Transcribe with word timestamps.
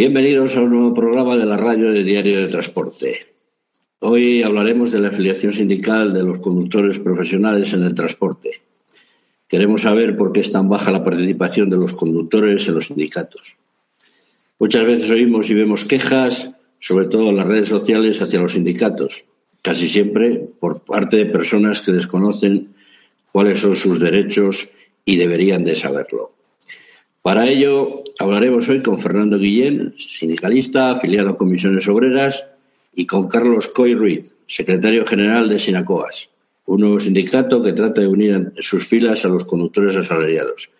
Bienvenidos 0.00 0.56
a 0.56 0.62
un 0.62 0.70
nuevo 0.70 0.94
programa 0.94 1.36
de 1.36 1.44
la 1.44 1.58
radio 1.58 1.92
de 1.92 2.02
Diario 2.02 2.40
de 2.40 2.48
Transporte. 2.48 3.26
Hoy 3.98 4.42
hablaremos 4.42 4.92
de 4.92 4.98
la 4.98 5.08
afiliación 5.08 5.52
sindical 5.52 6.14
de 6.14 6.22
los 6.22 6.38
conductores 6.38 6.98
profesionales 6.98 7.74
en 7.74 7.82
el 7.82 7.94
transporte. 7.94 8.50
Queremos 9.46 9.82
saber 9.82 10.16
por 10.16 10.32
qué 10.32 10.40
es 10.40 10.50
tan 10.50 10.70
baja 10.70 10.90
la 10.90 11.04
participación 11.04 11.68
de 11.68 11.76
los 11.76 11.92
conductores 11.92 12.66
en 12.66 12.76
los 12.76 12.86
sindicatos. 12.86 13.58
Muchas 14.58 14.86
veces 14.86 15.10
oímos 15.10 15.50
y 15.50 15.54
vemos 15.54 15.84
quejas, 15.84 16.54
sobre 16.78 17.08
todo 17.08 17.28
en 17.28 17.36
las 17.36 17.46
redes 17.46 17.68
sociales, 17.68 18.22
hacia 18.22 18.40
los 18.40 18.52
sindicatos, 18.52 19.24
casi 19.60 19.90
siempre 19.90 20.48
por 20.58 20.82
parte 20.82 21.18
de 21.18 21.26
personas 21.26 21.82
que 21.82 21.92
desconocen 21.92 22.72
cuáles 23.30 23.60
son 23.60 23.76
sus 23.76 24.00
derechos 24.00 24.70
y 25.04 25.16
deberían 25.16 25.62
de 25.62 25.76
saberlo. 25.76 26.39
Para 27.22 27.46
ello 27.46 28.02
hablaremos 28.18 28.66
hoy 28.70 28.80
con 28.80 28.98
Fernando 28.98 29.38
Guillén, 29.38 29.94
sindicalista 29.98 30.92
afiliado 30.92 31.28
a 31.28 31.36
Comisiones 31.36 31.86
Obreras, 31.86 32.46
y 32.94 33.06
con 33.06 33.28
Carlos 33.28 33.68
Coy 33.74 33.94
Ruiz, 33.94 34.32
secretario 34.46 35.04
general 35.04 35.48
de 35.50 35.58
Sinacoas, 35.58 36.30
un 36.64 36.80
nuevo 36.80 36.98
sindicato 36.98 37.62
que 37.62 37.74
trata 37.74 38.00
de 38.00 38.08
unir 38.08 38.54
sus 38.60 38.86
filas 38.88 39.22
a 39.26 39.28
los 39.28 39.44
conductores 39.44 39.96
asalariados. 39.96 40.70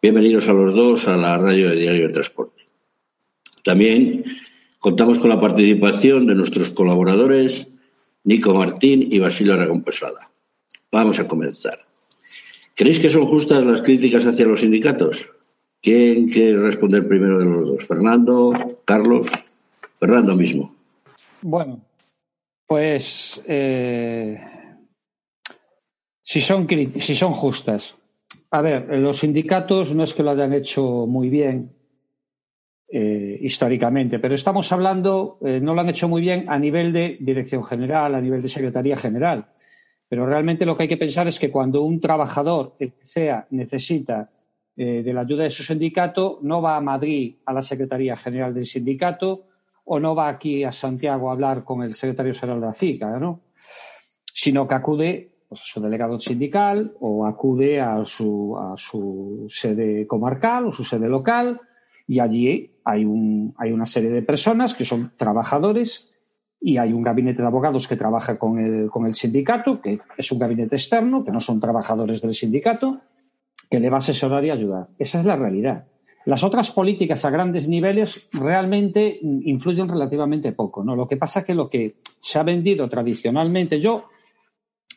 Bienvenidos 0.00 0.48
a 0.48 0.54
los 0.54 0.74
dos 0.74 1.06
a 1.08 1.16
la 1.16 1.36
radio 1.36 1.68
de 1.68 1.76
Diario 1.76 2.08
de 2.08 2.14
Transporte. 2.14 2.62
También 3.62 4.24
contamos 4.78 5.18
con 5.18 5.28
la 5.28 5.40
participación 5.40 6.26
de 6.26 6.34
nuestros 6.34 6.70
colaboradores 6.70 7.68
Nico 8.24 8.54
Martín 8.54 9.08
y 9.12 9.18
Basilio 9.18 9.52
Aragón. 9.52 9.84
Vamos 10.90 11.18
a 11.18 11.28
comenzar. 11.28 11.84
¿Creéis 12.74 12.98
que 12.98 13.10
son 13.10 13.26
justas 13.26 13.62
las 13.62 13.82
críticas 13.82 14.24
hacia 14.24 14.46
los 14.46 14.60
sindicatos? 14.60 15.26
¿Quién 15.82 16.28
quiere 16.28 16.58
responder 16.58 17.08
primero 17.08 17.40
de 17.40 17.44
los 17.44 17.66
dos? 17.66 17.86
¿Fernando? 17.86 18.52
¿Carlos? 18.84 19.26
Fernando 19.98 20.36
mismo. 20.36 20.72
Bueno, 21.40 21.80
pues 22.68 23.42
eh, 23.48 24.40
si, 26.22 26.40
son, 26.40 26.68
si 27.00 27.14
son 27.16 27.34
justas. 27.34 27.98
A 28.52 28.60
ver, 28.60 28.96
los 28.98 29.18
sindicatos 29.18 29.92
no 29.92 30.04
es 30.04 30.14
que 30.14 30.22
lo 30.22 30.30
hayan 30.30 30.52
hecho 30.52 31.06
muy 31.08 31.28
bien 31.28 31.72
eh, 32.88 33.38
históricamente, 33.40 34.20
pero 34.20 34.36
estamos 34.36 34.70
hablando, 34.70 35.38
eh, 35.44 35.58
no 35.60 35.74
lo 35.74 35.80
han 35.80 35.88
hecho 35.88 36.08
muy 36.08 36.20
bien 36.20 36.44
a 36.48 36.60
nivel 36.60 36.92
de 36.92 37.16
dirección 37.18 37.64
general, 37.64 38.14
a 38.14 38.20
nivel 38.20 38.40
de 38.40 38.48
secretaría 38.48 38.96
general. 38.96 39.46
Pero 40.08 40.26
realmente 40.26 40.64
lo 40.64 40.76
que 40.76 40.84
hay 40.84 40.88
que 40.88 40.96
pensar 40.96 41.26
es 41.26 41.40
que 41.40 41.50
cuando 41.50 41.82
un 41.82 42.00
trabajador, 42.00 42.76
sea, 43.00 43.48
necesita 43.50 44.30
eh, 44.76 45.02
de 45.02 45.12
la 45.12 45.22
ayuda 45.22 45.44
de 45.44 45.50
su 45.50 45.62
sindicato, 45.62 46.38
no 46.42 46.62
va 46.62 46.76
a 46.76 46.80
Madrid 46.80 47.36
a 47.44 47.52
la 47.52 47.62
Secretaría 47.62 48.16
General 48.16 48.54
del 48.54 48.66
sindicato 48.66 49.46
o 49.84 50.00
no 50.00 50.14
va 50.14 50.28
aquí 50.28 50.64
a 50.64 50.72
Santiago 50.72 51.28
a 51.28 51.32
hablar 51.32 51.64
con 51.64 51.82
el 51.82 51.94
secretario 51.94 52.34
general 52.34 52.60
de 52.60 52.66
la 52.66 52.74
CICA, 52.74 53.18
¿no? 53.18 53.40
sino 54.32 54.66
que 54.66 54.74
acude 54.74 55.34
pues, 55.48 55.60
a 55.60 55.64
su 55.64 55.80
delegado 55.80 56.18
sindical 56.18 56.94
o 57.00 57.26
acude 57.26 57.80
a 57.80 58.04
su, 58.04 58.56
a 58.56 58.74
su 58.76 59.46
sede 59.48 60.06
comarcal 60.06 60.66
o 60.66 60.72
su 60.72 60.84
sede 60.84 61.08
local 61.08 61.60
y 62.06 62.20
allí 62.20 62.78
hay, 62.84 63.04
un, 63.04 63.54
hay 63.58 63.72
una 63.72 63.86
serie 63.86 64.10
de 64.10 64.22
personas 64.22 64.74
que 64.74 64.84
son 64.84 65.12
trabajadores 65.16 66.14
y 66.60 66.78
hay 66.78 66.92
un 66.92 67.02
gabinete 67.02 67.42
de 67.42 67.48
abogados 67.48 67.88
que 67.88 67.96
trabaja 67.96 68.38
con 68.38 68.58
el, 68.58 68.90
con 68.90 69.06
el 69.06 69.14
sindicato, 69.14 69.80
que 69.80 70.00
es 70.16 70.32
un 70.32 70.38
gabinete 70.38 70.76
externo, 70.76 71.24
que 71.24 71.32
no 71.32 71.40
son 71.40 71.58
trabajadores 71.60 72.22
del 72.22 72.34
sindicato, 72.34 73.00
que 73.72 73.80
le 73.80 73.88
va 73.88 73.96
a 73.96 73.98
asesorar 74.00 74.44
y 74.44 74.50
ayudar. 74.50 74.88
Esa 74.98 75.20
es 75.20 75.24
la 75.24 75.34
realidad. 75.34 75.86
Las 76.26 76.44
otras 76.44 76.70
políticas 76.72 77.24
a 77.24 77.30
grandes 77.30 77.70
niveles 77.70 78.28
realmente 78.30 79.18
influyen 79.22 79.88
relativamente 79.88 80.52
poco. 80.52 80.84
¿no? 80.84 80.94
Lo 80.94 81.08
que 81.08 81.16
pasa 81.16 81.40
es 81.40 81.46
que 81.46 81.54
lo 81.54 81.70
que 81.70 81.96
se 82.20 82.38
ha 82.38 82.42
vendido 82.42 82.86
tradicionalmente, 82.90 83.80
yo 83.80 84.10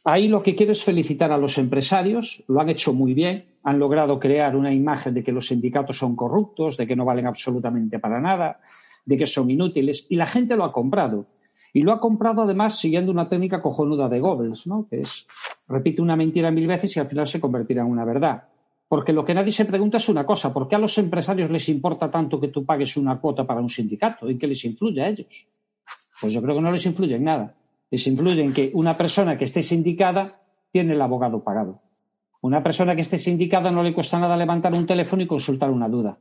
ahí 0.04 0.28
lo 0.28 0.44
que 0.44 0.58
quiero 0.58 0.74
es 0.74 0.84
felicitar 0.84 1.32
a 1.32 1.38
los 1.38 1.58
empresarios, 1.58 2.44
lo 2.50 2.60
han 2.60 2.68
hecho 2.68 2.92
muy 2.92 3.14
bien, 3.14 3.46
han 3.64 3.80
logrado 3.80 4.20
crear 4.20 4.58
una 4.58 4.74
imagen 4.74 5.14
de 5.14 5.24
que 5.24 5.32
los 5.32 5.48
sindicatos 5.48 5.98
son 5.98 6.18
corruptos, 6.18 6.76
de 6.76 6.86
que 6.86 6.98
no 6.98 7.06
valen 7.06 7.28
absolutamente 7.28 8.00
para 8.00 8.20
nada, 8.20 8.60
de 9.06 9.18
que 9.18 9.26
son 9.26 9.50
inútiles, 9.50 10.06
y 10.10 10.18
la 10.18 10.28
gente 10.28 10.58
lo 10.58 10.66
ha 10.66 10.74
comprado. 10.74 11.28
Y 11.72 11.84
lo 11.84 11.94
ha 11.94 12.02
comprado 12.02 12.42
además 12.42 12.78
siguiendo 12.78 13.14
una 13.14 13.30
técnica 13.30 13.62
cojonuda 13.62 14.10
de 14.10 14.20
Goebbels, 14.20 14.68
¿no? 14.68 14.86
que 14.90 15.00
es 15.00 15.28
repite 15.70 16.02
una 16.02 16.18
mentira 16.18 16.52
mil 16.52 16.68
veces 16.68 16.98
y 16.98 17.00
al 17.00 17.08
final 17.08 17.26
se 17.26 17.40
convertirá 17.40 17.84
en 17.84 17.88
una 17.88 18.04
verdad. 18.04 18.50
Porque 18.88 19.14
lo 19.14 19.26
que 19.26 19.34
nadie 19.34 19.52
se 19.52 19.66
pregunta 19.66 19.98
es 19.98 20.10
una 20.10 20.26
cosa, 20.26 20.54
¿por 20.54 20.68
qué 20.68 20.76
a 20.76 20.80
los 20.80 20.98
empresarios 20.98 21.50
les 21.50 21.68
importa 21.70 22.12
tanto 22.12 22.40
que 22.40 22.50
tú 22.50 22.66
pagues 22.66 22.98
una 22.98 23.20
cuota 23.20 23.44
para 23.46 23.62
un 23.62 23.70
sindicato? 23.70 24.30
¿En 24.30 24.38
qué 24.38 24.48
les 24.48 24.64
influye 24.64 25.02
a 25.02 25.10
ellos? 25.10 25.48
Pues 26.22 26.34
yo 26.34 26.42
creo 26.42 26.56
que 26.56 26.62
no 26.62 26.72
les 26.72 26.86
influye 26.86 27.16
en 27.16 27.24
nada. 27.24 27.56
Les 27.90 28.06
influye 28.08 28.44
en 28.44 28.54
que 28.54 28.72
una 28.74 28.96
persona 28.96 29.38
que 29.38 29.46
esté 29.46 29.64
sindicada 29.64 30.42
tiene 30.72 30.94
el 30.94 31.02
abogado 31.02 31.44
pagado. 31.44 31.82
Una 32.42 32.62
persona 32.62 32.96
que 32.96 33.02
esté 33.02 33.18
sindicada 33.18 33.72
no 33.72 33.82
le 33.82 33.94
cuesta 33.94 34.20
nada 34.20 34.38
levantar 34.38 34.74
un 34.74 34.86
teléfono 34.86 35.24
y 35.24 35.28
consultar 35.28 35.72
una 35.72 35.90
duda. 35.90 36.18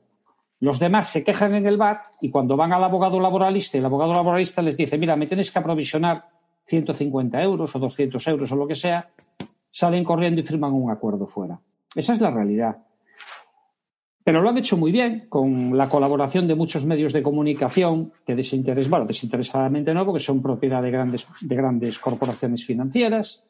Los 0.61 0.79
demás 0.79 1.09
se 1.09 1.23
quejan 1.23 1.55
en 1.55 1.67
el 1.67 1.77
bar 1.77 2.01
y 2.21 2.31
cuando 2.31 2.57
van 2.57 2.73
al 2.73 2.83
abogado 2.83 3.21
laboralista, 3.21 3.77
el 3.77 3.85
abogado 3.85 4.15
laboralista 4.15 4.63
les 4.63 4.77
dice, 4.77 4.97
mira, 4.97 5.17
me 5.17 5.27
tienes 5.27 5.51
que 5.51 5.59
aprovisionar 5.59 6.25
150 6.67 7.43
euros 7.43 7.77
o 7.77 7.79
200 7.79 8.27
euros 8.29 8.51
o 8.51 8.57
lo 8.57 8.67
que 8.67 8.75
sea, 8.75 9.11
salen 9.71 10.05
corriendo 10.05 10.41
y 10.41 10.45
firman 10.45 10.73
un 10.73 10.91
acuerdo 10.91 11.27
fuera. 11.27 11.61
Esa 11.95 12.13
es 12.15 12.21
la 12.21 12.31
realidad. 12.31 12.79
Pero 14.25 14.41
lo 14.41 14.49
han 14.49 14.57
hecho 14.57 14.79
muy 14.79 14.91
bien, 14.91 15.27
con 15.29 15.77
la 15.77 15.89
colaboración 15.89 16.49
de 16.49 16.55
muchos 16.55 16.87
medios 16.87 17.13
de 17.13 17.23
comunicación 17.23 18.13
que 18.27 18.35
desinteres, 18.35 18.89
bueno, 18.89 19.05
desinteresadamente 19.05 19.93
no, 19.93 20.07
porque 20.07 20.21
son 20.21 20.41
propiedad 20.41 20.83
de 20.83 20.91
grandes, 20.91 21.29
de 21.43 21.55
grandes 21.55 21.99
corporaciones 21.99 22.65
financieras, 22.65 23.45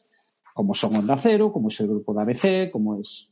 como 0.53 0.75
son 0.75 0.97
Onda 0.97 1.17
Cero, 1.17 1.53
como 1.53 1.69
es 1.69 1.79
el 1.81 1.89
grupo 1.89 2.13
de 2.13 2.23
ABC, 2.23 2.71
como 2.73 2.99
es, 2.99 3.31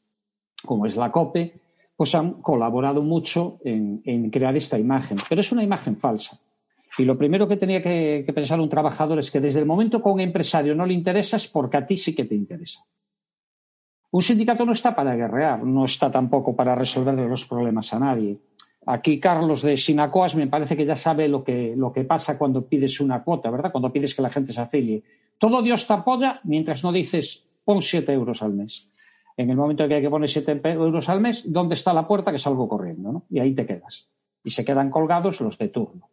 como 0.65 0.87
es 0.87 0.97
la 0.97 1.11
COPE, 1.11 1.61
pues 1.97 2.15
han 2.15 2.43
colaborado 2.43 3.03
mucho 3.03 3.59
en, 3.65 4.31
crear 4.31 4.57
esta 4.57 4.79
imagen. 4.79 5.19
Pero 5.29 5.41
es 5.41 5.53
una 5.53 5.63
imagen 5.63 5.97
falsa. 5.97 6.39
Y 6.99 7.05
lo 7.05 7.17
primero 7.17 7.49
que 7.49 7.57
tenía 7.57 7.83
que, 7.83 8.25
pensar 8.35 8.61
un 8.61 8.69
trabajador 8.69 9.19
es 9.19 9.31
que 9.31 9.41
desde 9.41 9.61
el 9.61 9.67
momento 9.67 10.03
que 10.03 10.09
a 10.09 10.13
un 10.13 10.21
empresario 10.21 10.75
no 10.75 10.85
le 10.85 10.95
interesa 10.95 11.37
es 11.37 11.47
porque 11.49 11.77
a 11.77 11.87
ti 11.87 11.97
sí 11.97 12.15
que 12.15 12.25
te 12.25 12.35
interesa. 12.35 12.85
Un 14.13 14.21
sindicato 14.21 14.67
no 14.67 14.73
está 14.73 14.95
para 14.95 15.17
guerrear, 15.17 15.65
no 15.65 15.87
está 15.87 16.11
tampoco 16.11 16.55
para 16.55 16.75
resolver 16.75 17.15
los 17.15 17.47
problemas 17.47 17.95
a 17.95 17.99
nadie. 17.99 18.39
Aquí 18.85 19.19
Carlos 19.19 19.63
de 19.63 19.79
Sinacoas 19.79 20.37
me 20.37 20.49
parece 20.49 20.77
que 20.77 20.85
ya 20.85 20.97
sabe 20.97 21.29
lo 21.29 21.43
que, 21.43 21.73
lo 21.75 21.95
que 21.95 22.05
pasa 22.05 22.37
cuando 22.37 22.67
pides 22.67 23.01
una 23.01 23.23
cuota, 23.23 23.51
¿verdad? 23.51 23.73
Cuando 23.73 23.91
pides 23.91 24.15
que 24.15 24.21
la 24.21 24.29
gente 24.29 24.53
se 24.53 24.61
afilie. 24.61 25.03
Todo 25.39 25.63
Dios 25.63 25.87
te 25.87 25.95
apoya 25.95 26.41
mientras 26.45 26.85
no 26.85 26.93
dices 26.93 27.49
pon 27.65 27.81
siete 27.81 28.13
euros 28.13 28.43
al 28.43 28.53
mes. 28.53 28.91
En 29.35 29.49
el 29.49 29.57
momento 29.57 29.85
en 29.85 29.89
que 29.89 29.95
hay 29.95 30.03
que 30.03 30.11
poner 30.11 30.29
siete 30.29 30.61
euros 30.63 31.09
al 31.09 31.23
mes, 31.23 31.51
¿dónde 31.51 31.75
está 31.75 31.95
la 31.95 32.07
puerta 32.07 32.33
que 32.33 32.39
salgo 32.39 32.69
corriendo? 32.69 33.13
¿no? 33.13 33.23
Y 33.31 33.41
ahí 33.41 33.55
te 33.55 33.65
quedas. 33.65 34.09
Y 34.45 34.51
se 34.51 34.63
quedan 34.63 34.91
colgados 34.91 35.41
los 35.41 35.57
de 35.57 35.69
turno. 35.69 36.11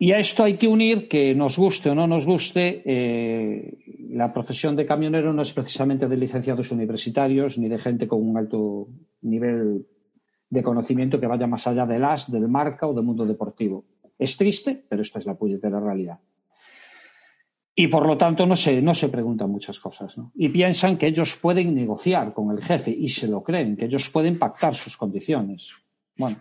Y 0.00 0.12
a 0.12 0.20
esto 0.20 0.44
hay 0.44 0.56
que 0.56 0.68
unir 0.68 1.08
que 1.08 1.34
nos 1.34 1.58
guste 1.58 1.90
o 1.90 1.94
no 1.94 2.06
nos 2.06 2.24
guste, 2.24 2.82
eh, 2.84 3.78
la 4.10 4.32
profesión 4.32 4.76
de 4.76 4.86
camionero 4.86 5.32
no 5.32 5.42
es 5.42 5.52
precisamente 5.52 6.06
de 6.06 6.16
licenciados 6.16 6.70
universitarios 6.70 7.58
ni 7.58 7.68
de 7.68 7.78
gente 7.78 8.06
con 8.06 8.22
un 8.22 8.36
alto 8.36 8.88
nivel 9.22 9.86
de 10.50 10.62
conocimiento 10.62 11.18
que 11.18 11.26
vaya 11.26 11.48
más 11.48 11.66
allá 11.66 11.84
del 11.84 12.04
as, 12.04 12.30
del 12.30 12.46
marca 12.46 12.86
o 12.86 12.94
del 12.94 13.04
mundo 13.04 13.26
deportivo. 13.26 13.84
Es 14.16 14.36
triste, 14.36 14.84
pero 14.88 15.02
esta 15.02 15.18
es 15.18 15.26
la 15.26 15.34
puñetera 15.34 15.80
realidad. 15.80 16.20
Y 17.74 17.88
por 17.88 18.06
lo 18.06 18.16
tanto 18.16 18.46
no 18.46 18.56
se, 18.56 18.80
no 18.80 18.94
se 18.94 19.08
preguntan 19.08 19.50
muchas 19.50 19.78
cosas. 19.80 20.16
Y 20.34 20.48
piensan 20.48 20.96
que 20.96 21.08
ellos 21.08 21.36
pueden 21.36 21.74
negociar 21.74 22.32
con 22.32 22.50
el 22.50 22.62
jefe 22.62 22.92
y 22.92 23.08
se 23.08 23.28
lo 23.28 23.42
creen, 23.42 23.76
que 23.76 23.86
ellos 23.86 24.10
pueden 24.10 24.38
pactar 24.38 24.74
sus 24.74 24.96
condiciones. 24.96 25.72
Bueno, 26.16 26.38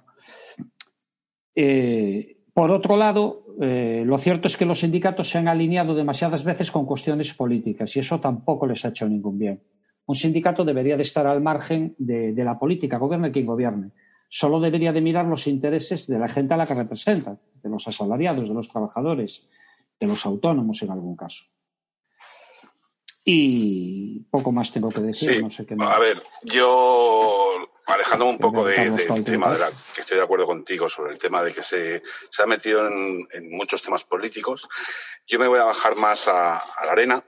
eh, 1.54 2.37
por 2.58 2.72
otro 2.72 2.98
lado, 2.98 3.44
eh, 3.62 4.02
lo 4.04 4.18
cierto 4.18 4.48
es 4.48 4.58
que 4.58 4.66
los 4.66 4.80
sindicatos 4.80 5.30
se 5.30 5.38
han 5.38 5.48
alineado 5.48 5.94
demasiadas 5.94 6.44
veces 6.44 6.72
con 6.72 6.88
cuestiones 6.88 7.32
políticas 7.36 7.96
y 7.96 8.00
eso 8.00 8.20
tampoco 8.20 8.66
les 8.66 8.84
ha 8.84 8.88
hecho 8.88 9.08
ningún 9.08 9.38
bien. 9.38 9.62
Un 10.08 10.16
sindicato 10.16 10.66
debería 10.66 10.98
de 10.98 11.04
estar 11.04 11.28
al 11.28 11.40
margen 11.40 11.94
de, 12.00 12.34
la 12.44 12.58
política, 12.58 12.98
gobierne 12.98 13.32
quien 13.32 13.46
gobierne. 13.46 13.92
Solo 14.28 14.60
debería 14.60 14.92
de 14.92 15.02
mirar 15.02 15.26
los 15.26 15.46
intereses 15.46 16.08
de 16.08 16.18
la 16.18 16.28
gente 16.30 16.56
a 16.56 16.58
la 16.58 16.66
que 16.66 16.74
representa, 16.74 17.38
de 17.62 17.70
los 17.70 17.88
asalariados, 17.88 18.50
de 18.50 18.56
los 18.56 18.68
trabajadores, 18.68 19.48
de 20.00 20.08
los 20.08 20.26
autónomos 20.26 20.82
en 20.82 20.90
algún 20.90 21.16
caso. 21.16 21.44
Y 23.24 24.22
poco 24.32 24.52
más 24.52 24.72
tengo 24.72 24.90
que 24.90 25.02
decir. 25.02 25.44
no 25.44 25.52
sé 25.52 25.64
qué 25.64 25.76
A 25.80 26.00
ver, 26.00 26.18
yo 26.44 27.70
alejándome 27.88 28.32
un 28.32 28.38
poco 28.38 28.66
del 28.66 29.24
tema 29.24 29.52
de 29.54 29.60
la 29.60 29.70
que 29.70 30.02
estoy 30.02 30.18
de 30.18 30.24
acuerdo 30.24 30.46
contigo 30.46 30.90
sobre 30.90 31.14
el 31.14 31.20
tema 31.20 31.44
de 31.44 31.54
que 31.54 31.64
se, 31.64 32.04
se 32.30 32.44
ha 32.44 32.46
metido 32.46 32.86
en, 32.88 33.50
muchos 33.50 33.82
temas 33.82 34.04
políticos, 34.04 34.68
yo 35.26 35.40
me 35.40 35.48
voy 35.48 35.60
a 35.60 35.66
bajar 35.66 35.96
más 35.96 36.28
a, 36.28 36.64
la 36.84 36.92
arena 36.92 37.24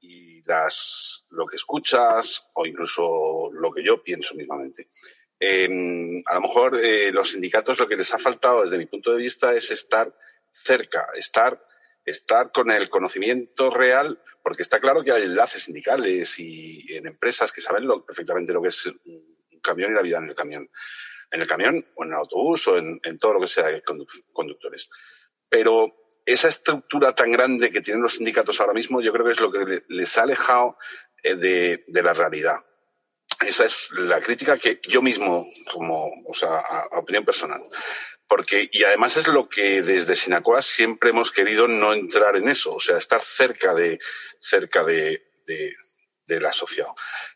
y 0.00 0.42
las, 0.42 1.26
lo 1.30 1.46
que 1.46 1.56
escuchas 1.56 2.48
o 2.54 2.66
incluso 2.66 3.50
lo 3.52 3.72
que 3.72 3.84
yo 3.84 4.02
pienso 4.02 4.34
mismamente. 4.34 4.88
Em, 5.38 6.22
a 6.24 6.34
lo 6.34 6.40
mejor 6.40 6.80
eh, 6.82 7.12
los 7.12 7.32
sindicatos 7.32 7.78
lo 7.78 7.88
que 7.88 7.96
les 7.96 8.12
ha 8.14 8.18
faltado 8.18 8.62
desde 8.62 8.78
mi 8.78 8.86
punto 8.86 9.12
de 9.12 9.18
vista 9.18 9.52
es 9.54 9.70
estar 9.70 10.14
cerca, 10.52 11.08
estar, 11.14 11.62
estar 12.04 12.52
con 12.52 12.70
el 12.70 12.88
conocimiento 12.88 13.70
real, 13.70 14.18
porque 14.42 14.62
está 14.62 14.78
claro 14.78 15.02
que 15.02 15.12
hay 15.12 15.24
enlaces 15.24 15.64
sindicales 15.64 16.38
y 16.38 16.86
en 16.96 17.06
empresas 17.06 17.52
que 17.52 17.60
saben 17.60 17.86
perfectamente 18.06 18.52
lo 18.52 18.62
que 18.62 18.68
es 18.68 18.88
camión 19.66 19.92
y 19.92 19.94
la 19.94 20.02
vida 20.02 20.18
en 20.18 20.28
el 20.28 20.34
camión. 20.34 20.70
En 21.30 21.40
el 21.40 21.46
camión 21.46 21.84
o 21.96 22.04
en 22.04 22.10
el 22.10 22.16
autobús 22.16 22.68
o 22.68 22.78
en, 22.78 23.00
todo 23.18 23.34
lo 23.34 23.40
que 23.40 23.46
sea 23.48 23.66
de 23.66 23.82
conductores. 24.32 24.88
Pero 25.48 25.92
esa 26.24 26.48
estructura 26.48 27.14
tan 27.14 27.32
grande 27.32 27.70
que 27.70 27.80
tienen 27.80 28.02
los 28.02 28.14
sindicatos 28.14 28.60
ahora 28.60 28.72
mismo, 28.72 29.00
yo 29.00 29.12
creo 29.12 29.26
que 29.26 29.32
es 29.32 29.40
lo 29.40 29.50
que 29.50 29.82
les 29.88 30.18
ha 30.18 30.22
alejado 30.22 30.78
eh, 31.22 31.36
de 31.36 32.02
la 32.02 32.14
realidad 32.14 32.60
esa 33.44 33.64
es 33.64 33.90
la 33.92 34.20
crítica 34.20 34.56
que 34.56 34.80
yo 34.88 35.02
mismo, 35.02 35.46
como, 35.70 36.08
o 36.26 36.34
sea, 36.34 36.58
a, 36.58 36.98
opinión 36.98 37.24
personal. 37.24 37.62
Porque, 38.26 38.68
y 38.72 38.82
además 38.84 39.16
es 39.16 39.28
lo 39.28 39.48
que 39.48 39.82
desde 39.82 40.16
Sinacoa 40.16 40.62
siempre 40.62 41.10
hemos 41.10 41.30
querido 41.30 41.68
no 41.68 41.92
entrar 41.92 42.36
en 42.36 42.48
eso, 42.48 42.74
o 42.74 42.80
sea, 42.80 42.96
estar 42.96 43.20
cerca 43.20 43.74
de, 43.74 44.00
cerca 44.40 44.82
de, 44.82 45.22
del 46.26 46.46
asociado. 46.46 46.94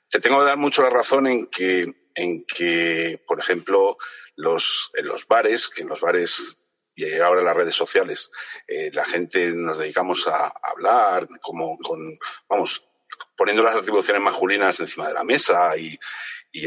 Te 0.09 0.21
tengo 0.21 0.41
que 0.41 0.47
dar 0.47 0.57
mucho 0.57 0.83
la 0.83 0.91
razón 0.91 1.27
en 1.27 1.47
que, 1.47 1.95
en 2.21 2.45
que, 2.45 3.23
por 3.27 3.39
ejemplo, 3.41 3.97
los, 4.37 4.91
en 4.95 5.07
los 5.07 5.27
bares, 5.27 5.69
que 5.69 5.83
en 5.83 5.89
los 5.89 6.01
bares 6.01 6.57
y 6.95 7.19
ahora 7.19 7.43
las 7.43 7.57
redes 7.57 7.75
sociales, 7.75 8.31
eh, 8.67 8.91
la 8.93 9.05
gente 9.05 9.49
nos 9.51 9.79
dedicamos 9.79 10.27
a, 10.29 10.53
hablar, 10.63 11.29
como 11.41 11.79
con, 11.79 12.19
vamos, 12.49 12.85
poniendo 13.37 13.63
las 13.63 13.77
atribuciones 13.77 14.23
masculinas 14.23 14.79
encima 14.81 15.09
de 15.09 15.15
la 15.15 15.25
mesa 15.25 15.77
y, 15.77 15.99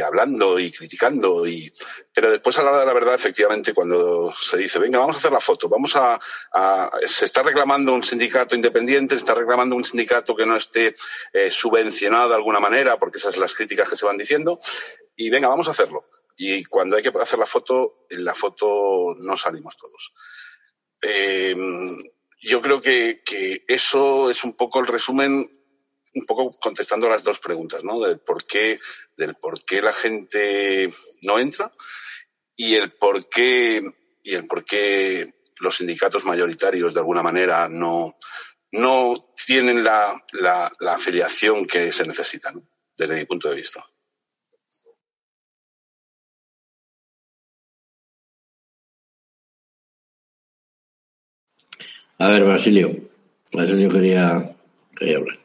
hablando 0.01 0.57
y 0.59 0.71
criticando. 0.71 1.45
Y, 1.45 1.71
pero 2.13 2.31
después, 2.31 2.57
a 2.57 2.63
la 2.63 2.71
hora 2.71 2.79
de 2.79 2.85
la 2.85 2.93
verdad, 2.93 3.13
efectivamente, 3.13 3.73
cuando 3.73 4.33
se 4.33 4.57
dice, 4.57 4.79
venga, 4.79 4.97
vamos 4.97 5.17
a 5.17 5.19
hacer 5.19 5.31
la 5.31 5.39
foto, 5.39 5.69
vamos 5.69 5.95
a, 5.95 6.19
se 7.05 7.25
está 7.25 7.43
reclamando 7.43 7.93
un 7.93 8.01
sindicato 8.01 8.55
independiente, 8.55 9.15
se 9.15 9.21
está 9.21 9.35
reclamando 9.35 9.75
un 9.75 9.83
sindicato 9.83 10.35
que 10.35 10.45
no 10.45 10.55
esté 10.55 10.95
eh, 11.33 11.51
subvencionado 11.51 12.29
de 12.29 12.35
alguna 12.35 12.59
manera, 12.59 12.97
porque 12.97 13.17
esas 13.17 13.33
son 13.33 13.41
las 13.41 13.53
críticas 13.53 13.89
que 13.89 13.97
se 13.97 14.05
van 14.05 14.17
diciendo, 14.17 14.59
y 15.15 15.29
venga, 15.29 15.47
vamos 15.47 15.67
a 15.67 15.71
hacerlo. 15.71 16.05
Y 16.35 16.63
cuando 16.65 16.97
hay 16.97 17.03
que 17.03 17.11
hacer 17.21 17.39
la 17.39 17.45
foto, 17.45 18.05
en 18.09 18.25
la 18.25 18.33
foto 18.33 19.15
no 19.17 19.37
salimos 19.37 19.77
todos. 19.77 20.13
Eh, 21.01 21.55
yo 22.43 22.61
creo 22.61 22.81
que, 22.81 23.21
eso 23.67 24.29
es 24.29 24.43
un 24.43 24.53
poco 24.53 24.79
el 24.79 24.87
resumen 24.87 25.49
un 26.15 26.25
poco 26.25 26.59
contestando 26.59 27.09
las 27.09 27.23
dos 27.23 27.39
preguntas, 27.39 27.83
¿no? 27.83 27.99
Del 27.99 28.19
por 28.19 28.45
qué, 28.45 28.79
del 29.17 29.35
por 29.35 29.63
qué 29.63 29.81
la 29.81 29.93
gente 29.93 30.93
no 31.23 31.39
entra 31.39 31.71
y 32.55 32.75
el 32.75 32.91
por 32.93 33.27
qué, 33.29 33.81
y 34.21 34.35
el 34.35 34.45
por 34.45 34.63
qué 34.63 35.33
los 35.59 35.77
sindicatos 35.77 36.25
mayoritarios 36.25 36.93
de 36.93 36.99
alguna 36.99 37.23
manera 37.23 37.67
no, 37.67 38.17
no 38.71 39.33
tienen 39.45 39.83
la, 39.83 40.23
la, 40.33 40.71
afiliación 40.93 41.65
que 41.65 41.91
se 41.91 42.05
necesita, 42.05 42.53
desde 42.95 43.15
mi 43.15 43.25
punto 43.25 43.49
de 43.49 43.55
vista. 43.55 43.83
A 52.19 52.31
ver, 52.31 52.43
Basilio. 52.43 52.89
Basilio 53.51 53.89
quería, 53.89 54.55
quería 54.95 55.17
hablar. 55.17 55.39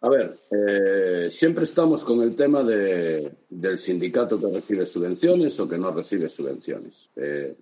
A 0.00 0.08
ver, 0.08 0.34
eh, 0.50 1.30
siempre 1.30 1.64
estamos 1.64 2.04
con 2.04 2.22
el 2.22 2.36
tema 2.36 2.62
de, 2.62 3.32
del 3.48 3.78
sindicato 3.78 4.38
que 4.38 4.54
recibe 4.54 4.86
subvenciones 4.86 5.58
o 5.58 5.68
que 5.68 5.76
no 5.76 5.90
recibe 5.90 6.28
subvenciones. 6.28 7.10
Eh, 7.16 7.56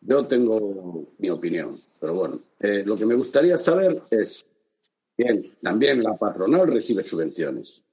yo 0.00 0.26
tengo 0.26 1.08
mi 1.18 1.28
opinión, 1.28 1.78
pero 2.00 2.14
bueno, 2.14 2.40
eh, 2.58 2.82
lo 2.84 2.96
que 2.96 3.04
me 3.04 3.14
gustaría 3.14 3.58
saber 3.58 4.02
es, 4.10 4.46
bien, 5.16 5.52
también 5.60 6.02
la 6.02 6.16
patronal 6.16 6.66
recibe 6.66 7.02
subvenciones, 7.02 7.84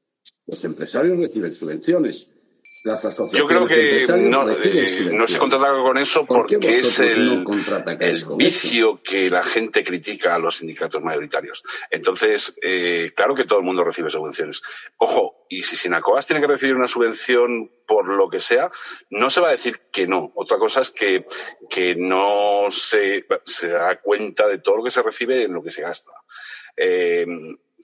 los 0.46 0.64
empresarios 0.64 1.18
reciben 1.18 1.52
subvenciones, 1.52 2.30
yo 3.32 3.48
creo 3.48 3.66
que 3.66 4.06
no, 4.18 4.50
eh, 4.52 5.10
no 5.12 5.28
se 5.28 5.38
contrata 5.38 5.72
con 5.72 5.98
eso 5.98 6.26
porque 6.26 6.58
es 6.62 7.00
el, 7.00 7.46
vicio 8.38 9.02
que 9.04 9.30
la 9.30 9.44
gente 9.44 9.84
critica 9.84 10.36
a 10.36 10.40
los 10.40 10.58
sindicatos 10.58 11.02
mayoritarios. 11.02 11.64
Entonces, 11.90 12.56
eh, 12.62 13.12
claro 13.16 13.36
que 13.36 13.44
todo 13.44 13.60
el 13.60 13.66
mundo 13.66 13.84
recibe 13.84 14.10
subvenciones. 14.10 14.62
Ojo, 14.98 15.46
y 15.50 15.64
si 15.64 15.76
Sinacoas 15.76 16.26
tiene 16.26 16.42
que 16.42 16.48
recibir 16.48 16.76
una 16.76 16.88
subvención 16.88 17.70
por 17.86 18.08
lo 18.08 18.28
que 18.30 18.40
sea, 18.40 18.72
no 19.10 19.30
se 19.30 19.42
va 19.42 19.50
a 19.50 19.52
decir 19.52 19.82
que 19.92 20.08
no. 20.08 20.32
Otra 20.36 20.58
cosa 20.58 20.82
es 20.82 20.92
que, 20.92 21.26
que 21.70 21.96
no 21.96 22.66
se, 22.70 23.26
se 23.46 23.70
da 23.70 24.00
cuenta 24.02 24.48
de 24.48 24.60
todo 24.60 24.78
lo 24.78 24.84
que 24.84 24.92
se 24.92 25.02
recibe 25.02 25.44
en 25.44 25.54
lo 25.54 25.64
que 25.64 25.72
se 25.72 25.82
gasta. 25.82 26.12
Eh, 26.76 27.26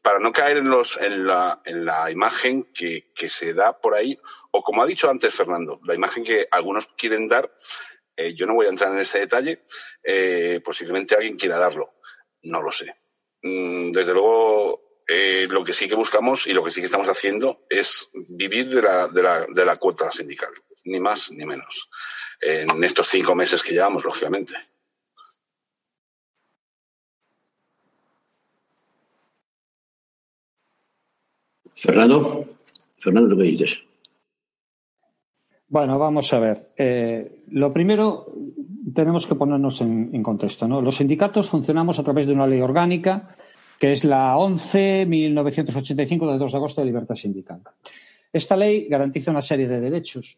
para 0.03 0.19
no 0.19 0.33
caer 0.33 0.57
en, 0.57 0.69
los, 0.69 0.97
en, 0.97 1.25
la, 1.25 1.61
en 1.63 1.85
la 1.85 2.11
imagen 2.11 2.65
que, 2.73 3.05
se 3.27 3.53
da 3.53 3.79
por 3.79 3.95
ahí, 3.95 4.19
o 4.51 4.61
como 4.61 4.83
ha 4.83 4.85
dicho 4.85 5.09
antes 5.09 5.33
Fernando, 5.33 5.79
la 5.85 5.95
imagen 5.95 6.25
que 6.25 6.45
algunos 6.51 6.88
quieren 6.97 7.29
dar, 7.29 7.50
eh, 8.15 8.33
yo 8.35 8.45
no 8.45 8.53
voy 8.53 8.65
a 8.65 8.69
entrar 8.69 8.91
en 8.91 9.00
ese 9.00 9.19
detalle, 9.19 9.63
eh, 10.03 10.59
posiblemente 10.63 11.15
alguien 11.15 11.38
quiera 11.38 11.57
darlo, 11.57 11.94
no 12.44 12.61
lo 12.61 12.69
sé. 12.69 12.94
Mm, 13.44 13.94
desde 13.94 14.13
luego, 14.13 15.00
eh, 15.07 15.47
lo 15.50 15.63
que 15.63 15.71
sí 15.71 15.88
que 15.88 15.95
buscamos 15.95 16.47
y 16.47 16.53
lo 16.53 16.63
que 16.65 16.71
sí 16.71 16.81
que 16.81 16.88
estamos 16.88 17.07
haciendo 17.07 17.65
es 17.69 18.09
vivir 18.13 18.69
de 18.69 19.65
la 19.65 19.75
cuota 19.77 20.11
sindical, 20.11 20.51
ni 20.83 20.99
más 20.99 21.31
ni 21.31 21.45
menos, 21.45 21.89
en 22.41 22.83
estos 22.83 23.07
cinco 23.07 23.35
meses 23.35 23.63
que 23.63 23.71
llevamos, 23.71 24.03
lógicamente. 24.03 24.53
Fernando, 31.83 32.45
Fernando, 32.97 33.35
¿qué 33.35 33.44
dices? 33.44 33.78
Bueno, 35.68 35.99
vamos 35.99 36.31
a 36.31 36.40
ver. 36.40 36.69
Eh, 36.78 37.44
lo 37.49 37.73
primero, 37.73 38.33
tenemos 38.95 39.28
que 39.28 39.35
ponernos 39.35 39.81
en, 39.81 40.23
contexto. 40.23 40.66
¿no? 40.66 40.81
Los 40.81 40.95
sindicatos 40.95 41.49
funcionamos 41.49 41.99
a 41.99 42.04
través 42.04 42.25
de 42.25 42.31
una 42.31 42.47
ley 42.47 42.61
orgánica 42.61 43.35
que 43.78 43.92
es 43.92 44.06
la 44.06 44.33
11.1985 44.37 46.30
del 46.30 46.40
2 46.40 46.52
de 46.54 46.57
agosto 46.57 46.80
de 46.80 46.87
libertad 46.87 47.16
sindical. 47.16 47.59
Esta 48.31 48.56
ley 48.56 48.87
garantiza 48.87 49.31
una 49.31 49.42
serie 49.42 49.68
de 49.68 49.81
derechos. 49.81 50.37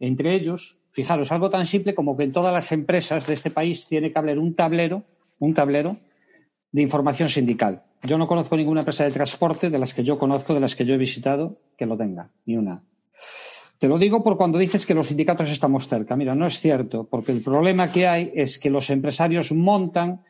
Entre 0.00 0.34
ellos, 0.34 0.78
fijaros, 0.92 1.30
algo 1.30 1.50
tan 1.50 1.66
simple 1.66 1.94
como 1.94 2.16
que 2.16 2.24
en 2.24 2.32
todas 2.32 2.54
las 2.54 2.72
empresas 2.72 3.26
de 3.26 3.34
este 3.34 3.50
país 3.50 3.86
tiene 3.86 4.12
que 4.12 4.18
haber 4.18 4.38
un 4.38 4.54
tablero, 4.54 5.02
un 5.40 5.52
tablero 5.52 5.98
de 6.76 6.82
información 6.82 7.30
sindical. 7.30 7.84
Yo 8.02 8.18
no 8.18 8.26
conozco 8.26 8.54
ninguna 8.54 8.82
empresa 8.82 9.04
de 9.04 9.10
transporte 9.10 9.70
de 9.70 9.78
las 9.78 9.94
que 9.94 10.04
yo 10.04 10.18
conozco, 10.18 10.52
de 10.52 10.60
las 10.60 10.76
que 10.76 10.84
yo 10.84 10.92
he 10.92 10.98
visitado, 10.98 11.56
que 11.74 11.86
lo 11.86 11.96
tenga, 11.96 12.28
ni 12.44 12.54
una. 12.58 12.82
Te 13.78 13.88
lo 13.88 13.96
digo 13.96 14.22
por 14.22 14.36
cuando 14.36 14.58
dices 14.58 14.84
que 14.84 14.92
los 14.92 15.06
sindicatos 15.06 15.48
estamos 15.48 15.88
cerca. 15.88 16.16
Mira, 16.16 16.34
no 16.34 16.46
es 16.46 16.60
cierto, 16.60 17.08
porque 17.10 17.32
el 17.32 17.40
problema 17.40 17.90
que 17.90 18.06
hay 18.06 18.30
es 18.34 18.58
que 18.58 18.68
los 18.68 18.90
empresarios 18.90 19.52
montan, 19.52 20.22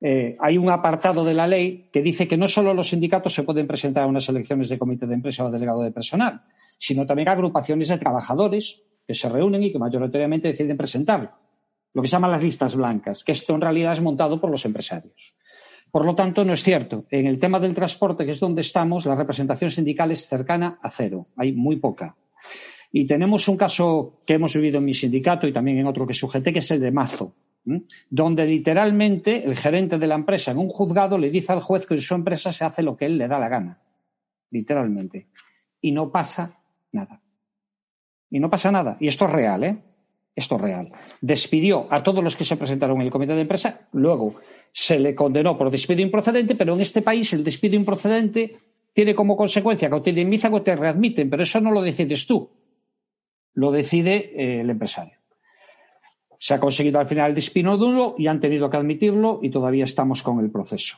eh, 0.00 0.36
hay 0.40 0.58
un 0.58 0.70
apartado 0.70 1.22
de 1.22 1.34
la 1.34 1.46
ley 1.46 1.88
que 1.92 2.02
dice 2.02 2.26
que 2.26 2.36
no 2.36 2.48
solo 2.48 2.74
los 2.74 2.88
sindicatos 2.88 3.32
se 3.32 3.44
pueden 3.44 3.68
presentar 3.68 4.02
a 4.02 4.08
unas 4.08 4.28
elecciones 4.28 4.68
de 4.68 4.80
comité 4.80 5.06
de 5.06 5.14
empresa 5.14 5.44
o 5.44 5.52
delegado 5.52 5.82
de 5.82 5.92
personal, 5.92 6.42
sino 6.78 7.06
también 7.06 7.28
agrupaciones 7.28 7.86
de 7.86 7.98
trabajadores 7.98 8.82
que 9.06 9.14
se 9.14 9.28
reúnen 9.28 9.62
y 9.62 9.70
que 9.70 9.78
mayoritariamente 9.78 10.48
deciden 10.48 10.76
presentarlo. 10.76 11.30
Lo 11.94 12.02
que 12.02 12.08
se 12.08 12.12
llaman 12.12 12.32
las 12.32 12.42
listas 12.42 12.74
blancas, 12.74 13.22
que 13.22 13.30
esto 13.30 13.54
en 13.54 13.60
realidad 13.60 13.92
es 13.92 14.02
montado 14.02 14.40
por 14.40 14.50
los 14.50 14.64
empresarios. 14.64 15.36
Por 15.92 16.06
lo 16.06 16.14
tanto, 16.14 16.42
no 16.42 16.54
es 16.54 16.62
cierto. 16.62 17.04
En 17.10 17.26
el 17.26 17.38
tema 17.38 17.60
del 17.60 17.74
transporte, 17.74 18.24
que 18.24 18.32
es 18.32 18.40
donde 18.40 18.62
estamos, 18.62 19.04
la 19.04 19.14
representación 19.14 19.70
sindical 19.70 20.10
es 20.10 20.26
cercana 20.26 20.78
a 20.82 20.90
cero. 20.90 21.26
Hay 21.36 21.52
muy 21.52 21.76
poca. 21.76 22.16
Y 22.90 23.06
tenemos 23.06 23.46
un 23.46 23.58
caso 23.58 24.22
que 24.26 24.34
hemos 24.34 24.54
vivido 24.54 24.78
en 24.78 24.86
mi 24.86 24.94
sindicato 24.94 25.46
y 25.46 25.52
también 25.52 25.78
en 25.78 25.86
otro 25.86 26.06
que 26.06 26.14
sujeté, 26.14 26.50
que 26.50 26.60
es 26.60 26.70
el 26.70 26.80
de 26.80 26.90
Mazo, 26.90 27.34
donde 28.08 28.46
literalmente 28.46 29.44
el 29.44 29.54
gerente 29.54 29.98
de 29.98 30.06
la 30.06 30.14
empresa 30.14 30.52
en 30.52 30.58
un 30.58 30.70
juzgado 30.70 31.18
le 31.18 31.28
dice 31.28 31.52
al 31.52 31.60
juez 31.60 31.86
que 31.86 31.94
en 31.94 32.00
su 32.00 32.14
empresa 32.14 32.52
se 32.52 32.64
hace 32.64 32.82
lo 32.82 32.96
que 32.96 33.04
él 33.04 33.18
le 33.18 33.28
da 33.28 33.38
la 33.38 33.50
gana. 33.50 33.78
Literalmente. 34.50 35.28
Y 35.82 35.92
no 35.92 36.10
pasa 36.10 36.58
nada. 36.92 37.20
Y 38.30 38.40
no 38.40 38.48
pasa 38.48 38.72
nada. 38.72 38.96
Y 38.98 39.08
esto 39.08 39.26
es 39.26 39.32
real, 39.32 39.64
¿eh? 39.64 39.78
Esto 40.34 40.56
es 40.56 40.60
real. 40.62 40.92
Despidió 41.20 41.86
a 41.90 42.02
todos 42.02 42.24
los 42.24 42.36
que 42.36 42.44
se 42.44 42.56
presentaron 42.56 42.96
en 42.96 43.02
el 43.02 43.10
comité 43.10 43.34
de 43.34 43.42
empresa, 43.42 43.88
luego 43.92 44.34
se 44.72 44.98
le 44.98 45.14
condenó 45.14 45.58
por 45.58 45.70
despido 45.70 46.00
improcedente, 46.00 46.54
pero 46.54 46.74
en 46.74 46.80
este 46.80 47.02
país 47.02 47.32
el 47.32 47.44
despido 47.44 47.76
improcedente 47.76 48.56
tiene 48.94 49.14
como 49.14 49.36
consecuencia 49.36 49.88
que 49.88 49.94
o 49.94 50.02
te 50.02 50.10
indemnizan 50.10 50.54
o 50.54 50.62
te 50.62 50.76
readmiten, 50.76 51.28
pero 51.28 51.42
eso 51.42 51.60
no 51.60 51.70
lo 51.70 51.82
decides 51.82 52.26
tú, 52.26 52.50
lo 53.54 53.70
decide 53.70 54.32
eh, 54.34 54.60
el 54.60 54.70
empresario. 54.70 55.18
Se 56.38 56.54
ha 56.54 56.60
conseguido 56.60 56.98
al 56.98 57.06
final 57.06 57.28
el 57.28 57.36
despino 57.36 57.76
duro 57.76 58.16
y 58.18 58.26
han 58.26 58.40
tenido 58.40 58.68
que 58.68 58.76
admitirlo 58.76 59.38
y 59.42 59.50
todavía 59.50 59.84
estamos 59.84 60.24
con 60.24 60.40
el 60.40 60.50
proceso. 60.50 60.96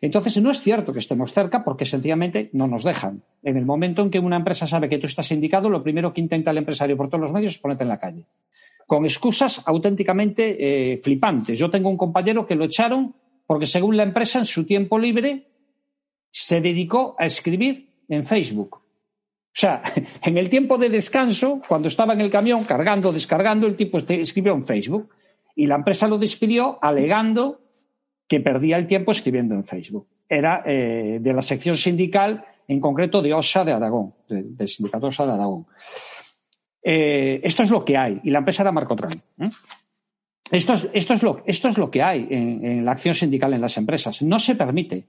Entonces, 0.00 0.40
no 0.40 0.50
es 0.50 0.62
cierto 0.62 0.94
que 0.94 1.00
estemos 1.00 1.34
cerca 1.34 1.64
porque 1.64 1.84
sencillamente 1.84 2.48
no 2.54 2.66
nos 2.66 2.82
dejan. 2.82 3.22
En 3.42 3.58
el 3.58 3.66
momento 3.66 4.00
en 4.00 4.10
que 4.10 4.18
una 4.18 4.36
empresa 4.36 4.66
sabe 4.66 4.88
que 4.88 4.96
tú 4.96 5.06
estás 5.06 5.30
indicado, 5.32 5.68
lo 5.68 5.82
primero 5.82 6.14
que 6.14 6.22
intenta 6.22 6.50
el 6.50 6.56
empresario 6.56 6.96
por 6.96 7.10
todos 7.10 7.20
los 7.20 7.32
medios 7.32 7.52
es 7.52 7.58
ponerte 7.58 7.82
en 7.82 7.90
la 7.90 7.98
calle. 7.98 8.24
Con 8.86 9.04
excusas 9.04 9.62
auténticamente 9.66 10.56
eh, 10.58 10.98
flipantes. 11.02 11.58
Yo 11.58 11.70
tengo 11.70 11.88
un 11.88 11.96
compañero 11.96 12.46
que 12.46 12.54
lo 12.54 12.64
echaron 12.64 13.14
porque, 13.46 13.66
según 13.66 13.96
la 13.96 14.02
empresa, 14.02 14.38
en 14.38 14.46
su 14.46 14.64
tiempo 14.64 14.98
libre 14.98 15.48
se 16.30 16.60
dedicó 16.60 17.16
a 17.18 17.26
escribir 17.26 17.90
en 18.08 18.24
Facebook 18.24 18.86
o 19.56 19.58
sea, 19.58 19.82
en 20.22 20.36
el 20.36 20.50
tiempo 20.50 20.76
de 20.76 20.90
descanso, 20.90 21.62
cuando 21.66 21.88
estaba 21.88 22.12
en 22.12 22.20
el 22.20 22.30
camión 22.30 22.64
cargando, 22.64 23.10
descargando, 23.10 23.66
el 23.66 23.74
tipo 23.74 23.96
este 23.96 24.20
escribió 24.20 24.52
en 24.52 24.62
Facebook 24.62 25.08
y 25.54 25.66
la 25.66 25.76
empresa 25.76 26.06
lo 26.06 26.18
despidió 26.18 26.78
alegando 26.82 27.62
que 28.28 28.40
perdía 28.40 28.76
el 28.76 28.86
tiempo 28.86 29.12
escribiendo 29.12 29.54
en 29.54 29.64
Facebook. 29.64 30.06
Era 30.28 30.62
eh, 30.66 31.20
de 31.22 31.32
la 31.32 31.40
sección 31.40 31.78
sindical, 31.78 32.44
en 32.68 32.80
concreto 32.80 33.22
de 33.22 33.32
OSA 33.32 33.64
de 33.64 33.72
Aragón, 33.72 34.12
del 34.28 34.68
sindicato 34.68 35.06
OSA 35.06 35.24
de 35.24 35.32
Aragón. 35.32 35.66
Eh, 36.88 37.40
esto 37.42 37.64
es 37.64 37.70
lo 37.72 37.84
que 37.84 37.96
hay, 37.96 38.20
y 38.22 38.30
la 38.30 38.38
empresa 38.38 38.62
era 38.62 38.70
Marcotran. 38.70 39.12
¿eh? 39.40 39.50
Esto, 40.52 40.74
es, 40.74 40.88
esto, 40.92 41.14
es 41.14 41.22
lo, 41.24 41.42
esto 41.44 41.66
es 41.66 41.78
lo 41.78 41.90
que 41.90 42.00
hay 42.00 42.28
en 42.30 42.84
la 42.84 42.92
acción 42.92 43.12
sindical 43.12 43.52
en 43.54 43.60
las 43.60 43.76
empresas. 43.76 44.22
No 44.22 44.38
se 44.38 44.54
permite. 44.54 45.04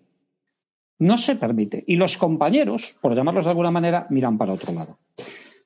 No 0.98 1.19
se 1.19 1.36
permite. 1.36 1.84
Y 1.86 1.96
los 1.96 2.17
compañeros, 2.17 2.96
por 3.00 3.15
llamarlos 3.15 3.46
de 3.46 3.51
alguna 3.51 3.69
manera, 3.69 4.07
miran 4.10 4.39
para 4.39 4.53
otro 4.53 4.74
lado. 4.74 4.98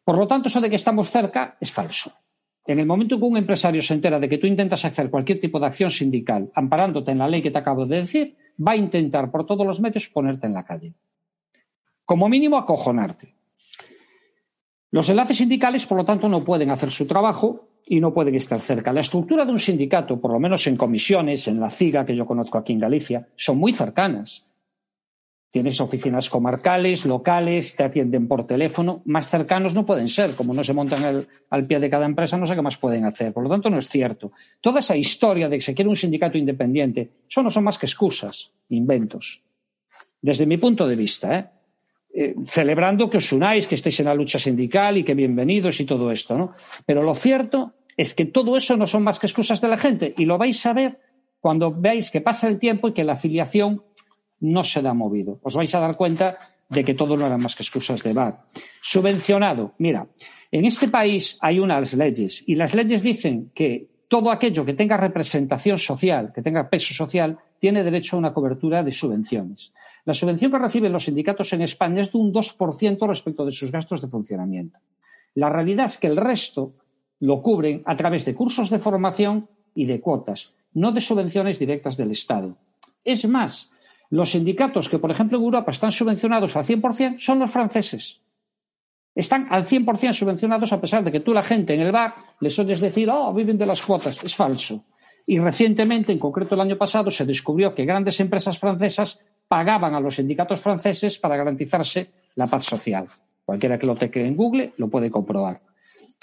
Por 0.04 0.18
lo 0.18 0.28
tanto, 0.28 0.50
eso 0.50 0.60
de 0.60 0.70
que 0.70 0.76
estamos 0.76 1.10
cerca 1.10 1.56
es 1.62 1.72
falso. 1.72 2.12
En 2.66 2.80
el 2.80 2.86
momento 2.86 3.18
que 3.18 3.24
un 3.24 3.38
empresario 3.38 3.82
se 3.82 3.94
entera 3.94 4.20
de 4.20 4.28
que 4.28 4.38
tú 4.38 4.48
intentas 4.48 4.84
hacer 4.84 5.10
cualquier 5.10 5.40
tipo 5.40 5.62
de 5.62 5.68
acción 5.68 5.92
sindical 5.92 6.52
amparándote 6.54 7.12
en 7.12 7.20
la 7.20 7.30
ley 7.30 7.42
que 7.42 7.52
te 7.52 7.58
acabo 7.58 7.86
de 7.86 8.02
decir, 8.02 8.36
va 8.60 8.74
a 8.74 8.76
intentar 8.76 9.32
por 9.32 9.46
todos 9.46 9.66
los 9.66 9.80
medios 9.80 10.10
ponerte 10.10 10.48
en 10.48 10.54
la 10.54 10.66
calle. 10.66 10.94
Como 12.04 12.28
mínimo, 12.28 12.58
acojonarte. 12.58 13.34
Los 14.92 15.10
enlaces 15.10 15.38
sindicales, 15.38 15.86
por 15.86 15.98
lo 15.98 16.06
tanto, 16.06 16.28
no 16.28 16.44
pueden 16.44 16.70
hacer 16.70 16.92
su 16.92 17.08
trabajo 17.08 17.70
y 17.86 18.02
no 18.02 18.14
pueden 18.14 18.36
estar 18.36 18.60
cerca. 18.60 18.92
La 18.92 19.00
estructura 19.00 19.46
de 19.46 19.52
un 19.52 19.60
sindicato, 19.60 20.20
por 20.20 20.32
lo 20.32 20.40
menos 20.40 20.68
en 20.68 20.76
comisiones, 20.76 21.48
en 21.48 21.60
la 21.62 21.70
CIGA, 21.70 22.06
que 22.06 22.16
yo 22.16 22.26
conozco 22.26 22.58
aquí 22.58 22.74
en 22.74 22.80
Galicia, 22.80 23.28
son 23.38 23.58
muy 23.58 23.72
cercanas. 23.72 24.46
Tienes 25.50 25.82
oficinas 25.82 26.30
comarcales, 26.30 27.06
locales, 27.06 27.76
te 27.76 27.84
atienden 27.84 28.28
por 28.28 28.48
teléfono. 28.48 29.02
Más 29.06 29.28
cercanos 29.30 29.74
no 29.74 29.86
pueden 29.86 30.08
ser. 30.08 30.36
Como 30.36 30.54
no 30.54 30.64
se 30.64 30.74
montan 30.74 31.26
al 31.50 31.68
pie 31.68 31.80
de 31.80 31.90
cada 31.90 32.06
empresa, 32.06 32.38
no 32.38 32.46
sé 32.46 32.56
qué 32.56 32.62
más 32.62 32.78
pueden 32.78 33.06
hacer. 33.06 33.34
Por 33.34 33.44
lo 33.44 33.50
tanto, 33.50 33.70
no 33.70 33.78
es 33.78 33.90
cierto. 33.90 34.32
Toda 34.62 34.80
esa 34.80 34.96
historia 34.96 35.50
de 35.50 35.58
que 35.58 35.64
se 35.64 35.74
quiere 35.74 35.90
un 35.90 35.98
sindicato 35.98 36.38
independiente, 36.38 37.12
eso 37.30 37.44
no 37.44 37.52
son 37.52 37.66
más 37.66 37.78
que 37.78 37.86
excusas, 37.86 38.52
inventos. 38.70 39.44
Desde 40.22 40.46
mi 40.46 40.58
punto 40.58 40.88
de 40.88 40.96
vista, 40.96 41.38
¿eh? 41.38 41.46
Eh, 42.14 42.36
celebrando 42.44 43.10
que 43.10 43.24
os 43.24 43.32
unáis, 43.32 43.68
que 43.68 43.76
estéis 43.76 44.04
en 44.04 44.12
la 44.12 44.14
lucha 44.14 44.36
sindical 44.38 44.98
y 44.98 45.04
que 45.04 45.16
bienvenidos 45.16 45.80
y 45.80 45.86
todo 45.86 46.12
esto, 46.12 46.38
¿no? 46.38 46.52
Pero 46.86 47.04
lo 47.04 47.16
cierto 47.16 47.72
es 47.96 48.14
que 48.14 48.26
todo 48.26 48.58
eso 48.58 48.76
no 48.76 48.86
son 48.86 49.04
más 49.04 49.18
que 49.18 49.28
excusas 49.28 49.62
de 49.62 49.70
la 49.70 49.78
gente 49.78 50.14
y 50.18 50.26
lo 50.26 50.38
vais 50.38 50.60
a 50.66 50.74
ver 50.74 51.00
cuando 51.40 51.72
veáis 51.72 52.12
que 52.12 52.20
pasa 52.20 52.50
el 52.50 52.60
tiempo 52.60 52.90
y 52.90 52.94
que 52.94 53.06
la 53.06 53.14
afiliación 53.14 53.84
no 54.42 54.64
se 54.66 54.82
da 54.82 54.94
movido. 54.94 55.40
Os 55.42 55.56
vais 55.56 55.74
a 55.74 55.80
dar 55.80 55.96
cuenta 55.96 56.38
de 56.68 56.84
que 56.84 56.94
todo 56.94 57.16
no 57.16 57.26
era 57.26 57.38
más 57.38 57.56
que 57.56 57.64
excusas 57.64 58.04
de 58.04 58.12
bar. 58.12 58.44
Subvencionado. 58.82 59.74
Mira, 59.78 60.08
en 60.52 60.66
este 60.66 60.88
país 60.90 61.38
hay 61.40 61.60
unas 61.60 61.94
leyes 61.94 62.44
y 62.46 62.56
las 62.56 62.76
leyes 62.76 63.04
dicen 63.04 63.52
que 63.54 63.88
todo 64.08 64.32
aquello 64.32 64.66
que 64.66 64.74
tenga 64.74 64.98
representación 64.98 65.78
social, 65.78 66.34
que 66.36 66.42
tenga 66.42 66.70
peso 66.70 66.94
social, 66.94 67.38
tiene 67.60 67.84
derecho 67.84 68.16
a 68.16 68.20
una 68.20 68.34
cobertura 68.34 68.84
de 68.84 68.92
subvenciones. 68.92 69.72
La 70.06 70.14
subvención 70.14 70.52
que 70.52 70.60
reciben 70.60 70.92
los 70.92 71.06
sindicatos 71.06 71.54
en 71.54 71.62
España 71.62 72.02
es 72.02 72.12
de 72.12 72.18
un 72.18 72.34
2% 72.34 73.08
respecto 73.08 73.46
de 73.46 73.52
sus 73.52 73.72
gastos 73.72 74.02
de 74.02 74.08
funcionamiento. 74.08 74.80
La 75.36 75.50
realidad 75.50 75.86
es 75.86 75.98
que 75.98 76.08
el 76.08 76.18
resto 76.18 76.74
lo 77.20 77.42
cubren 77.42 77.84
a 77.86 77.96
través 77.96 78.26
de 78.26 78.34
cursos 78.34 78.70
de 78.70 78.80
formación 78.80 79.48
y 79.76 79.86
de 79.86 80.02
cuotas, 80.02 80.54
no 80.74 80.92
de 80.92 81.02
subvenciones 81.02 81.60
directas 81.60 81.98
del 81.98 82.12
Estado. 82.12 82.58
Es 83.04 83.28
más, 83.28 83.72
los 84.10 84.32
sindicatos 84.32 84.90
que, 84.90 85.00
por 85.00 85.12
ejemplo, 85.12 85.38
en 85.38 85.44
Europa 85.44 85.72
están 85.72 85.92
subvencionados 85.92 86.56
al 86.56 86.66
100% 86.66 87.20
son 87.20 87.40
los 87.40 87.52
franceses. 87.52 88.22
Están 89.14 89.48
al 89.50 89.66
100% 89.66 90.14
subvencionados 90.14 90.74
a 90.74 90.82
pesar 90.82 91.04
de 91.04 91.12
que 91.12 91.20
tú, 91.20 91.34
la 91.34 91.44
gente 91.44 91.74
en 91.74 91.82
el 91.82 91.92
bar, 91.92 92.16
les 92.40 92.58
oyes 92.60 92.80
decir, 92.80 93.10
oh, 93.10 93.34
viven 93.34 93.58
de 93.58 93.66
las 93.66 93.82
cuotas. 93.82 94.24
Es 94.24 94.36
falso. 94.36 94.86
Y 95.26 95.40
recientemente, 95.40 96.12
en 96.12 96.20
concreto 96.20 96.56
el 96.56 96.62
año 96.62 96.78
pasado, 96.78 97.12
se 97.12 97.26
descubrió 97.26 97.76
que 97.76 97.86
grandes 97.86 98.20
empresas 98.20 98.58
francesas 98.58 99.20
pagaban 99.52 99.94
a 99.94 100.00
los 100.00 100.16
sindicatos 100.16 100.62
franceses 100.62 101.20
para 101.20 101.36
garantizarse 101.36 102.10
la 102.36 102.48
paz 102.48 102.64
social. 102.64 103.06
Cualquiera 103.44 103.78
que 103.78 103.86
lo 103.86 103.96
teque 103.96 104.26
en 104.26 104.38
Google 104.38 104.72
lo 104.78 104.88
puede 104.88 105.12
comprobar. 105.12 105.60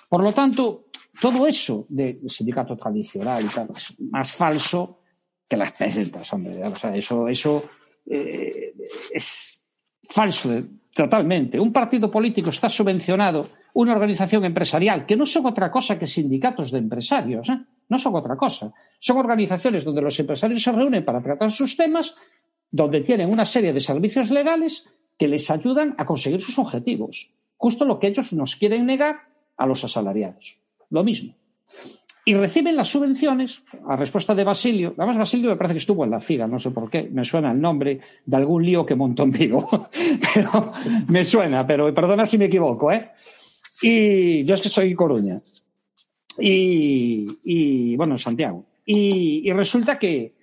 Por 0.08 0.22
lo 0.22 0.32
tanto, 0.32 0.86
todo 1.20 1.46
eso 1.46 1.84
del 1.90 2.30
sindicato 2.30 2.74
tradicional 2.74 3.44
y 3.44 3.48
tal 3.48 3.68
es 3.76 3.94
más 4.00 4.32
falso 4.32 5.00
que 5.46 5.58
las 5.58 5.72
pesetas, 5.72 6.32
hombre. 6.32 6.64
O 6.64 6.74
sea, 6.74 6.96
eso, 6.96 7.28
eso 7.28 7.68
eh, 8.06 8.72
es 9.12 9.60
falso 10.08 10.62
totalmente. 10.94 11.60
Un 11.60 11.70
partido 11.70 12.10
político 12.10 12.48
está 12.48 12.70
subvencionado, 12.70 13.46
una 13.74 13.92
organización 13.92 14.46
empresarial, 14.46 15.04
que 15.04 15.16
no 15.16 15.26
son 15.26 15.44
otra 15.44 15.70
cosa 15.70 15.98
que 15.98 16.06
sindicatos 16.06 16.70
de 16.70 16.78
empresarios, 16.78 17.50
¿eh? 17.50 17.60
no 17.90 17.98
son 17.98 18.14
otra 18.14 18.36
cosa. 18.38 18.72
Son 18.98 19.18
organizaciones 19.18 19.84
donde 19.84 20.00
los 20.00 20.18
empresarios 20.18 20.62
se 20.62 20.72
reúnen 20.72 21.04
para 21.04 21.20
tratar 21.20 21.52
sus 21.52 21.76
temas, 21.76 22.16
donde 22.70 23.00
tienen 23.00 23.30
una 23.30 23.44
serie 23.44 23.72
de 23.72 23.80
servicios 23.80 24.30
legales 24.30 24.88
que 25.16 25.28
les 25.28 25.50
ayudan 25.50 25.94
a 25.98 26.06
conseguir 26.06 26.42
sus 26.42 26.58
objetivos. 26.58 27.30
Justo 27.56 27.84
lo 27.84 27.98
que 27.98 28.08
ellos 28.08 28.32
nos 28.32 28.56
quieren 28.56 28.86
negar 28.86 29.16
a 29.56 29.66
los 29.66 29.82
asalariados. 29.84 30.58
Lo 30.90 31.02
mismo 31.02 31.34
y 32.28 32.34
reciben 32.34 32.76
las 32.76 32.88
subvenciones, 32.88 33.62
a 33.88 33.96
respuesta 33.96 34.34
de 34.34 34.44
Basilio, 34.44 34.92
además 34.98 35.16
Basilio 35.16 35.48
me 35.48 35.56
parece 35.56 35.72
que 35.72 35.78
estuvo 35.78 36.04
en 36.04 36.10
la 36.10 36.20
FIGA, 36.20 36.46
no 36.46 36.58
sé 36.58 36.72
por 36.72 36.90
qué, 36.90 37.08
me 37.10 37.24
suena 37.24 37.52
el 37.52 37.58
nombre 37.58 38.00
de 38.26 38.36
algún 38.36 38.66
lío 38.66 38.84
que 38.84 38.94
montó 38.94 39.22
en 39.22 39.30
Vigo, 39.30 39.88
pero 40.34 40.70
me 41.06 41.24
suena, 41.24 41.66
pero 41.66 41.94
perdona 41.94 42.26
si 42.26 42.36
me 42.36 42.44
equivoco, 42.44 42.92
¿eh? 42.92 43.12
Y 43.80 44.44
yo 44.44 44.56
es 44.56 44.60
que 44.60 44.68
soy 44.68 44.94
Coruña, 44.94 45.40
y, 46.38 47.96
bueno, 47.96 48.16
en 48.16 48.18
Santiago, 48.18 48.66
y, 48.84 49.48
y 49.48 49.52
resulta 49.54 49.98
que, 49.98 50.34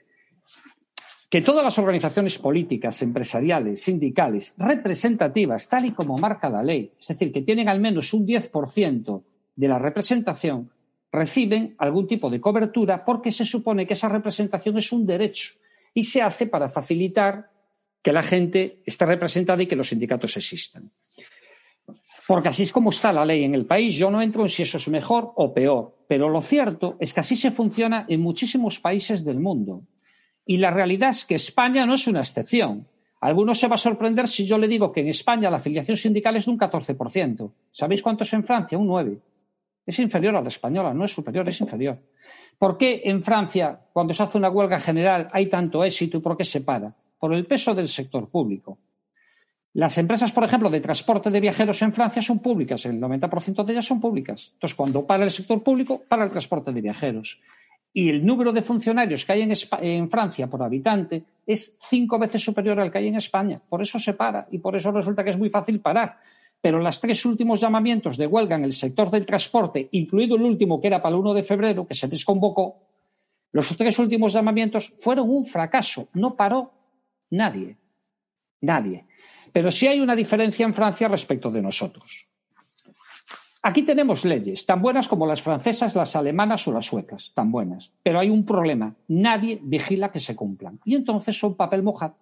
que 1.30 1.42
todas 1.42 1.64
las 1.64 1.78
organizaciones 1.80 2.38
políticas, 2.38 3.02
empresariales, 3.02 3.84
sindicales, 3.84 4.54
representativas, 4.58 5.68
tal 5.68 5.86
y 5.86 5.92
como 5.92 6.18
marca 6.18 6.50
la 6.50 6.64
ley, 6.64 6.92
es 7.00 7.08
decir, 7.08 7.32
que 7.32 7.42
tienen 7.42 7.68
al 7.68 7.80
menos 7.80 8.14
un 8.14 8.26
10% 8.26 9.24
de 9.56 9.68
la 9.68 9.80
representación, 9.80 10.72
reciben 11.12 11.76
algún 11.78 12.08
tipo 12.08 12.30
de 12.30 12.42
cobertura 12.42 13.04
porque 13.04 13.32
se 13.32 13.46
supone 13.46 13.88
que 13.88 13.94
esa 13.94 14.10
representación 14.10 14.78
es 14.78 14.92
un 14.92 15.06
derecho 15.06 15.54
y 15.94 16.04
se 16.04 16.22
hace 16.22 16.46
para 16.46 16.70
facilitar 16.70 17.50
que 18.02 18.14
la 18.14 18.22
gente 18.22 18.82
esté 18.86 19.06
representada 19.06 19.64
y 19.64 19.68
que 19.68 19.76
los 19.76 19.90
sindicatos 19.90 20.38
existan. 20.38 20.92
Porque 22.28 22.50
así 22.50 22.64
es 22.64 22.72
como 22.72 22.90
está 22.90 23.14
la 23.14 23.26
ley 23.26 23.44
en 23.44 23.56
el 23.56 23.66
país. 23.66 23.94
Yo 23.94 24.12
no 24.12 24.22
entro 24.22 24.44
en 24.44 24.50
si 24.50 24.64
eso 24.64 24.78
es 24.78 24.88
mejor 24.90 25.32
o 25.36 25.54
peor, 25.54 25.96
pero 26.08 26.30
lo 26.30 26.42
cierto 26.42 26.98
es 27.00 27.14
que 27.14 27.20
así 27.22 27.36
se 27.36 27.52
funciona 27.52 28.06
en 28.10 28.22
muchísimos 28.22 28.80
países 28.80 29.24
del 29.24 29.40
mundo. 29.40 29.84
Y 30.46 30.58
la 30.58 30.72
realidad 30.72 31.10
es 31.10 31.26
que 31.26 31.36
España 31.36 31.86
no 31.86 31.96
es 31.96 32.08
una 32.08 32.20
excepción. 32.20 32.88
Algunos 33.22 33.60
se 33.60 33.68
va 33.68 33.76
a 33.76 33.80
sorprender 33.80 34.28
si 34.28 34.46
yo 34.46 34.58
le 34.58 34.68
digo 34.68 34.92
que 34.92 35.02
en 35.02 35.08
España 35.08 35.50
la 35.50 35.58
afiliación 35.58 35.98
sindical 35.98 36.36
es 36.36 36.46
de 36.46 36.52
un 36.52 36.60
14%. 36.60 37.52
¿Sabéis 37.72 38.04
cuánto 38.04 38.24
es 38.24 38.34
en 38.34 38.44
Francia? 38.44 38.78
Un 38.78 38.88
9%. 38.88 39.20
Es 39.86 40.00
inferior 40.00 40.36
a 40.36 40.42
la 40.42 40.48
española, 40.48 40.94
no 40.94 41.06
es 41.06 41.12
superior, 41.12 41.48
es 41.48 41.62
inferior. 41.62 42.00
¿Por 42.58 42.78
qué 42.78 43.02
en 43.06 43.22
Francia, 43.22 43.80
cuando 43.94 44.14
se 44.14 44.24
hace 44.24 44.38
una 44.38 44.50
huelga 44.50 44.80
general, 44.80 45.28
hay 45.32 45.48
tanto 45.48 45.84
éxito 45.84 46.18
y 46.18 46.22
por 46.22 46.36
qué 46.38 46.44
se 46.44 46.62
para? 46.62 46.96
Por 47.20 47.34
el 47.34 47.46
peso 47.46 47.76
del 47.76 47.88
sector 47.88 48.30
público. 48.30 48.80
Las 49.74 49.98
empresas, 49.98 50.32
por 50.32 50.44
ejemplo, 50.44 50.70
de 50.70 50.80
transporte 50.80 51.30
de 51.30 51.40
viajeros 51.40 51.82
en 51.82 51.92
Francia 51.92 52.22
son 52.22 52.40
públicas, 52.40 52.86
el 52.86 53.00
90% 53.00 53.64
de 53.64 53.74
ellas 53.74 53.86
son 53.86 54.00
públicas. 54.00 54.52
Entonces, 54.54 54.76
cuando 54.76 55.06
para 55.06 55.26
el 55.26 55.32
sector 55.32 55.62
público, 55.62 56.02
para 56.08 56.24
el 56.24 56.32
transporte 56.32 56.72
de 56.72 56.82
viajeros. 56.82 57.42
Y 57.98 58.10
el 58.10 58.26
número 58.26 58.52
de 58.52 58.62
funcionarios 58.62 59.24
que 59.24 59.32
hay 59.32 59.50
en, 59.82 60.10
Francia 60.10 60.48
por 60.48 60.62
habitante 60.62 61.24
es 61.48 61.80
cinco 61.90 62.20
veces 62.20 62.44
superior 62.44 62.78
al 62.78 62.92
que 62.92 62.98
hay 62.98 63.08
en 63.08 63.16
España. 63.16 63.62
Por 63.70 63.82
eso 63.82 63.98
se 64.00 64.14
para 64.14 64.50
y 64.52 64.58
por 64.58 64.76
eso 64.76 64.92
resulta 64.92 65.24
que 65.24 65.30
es 65.30 65.38
muy 65.38 65.50
fácil 65.50 65.80
parar 65.80 66.20
pero 66.60 66.80
los 66.80 67.00
tres 67.00 67.24
últimos 67.26 67.62
llamamientos 67.62 68.18
de 68.18 68.26
huelga 68.26 68.56
en 68.56 68.64
el 68.64 68.74
sector 68.74 69.12
del 69.12 69.24
transporte, 69.24 69.88
incluido 69.92 70.36
el 70.36 70.42
último 70.42 70.82
que 70.82 70.88
era 70.88 71.00
para 71.00 71.14
el 71.14 71.22
1 71.22 71.36
de 71.36 71.44
febrero, 71.44 71.86
que 71.86 71.94
se 71.94 72.08
desconvocó, 72.08 72.78
los 73.52 73.78
tres 73.78 74.00
últimos 74.00 74.34
llamamientos 74.34 74.92
fueron 75.00 75.30
un 75.30 75.46
fracaso. 75.46 76.08
No 76.14 76.36
paró 76.36 76.74
nadie. 77.30 77.78
Nadie. 78.62 79.06
Pero 79.54 79.72
sí 79.72 79.86
hay 79.86 80.02
una 80.02 80.16
diferencia 80.16 80.66
en 80.66 80.74
Francia 80.74 81.08
respecto 81.08 81.52
de 81.52 81.62
nosotros. 81.62 82.28
Aquí 83.68 83.82
tenemos 83.82 84.26
leyes, 84.26 84.64
tan 84.68 84.80
buenas 84.80 85.08
como 85.08 85.26
las 85.26 85.42
francesas, 85.42 85.96
las 85.96 86.16
alemanas 86.16 86.68
o 86.68 86.72
las 86.72 86.86
suecas, 86.86 87.32
tan 87.34 87.52
buenas. 87.52 87.92
Pero 88.04 88.20
hay 88.20 88.30
un 88.30 88.46
problema, 88.46 88.94
nadie 89.08 89.58
vigila 89.60 90.12
que 90.12 90.20
se 90.20 90.36
cumplan. 90.36 90.80
Y 90.86 90.94
entonces 90.94 91.36
son 91.36 91.56
papel 91.56 91.82
mojado. 91.82 92.14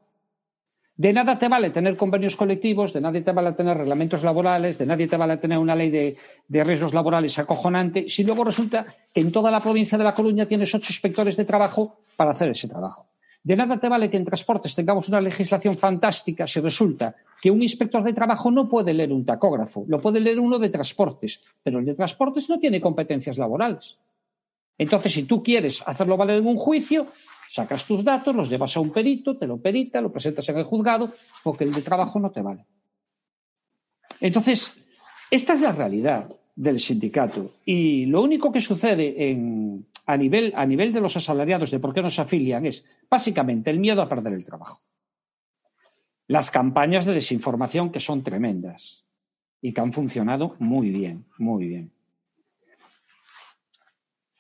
De 0.96 1.12
nada 1.12 1.38
te 1.38 1.50
vale 1.50 1.70
tener 1.72 1.98
convenios 1.98 2.38
colectivos, 2.38 2.94
de 2.94 3.02
nadie 3.02 3.24
te 3.24 3.34
vale 3.34 3.52
tener 3.52 3.76
reglamentos 3.76 4.24
laborales, 4.24 4.78
de 4.78 4.86
nadie 4.86 5.08
te 5.08 5.18
vale 5.18 5.36
tener 5.36 5.58
una 5.58 5.76
ley 5.76 5.90
de, 5.90 6.64
riesgos 6.64 6.94
laborales 6.94 7.38
acojonante, 7.38 8.08
si 8.08 8.24
luego 8.24 8.46
resulta 8.46 8.86
que 9.14 9.20
en 9.20 9.34
toda 9.34 9.52
la 9.52 9.60
provincia 9.60 9.98
de 9.98 10.06
La 10.06 10.14
Coruña 10.14 10.46
tienes 10.46 10.74
ocho 10.74 10.94
inspectores 10.94 11.36
de 11.36 11.44
trabajo 11.44 11.98
para 12.16 12.32
hacer 12.32 12.52
ese 12.52 12.70
trabajo. 12.70 13.13
De 13.44 13.56
nada 13.56 13.78
te 13.78 13.90
vale 13.90 14.10
que 14.10 14.18
en 14.18 14.26
transportes 14.26 14.74
tengamos 14.74 15.10
una 15.10 15.20
legislación 15.20 15.78
fantástica 15.78 16.48
si 16.48 16.62
resulta 16.62 17.16
que 17.42 17.52
un 17.52 17.62
inspector 17.62 18.02
de 18.02 18.14
trabajo 18.14 18.50
no 18.50 18.70
puede 18.70 18.94
leer 18.94 19.12
un 19.12 19.26
tacógrafo, 19.26 19.84
lo 19.88 20.00
puede 20.00 20.22
leer 20.22 20.40
uno 20.40 20.58
de 20.60 20.70
transportes, 20.70 21.42
pero 21.62 21.80
el 21.80 21.86
de 21.86 21.94
transportes 21.94 22.50
no 22.50 22.58
tiene 22.58 22.80
competencias 22.80 23.38
laborales. 23.38 24.00
Entonces, 24.78 25.12
si 25.12 25.24
tú 25.24 25.44
quieres 25.44 25.84
hacerlo 25.86 26.16
valer 26.18 26.38
en 26.38 26.48
un 26.48 26.58
juicio, 26.58 27.08
Sacas 27.54 27.86
tus 27.86 28.04
datos, 28.04 28.36
los 28.36 28.50
llevas 28.50 28.76
a 28.76 28.80
un 28.80 28.90
perito, 28.90 29.38
te 29.38 29.46
lo 29.46 29.58
perita, 29.62 30.02
lo 30.02 30.12
presentas 30.12 30.50
en 30.50 30.58
el 30.58 30.64
juzgado, 30.64 31.12
porque 31.44 31.66
el 31.66 31.72
de 31.72 31.84
trabajo 31.84 32.20
no 32.20 32.32
te 32.32 32.42
vale. 32.42 32.66
Entonces, 34.20 34.76
esta 35.30 35.54
es 35.54 35.62
la 35.62 35.72
realidad 35.72 36.36
del 36.56 36.80
sindicato. 36.80 37.52
Y 37.64 38.08
lo 38.08 38.24
único 38.24 38.52
que 38.52 38.60
sucede 38.60 39.30
a, 40.06 40.18
nivel, 40.18 40.54
a 40.56 40.66
nivel 40.66 40.94
de 40.94 41.02
los 41.02 41.16
asalariados 41.16 41.72
de 41.72 41.80
por 41.80 41.94
qué 41.94 42.02
no 42.02 42.10
se 42.10 42.22
afilian 42.22 42.66
es 42.66 42.86
básicamente 43.10 43.70
el 43.70 43.80
miedo 43.80 44.02
a 44.02 44.10
perder 44.10 44.34
el 44.34 44.46
trabajo. 44.46 44.82
Las 46.28 46.52
campañas 46.52 47.06
de 47.06 47.14
desinformación 47.14 47.92
que 47.92 48.00
son 48.00 48.24
tremendas 48.24 49.06
y 49.62 49.74
que 49.74 49.82
han 49.82 49.94
funcionado 49.94 50.56
muy 50.60 50.90
bien, 50.90 51.26
muy 51.38 51.68
bien. 51.68 51.92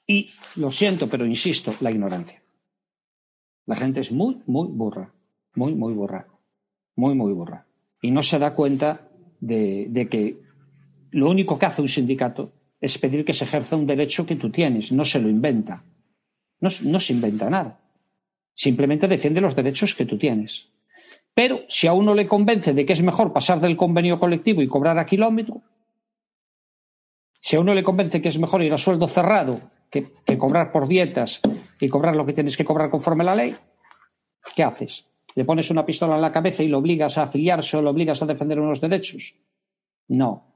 Y 0.05 0.29
lo 0.57 0.69
siento, 0.69 1.07
pero 1.07 1.25
insisto, 1.25 1.71
la 1.79 1.91
ignorancia. 1.91 2.41
La 3.65 3.75
gente 3.75 4.01
es 4.01 4.11
muy, 4.11 4.41
muy 4.45 4.67
burra. 4.67 5.13
Muy, 5.55 5.73
muy 5.73 5.93
burra. 5.93 6.27
Muy, 6.95 7.15
muy 7.15 7.31
burra. 7.33 7.65
Y 8.01 8.11
no 8.11 8.21
se 8.21 8.37
da 8.37 8.53
cuenta 8.53 9.07
de, 9.39 10.07
que 10.09 10.41
lo 11.11 11.29
único 11.29 11.57
que 11.57 11.65
hace 11.65 11.81
un 11.81 11.87
sindicato 11.87 12.51
es 12.83 12.97
pedir 12.97 13.23
que 13.23 13.31
se 13.31 13.45
ejerza 13.45 13.77
un 13.77 13.87
derecho 13.87 14.25
que 14.25 14.35
tú 14.35 14.51
tienes. 14.51 14.91
No 14.91 15.05
se 15.05 15.17
lo 15.17 15.29
inventa. 15.29 15.85
No, 16.59 16.69
se 16.69 17.13
inventa 17.13 17.49
nada. 17.49 17.79
Simplemente 18.53 19.07
defiende 19.07 19.39
los 19.39 19.55
derechos 19.55 19.95
que 19.95 20.05
tú 20.05 20.17
tienes. 20.17 20.69
Pero 21.33 21.61
si 21.69 21.87
a 21.87 21.93
uno 21.93 22.13
le 22.13 22.27
convence 22.27 22.73
de 22.73 22.85
que 22.85 22.91
es 22.91 23.01
mejor 23.01 23.31
pasar 23.31 23.61
del 23.61 23.77
convenio 23.77 24.19
colectivo 24.19 24.61
y 24.61 24.67
cobrar 24.67 24.99
a 24.99 25.05
kilómetro, 25.05 25.61
si 27.39 27.55
a 27.55 27.61
uno 27.61 27.73
le 27.73 27.83
convence 27.83 28.21
que 28.21 28.27
es 28.27 28.37
mejor 28.37 28.61
ir 28.61 28.73
a 28.73 28.77
sueldo 28.77 29.07
cerrado 29.07 29.61
que, 29.89 30.11
que 30.25 30.37
cobrar 30.37 30.73
por 30.73 30.89
dietas 30.89 31.39
y 31.79 31.87
cobrar 31.87 32.17
lo 32.17 32.25
que 32.25 32.33
tienes 32.33 32.57
que 32.57 32.65
cobrar 32.65 32.89
conforme 32.89 33.23
a 33.23 33.27
la 33.27 33.35
ley, 33.35 33.55
¿qué 34.57 34.63
haces? 34.63 35.07
¿Le 35.35 35.45
pones 35.45 35.71
una 35.71 35.85
pistola 35.85 36.15
en 36.15 36.21
la 36.21 36.33
cabeza 36.33 36.63
y 36.63 36.67
lo 36.67 36.79
obligas 36.79 37.17
a 37.17 37.23
afiliarse 37.23 37.77
o 37.77 37.81
lo 37.81 37.91
obligas 37.91 38.21
a 38.21 38.25
defender 38.25 38.59
unos 38.59 38.81
derechos? 38.81 39.35
No. 40.09 40.52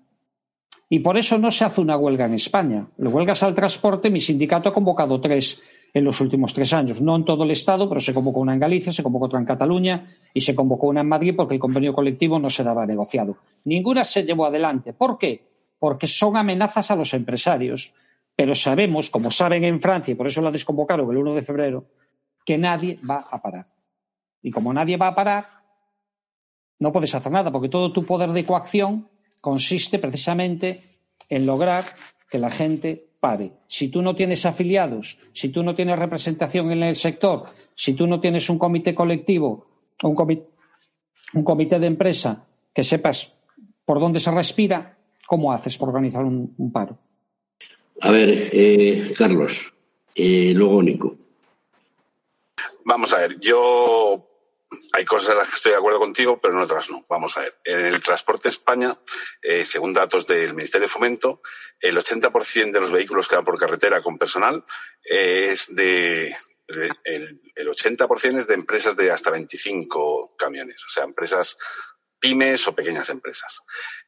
Y 0.90 1.00
por 1.00 1.18
eso 1.18 1.38
no 1.38 1.52
se 1.52 1.66
hace 1.66 1.82
una 1.82 1.98
huelga 1.98 2.26
en 2.26 2.34
España. 2.36 2.88
Las 2.98 3.14
huelgas 3.14 3.44
al 3.44 3.54
transporte, 3.54 4.10
mi 4.10 4.22
sindicato 4.22 4.70
ha 4.70 4.74
convocado 4.74 5.20
tres 5.20 5.62
en 5.94 6.04
los 6.04 6.22
últimos 6.22 6.54
tres 6.54 6.74
años. 6.74 7.02
No 7.02 7.16
en 7.16 7.26
todo 7.26 7.44
el 7.44 7.52
Estado, 7.52 7.90
pero 7.90 8.00
se 8.00 8.14
convocó 8.14 8.40
una 8.40 8.54
en 8.54 8.60
Galicia, 8.60 8.92
se 8.92 9.04
convocó 9.04 9.26
otra 9.26 9.40
en 9.40 9.46
Cataluña 9.46 10.16
y 10.34 10.42
se 10.42 10.56
convocó 10.56 10.88
una 10.88 11.02
en 11.02 11.10
Madrid 11.10 11.34
porque 11.36 11.56
el 11.56 11.60
convenio 11.60 11.94
colectivo 11.94 12.40
no 12.40 12.50
se 12.50 12.64
daba 12.64 12.86
negociado. 12.86 13.38
Ninguna 13.66 14.04
se 14.04 14.24
llevó 14.24 14.46
adelante. 14.46 14.94
¿Por 14.94 15.18
qué? 15.18 15.44
Porque 15.80 16.08
son 16.08 16.38
amenazas 16.38 16.90
a 16.92 16.96
los 16.96 17.14
empresarios 17.14 17.94
pero 18.38 18.54
sabemos, 18.54 19.10
como 19.10 19.32
saben 19.32 19.64
en 19.64 19.82
Francia, 19.82 20.12
y 20.12 20.16
por 20.16 20.28
eso 20.28 20.44
la 20.44 20.52
desconvocaron 20.52 21.10
el 21.10 21.18
1 21.18 21.34
de 21.34 21.42
febrero, 21.42 21.86
que 22.46 22.56
nadie 22.56 23.00
va 23.04 23.26
a 23.32 23.42
parar. 23.42 23.66
Y 24.44 24.52
como 24.52 24.72
nadie 24.72 24.96
va 24.96 25.08
a 25.08 25.16
parar, 25.16 25.48
no 26.78 26.92
puedes 26.92 27.16
hacer 27.16 27.32
nada, 27.32 27.52
porque 27.52 27.68
todo 27.68 27.92
tu 27.92 28.06
poder 28.06 28.30
de 28.34 28.46
coacción 28.46 29.10
consiste 29.42 30.00
precisamente 30.00 30.84
en 31.30 31.46
lograr 31.46 31.84
que 32.30 32.38
la 32.38 32.50
gente 32.50 33.08
pare. 33.20 33.52
Si 33.68 33.90
tú 33.90 34.02
no 34.02 34.16
tienes 34.16 34.46
afiliados, 34.46 35.20
si 35.34 35.50
tú 35.50 35.64
no 35.64 35.76
tienes 35.76 35.98
representación 35.98 36.72
en 36.72 36.84
el 36.84 36.96
sector, 36.96 37.46
si 37.76 37.94
tú 37.94 38.08
no 38.08 38.20
tienes 38.20 38.50
un 38.50 38.60
comité 38.60 38.94
colectivo, 38.94 39.68
un 40.04 40.16
comité, 40.16 40.48
un 41.34 41.44
comité 41.44 41.80
de 41.80 41.88
empresa 41.88 42.46
que 42.74 42.84
sepas 42.84 43.34
por 43.86 44.00
dónde 44.00 44.20
se 44.20 44.32
respira, 44.32 44.98
¿cómo 45.26 45.52
haces 45.52 45.78
por 45.78 45.90
organizar 45.90 46.24
un 46.24 46.72
paro? 46.72 46.98
A 48.02 48.12
ver, 48.12 48.50
eh, 48.52 49.14
Carlos, 49.18 49.74
eh, 50.14 50.54
luego 50.54 50.84
Nico. 50.84 51.16
Vamos 52.86 53.12
a 53.14 53.18
ver, 53.18 53.40
yo 53.40 54.28
hay 54.98 55.06
cosas 55.06 55.30
en 55.30 55.38
las 55.38 55.50
que 55.50 55.56
estoy 55.58 55.72
de 55.74 55.78
acuerdo 55.78 56.00
contigo, 56.00 56.40
pero 56.42 56.56
en 56.56 56.60
otras 56.60 56.90
no. 56.90 57.06
Vamos 57.08 57.38
a 57.38 57.42
ver. 57.42 57.60
En 57.64 57.86
el 57.86 58.02
transporte 58.02 58.50
España, 58.50 58.98
eh, 59.44 59.64
según 59.64 59.94
datos 59.94 60.26
del 60.26 60.56
Ministerio 60.56 60.88
de 60.88 60.92
Fomento, 60.92 61.42
el 61.80 61.96
80% 61.96 62.72
de 62.72 62.80
los 62.80 62.92
vehículos 62.92 63.28
que 63.28 63.36
van 63.36 63.46
por 63.46 63.60
carretera 63.60 64.02
con 64.02 64.18
personal 64.18 64.66
es 65.04 65.74
de. 65.76 66.36
el, 66.68 67.42
el 67.54 67.68
80% 67.68 68.40
es 68.40 68.48
de 68.48 68.56
empresas 68.56 68.98
de 68.98 69.12
hasta 69.12 69.30
25 69.30 70.36
camiones, 70.36 70.84
o 70.84 70.90
sea, 70.90 71.04
empresas 71.04 71.58
pymes 72.20 72.68
o 72.68 72.74
pequeñas 72.74 73.10
empresas. 73.10 73.62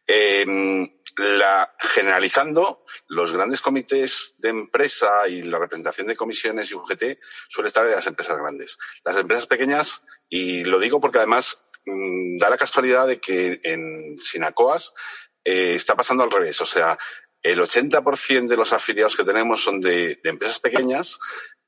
Em, 0.08 0.99
la, 1.20 1.76
generalizando, 1.80 2.86
los 3.08 3.34
grandes 3.34 3.62
comités 3.62 4.36
de 4.38 4.50
empresa 4.50 5.28
y 5.28 5.42
la 5.42 5.60
representación 5.60 6.08
de 6.08 6.16
comisiones 6.16 6.72
y 6.72 6.76
UGT 6.76 7.20
suele 7.48 7.68
estar 7.68 7.86
en 7.86 7.92
las 7.92 8.08
empresas 8.08 8.38
grandes. 8.38 8.78
Las 9.04 9.18
empresas 9.18 9.46
pequeñas, 9.46 10.04
y 10.30 10.64
lo 10.64 10.80
digo 10.80 11.00
porque 11.00 11.18
además 11.18 11.62
mm, 11.86 12.38
da 12.38 12.50
la 12.50 12.58
casualidad 12.58 13.08
de 13.08 13.20
que 13.20 13.60
en 13.64 14.18
Sinacoas 14.20 14.94
eh, 15.44 15.76
está 15.76 15.96
pasando 15.96 16.24
al 16.24 16.32
revés. 16.32 16.60
O 16.62 16.66
sea, 16.66 16.98
el 17.42 17.60
80% 17.60 18.48
de 18.48 18.58
los 18.58 18.74
afiliados 18.74 19.16
que 19.16 19.24
tenemos 19.24 19.62
son 19.62 19.82
de 19.82 20.20
empresas 20.24 20.60
pequeñas 20.60 21.20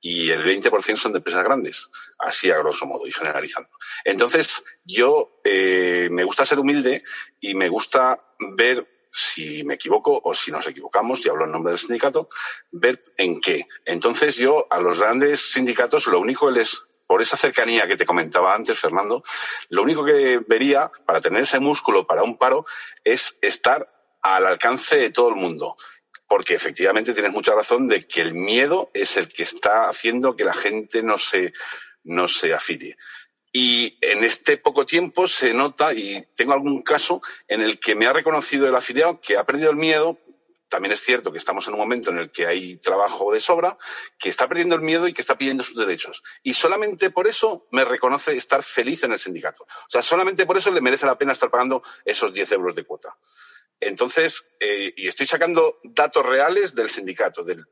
y 0.01 0.31
el 0.31 0.43
20% 0.43 0.95
son 0.95 1.13
de 1.13 1.19
empresas 1.19 1.43
grandes, 1.43 1.89
así 2.17 2.49
a 2.49 2.57
grosso 2.57 2.87
modo 2.87 3.05
y 3.05 3.11
generalizando. 3.11 3.69
Entonces, 4.03 4.63
yo 4.83 5.39
eh, 5.43 6.09
me 6.11 6.23
gusta 6.23 6.45
ser 6.45 6.59
humilde 6.59 7.03
y 7.39 7.53
me 7.53 7.69
gusta 7.69 8.19
ver 8.57 9.00
si 9.11 9.63
me 9.63 9.75
equivoco 9.75 10.19
o 10.23 10.33
si 10.33 10.51
nos 10.51 10.67
equivocamos, 10.67 11.25
y 11.25 11.29
hablo 11.29 11.45
en 11.45 11.51
nombre 11.51 11.71
del 11.71 11.79
sindicato, 11.79 12.29
ver 12.71 13.03
en 13.17 13.41
qué. 13.41 13.67
Entonces, 13.85 14.37
yo 14.37 14.67
a 14.69 14.79
los 14.79 14.99
grandes 14.99 15.51
sindicatos 15.51 16.07
lo 16.07 16.19
único 16.19 16.47
que 16.47 16.59
les 16.59 16.83
por 17.05 17.21
esa 17.21 17.35
cercanía 17.35 17.89
que 17.89 17.97
te 17.97 18.05
comentaba 18.05 18.55
antes, 18.55 18.79
Fernando, 18.79 19.21
lo 19.67 19.83
único 19.83 20.05
que 20.05 20.39
vería 20.47 20.89
para 21.05 21.19
tener 21.19 21.41
ese 21.41 21.59
músculo 21.59 22.07
para 22.07 22.23
un 22.23 22.37
paro 22.37 22.65
es 23.03 23.37
estar 23.41 23.85
al 24.21 24.45
alcance 24.45 24.95
de 24.95 25.09
todo 25.09 25.27
el 25.27 25.35
mundo 25.35 25.75
porque 26.31 26.55
efectivamente 26.55 27.11
tienes 27.11 27.33
mucha 27.33 27.53
razón 27.53 27.89
de 27.89 28.03
que 28.03 28.21
el 28.21 28.33
miedo 28.33 28.89
es 28.93 29.17
el 29.17 29.27
que 29.27 29.43
está 29.43 29.89
haciendo 29.89 30.37
que 30.37 30.45
la 30.45 30.53
gente 30.53 31.03
no 31.03 31.17
se, 31.17 31.51
no 32.05 32.29
se 32.29 32.53
afilie. 32.53 32.95
Y 33.51 33.97
en 34.01 34.23
este 34.23 34.57
poco 34.57 34.85
tiempo 34.85 35.27
se 35.27 35.53
nota, 35.53 35.93
y 35.93 36.25
tengo 36.35 36.53
algún 36.53 36.81
caso 36.81 37.21
en 37.47 37.61
el 37.61 37.79
que 37.79 37.95
me 37.95 38.05
ha 38.05 38.13
reconocido 38.13 38.67
el 38.67 38.75
afiliado 38.75 39.19
que 39.19 39.37
ha 39.37 39.43
perdido 39.43 39.71
el 39.71 39.75
miedo. 39.75 40.17
También 40.69 40.93
es 40.93 41.01
cierto 41.01 41.33
que 41.33 41.37
estamos 41.37 41.67
en 41.67 41.73
un 41.73 41.79
momento 41.81 42.11
en 42.11 42.17
el 42.17 42.31
que 42.31 42.47
hay 42.47 42.77
trabajo 42.77 43.33
de 43.33 43.41
sobra, 43.41 43.77
que 44.17 44.29
está 44.29 44.47
perdiendo 44.47 44.75
el 44.75 44.81
miedo 44.81 45.05
y 45.05 45.13
que 45.13 45.19
está 45.19 45.37
pidiendo 45.37 45.63
sus 45.63 45.75
derechos. 45.75 46.23
Y 46.43 46.53
solamente 46.53 47.09
por 47.09 47.27
eso 47.27 47.67
me 47.71 47.83
reconoce 47.83 48.37
estar 48.37 48.63
feliz 48.63 49.03
en 49.03 49.11
el 49.11 49.19
sindicato. 49.19 49.63
O 49.63 49.89
sea, 49.89 50.01
solamente 50.01 50.45
por 50.45 50.57
eso 50.57 50.71
le 50.71 50.79
merece 50.79 51.05
la 51.05 51.17
pena 51.17 51.33
estar 51.33 51.51
pagando 51.51 51.83
esos 52.05 52.31
10 52.31 52.53
euros 52.53 52.73
de 52.73 52.85
cuota. 52.85 53.17
Entonces, 53.81 54.45
eh, 54.59 54.93
y 54.95 55.07
estoy 55.07 55.25
sacando 55.25 55.79
datos 55.83 56.23
reales 56.23 56.75
del 56.75 56.91
sindicato, 56.91 57.43
del, 57.43 57.65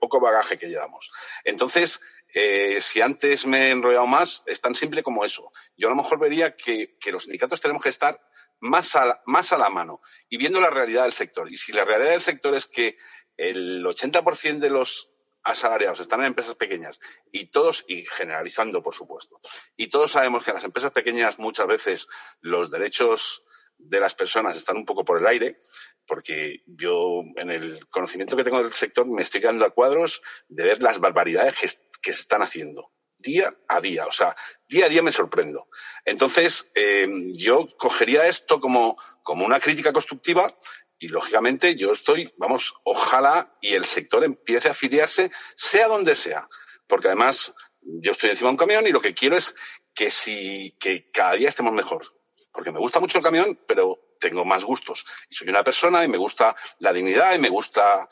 poco 0.00 0.18
bagaje 0.18 0.58
que 0.58 0.68
llevamos. 0.68 1.12
Entonces, 1.44 2.00
eh, 2.34 2.80
si 2.80 3.00
antes 3.00 3.46
me 3.46 3.68
he 3.68 3.70
enrollado 3.70 4.06
más, 4.06 4.42
es 4.46 4.60
tan 4.60 4.74
simple 4.74 5.02
como 5.02 5.24
eso. 5.24 5.52
Yo 5.76 5.88
a 5.88 5.90
lo 5.90 5.96
mejor 5.96 6.18
vería 6.18 6.54
que, 6.54 6.96
los 7.06 7.24
sindicatos 7.24 7.60
tenemos 7.60 7.82
que 7.82 7.88
estar 7.88 8.20
más 8.60 8.94
a, 8.96 9.20
más 9.26 9.52
a 9.52 9.58
la 9.58 9.70
mano 9.70 10.00
y 10.28 10.36
viendo 10.36 10.60
la 10.60 10.70
realidad 10.70 11.04
del 11.04 11.12
sector. 11.12 11.50
Y 11.52 11.56
si 11.56 11.72
la 11.72 11.84
realidad 11.84 12.12
del 12.12 12.20
sector 12.20 12.54
es 12.54 12.66
que 12.66 12.96
el 13.36 13.84
80% 13.84 14.58
de 14.58 14.70
los 14.70 15.10
asalariados 15.42 16.00
están 16.00 16.20
en 16.20 16.26
empresas 16.26 16.54
pequeñas 16.54 17.00
y 17.32 17.46
todos, 17.46 17.84
y 17.88 18.04
generalizando 18.04 18.82
por 18.82 18.94
supuesto, 18.94 19.40
y 19.76 19.88
todos 19.88 20.12
sabemos 20.12 20.44
que 20.44 20.50
en 20.50 20.56
las 20.56 20.64
empresas 20.64 20.92
pequeñas 20.92 21.38
muchas 21.38 21.66
veces 21.66 22.08
los 22.42 22.70
derechos 22.70 23.42
de 23.78 24.00
las 24.00 24.14
personas 24.14 24.56
están 24.56 24.76
un 24.76 24.84
poco 24.84 25.04
por 25.04 25.18
el 25.18 25.26
aire, 25.26 25.60
porque 26.06 26.62
yo 26.66 27.22
en 27.36 27.50
el 27.50 27.88
conocimiento 27.88 28.36
que 28.36 28.44
tengo 28.44 28.62
del 28.62 28.72
sector 28.72 29.06
me 29.06 29.22
estoy 29.22 29.40
quedando 29.40 29.64
a 29.64 29.70
cuadros 29.70 30.20
de 30.48 30.64
ver 30.64 30.82
las 30.82 30.98
barbaridades 30.98 31.54
que, 31.54 31.70
se 32.02 32.22
están 32.22 32.42
haciendo 32.42 32.92
día 33.20 33.54
a 33.68 33.80
día, 33.80 34.06
o 34.06 34.10
sea, 34.10 34.34
día 34.68 34.86
a 34.86 34.88
día 34.88 35.02
me 35.02 35.12
sorprendo. 35.12 35.68
Entonces, 36.04 36.70
eh, 36.74 37.06
yo 37.34 37.68
cogería 37.78 38.26
esto 38.26 38.60
como, 38.60 38.96
como 39.22 39.44
una 39.44 39.60
crítica 39.60 39.92
constructiva 39.92 40.54
Y 40.98 41.08
lógicamente 41.08 41.76
yo 41.76 41.92
estoy, 41.92 42.32
vamos, 42.36 42.74
ojalá 42.84 43.56
y 43.60 43.74
el 43.74 43.86
sector 43.86 44.22
empiece 44.22 44.68
a 44.68 44.72
afiliarse, 44.72 45.30
sea 45.54 45.88
donde 45.88 46.14
sea. 46.14 46.48
Porque 46.86 47.08
además 47.08 47.54
yo 47.80 48.12
estoy 48.12 48.30
encima 48.30 48.48
de 48.48 48.52
un 48.52 48.58
camión 48.58 48.86
y 48.86 48.90
lo 48.90 49.00
que 49.00 49.14
quiero 49.14 49.36
es 49.36 49.54
que 49.94 50.10
si, 50.10 50.76
que 50.78 51.10
cada 51.10 51.32
día 51.32 51.48
estemos 51.48 51.72
mejor. 51.72 52.04
Porque 52.52 52.72
me 52.72 52.80
gusta 52.80 53.00
mucho 53.00 53.18
el 53.18 53.24
camión, 53.24 53.58
pero 53.66 53.98
tengo 54.20 54.44
más 54.44 54.64
gustos. 54.64 55.06
Y 55.30 55.34
soy 55.34 55.48
una 55.48 55.64
persona 55.64 56.04
y 56.04 56.08
me 56.08 56.18
gusta 56.18 56.54
la 56.80 56.92
dignidad 56.92 57.34
y 57.34 57.38
me 57.38 57.48
gusta 57.48 58.08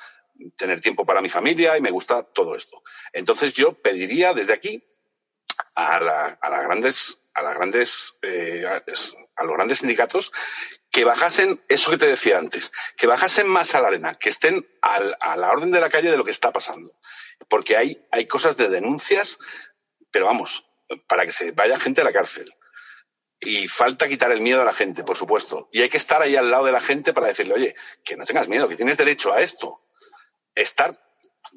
tener 0.57 0.81
tiempo 0.81 1.05
para 1.05 1.20
mi 1.20 1.29
familia 1.29 1.77
y 1.77 1.81
me 1.81 1.90
gusta 1.90 2.22
todo 2.22 2.55
esto. 2.55 2.83
Entonces 3.12 3.53
yo 3.55 3.72
pediría 3.74 4.35
desde 4.35 4.53
aquí 4.53 4.85
a, 5.74 6.01
las 6.01 6.64
grandes, 6.64 7.20
a 7.35 7.42
las 7.42 7.55
grandes, 7.55 8.16
eh, 8.22 8.64
a 8.66 9.44
los 9.44 9.55
grandes 9.55 9.79
sindicatos 9.79 10.33
que 10.90 11.05
bajasen 11.05 11.62
eso 11.68 11.90
que 11.90 11.98
te 11.98 12.07
decía 12.07 12.38
antes, 12.38 12.72
que 12.96 13.07
bajasen 13.07 13.46
más 13.46 13.74
a 13.74 13.81
la 13.81 13.88
arena, 13.88 14.14
que 14.14 14.31
estén 14.31 14.66
a 14.81 15.37
la 15.37 15.51
orden 15.51 15.70
de 15.70 15.81
la 15.81 15.90
calle 15.90 16.11
de 16.11 16.16
lo 16.16 16.24
que 16.24 16.31
está 16.31 16.53
pasando. 16.53 16.96
Porque 17.48 17.77
hay, 17.77 17.98
hay 18.11 18.27
cosas 18.27 18.57
de 18.57 18.68
denuncias, 18.68 19.38
pero 20.11 20.27
vamos, 20.27 20.64
para 21.07 21.27
que 21.27 21.33
se 21.33 21.53
vaya 21.53 21.79
gente 21.79 22.01
a 22.01 22.05
la 22.05 22.12
cárcel. 22.12 22.53
Y 23.40 23.68
falta 23.68 24.09
quitar 24.09 24.33
el 24.33 24.40
miedo 24.40 24.62
a 24.62 24.64
la 24.64 24.72
gente, 24.72 25.05
por 25.05 25.16
supuesto. 25.16 25.68
Y 25.72 25.83
hay 25.83 25.88
que 25.88 25.98
estar 25.98 26.20
ahí 26.20 26.35
al 26.35 26.51
lado 26.51 26.64
de 26.64 26.72
la 26.72 26.81
gente 26.81 27.12
para 27.12 27.29
decirle, 27.29 27.55
oye, 27.55 27.77
que 28.03 28.16
no 28.16 28.24
tengas 28.24 28.48
miedo, 28.48 28.68
que 28.68 28.77
tienes 28.77 28.98
derecho 28.98 29.33
a 29.33 29.40
esto. 29.40 29.81
Estar 30.59 30.99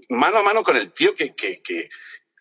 mano 0.09 0.37
a 0.37 0.43
mano 0.43 0.63
con 0.63 0.77
el 0.77 0.93
tío 0.93 1.15
que, 1.15 1.33
que, 1.33 1.61
que 1.61 1.89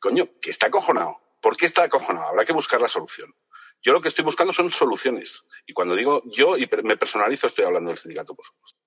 coño, 0.00 0.28
que 0.40 0.50
está 0.50 0.66
acojonado. 0.66 1.18
¿Por 1.40 1.56
qué 1.56 1.66
está 1.66 1.84
acojonado? 1.84 2.28
Habrá 2.28 2.44
que 2.44 2.52
buscar 2.52 2.80
la 2.80 2.88
solución. 2.88 3.34
Yo 3.82 3.92
lo 3.92 4.00
que 4.00 4.08
estoy 4.08 4.24
buscando 4.24 4.52
son 4.52 4.70
soluciones. 4.70 5.42
Y 5.66 5.72
cuando 5.72 5.94
digo 5.94 6.22
yo 6.26 6.56
y 6.58 6.68
me 6.82 6.96
personalizo, 6.96 7.46
estoy 7.46 7.64
hablando 7.64 7.88
del 7.88 7.98
sindicato, 7.98 8.34
por 8.34 8.44
supuesto. 8.44 8.78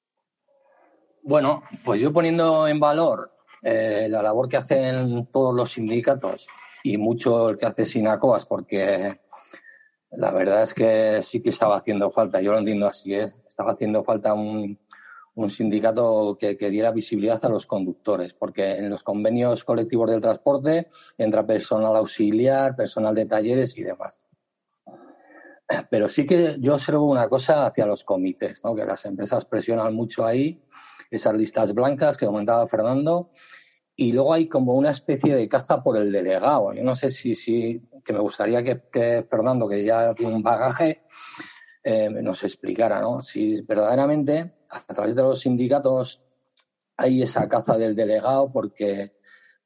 Bueno, 1.24 1.64
pues 1.84 2.02
yo 2.02 2.12
poniendo 2.12 2.68
en 2.68 2.80
valor 2.80 3.32
eh, 3.62 4.08
la 4.10 4.22
labor 4.22 4.50
que 4.50 4.58
hacen 4.58 5.28
todos 5.32 5.56
los 5.56 5.72
sindicatos 5.72 6.48
y 6.84 6.98
mucho 6.98 7.50
el 7.50 7.58
que 7.58 7.66
hace 7.66 7.86
Sinacoas, 7.86 8.46
porque 8.46 9.22
la 10.12 10.32
verdad 10.32 10.64
es 10.64 10.74
que 10.74 11.24
sí 11.24 11.42
que 11.42 11.50
estaba 11.50 11.78
haciendo 11.78 12.12
falta, 12.12 12.42
yo 12.42 12.52
lo 12.52 12.60
entiendo 12.60 12.88
así, 12.88 13.16
es, 13.16 13.32
¿eh? 13.32 13.44
estaba 13.48 13.72
haciendo 13.72 14.04
falta 14.04 14.34
un, 14.34 14.78
un 15.36 15.50
sindicato 15.50 16.38
que, 16.40 16.56
que, 16.56 16.70
diera 16.70 16.92
visibilidad 16.92 17.44
a 17.44 17.50
los 17.50 17.66
conductores, 17.66 18.34
porque 18.34 18.76
en 18.76 18.90
los 18.90 19.04
convenios 19.04 19.64
colectivos 19.64 20.12
del 20.12 20.22
transporte 20.22 20.90
entra 21.18 21.46
personal 21.46 21.96
auxiliar, 21.96 22.76
personal 22.76 23.16
de 23.16 23.26
talleres 23.26 23.78
y 23.78 23.84
demás. 23.84 24.20
Pero 25.90 26.10
sí 26.10 26.26
que 26.26 26.58
yo 26.60 26.76
observo 26.76 27.10
una 27.10 27.28
cosa 27.28 27.66
hacia 27.66 27.86
los 27.86 28.04
comités, 28.04 28.64
¿no? 28.64 28.76
que 28.76 28.86
las 28.86 29.06
empresas 29.06 29.46
presionan 29.46 29.94
mucho 29.96 30.26
ahí, 30.26 30.62
esas 31.10 31.34
listas 31.36 31.74
blancas 31.74 32.18
que 32.18 32.26
comentaba 32.26 32.68
Fernando, 32.68 33.32
y 33.96 34.12
luego 34.12 34.34
hay 34.34 34.48
como 34.48 34.74
una 34.74 34.90
especie 34.90 35.36
de 35.36 35.48
caza 35.48 35.84
por 35.84 35.98
el 35.98 36.12
delegado. 36.12 36.74
Yo 36.74 36.84
no 36.84 36.96
sé 36.96 37.10
si, 37.10 37.36
si 37.36 37.82
que 38.04 38.14
me 38.14 38.20
gustaría 38.20 38.64
que, 38.64 39.26
Fernando, 39.30 39.68
que 39.68 39.84
ya 39.84 40.14
tiene 40.16 40.34
un 40.34 40.42
bagaje, 40.42 41.04
eh, 41.84 42.10
nos 42.10 42.44
explicara, 42.44 43.02
¿no? 43.02 43.22
Si 43.22 43.62
verdaderamente 43.62 44.54
a 44.88 44.94
través 44.94 45.16
de 45.16 45.24
los 45.24 45.40
sindicatos 45.40 46.22
hay 46.98 47.22
esa 47.22 47.48
caza 47.50 47.78
del 47.78 47.96
delegado 47.96 48.52
porque 48.52 49.16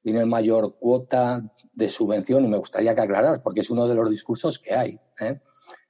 tiene 0.02 0.26
mayor 0.26 0.78
cuota 0.80 1.44
de 1.74 1.90
subvención 1.90 2.46
y 2.46 2.48
me 2.48 2.58
gustaría 2.58 2.96
que 2.96 3.02
aclararas 3.02 3.40
porque 3.40 3.62
es 3.62 3.70
uno 3.70 3.88
de 3.88 3.96
los 3.96 4.10
discursos 4.10 4.60
que 4.60 4.74
hay. 4.74 5.00
¿eh? 5.20 5.42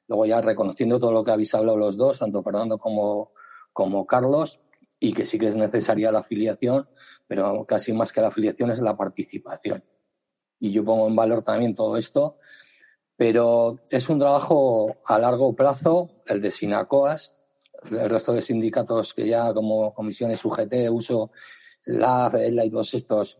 Luego 0.08 0.26
ya 0.26 0.42
reconociendo 0.42 1.00
todo 1.00 1.12
lo 1.12 1.24
que 1.24 1.32
habéis 1.32 1.54
hablado 1.54 1.78
los 1.78 1.98
dos, 1.98 2.20
tanto 2.20 2.42
Fernando 2.42 2.80
como, 2.80 3.32
como 3.74 4.08
Carlos, 4.08 4.60
y 5.00 5.14
que 5.14 5.26
sí 5.26 5.38
que 5.38 5.48
es 5.48 5.56
necesaria 5.56 6.12
la 6.12 6.20
afiliación, 6.20 6.90
pero 7.28 7.66
casi 7.66 7.94
más 7.94 8.12
que 8.12 8.22
la 8.22 8.30
afiliación 8.30 8.72
es 8.72 8.80
la 8.80 8.98
participación. 8.98 9.84
Y 10.60 10.72
yo 10.72 10.84
pongo 10.84 11.08
en 11.08 11.16
valor 11.16 11.44
también 11.44 11.76
todo 11.76 11.98
esto, 11.98 12.40
pero 13.16 13.80
es 13.92 14.10
un 14.10 14.18
trabajo 14.20 14.98
a 15.06 15.20
largo 15.20 15.56
plazo, 15.56 16.10
el 16.26 16.42
de 16.42 16.50
Sinacoas, 16.50 17.37
el 17.92 18.10
resto 18.10 18.34
de 18.34 18.42
sindicatos 18.42 19.13
que 19.13 19.28
ya 19.28 19.54
como 19.54 19.94
comisiones 19.94 20.44
UGT, 20.44 20.90
uso, 20.92 21.32
la 21.86 22.32
ELA 22.34 22.66
y 22.66 22.70
todos 22.70 22.94
estos 22.94 23.40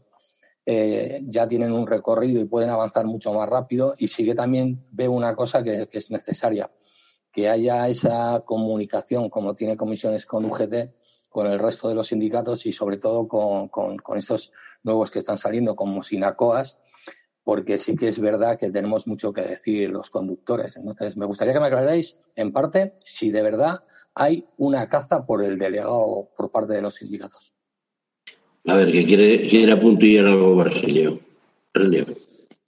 eh, 0.69 1.21
ya 1.26 1.47
tienen 1.47 1.71
un 1.71 1.88
recorrido 1.88 2.41
y 2.41 2.45
pueden 2.45 2.69
avanzar 2.69 3.06
mucho 3.06 3.34
más 3.34 3.47
rápido. 3.47 3.95
Y 3.97 4.10
sí 4.10 4.26
que 4.26 4.36
también 4.36 4.84
veo 4.91 5.12
una 5.12 5.34
cosa 5.34 5.63
que, 5.63 5.88
es 5.91 6.12
necesaria, 6.12 6.69
que 7.32 7.47
haya 7.47 7.88
esa 7.88 8.43
comunicación, 8.45 9.30
como 9.30 9.56
tiene 9.56 9.78
comisiones 9.78 10.26
con 10.26 10.43
UGT, 10.45 10.91
con 11.30 11.47
el 11.47 11.60
resto 11.60 11.88
de 11.88 11.95
los 11.95 12.08
sindicatos 12.08 12.65
y 12.65 12.73
sobre 12.73 12.97
todo 12.97 13.28
con, 13.28 13.69
con, 13.69 14.17
estos 14.17 14.52
nuevos 14.84 15.10
que 15.10 15.19
están 15.19 15.38
saliendo, 15.38 15.76
como 15.76 16.04
Sinacoas, 16.04 16.78
porque 17.43 17.78
sí 17.78 17.95
que 17.95 18.10
es 18.10 18.19
verdad 18.19 18.58
que 18.60 18.69
tenemos 18.69 19.08
mucho 19.08 19.32
que 19.32 19.41
decir 19.41 19.89
los 19.89 20.10
conductores. 20.10 20.76
Entonces, 20.76 21.15
me 21.15 21.26
gustaría 21.26 21.54
que 21.54 21.62
me 21.62 21.67
aclaréis, 21.67 22.17
en 22.36 22.52
parte, 22.52 22.97
si 23.02 23.32
de 23.32 23.41
verdad 23.41 23.84
hay 24.17 24.45
una 24.58 24.89
caza 24.89 25.25
por 25.25 25.43
el 25.43 25.58
delegado 25.58 26.30
por 26.36 26.51
parte 26.51 26.73
de 26.73 26.82
los 26.82 26.95
sindicatos. 26.95 27.53
A 28.65 28.75
ver, 28.75 28.91
que 28.91 29.06
quiere, 29.06 29.47
quiere 29.47 29.71
apuntillar 29.71 30.25
algo 30.25 30.56
Basilio. 30.56 31.19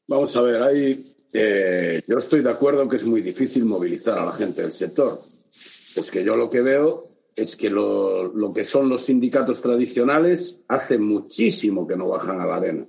Vamos 0.08 0.36
a 0.36 0.42
ver, 0.42 0.62
hay, 0.62 1.16
eh, 1.34 2.02
yo 2.08 2.18
estoy 2.18 2.42
de 2.42 2.52
acuerdo 2.52 2.88
que 2.88 2.98
es 2.98 3.06
muy 3.06 3.22
difícil 3.22 3.66
movilizar 3.66 4.18
a 4.20 4.26
la 4.26 4.32
gente 4.32 4.62
del 4.62 4.72
sector. 4.72 5.22
Es 5.52 6.10
que 6.12 6.24
yo 6.24 6.36
lo 6.36 6.50
que 6.50 6.62
veo 6.62 7.10
es 7.36 7.56
que 7.56 7.70
lo, 7.70 8.24
lo 8.28 8.54
que 8.54 8.64
son 8.64 8.88
los 8.88 9.06
sindicatos 9.06 9.62
tradicionales 9.62 10.60
hace 10.68 10.98
muchísimo 11.00 11.88
que 11.88 11.98
no 11.98 12.10
bajan 12.10 12.40
a 12.40 12.46
la 12.46 12.58
arena 12.58 12.86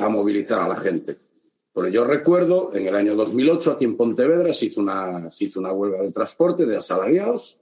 a 0.00 0.08
movilizar 0.08 0.60
a 0.60 0.68
la 0.68 0.76
gente. 0.76 1.16
Pero 1.74 1.88
yo 1.88 2.04
recuerdo 2.04 2.70
en 2.74 2.86
el 2.86 2.94
año 2.94 3.14
2008 3.16 3.72
aquí 3.72 3.84
en 3.84 3.96
Pontevedra 3.96 4.52
se 4.52 4.66
hizo 4.66 4.80
una, 4.80 5.28
se 5.28 5.44
hizo 5.44 5.60
una 5.60 5.72
huelga 5.72 6.02
de 6.02 6.12
transporte 6.12 6.66
de 6.66 6.76
asalariados 6.76 7.60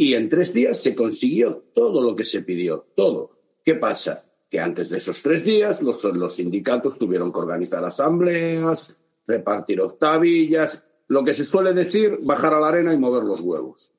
y 0.00 0.14
en 0.14 0.28
tres 0.28 0.54
días 0.54 0.80
se 0.80 0.94
consiguió 0.94 1.64
todo 1.74 2.00
lo 2.00 2.14
que 2.14 2.24
se 2.24 2.42
pidió, 2.42 2.86
todo. 2.94 3.32
¿Qué 3.64 3.74
pasa? 3.74 4.24
Que 4.48 4.60
antes 4.60 4.88
de 4.88 4.98
esos 4.98 5.20
tres 5.20 5.44
días 5.44 5.82
los, 5.82 6.00
sindicatos 6.34 6.96
tuvieron 6.96 7.32
que 7.32 7.40
organizar 7.40 7.84
asambleas, 7.84 8.94
repartir 9.26 9.80
octavillas, 9.80 10.86
lo 11.08 11.24
que 11.24 11.34
se 11.34 11.42
suele 11.42 11.72
decir, 11.72 12.20
bajar 12.22 12.54
a 12.54 12.60
la 12.60 12.68
arena 12.68 12.94
y 12.94 12.96
mover 12.96 13.24
los 13.24 13.40
huevos. 13.40 13.92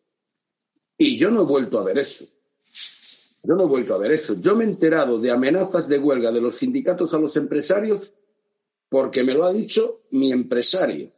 Y 0.97 1.17
yo 1.17 1.29
no 1.31 1.41
he 1.41 1.45
vuelto 1.45 1.77
a 1.77 1.83
ver 1.83 1.97
eso. 1.97 2.25
Yo 3.43 3.55
no 3.55 3.63
he 3.63 3.67
vuelto 3.67 3.93
a 3.93 3.97
ver 3.97 4.13
eso. 4.13 4.35
Yo 4.39 4.55
me 4.55 4.63
he 4.63 4.67
enterado 4.67 5.19
de 5.19 5.31
amenazas 5.31 5.89
de 5.89 5.99
huelga 5.99 6.31
de 6.31 6.39
los 6.39 6.55
sindicatos 6.55 7.13
a 7.13 7.19
los 7.19 7.35
empresarios 7.35 8.13
porque 8.87 9.23
me 9.25 9.33
lo 9.33 9.43
ha 9.43 9.51
dicho 9.51 10.03
mi 10.11 10.31
empresario. 10.31 11.11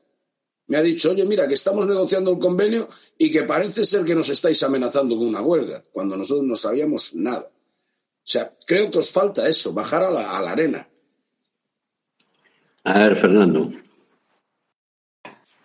Me 0.72 0.78
ha 0.78 0.82
dicho, 0.82 1.12
oye, 1.12 1.26
mira, 1.26 1.50
que 1.50 1.56
estamos 1.56 1.86
negociando 1.86 2.32
un 2.32 2.40
convenio 2.40 2.88
y 3.18 3.30
que 3.30 3.44
parece 3.44 3.86
ser 3.86 4.06
que 4.06 4.16
nos 4.16 4.30
estáis 4.30 4.64
amenazando 4.64 5.18
con 5.18 5.28
una 5.28 5.42
huelga, 5.42 5.84
cuando 5.92 6.16
nosotros 6.16 6.46
no 6.48 6.56
sabíamos 6.56 7.14
nada. 7.14 7.42
O 7.42 8.24
sea, 8.24 8.54
creo 8.66 8.90
que 8.90 9.00
os 9.00 9.12
falta 9.12 9.50
eso, 9.50 9.74
bajar 9.74 10.04
a 10.04 10.10
la, 10.10 10.50
arena. 10.50 10.88
A 12.86 13.00
ver, 13.00 13.18
Fernando. 13.18 13.68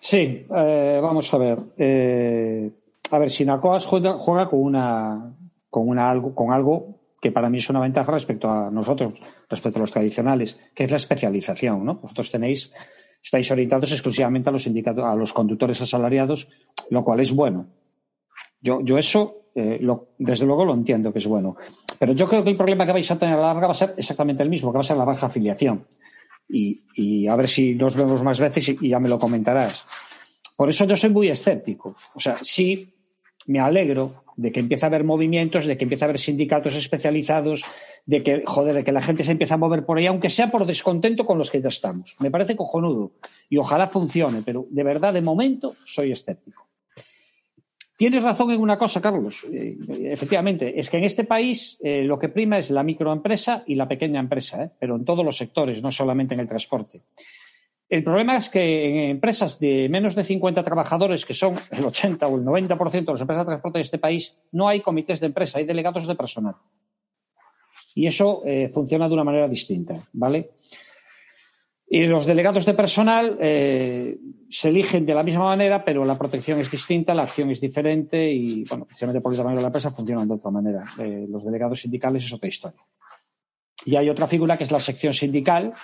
Sí, 0.01 0.45
eh, 0.53 0.99
vamos 1.01 1.33
a 1.33 1.39
ver. 1.39 1.59
Eh, 1.79 2.69
a 3.09 3.19
ver, 3.21 3.31
Sinacoas 3.31 3.87
juega, 3.87 4.15
juega 4.15 4.49
con 4.49 4.59
una 4.59 5.37
con 5.71 5.89
una 5.89 6.11
algo 6.11 6.35
con 6.35 6.51
algo 6.51 6.99
que 7.21 7.31
para 7.31 7.49
mí 7.49 7.59
es 7.59 7.71
una 7.71 7.81
ventaja 7.81 8.11
respecto 8.11 8.51
a 8.51 8.73
nosotros, 8.73 9.15
respecto 9.49 9.79
a 9.79 9.83
los 9.83 9.93
tradicionales, 9.93 10.59
que 10.75 10.83
es 10.83 10.91
la 10.91 10.97
especialización, 10.97 11.85
¿no? 11.85 11.95
Vosotros 11.95 12.33
tenéis 12.33 12.73
estáis 13.27 13.51
orientados 13.51 13.91
exclusivamente 13.91 14.51
a 14.51 14.53
los 14.53 14.69
a 14.69 15.17
los 15.17 15.33
conductores 15.33 15.83
asalariados, 15.83 16.49
lo 16.91 17.03
cual 17.03 17.19
es 17.19 17.33
bueno. 17.33 17.67
Yo, 18.61 18.81
yo 18.83 18.99
eso, 18.99 19.49
eh, 19.53 19.85
desde 20.17 20.47
luego, 20.47 20.65
lo 20.65 20.75
entiendo 20.75 21.13
que 21.13 21.19
es 21.19 21.27
bueno. 21.27 21.57
Pero 21.99 22.13
yo 22.13 22.27
creo 22.29 22.45
que 22.45 22.51
el 22.51 22.57
problema 22.57 22.87
que 22.87 22.93
vais 22.93 23.11
a 23.11 23.19
tener 23.19 23.35
a 23.35 23.41
la 23.41 23.47
larga 23.49 23.67
va 23.67 23.73
a 23.73 23.83
ser 23.83 23.95
exactamente 23.97 24.45
el 24.45 24.49
mismo, 24.49 24.71
que 24.71 24.77
va 24.77 24.83
a 24.83 24.85
ser 24.85 24.97
la 24.97 25.05
baja 25.05 25.27
afiliación. 25.27 25.85
Y, 26.49 26.85
y 26.95 27.27
a 27.27 27.35
ver 27.35 27.49
si 27.49 27.75
nos 27.75 27.97
vemos 27.97 28.23
más 28.23 28.39
veces 28.39 28.69
y, 28.69 28.79
y, 28.81 28.89
ya 28.91 29.01
me 29.01 29.09
lo 29.09 29.19
comentarás. 29.19 29.85
Por 30.57 30.69
eso 30.69 30.85
yo 30.85 30.97
soy 30.97 31.11
muy 31.11 31.29
escéptico. 31.29 31.97
O 32.15 32.21
sea, 32.21 32.37
sí 32.41 32.95
me 33.47 33.59
alegro 33.59 34.23
de 34.37 34.53
que 34.53 34.61
empiece 34.61 34.85
a 34.85 34.89
haber 34.89 35.05
movimientos, 35.05 35.67
de 35.67 35.77
que 35.77 35.85
empiece 35.85 36.05
a 36.05 36.07
haber 36.07 36.19
sindicatos 36.19 36.75
especializados, 36.75 37.65
de 38.05 38.23
que, 38.23 38.43
joder, 38.47 38.75
de 38.75 38.85
que 38.85 38.93
la 38.93 39.03
gente 39.03 39.25
se 39.25 39.33
empiece 39.33 39.55
a 39.55 39.57
mover 39.57 39.85
por 39.85 39.99
ahí, 39.99 40.07
aunque 40.07 40.31
sea 40.31 40.51
por 40.51 40.67
descontento 40.67 41.27
con 41.27 41.39
los 41.39 41.51
que 41.51 41.61
ya 41.61 41.69
estamos. 41.69 42.17
Me 42.21 42.31
parece 42.31 42.57
cojonudo 42.57 43.13
y 43.49 43.57
ojalá 43.59 43.87
funcione, 43.87 44.43
pero 44.45 44.67
de 44.71 44.83
verdad, 44.83 45.15
de 45.15 45.23
momento, 45.23 45.75
soy 45.85 46.13
escéptico. 46.13 46.67
Tienes 47.97 48.23
razón 48.23 48.51
en 48.51 48.61
una 48.61 48.77
cosa, 48.77 49.01
Carlos. 49.01 49.47
Eh, 49.51 49.79
efectivamente, 50.01 50.79
es 50.79 50.91
que 50.91 50.99
en 50.99 51.05
este 51.05 51.25
país 51.25 51.79
eh, 51.83 52.05
lo 52.05 52.19
que 52.19 52.29
prima 52.29 52.59
es 52.59 52.71
la 52.71 52.83
microempresa 52.83 53.65
y 53.67 53.75
la 53.75 53.89
pequeña 53.89 54.21
empresa, 54.21 54.65
¿eh? 54.65 54.71
pero 54.79 54.97
en 54.97 55.05
todos 55.07 55.25
los 55.25 55.39
sectores, 55.39 55.83
no 55.83 55.91
solamente 55.91 56.35
en 56.35 56.41
el 56.41 56.49
transporte. 56.49 57.01
El 57.89 58.03
problema 58.03 58.37
es 58.37 58.49
que 58.49 58.89
en 58.89 59.11
empresas 59.11 59.61
de 59.61 59.89
menos 59.89 60.17
de 60.17 60.25
50 60.25 60.65
trabajadores, 60.65 61.25
que 61.25 61.35
son 61.35 61.55
el 61.71 61.85
80 61.85 62.27
o 62.27 62.37
el 62.37 62.45
90% 62.45 62.91
de 62.91 63.13
las 63.13 63.21
empresas 63.21 63.47
de 63.47 63.51
transporte 63.51 63.79
de 63.79 63.83
este 63.83 63.99
país, 63.99 64.37
no 64.53 64.67
hay 64.67 64.81
comités 64.81 65.21
de 65.21 65.27
empresa, 65.27 65.59
hay 65.59 65.65
delegados 65.65 66.07
de 66.07 66.17
personal. 66.17 66.57
Y 67.95 68.07
eso 68.07 68.43
eh, 68.45 68.69
funciona 68.69 69.09
de 69.09 69.15
una 69.15 69.25
manera 69.25 69.49
distinta, 69.49 69.95
¿vale? 70.13 70.51
Y 71.89 72.03
los 72.03 72.27
delegados 72.27 72.67
de 72.67 72.75
personal 72.75 73.39
eh, 73.41 74.19
se 74.51 74.71
eligen 74.71 75.07
de 75.07 75.15
la 75.15 75.23
misma 75.23 75.45
manera, 75.45 75.85
pero 75.85 76.05
la 76.05 76.19
protección 76.19 76.59
es 76.59 76.69
distinta, 76.69 77.15
la 77.15 77.23
acción 77.23 77.51
es 77.51 77.61
diferente 77.61 78.33
y, 78.33 78.65
bueno, 78.65 78.87
precisamente 78.87 79.21
por 79.21 79.33
el 79.33 79.39
tamaño 79.39 79.57
de 79.57 79.63
la 79.63 79.69
empresa 79.69 79.93
funcionan 79.93 80.27
de 80.27 80.35
otra 80.35 80.51
manera. 80.51 80.85
Eh, 80.99 81.27
los 81.29 81.45
delegados 81.45 81.81
sindicales 81.81 82.25
es 82.25 82.33
otra 82.33 82.49
historia. 82.49 82.81
Y 83.85 83.95
hay 83.95 84.11
otra 84.11 84.27
figura 84.27 84.59
que 84.59 84.65
es 84.65 84.73
la 84.73 84.81
sección 84.81 85.13
sindical, 85.13 85.75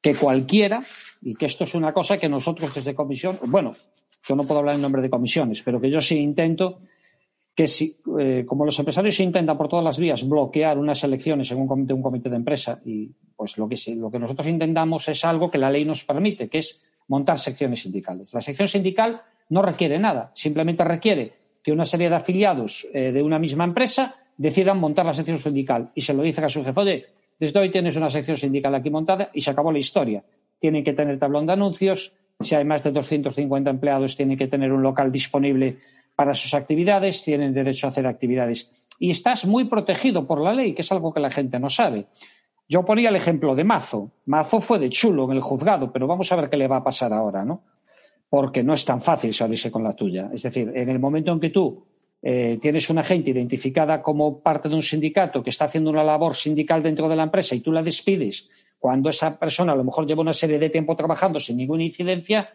que 0.00 0.14
cualquiera, 0.14 0.82
y 1.22 1.34
que 1.34 1.46
esto 1.46 1.64
es 1.64 1.74
una 1.74 1.92
cosa 1.92 2.18
que 2.18 2.28
nosotros 2.28 2.74
desde 2.74 2.94
comisión, 2.94 3.38
bueno, 3.46 3.74
yo 4.26 4.36
no 4.36 4.44
puedo 4.44 4.60
hablar 4.60 4.76
en 4.76 4.82
nombre 4.82 5.02
de 5.02 5.10
comisiones, 5.10 5.62
pero 5.62 5.80
que 5.80 5.90
yo 5.90 6.00
sí 6.00 6.18
intento 6.18 6.80
que 7.54 7.66
si, 7.66 7.96
eh, 8.20 8.44
como 8.46 8.64
los 8.64 8.78
empresarios 8.78 9.18
intentan 9.18 9.58
por 9.58 9.68
todas 9.68 9.84
las 9.84 9.98
vías 9.98 10.28
bloquear 10.28 10.78
unas 10.78 11.02
elecciones 11.02 11.50
en 11.50 11.58
un 11.58 11.66
comité, 11.66 11.92
un 11.92 12.02
comité 12.02 12.30
de 12.30 12.36
empresa, 12.36 12.80
y 12.84 13.10
pues 13.34 13.58
lo 13.58 13.68
que, 13.68 13.76
lo 13.96 14.10
que 14.10 14.18
nosotros 14.20 14.46
intentamos 14.46 15.08
es 15.08 15.24
algo 15.24 15.50
que 15.50 15.58
la 15.58 15.70
ley 15.70 15.84
nos 15.84 16.04
permite, 16.04 16.48
que 16.48 16.58
es 16.58 16.80
montar 17.08 17.38
secciones 17.38 17.82
sindicales. 17.82 18.32
La 18.32 18.40
sección 18.40 18.68
sindical 18.68 19.22
no 19.48 19.62
requiere 19.62 19.98
nada, 19.98 20.30
simplemente 20.34 20.84
requiere 20.84 21.32
que 21.62 21.72
una 21.72 21.84
serie 21.84 22.08
de 22.08 22.14
afiliados 22.14 22.86
eh, 22.94 23.10
de 23.10 23.22
una 23.22 23.40
misma 23.40 23.64
empresa 23.64 24.14
decidan 24.36 24.78
montar 24.78 25.04
la 25.04 25.14
sección 25.14 25.38
sindical 25.38 25.90
y 25.94 26.02
se 26.02 26.14
lo 26.14 26.22
dicen 26.22 26.44
a 26.44 26.48
su 26.48 26.62
jefe, 26.62 26.78
oye, 26.80 27.06
desde 27.38 27.60
hoy 27.60 27.70
tienes 27.70 27.96
una 27.96 28.10
sección 28.10 28.36
sindical 28.36 28.74
aquí 28.74 28.90
montada 28.90 29.30
y 29.32 29.40
se 29.40 29.50
acabó 29.50 29.72
la 29.72 29.78
historia. 29.78 30.24
Tienen 30.58 30.82
que 30.82 30.92
tener 30.92 31.18
tablón 31.18 31.46
de 31.46 31.52
anuncios, 31.52 32.12
si 32.40 32.54
hay 32.54 32.64
más 32.64 32.82
de 32.82 32.92
250 32.92 33.70
empleados, 33.70 34.16
tienen 34.16 34.36
que 34.36 34.46
tener 34.46 34.72
un 34.72 34.82
local 34.82 35.10
disponible 35.10 35.78
para 36.16 36.34
sus 36.34 36.54
actividades, 36.54 37.22
tienen 37.22 37.54
derecho 37.54 37.86
a 37.86 37.90
hacer 37.90 38.06
actividades. 38.06 38.72
Y 38.98 39.10
estás 39.10 39.46
muy 39.46 39.64
protegido 39.64 40.26
por 40.26 40.40
la 40.40 40.52
ley, 40.52 40.74
que 40.74 40.82
es 40.82 40.90
algo 40.90 41.12
que 41.12 41.20
la 41.20 41.30
gente 41.30 41.60
no 41.60 41.68
sabe. 41.68 42.06
Yo 42.68 42.84
ponía 42.84 43.08
el 43.08 43.16
ejemplo 43.16 43.54
de 43.54 43.64
Mazo. 43.64 44.10
Mazo 44.26 44.60
fue 44.60 44.78
de 44.78 44.90
chulo 44.90 45.24
en 45.24 45.36
el 45.36 45.40
juzgado, 45.40 45.92
pero 45.92 46.06
vamos 46.06 46.30
a 46.30 46.36
ver 46.36 46.50
qué 46.50 46.56
le 46.56 46.68
va 46.68 46.78
a 46.78 46.84
pasar 46.84 47.12
ahora, 47.12 47.44
¿no? 47.44 47.62
Porque 48.28 48.62
no 48.62 48.74
es 48.74 48.84
tan 48.84 49.00
fácil 49.00 49.32
salirse 49.32 49.70
con 49.70 49.82
la 49.82 49.94
tuya. 49.94 50.28
Es 50.32 50.42
decir, 50.42 50.70
en 50.74 50.88
el 50.88 50.98
momento 50.98 51.32
en 51.32 51.40
que 51.40 51.50
tú 51.50 51.86
eh, 52.22 52.58
tienes 52.60 52.90
una 52.90 53.02
gente 53.02 53.30
identificada 53.30 54.02
como 54.02 54.40
parte 54.40 54.68
de 54.68 54.74
un 54.74 54.82
sindicato 54.82 55.42
que 55.42 55.50
está 55.50 55.66
haciendo 55.66 55.90
una 55.90 56.02
labor 56.02 56.34
sindical 56.34 56.82
dentro 56.82 57.08
de 57.08 57.16
la 57.16 57.24
empresa 57.24 57.54
y 57.54 57.60
tú 57.60 57.72
la 57.72 57.82
despides 57.82 58.50
cuando 58.78 59.08
esa 59.08 59.38
persona 59.38 59.72
a 59.72 59.76
lo 59.76 59.84
mejor 59.84 60.06
lleva 60.06 60.22
una 60.22 60.32
serie 60.32 60.58
de 60.58 60.70
tiempo 60.70 60.94
trabajando 60.94 61.40
sin 61.40 61.56
ninguna 61.56 61.82
incidencia, 61.82 62.50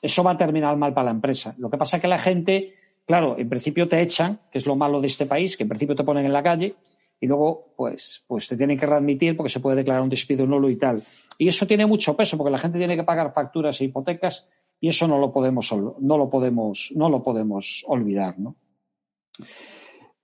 eso 0.00 0.22
va 0.22 0.32
a 0.32 0.36
terminar 0.36 0.76
mal 0.76 0.94
para 0.94 1.06
la 1.06 1.10
empresa. 1.10 1.54
Lo 1.58 1.68
que 1.68 1.78
pasa 1.78 1.96
es 1.96 2.00
que 2.00 2.08
la 2.08 2.18
gente 2.18 2.74
Claro, 3.06 3.36
en 3.38 3.48
principio 3.48 3.86
te 3.86 4.00
echan, 4.00 4.40
que 4.50 4.58
es 4.58 4.66
lo 4.66 4.76
malo 4.76 5.00
de 5.00 5.08
este 5.08 5.26
país, 5.26 5.56
que 5.56 5.64
en 5.64 5.68
principio 5.68 5.94
te 5.94 6.04
ponen 6.04 6.24
en 6.24 6.32
la 6.32 6.42
calle 6.42 6.74
y 7.20 7.26
luego 7.26 7.74
pues, 7.76 8.24
pues 8.26 8.48
te 8.48 8.56
tienen 8.56 8.78
que 8.78 8.86
readmitir 8.86 9.36
porque 9.36 9.50
se 9.50 9.60
puede 9.60 9.76
declarar 9.76 10.02
un 10.02 10.08
despido 10.08 10.46
nulo 10.46 10.70
y 10.70 10.76
tal. 10.76 11.02
Y 11.36 11.48
eso 11.48 11.66
tiene 11.66 11.84
mucho 11.86 12.16
peso 12.16 12.38
porque 12.38 12.50
la 12.50 12.58
gente 12.58 12.78
tiene 12.78 12.96
que 12.96 13.04
pagar 13.04 13.32
facturas 13.34 13.80
e 13.80 13.84
hipotecas 13.84 14.48
y 14.80 14.88
eso 14.88 15.06
no 15.06 15.18
lo 15.18 15.32
podemos, 15.32 15.70
no 16.00 16.18
lo 16.18 16.30
podemos, 16.30 16.92
no 16.94 17.10
lo 17.10 17.22
podemos 17.22 17.84
olvidar. 17.86 18.38
¿no? 18.38 18.56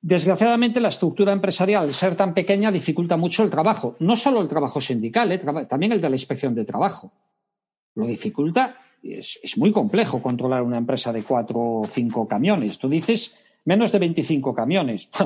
Desgraciadamente, 0.02 0.80
la 0.80 0.88
estructura 0.88 1.32
empresarial, 1.32 1.84
al 1.84 1.94
ser 1.94 2.16
tan 2.16 2.32
pequeña, 2.32 2.72
dificulta 2.72 3.16
mucho 3.16 3.42
el 3.42 3.50
trabajo. 3.50 3.96
No 3.98 4.16
solo 4.16 4.40
el 4.40 4.48
trabajo 4.48 4.80
sindical, 4.80 5.30
¿eh? 5.32 5.38
también 5.38 5.92
el 5.92 6.00
de 6.00 6.08
la 6.08 6.16
inspección 6.16 6.54
de 6.54 6.64
trabajo. 6.64 7.12
Lo 7.94 8.06
dificulta 8.06 8.78
es, 9.02 9.56
muy 9.56 9.72
complejo 9.72 10.22
controlar 10.22 10.62
una 10.62 10.78
empresa 10.78 11.12
de 11.12 11.22
cuatro 11.22 11.58
o 11.58 11.84
cinco 11.84 12.26
camiones. 12.26 12.78
Tú 12.78 12.88
dices 12.88 13.38
menos 13.64 13.92
de 13.92 13.98
25 13.98 14.54
camiones. 14.54 15.10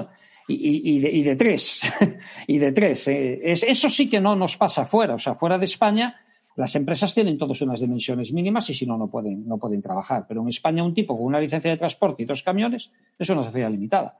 Y, 0.46 1.22
de, 1.22 1.36
tres, 1.36 1.90
y 2.46 2.58
de 2.58 2.72
tres. 2.72 3.08
Eh, 3.08 3.40
eso 3.44 3.88
sí 3.88 4.10
que 4.10 4.20
no 4.20 4.36
nos 4.36 4.58
pasa 4.58 4.84
fuera. 4.84 5.14
O 5.14 5.18
sea, 5.18 5.34
fuera 5.34 5.56
de 5.56 5.64
España, 5.64 6.20
las 6.56 6.74
empresas 6.76 7.12
tienen 7.12 7.36
todas 7.36 7.60
unas 7.62 7.80
dimensiones 7.80 8.32
mínimas 8.32 8.68
y 8.70 8.74
si 8.74 8.86
no, 8.86 8.96
no 8.96 9.08
pueden, 9.08 9.46
no 9.46 9.58
pueden 9.58 9.82
trabajar. 9.82 10.26
Pero 10.28 10.42
en 10.42 10.48
España, 10.48 10.84
un 10.84 10.94
tipo 10.94 11.16
con 11.16 11.26
una 11.26 11.40
licencia 11.40 11.70
de 11.70 11.76
transporte 11.76 12.22
y 12.22 12.26
dos 12.26 12.42
camiones, 12.42 12.92
es 13.18 13.28
una 13.30 13.44
sociedad 13.44 13.70
limitada. 13.70 14.18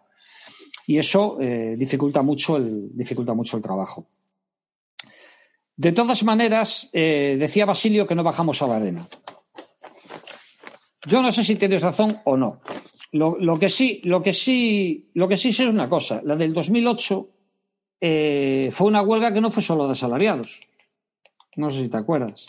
Y 0.87 0.99
eso 0.99 1.39
eh, 1.41 1.77
dificulta, 1.79 2.23
mucho 2.23 2.57
el, 2.57 2.91
dificulta 2.97 3.35
mucho 3.35 3.57
el 3.57 3.63
trabajo. 3.63 4.07
De 5.77 5.93
todas 5.93 6.23
maneras, 6.23 6.89
eh, 6.93 7.37
decía 7.39 7.67
Basilio 7.67 8.07
que 8.07 8.15
no 8.15 8.23
bajamos 8.23 8.61
a 8.63 8.67
la 8.67 8.77
arena. 8.77 9.07
Yo 11.07 11.23
no 11.23 11.33
sé 11.33 11.45
si 11.45 11.57
tienes 11.57 11.83
razón 11.83 12.21
o 12.25 12.37
no. 12.37 12.61
Lo, 13.13 13.59
que 13.61 13.69
sí, 13.69 14.01
lo 14.05 14.23
que 14.23 14.33
sí, 14.33 15.11
lo 15.15 15.29
que 15.29 15.37
sí 15.37 15.51
es 15.51 15.61
una 15.61 15.89
cosa. 15.89 16.21
La 16.25 16.35
del 16.35 16.53
2008 16.53 17.29
eh, 18.01 18.69
fue 18.73 18.89
una 18.89 19.03
huelga 19.03 19.33
que 19.33 19.41
no 19.41 19.53
fue 19.53 19.63
solo 19.63 19.87
de 19.87 19.93
asalariados. 19.93 20.61
No 21.57 21.71
sé 21.71 21.83
si 21.83 21.89
te 21.89 21.97
acuerdas. 21.97 22.47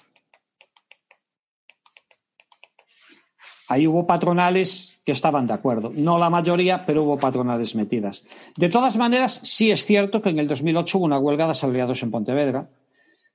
Ahí 3.67 3.87
hubo 3.87 4.05
patronales 4.05 5.01
que 5.05 5.11
estaban 5.11 5.47
de 5.47 5.53
acuerdo. 5.53 5.91
No 5.93 6.17
la 6.17 6.29
mayoría, 6.29 6.85
pero 6.85 7.03
hubo 7.03 7.17
patronales 7.17 7.75
metidas. 7.75 8.23
De 8.55 8.69
todas 8.69 8.95
maneras, 8.97 9.39
sí 9.43 9.71
es 9.71 9.85
cierto 9.85 10.21
que 10.21 10.29
en 10.29 10.39
el 10.39 10.47
2008 10.47 10.97
hubo 10.97 11.05
una 11.05 11.19
huelga 11.19 11.45
de 11.45 11.51
asalariados 11.51 12.01
en 12.03 12.11
Pontevedra, 12.11 12.69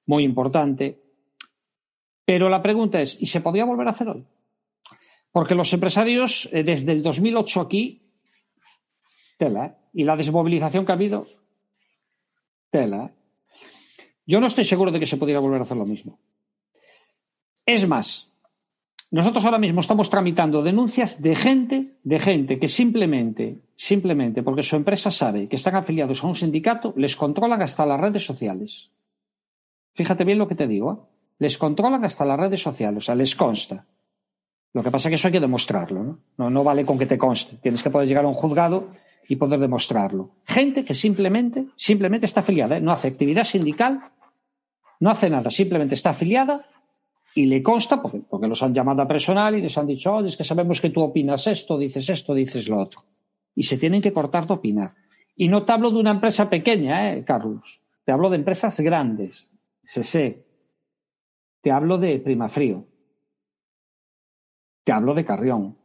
muy 0.06 0.22
importante. 0.22 1.00
Pero 2.24 2.48
la 2.48 2.62
pregunta 2.62 3.00
es, 3.00 3.20
¿y 3.20 3.26
se 3.26 3.40
podía 3.40 3.64
volver 3.64 3.88
a 3.88 3.90
hacer 3.90 4.08
hoy? 4.08 4.24
Porque 5.32 5.54
los 5.54 5.72
empresarios, 5.72 6.48
eh, 6.52 6.62
desde 6.62 6.92
el 6.92 7.02
2008 7.02 7.60
aquí, 7.60 8.02
tela, 9.36 9.66
¿eh? 9.66 9.74
y 9.94 10.04
la 10.04 10.16
desmovilización 10.16 10.84
que 10.84 10.92
ha 10.92 10.94
habido, 10.94 11.26
tela. 12.70 13.06
¿eh? 13.06 13.19
Yo 14.30 14.38
no 14.40 14.46
estoy 14.46 14.64
seguro 14.64 14.92
de 14.92 15.00
que 15.00 15.06
se 15.06 15.16
pudiera 15.16 15.40
volver 15.40 15.60
a 15.60 15.64
hacer 15.64 15.76
lo 15.76 15.84
mismo. 15.84 16.16
Es 17.66 17.88
más, 17.88 18.30
nosotros 19.10 19.44
ahora 19.44 19.58
mismo 19.58 19.80
estamos 19.80 20.08
tramitando 20.08 20.62
denuncias 20.62 21.20
de 21.20 21.34
gente, 21.34 21.96
de 22.04 22.18
gente 22.20 22.60
que 22.60 22.68
simplemente, 22.68 23.58
simplemente 23.74 24.44
porque 24.44 24.62
su 24.62 24.76
empresa 24.76 25.10
sabe 25.10 25.48
que 25.48 25.56
están 25.56 25.74
afiliados 25.74 26.22
a 26.22 26.28
un 26.28 26.36
sindicato, 26.36 26.94
les 26.96 27.16
controlan 27.16 27.60
hasta 27.60 27.84
las 27.84 28.00
redes 28.00 28.24
sociales. 28.24 28.92
Fíjate 29.94 30.22
bien 30.22 30.38
lo 30.38 30.46
que 30.46 30.54
te 30.54 30.68
digo, 30.68 31.08
les 31.40 31.58
controlan 31.58 32.04
hasta 32.04 32.24
las 32.24 32.38
redes 32.38 32.62
sociales, 32.62 32.98
o 32.98 33.06
sea, 33.06 33.16
les 33.16 33.34
consta. 33.34 33.84
Lo 34.72 34.84
que 34.84 34.92
pasa 34.92 35.08
es 35.08 35.10
que 35.10 35.14
eso 35.16 35.26
hay 35.26 35.32
que 35.32 35.40
demostrarlo, 35.40 36.04
¿no? 36.04 36.18
No, 36.38 36.50
no 36.50 36.62
vale 36.62 36.84
con 36.84 36.96
que 36.96 37.06
te 37.06 37.18
conste. 37.18 37.56
Tienes 37.56 37.82
que 37.82 37.90
poder 37.90 38.06
llegar 38.06 38.24
a 38.24 38.28
un 38.28 38.34
juzgado 38.34 38.90
y 39.26 39.34
poder 39.34 39.58
demostrarlo. 39.58 40.30
Gente 40.44 40.84
que 40.84 40.94
simplemente, 40.94 41.66
simplemente 41.74 42.26
está 42.26 42.40
afiliada, 42.40 42.76
¿eh? 42.76 42.80
no 42.80 42.92
hace 42.92 43.08
actividad 43.08 43.42
sindical, 43.42 44.12
no 45.00 45.10
hace 45.10 45.30
nada, 45.30 45.50
simplemente 45.50 45.94
está 45.94 46.10
afiliada 46.10 46.66
y 47.34 47.46
le 47.46 47.62
consta, 47.62 48.02
porque, 48.02 48.48
los 48.48 48.62
han 48.62 48.74
llamado 48.74 49.02
a 49.02 49.08
personal 49.08 49.56
y 49.56 49.62
les 49.62 49.76
han 49.78 49.86
dicho, 49.86 50.14
oye, 50.14 50.28
es 50.28 50.36
que 50.36 50.44
sabemos 50.44 50.80
que 50.80 50.90
tú 50.90 51.00
opinas 51.00 51.46
esto, 51.46 51.78
dices 51.78 52.08
esto, 52.08 52.34
dices 52.34 52.68
lo 52.68 52.78
otro. 52.78 53.04
Y 53.54 53.62
se 53.62 53.78
tienen 53.78 54.02
que 54.02 54.12
cortar 54.12 54.46
de 54.46 54.54
opinar. 54.54 54.94
Y 55.36 55.48
no 55.48 55.64
te 55.64 55.72
hablo 55.72 55.90
de 55.90 55.98
una 55.98 56.10
empresa 56.10 56.50
pequeña, 56.50 57.14
¿eh, 57.14 57.24
Carlos? 57.24 57.80
Te 58.04 58.12
hablo 58.12 58.30
de 58.30 58.36
empresas 58.36 58.78
grandes, 58.80 59.50
sé. 59.82 60.44
Te 61.62 61.70
hablo 61.70 61.98
de 61.98 62.18
Primafrío. 62.18 62.84
Te 64.84 64.92
hablo 64.92 65.14
de 65.14 65.24
Carrión. 65.24 65.76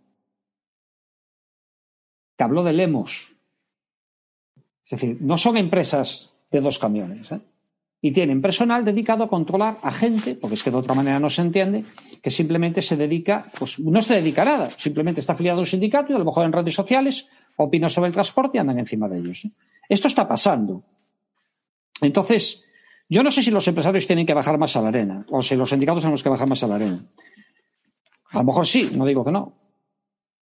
Te 2.36 2.44
hablo 2.44 2.64
de 2.64 2.74
Lemos. 2.74 3.34
Es 4.84 4.90
decir, 4.90 5.18
no 5.22 5.38
son 5.38 5.58
empresas 5.58 6.34
de 6.52 6.62
dos 6.62 6.80
camiones. 6.80 7.32
¿eh? 7.32 7.40
Y 8.06 8.12
tienen 8.12 8.40
personal 8.40 8.86
dedicado 8.86 9.24
a 9.24 9.28
controlar 9.28 9.80
a 9.82 9.90
gente, 9.90 10.36
porque 10.36 10.54
es 10.54 10.62
que 10.62 10.70
de 10.70 10.78
otra 10.78 10.94
manera 10.94 11.20
no 11.20 11.28
se 11.28 11.42
entiende, 11.42 11.86
que 12.22 12.30
simplemente 12.30 12.84
se 12.84 12.96
dedica, 12.96 13.48
pues 13.58 13.80
no 13.80 14.00
se 14.00 14.14
dedica 14.14 14.44
a 14.44 14.46
nada, 14.46 14.70
simplemente 14.70 15.22
está 15.22 15.34
afiliado 15.34 15.58
a 15.58 15.62
un 15.62 15.66
sindicato 15.66 16.14
y 16.14 16.16
a 16.16 16.20
lo 16.20 16.26
mejor 16.26 16.46
en 16.46 16.54
redes 16.54 16.76
sociales 16.76 17.28
opina 17.58 17.90
sobre 17.90 18.10
el 18.10 18.14
transporte 18.14 18.60
y 18.60 18.62
andan 18.62 18.78
encima 18.78 19.10
de 19.10 19.18
ellos. 19.18 19.46
¿eh? 19.46 19.50
Esto 19.90 20.08
está 20.08 20.28
pasando. 20.28 20.84
Entonces, 22.00 22.64
yo 23.10 23.24
no 23.24 23.32
sé 23.32 23.42
si 23.42 23.50
los 23.50 23.68
empresarios 23.68 24.06
tienen 24.06 24.28
que 24.28 24.36
bajar 24.36 24.60
más 24.60 24.76
a 24.76 24.84
la 24.84 24.90
arena, 24.90 25.26
o 25.32 25.42
si 25.42 25.56
los 25.56 25.72
sindicatos 25.72 26.04
tenemos 26.04 26.22
que 26.22 26.30
bajar 26.30 26.48
más 26.48 26.64
a 26.64 26.68
la 26.68 26.76
arena. 26.76 27.00
A 28.30 28.38
lo 28.38 28.44
mejor 28.44 28.68
sí, 28.68 28.92
no 28.96 29.08
digo 29.08 29.26
que 29.26 29.32
no. 29.32 29.52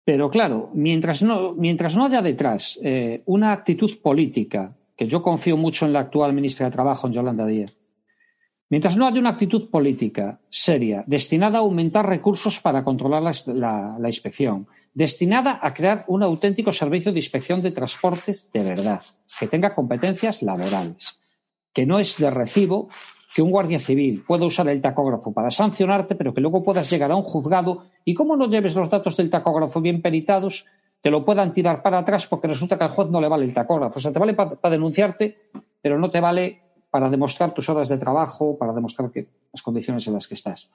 Pero 0.04 0.30
claro, 0.30 0.70
mientras 0.74 1.24
no, 1.24 1.54
mientras 1.54 1.96
no 1.96 2.08
haya 2.08 2.22
detrás 2.22 2.78
eh, 2.84 3.24
una 3.26 3.54
actitud 3.54 4.02
política, 4.02 4.76
yo 5.08 5.22
confío 5.22 5.58
mucho 5.58 5.86
en 5.86 5.94
la 5.94 6.02
actual 6.02 6.34
ministra 6.34 6.66
de 6.66 6.72
Trabajo, 6.72 7.08
en 7.08 7.14
Yolanda 7.14 7.46
Díaz, 7.46 7.80
mientras 8.70 8.98
no 8.98 9.08
haya 9.08 9.20
una 9.20 9.32
actitud 9.32 9.70
política 9.70 10.40
seria, 10.50 11.04
destinada 11.08 11.60
a 11.60 11.62
aumentar 11.62 12.08
recursos 12.08 12.60
para 12.60 12.84
controlar 12.84 13.24
la, 13.48 13.96
la 14.00 14.10
inspección, 14.10 14.68
destinada 14.94 15.60
a 15.62 15.74
crear 15.74 16.06
un 16.08 16.24
auténtico 16.24 16.72
servicio 16.72 17.12
de 17.12 17.20
inspección 17.20 17.62
de 17.62 17.72
transportes 17.72 18.52
de 18.52 18.64
verdad, 18.64 19.02
que 19.40 19.48
tenga 19.48 19.74
competencias 19.74 20.44
laborales, 20.44 21.20
que 21.74 21.86
no 21.86 22.00
es 22.00 22.18
de 22.18 22.30
recibo 22.30 22.90
que 23.34 23.42
un 23.42 23.50
guardia 23.50 23.80
civil 23.80 24.24
pueda 24.26 24.46
usar 24.46 24.68
el 24.70 24.80
tacógrafo 24.82 25.34
para 25.34 25.50
sancionarte, 25.50 26.16
pero 26.16 26.34
que 26.34 26.42
luego 26.42 26.64
puedas 26.64 26.90
llegar 26.90 27.12
a 27.12 27.16
un 27.16 27.24
juzgado 27.24 27.86
y 28.06 28.14
como 28.14 28.36
no 28.36 28.48
lleves 28.48 28.76
los 28.76 28.90
datos 28.90 29.18
del 29.18 29.32
tacógrafo 29.32 29.82
bien 29.82 30.02
peritados, 30.02 30.66
te 31.04 31.12
lo 31.12 31.26
puedan 31.26 31.52
tirar 31.52 31.82
para 31.82 32.00
atrás 32.00 32.28
porque 32.28 32.48
resulta 32.48 32.78
que 32.78 32.86
al 32.86 32.92
juez 32.92 33.10
no 33.10 33.20
le 33.20 33.28
vale 33.28 33.44
el 33.44 33.54
tacógrafo. 33.54 34.00
O 34.00 34.02
sea, 34.02 34.14
te 34.14 34.20
vale 34.20 34.34
para 34.34 34.58
denunciarte, 34.70 35.38
pero 35.82 36.00
no 36.00 36.10
te 36.10 36.22
vale 36.22 36.62
para 36.90 37.10
demostrar 37.10 37.54
tus 37.54 37.68
horas 37.68 37.90
de 37.90 37.98
trabajo, 37.98 38.58
para 38.58 38.72
demostrar 38.72 39.12
que 39.12 39.28
las 39.52 39.62
condiciones 39.62 40.08
en 40.08 40.14
las 40.14 40.30
que 40.30 40.36
estás. 40.36 40.70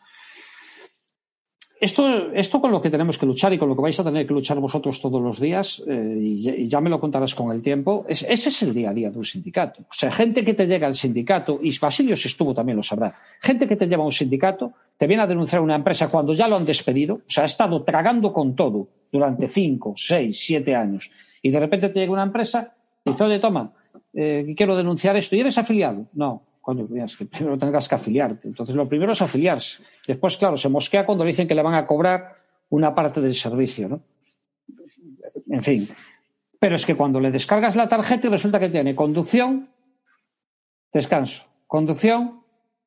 Esto, 1.81 2.33
esto 2.33 2.61
con 2.61 2.73
lo 2.73 2.83
que 2.83 2.91
tenemos 2.91 3.19
que 3.19 3.27
luchar 3.27 3.53
y 3.53 3.59
con 3.59 3.69
lo 3.69 3.77
que 3.77 3.83
vais 3.83 3.99
a 4.01 4.03
tener 4.03 4.27
que 4.27 4.35
luchar 4.35 4.59
vosotros 4.59 5.01
todos 5.01 5.23
los 5.23 5.39
días, 5.39 5.81
eh, 5.87 6.19
y, 6.21 6.67
ya 6.67 6.81
me 6.81 6.91
lo 6.91 6.99
contarás 6.99 7.37
con 7.37 7.53
el 7.53 7.63
tiempo, 7.63 8.05
ese 8.09 8.33
es 8.33 8.63
el 8.63 8.75
día 8.75 8.91
a 8.91 8.95
día 8.95 9.11
de 9.11 9.19
un 9.19 9.25
sindicato. 9.25 9.83
O 9.83 9.95
sea, 9.95 10.11
gente 10.11 10.45
que 10.45 10.55
te 10.55 10.67
llega 10.67 10.89
al 10.89 10.97
sindicato, 10.97 11.61
y 11.63 11.77
Basilio 11.79 12.17
si 12.17 12.27
estuvo 12.27 12.53
también 12.53 12.77
lo 12.77 12.83
sabrá, 12.83 13.15
gente 13.41 13.69
que 13.69 13.77
te 13.77 13.87
lleva 13.87 14.03
a 14.03 14.07
un 14.07 14.13
sindicato, 14.13 14.73
te 14.97 15.07
viene 15.07 15.23
a 15.23 15.27
denunciar 15.29 15.63
una 15.63 15.77
empresa 15.77 16.09
cuando 16.09 16.33
ya 16.33 16.49
lo 16.49 16.57
han 16.57 16.67
despedido, 16.67 17.15
o 17.15 17.31
sea, 17.31 17.45
ha 17.45 17.47
estado 17.47 17.85
tragando 17.85 18.33
con 18.33 18.57
todo 18.57 18.89
durante 19.13 19.47
cinco, 19.47 19.95
seis, 19.97 20.41
siete 20.45 20.75
años, 20.75 21.13
y 21.43 21.51
de 21.51 21.61
repente 21.61 21.91
te 21.91 22.01
llega 22.01 22.13
una 22.13 22.25
empresa 22.25 22.75
y 23.05 23.11
dice, 23.11 23.23
oye, 23.23 23.39
toma, 23.39 23.73
eh, 24.15 24.53
quiero 24.57 24.77
denunciar 24.77 25.17
esto, 25.17 25.37
¿y 25.37 25.41
eres 25.41 25.57
afiliado? 25.59 26.07
No, 26.13 26.43
coño, 26.69 26.87
es 27.03 27.17
que 27.17 27.25
primero 27.25 27.57
tengas 27.57 27.89
que 27.89 27.95
afiliarte. 27.95 28.47
Entonces, 28.47 28.77
lo 28.77 28.87
primero 28.87 29.13
es 29.13 29.23
afiliarse. 29.23 29.83
Después, 30.07 30.37
claro, 30.37 30.59
se 30.59 30.69
mosquea 30.69 31.07
cuando 31.07 31.25
le 31.25 31.31
dicen 31.31 31.49
que 31.49 31.55
le 31.55 31.63
van 31.63 31.75
a 31.75 31.87
cobrar 31.87 32.37
una 32.69 32.95
parte 32.95 33.23
del 33.23 33.35
servicio, 33.35 33.89
¿no? 33.89 34.03
En 35.49 35.63
fin. 35.63 35.89
Pero 36.61 36.75
es 36.77 36.85
que 36.85 36.95
cuando 36.95 37.21
le 37.21 37.31
descargas 37.31 37.75
la 37.75 37.89
tarjeta 37.89 38.27
y 38.27 38.31
resulta 38.31 38.61
que 38.61 38.69
tiene 38.69 38.95
conducción, 38.95 39.71
descanso, 40.93 41.47
conducción, 41.67 42.43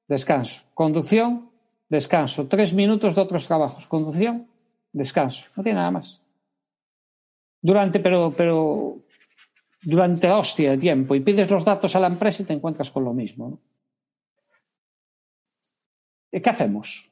descanso, 0.08 0.62
conducción, 0.76 1.50
descanso, 1.90 2.48
tres 2.48 2.76
minutos 2.76 3.16
de 3.16 3.22
otros 3.22 3.48
trabajos, 3.48 3.88
conducción, 3.88 4.48
descanso. 4.94 5.50
No 5.56 5.64
tiene 5.64 5.80
nada 5.80 5.90
más. 5.90 6.22
Durante, 7.60 8.00
pero, 8.00 8.32
pero 8.38 9.00
durante 9.82 10.28
la 10.28 10.38
hostia 10.38 10.70
de 10.70 10.78
tiempo 10.78 11.16
y 11.16 11.22
pides 11.22 11.50
los 11.50 11.66
datos 11.66 11.96
a 11.96 12.00
la 12.00 12.08
empresa 12.08 12.44
y 12.44 12.46
te 12.46 12.54
encuentras 12.54 12.92
con 12.92 13.06
lo 13.06 13.14
mismo. 13.16 13.50
¿no? 13.50 13.71
¿Qué 16.32 16.50
hacemos? 16.50 17.12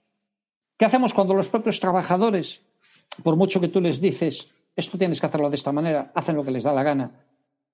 ¿Qué 0.78 0.86
hacemos 0.86 1.14
cuando 1.14 1.34
los 1.34 1.50
propios 1.50 1.80
trabajadores, 1.80 2.66
por 3.22 3.36
mucho 3.36 3.60
que 3.60 3.68
tú 3.68 3.82
les 3.82 4.00
dices, 4.00 4.54
esto 4.76 4.98
tienes 4.98 5.20
que 5.20 5.26
hacerlo 5.26 5.50
de 5.50 5.58
esta 5.58 5.74
manera, 5.74 6.12
hacen 6.16 6.38
lo 6.38 6.44
que 6.44 6.52
les 6.52 6.64
da 6.64 6.72
la 6.72 6.84
gana? 6.84 7.26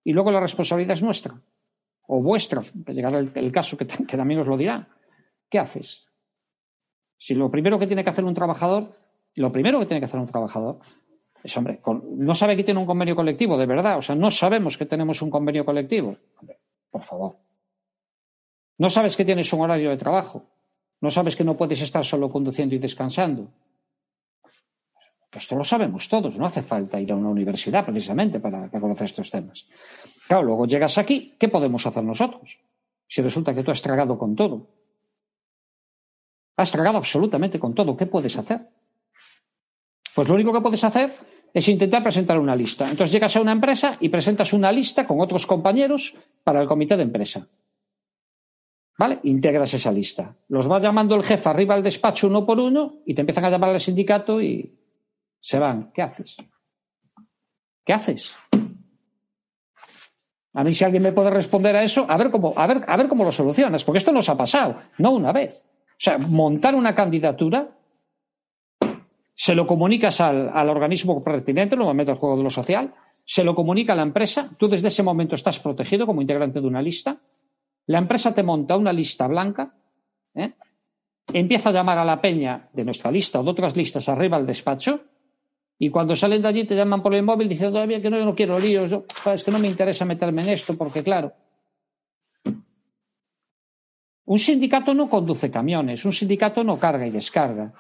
Y 0.04 0.14
luego 0.14 0.32
la 0.32 0.40
responsabilidad 0.40 0.94
es 0.94 1.04
nuestra, 1.04 1.36
o 2.08 2.22
vuestra, 2.22 2.64
que 2.86 2.94
llegará 2.94 3.20
el, 3.20 3.52
caso 3.52 3.78
que, 3.78 3.86
también 3.86 4.40
os 4.40 4.48
lo 4.48 4.58
dirá. 4.58 4.88
¿Qué 5.50 5.60
haces? 5.60 6.08
Si 7.18 7.36
lo 7.36 7.52
primero 7.52 7.78
que 7.78 7.88
tiene 7.88 8.04
que 8.04 8.10
hacer 8.10 8.26
un 8.26 8.34
trabajador, 8.34 8.96
lo 9.36 9.52
primero 9.52 9.80
que 9.80 9.86
tiene 9.86 10.00
que 10.00 10.06
hacer 10.06 10.20
un 10.20 10.28
trabajador 10.28 10.80
es, 11.44 11.56
hombre, 11.58 11.80
no 12.18 12.34
sabe 12.34 12.58
que 12.58 12.64
tiene 12.64 12.80
un 12.80 12.88
convenio 12.88 13.16
colectivo, 13.16 13.56
de 13.56 13.68
verdad. 13.68 14.00
O 14.00 14.02
sea, 14.02 14.16
no 14.16 14.32
sabemos 14.32 14.80
que 14.80 14.88
tenemos 14.88 15.22
un 15.22 15.30
convenio 15.30 15.64
colectivo. 15.64 16.18
por 16.90 17.04
favor. 17.04 17.38
No 18.80 18.90
sabes 18.90 19.16
que 19.16 19.26
tienes 19.26 19.54
un 19.54 19.62
horario 19.62 19.92
de 19.92 19.98
trabajo. 19.98 20.55
¿No 21.02 21.10
sabes 21.10 21.36
que 21.36 21.44
no 21.44 21.58
puedes 21.58 21.82
estar 21.82 22.06
solo 22.06 22.30
conduciendo 22.30 22.76
y 22.76 22.80
descansando? 22.80 23.52
Esto 25.36 25.56
lo 25.56 25.66
sabemos 25.66 26.08
todos, 26.08 26.38
no 26.38 26.46
hace 26.46 26.64
falta 26.64 27.00
ir 27.00 27.12
a 27.12 27.16
una 27.16 27.30
universidad 27.30 27.86
precisamente 27.86 28.40
para, 28.40 28.70
conocer 28.70 29.06
estos 29.06 29.30
temas. 29.30 29.68
Claro, 30.28 30.44
luego 30.44 30.66
llegas 30.66 30.98
aquí, 30.98 31.36
¿qué 31.38 31.50
podemos 31.50 31.86
hacer 31.86 32.04
nosotros? 32.04 32.58
Si 33.08 33.22
resulta 33.22 33.54
que 33.54 33.62
tú 33.62 33.72
has 33.72 33.82
tragado 33.82 34.18
con 34.18 34.36
todo. 34.36 34.68
Has 36.56 36.72
tragado 36.72 36.98
absolutamente 36.98 37.60
con 37.60 37.74
todo, 37.76 37.98
¿qué 37.98 38.06
puedes 38.06 38.38
hacer? 38.38 38.70
Pues 40.16 40.30
lo 40.30 40.36
único 40.36 40.54
que 40.54 40.62
puedes 40.62 40.84
hacer 40.86 41.14
es 41.54 41.68
intentar 41.68 42.02
presentar 42.02 42.40
una 42.40 42.56
lista. 42.56 42.86
Entonces 42.90 43.12
llegas 43.12 43.36
a 43.36 43.42
una 43.42 43.52
empresa 43.52 43.98
y 44.00 44.08
presentas 44.08 44.54
una 44.54 44.72
lista 44.72 45.06
con 45.06 45.20
otros 45.20 45.46
compañeros 45.46 46.16
para 46.46 46.62
el 46.62 46.68
comité 46.68 46.96
de 46.96 47.04
empresa. 47.04 47.48
¿Vale? 48.98 49.20
Integras 49.24 49.74
esa 49.74 49.92
lista. 49.92 50.36
Los 50.48 50.72
va 50.72 50.80
llamando 50.80 51.16
el 51.16 51.24
jefe 51.24 51.50
arriba 51.50 51.76
al 51.76 51.84
despacho 51.84 52.28
uno 52.28 52.46
por 52.46 52.60
uno 52.60 52.96
y 53.06 53.14
te 53.14 53.22
empiezan 53.22 53.46
a 53.46 53.50
llamar 53.50 53.72
al 53.72 53.80
sindicato 53.82 54.42
y 54.42 54.74
se 55.42 55.60
van. 55.60 55.92
¿Qué 55.94 56.02
haces? 56.02 56.38
¿Qué 57.84 57.94
haces? 57.94 58.36
A 60.54 60.64
mí 60.64 60.74
si 60.74 60.86
alguien 60.86 61.04
me 61.04 61.12
puede 61.12 61.30
responder 61.30 61.76
a 61.76 61.84
eso, 61.84 62.06
a 62.08 62.16
ver 62.16 62.32
cómo, 62.32 62.54
a 62.56 62.66
ver, 62.66 62.86
a 62.88 62.96
ver 62.96 63.10
cómo 63.10 63.26
lo 63.26 63.32
solucionas, 63.32 63.84
porque 63.84 63.98
esto 63.98 64.14
nos 64.14 64.30
ha 64.30 64.38
pasado, 64.38 64.82
no 64.98 65.12
una 65.12 65.34
vez. 65.34 65.66
O 65.68 65.98
sea, 65.98 66.18
montar 66.18 66.76
una 66.76 66.96
candidatura, 66.96 67.78
se 69.34 69.54
lo 69.54 69.68
comunicas 69.68 70.22
al, 70.22 70.50
al 70.50 70.70
organismo 70.70 71.22
pertinente, 71.22 71.76
normalmente 71.76 72.14
al 72.14 72.18
juego 72.18 72.38
de 72.38 72.44
lo 72.44 72.50
social, 72.50 72.94
se 73.26 73.44
lo 73.44 73.54
comunica 73.54 73.92
a 73.92 73.96
la 73.98 74.04
empresa, 74.04 74.50
tú 74.58 74.70
desde 74.70 74.88
ese 74.88 75.04
momento 75.04 75.36
estás 75.36 75.60
protegido 75.60 76.06
como 76.06 76.22
integrante 76.22 76.62
de 76.62 76.68
una 76.68 76.82
lista, 76.82 77.20
la 77.88 78.00
empresa 78.00 78.34
te 78.34 78.43
monta 78.43 78.76
una 78.76 78.91
lista 78.91 79.28
blanca, 79.28 79.74
¿eh? 80.34 80.54
empieza 81.34 81.69
a 81.69 81.74
llamar 81.74 81.98
a 81.98 82.06
la 82.06 82.21
peña 82.21 82.69
de 82.74 82.84
nuestra 82.84 83.12
lista 83.12 83.39
o 83.39 83.43
de 83.43 83.52
otras 83.52 83.76
listas 83.76 84.10
arriba 84.10 84.38
al 84.38 84.45
despacho, 84.45 85.02
y 85.78 85.89
cuando 85.89 86.15
salen 86.15 86.41
de 86.41 86.48
allí 86.48 86.63
te 86.65 86.76
llaman 86.76 87.04
por 87.04 87.13
el 87.13 87.24
móvil 87.24 87.50
diciendo 87.50 87.74
todavía 87.74 88.02
que 88.02 88.10
no, 88.10 88.24
no 88.24 88.34
quiero 88.34 88.60
líos, 88.60 88.91
es 89.26 89.43
que 89.43 89.52
no 89.52 89.60
me 89.60 89.67
interesa 89.67 90.06
meterme 90.06 90.43
en 90.43 90.50
esto, 90.50 90.78
porque 90.78 91.04
claro. 91.04 91.34
Un 94.28 94.39
sindicato 94.39 94.93
no 94.93 95.10
conduce 95.10 95.52
camiones, 95.52 96.04
un 96.06 96.13
sindicato 96.13 96.63
no 96.63 96.80
carga 96.80 97.06
y 97.06 97.12
descarga. 97.12 97.74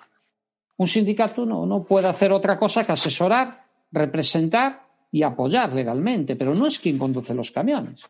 Un 0.77 0.87
sindicato 0.87 1.45
no, 1.45 1.65
no 1.65 1.83
puede 1.83 2.07
hacer 2.07 2.31
otra 2.33 2.59
cosa 2.59 2.85
que 2.85 2.91
asesorar, 2.91 3.63
representar 3.91 4.85
y 5.09 5.23
apoyar 5.23 5.73
legalmente, 5.73 6.35
pero 6.35 6.53
no 6.53 6.67
es 6.67 6.77
quien 6.77 6.97
conduce 6.97 7.33
los 7.33 7.49
camiones. 7.49 8.05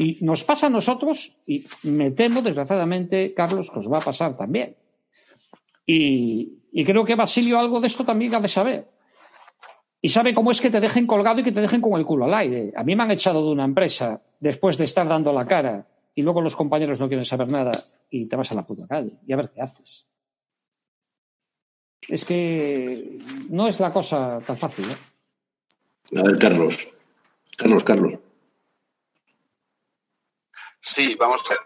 Y 0.00 0.18
nos 0.20 0.44
pasa 0.44 0.68
a 0.68 0.70
nosotros, 0.70 1.34
y 1.44 1.66
me 1.82 2.12
temo, 2.12 2.40
desgraciadamente, 2.40 3.34
Carlos, 3.34 3.68
que 3.68 3.80
os 3.80 3.92
va 3.92 3.98
a 3.98 4.00
pasar 4.00 4.36
también. 4.36 4.76
Y, 5.84 6.84
creo 6.84 7.04
que 7.04 7.16
Basilio 7.16 7.58
algo 7.58 7.80
de 7.80 7.88
esto 7.88 8.04
también 8.04 8.32
ha 8.32 8.38
de 8.38 8.46
saber. 8.46 8.86
Y 10.00 10.08
sabe 10.10 10.34
cómo 10.34 10.52
es 10.52 10.60
que 10.60 10.70
te 10.70 10.78
dejen 10.78 11.08
colgado 11.08 11.40
y 11.40 11.42
que 11.42 11.50
te 11.50 11.60
dejen 11.60 11.80
con 11.80 11.98
el 11.98 12.06
culo 12.06 12.26
al 12.26 12.34
aire. 12.34 12.72
A 12.76 12.84
mí 12.84 12.94
me 12.94 13.02
han 13.02 13.10
echado 13.10 13.44
de 13.44 13.50
una 13.50 13.64
empresa 13.64 14.22
después 14.38 14.78
de 14.78 14.84
estar 14.84 15.08
dando 15.08 15.32
la 15.32 15.48
cara 15.48 15.88
y 16.14 16.22
luego 16.22 16.42
los 16.42 16.54
compañeros 16.54 17.00
no 17.00 17.08
quieren 17.08 17.24
saber 17.24 17.50
nada 17.50 17.72
y 18.08 18.26
te 18.26 18.36
vas 18.36 18.52
a 18.52 18.54
la 18.54 18.64
puta 18.64 18.86
calle 18.86 19.18
y 19.26 19.32
a 19.32 19.36
ver 19.36 19.50
qué 19.50 19.62
haces. 19.62 20.06
Es 22.02 22.24
que 22.24 23.18
no 23.50 23.66
es 23.66 23.80
la 23.80 23.92
cosa 23.92 24.38
tan 24.46 24.56
fácil. 24.56 24.84
¿eh? 24.84 26.18
A 26.20 26.22
ver, 26.22 26.38
Carlos. 26.38 26.88
Carlos, 27.56 27.82
Carlos. 27.82 28.27
Sí, 30.94 31.14
vamos 31.16 31.42
a 31.50 31.54
ver. 31.54 31.62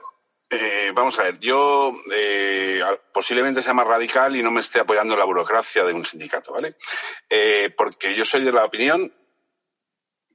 Eh, 0.50 0.92
vamos 0.94 1.18
a 1.18 1.22
ver, 1.22 1.38
yo 1.38 1.92
eh, 2.12 2.82
posiblemente 3.12 3.62
sea 3.62 3.72
más 3.72 3.86
radical 3.86 4.36
y 4.36 4.42
no 4.42 4.50
me 4.50 4.60
esté 4.60 4.80
apoyando 4.80 5.16
la 5.16 5.24
burocracia 5.24 5.82
de 5.84 5.94
un 5.94 6.04
sindicato, 6.04 6.52
¿vale? 6.52 6.76
Eh, 7.30 7.72
porque 7.74 8.14
yo 8.14 8.24
soy 8.24 8.44
de 8.44 8.52
la 8.52 8.64
opinión, 8.64 9.10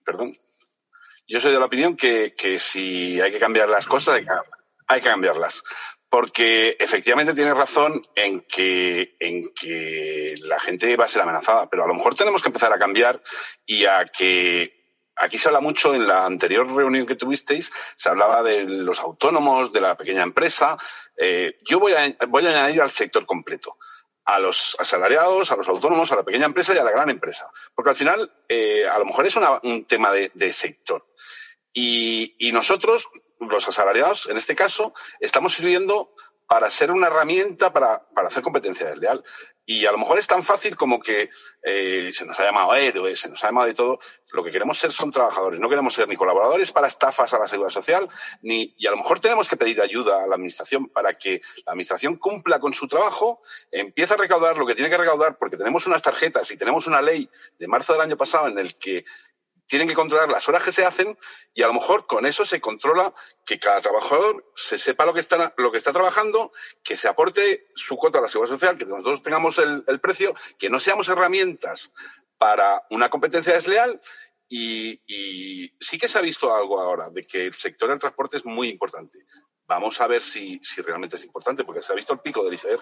perdón, 0.03 0.35
yo 1.27 1.39
soy 1.39 1.51
de 1.51 1.59
la 1.59 1.65
opinión 1.65 1.95
que, 1.95 2.33
que 2.33 2.57
si 2.57 3.21
hay 3.21 3.31
que 3.31 3.39
cambiar 3.39 3.69
las 3.69 3.85
cosas, 3.85 4.15
hay 4.15 4.25
que, 4.25 4.31
hay 4.87 5.01
que 5.01 5.09
cambiarlas. 5.09 5.61
Porque 6.09 6.77
efectivamente 6.79 7.33
tienes 7.33 7.57
razón 7.57 8.01
en 8.15 8.41
que, 8.41 9.17
en 9.19 9.53
que 9.53 10.33
la 10.39 10.59
gente 10.59 10.95
va 10.95 11.05
a 11.05 11.09
ser 11.09 11.21
amenazada, 11.21 11.69
pero 11.69 11.83
a 11.83 11.87
lo 11.87 11.93
mejor 11.93 12.15
tenemos 12.15 12.41
que 12.41 12.49
empezar 12.49 12.71
a 12.73 12.79
cambiar 12.79 13.21
y 13.65 13.85
a 13.85 14.05
que 14.05 14.76
aquí 15.17 15.37
se 15.37 15.49
habla 15.49 15.59
mucho, 15.59 15.93
en 15.93 16.07
la 16.07 16.25
anterior 16.25 16.69
reunión 16.73 17.05
que 17.05 17.15
tuvisteis, 17.15 17.71
se 17.95 18.09
hablaba 18.09 18.43
de 18.43 18.63
los 18.63 18.99
autónomos, 18.99 19.71
de 19.71 19.81
la 19.81 19.95
pequeña 19.95 20.23
empresa. 20.23 20.77
Eh, 21.15 21.57
yo 21.65 21.79
voy 21.79 21.93
a, 21.93 22.03
añadir 22.03 22.81
al 22.81 22.91
sector 22.91 23.25
completo 23.25 23.77
a 24.25 24.39
los 24.39 24.75
asalariados, 24.79 25.51
a 25.51 25.55
los 25.55 25.67
autónomos, 25.69 26.11
a 26.11 26.17
la 26.17 26.23
pequeña 26.23 26.45
empresa 26.45 26.73
y 26.73 26.77
a 26.77 26.83
la 26.83 26.91
gran 26.91 27.09
empresa. 27.09 27.49
Porque 27.73 27.91
al 27.91 27.95
final, 27.95 28.31
eh, 28.49 28.85
a 28.85 28.99
lo 28.99 29.05
mejor 29.05 29.25
es 29.25 29.37
un 29.63 29.85
tema 29.85 30.11
de, 30.11 30.53
sector. 30.53 31.05
Y, 31.73 32.35
nosotros, 32.51 33.07
los 33.39 33.67
asalariados, 33.67 34.27
en 34.27 34.37
este 34.37 34.55
caso, 34.55 34.93
estamos 35.21 35.53
sirviendo 35.53 36.13
para 36.45 36.69
ser 36.69 36.91
una 36.91 37.07
herramienta 37.07 37.71
para 37.71 38.07
hacer 38.15 38.43
competencia 38.43 38.87
desleal. 38.87 39.23
Y 39.69 39.85
a 39.85 39.91
lo 39.91 39.97
mejor 39.97 40.17
es 40.17 40.27
tan 40.27 40.45
fácil 40.45 40.77
como 40.77 40.97
que 40.97 41.29
eh, 41.61 42.09
se 42.13 42.25
nos 42.25 42.39
ha 42.39 42.45
llamado 42.45 42.73
héroes, 42.73 43.19
se 43.19 43.27
nos 43.27 43.43
ha 43.43 43.47
llamado 43.47 43.67
de 43.67 43.73
todo. 43.73 43.99
Lo 44.31 44.41
que 44.41 44.49
queremos 44.49 44.79
ser 44.79 44.93
son 44.93 45.11
trabajadores. 45.11 45.59
No 45.59 45.67
queremos 45.67 45.93
ser 45.93 46.07
ni 46.07 46.15
colaboradores 46.15 46.71
para 46.71 46.87
estafas 46.87 47.33
a 47.33 47.37
la 47.37 47.47
seguridad 47.47 47.73
social, 47.73 48.07
ni, 48.41 48.73
y 48.77 48.87
a 48.87 48.91
lo 48.91 48.97
mejor 48.97 49.19
tenemos 49.19 49.49
que 49.49 49.57
pedir 49.57 49.81
ayuda 49.81 50.23
a 50.23 50.27
la 50.27 50.35
administración 50.35 50.87
para 50.87 51.15
que 51.15 51.41
la 51.65 51.73
administración 51.73 52.15
cumpla 52.15 52.61
con 52.61 52.73
su 52.73 52.87
trabajo, 52.87 53.41
empiece 53.69 54.13
a 54.13 54.17
recaudar 54.17 54.57
lo 54.57 54.65
que 54.65 54.73
tiene 54.73 54.89
que 54.89 54.97
recaudar, 54.97 55.37
porque 55.37 55.57
tenemos 55.57 55.85
unas 55.85 56.01
tarjetas 56.01 56.49
y 56.49 56.55
tenemos 56.55 56.87
una 56.87 57.01
ley 57.01 57.29
de 57.59 57.67
marzo 57.67 57.91
del 57.91 58.03
año 58.03 58.15
pasado 58.15 58.47
en 58.47 58.57
el 58.59 58.77
que 58.77 59.03
tienen 59.67 59.87
que 59.87 59.93
controlar 59.93 60.29
las 60.29 60.47
horas 60.47 60.63
que 60.63 60.71
se 60.71 60.85
hacen 60.85 61.17
y 61.53 61.61
a 61.61 61.67
lo 61.67 61.73
mejor 61.73 62.07
con 62.07 62.25
eso 62.25 62.45
se 62.45 62.61
controla 62.61 63.13
que 63.45 63.59
cada 63.59 63.81
trabajador 63.81 64.45
se 64.55 64.77
sepa 64.77 65.05
lo 65.05 65.13
que 65.13 65.19
está, 65.19 65.53
lo 65.57 65.71
que 65.71 65.77
está 65.77 65.93
trabajando, 65.93 66.51
que 66.83 66.95
se 66.95 67.07
aporte 67.07 67.67
su 67.75 67.97
cuota 67.97 68.19
a 68.19 68.21
la 68.21 68.27
seguridad 68.27 68.55
social, 68.55 68.77
que 68.77 68.85
nosotros 68.85 69.21
tengamos 69.21 69.59
el, 69.59 69.99
precio, 69.99 70.33
que 70.57 70.69
no 70.69 70.79
seamos 70.79 71.09
herramientas 71.09 71.91
para 72.37 72.83
una 72.89 73.09
competencia 73.09 73.53
desleal 73.53 73.99
y, 74.49 75.73
sí 75.79 75.97
que 75.97 76.07
se 76.07 76.17
ha 76.17 76.21
visto 76.21 76.55
algo 76.55 76.79
ahora 76.79 77.09
de 77.09 77.23
que 77.23 77.47
el 77.47 77.53
sector 77.53 77.89
del 77.89 77.99
transporte 77.99 78.37
es 78.37 78.45
muy 78.45 78.69
importante. 78.69 79.25
Vamos 79.67 79.99
a 79.99 80.07
ver 80.07 80.21
si, 80.21 80.59
si 80.63 80.81
realmente 80.81 81.17
es 81.17 81.25
importante, 81.25 81.65
porque 81.65 81.81
se 81.81 81.91
ha 81.91 81.95
visto 81.95 82.13
el 82.13 82.21
pico 82.21 82.41
del 82.41 82.53
iceberg, 82.53 82.81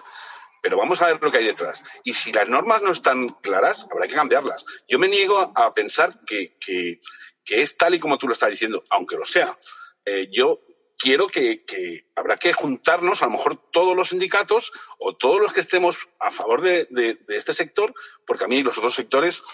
pero 0.66 0.78
vamos 0.78 1.00
a 1.00 1.06
ver 1.06 1.22
lo 1.22 1.30
que 1.30 1.38
hay 1.38 1.44
detrás. 1.44 1.84
Y 2.02 2.12
si 2.12 2.32
las 2.32 2.48
normas 2.48 2.82
no 2.82 2.90
están 2.90 3.28
claras, 3.40 3.86
habrá 3.88 4.08
que 4.08 4.16
cambiarlas. 4.16 4.66
Yo 4.88 4.98
me 4.98 5.06
niego 5.06 5.52
a 5.54 5.72
pensar 5.72 6.24
que, 6.26 6.56
que, 6.58 6.98
es 7.46 7.76
tal 7.76 7.94
y 7.94 8.00
como 8.00 8.18
tú 8.18 8.26
lo 8.26 8.32
estás 8.32 8.50
diciendo, 8.50 8.82
aunque 8.90 9.14
lo 9.14 9.24
sea. 9.24 9.56
Eh, 10.04 10.26
yo 10.28 10.62
quiero 10.98 11.28
que, 11.28 11.62
habrá 12.16 12.36
que 12.36 12.52
juntarnos, 12.52 13.22
a 13.22 13.26
lo 13.26 13.30
mejor 13.30 13.70
todos 13.70 13.94
los 13.94 14.08
sindicatos 14.08 14.72
o 14.98 15.16
todos 15.16 15.40
los 15.40 15.52
que 15.52 15.60
estemos 15.60 16.08
a 16.18 16.32
favor 16.32 16.62
de, 16.62 16.88
de, 16.90 17.14
de 17.14 17.36
este 17.36 17.54
sector, 17.54 17.94
porque 18.26 18.42
a 18.42 18.48
mí 18.48 18.64
los 18.64 18.76
otros 18.76 18.96
sectores 18.96 19.44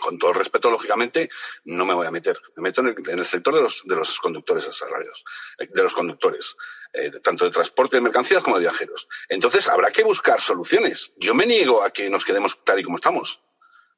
con 0.00 0.18
todo 0.18 0.32
respeto, 0.32 0.70
lógicamente, 0.70 1.30
no 1.64 1.84
me 1.84 1.94
voy 1.94 2.06
a 2.06 2.10
meter. 2.10 2.38
Me 2.56 2.64
meto 2.64 2.80
en 2.80 3.18
el, 3.18 3.26
sector 3.26 3.54
de 3.54 3.62
los, 3.62 3.82
de 3.84 3.96
los 3.96 4.18
conductores 4.18 4.66
asalariados, 4.66 5.24
eh, 5.58 5.68
de 5.72 5.82
los 5.82 5.94
conductores, 5.94 6.56
eh, 6.92 7.10
tanto 7.22 7.44
de 7.44 7.50
transporte 7.50 7.96
de 7.96 8.02
mercancías 8.02 8.42
como 8.42 8.56
de 8.56 8.62
viajeros. 8.62 9.08
Entonces, 9.28 9.68
habrá 9.68 9.90
que 9.90 10.02
buscar 10.02 10.40
soluciones. 10.40 11.12
Yo 11.16 11.34
me 11.34 11.46
niego 11.46 11.82
a 11.82 11.90
que 11.90 12.10
nos 12.10 12.24
quedemos 12.24 12.62
tal 12.64 12.80
y 12.80 12.84
como 12.84 12.96
estamos. 12.96 13.42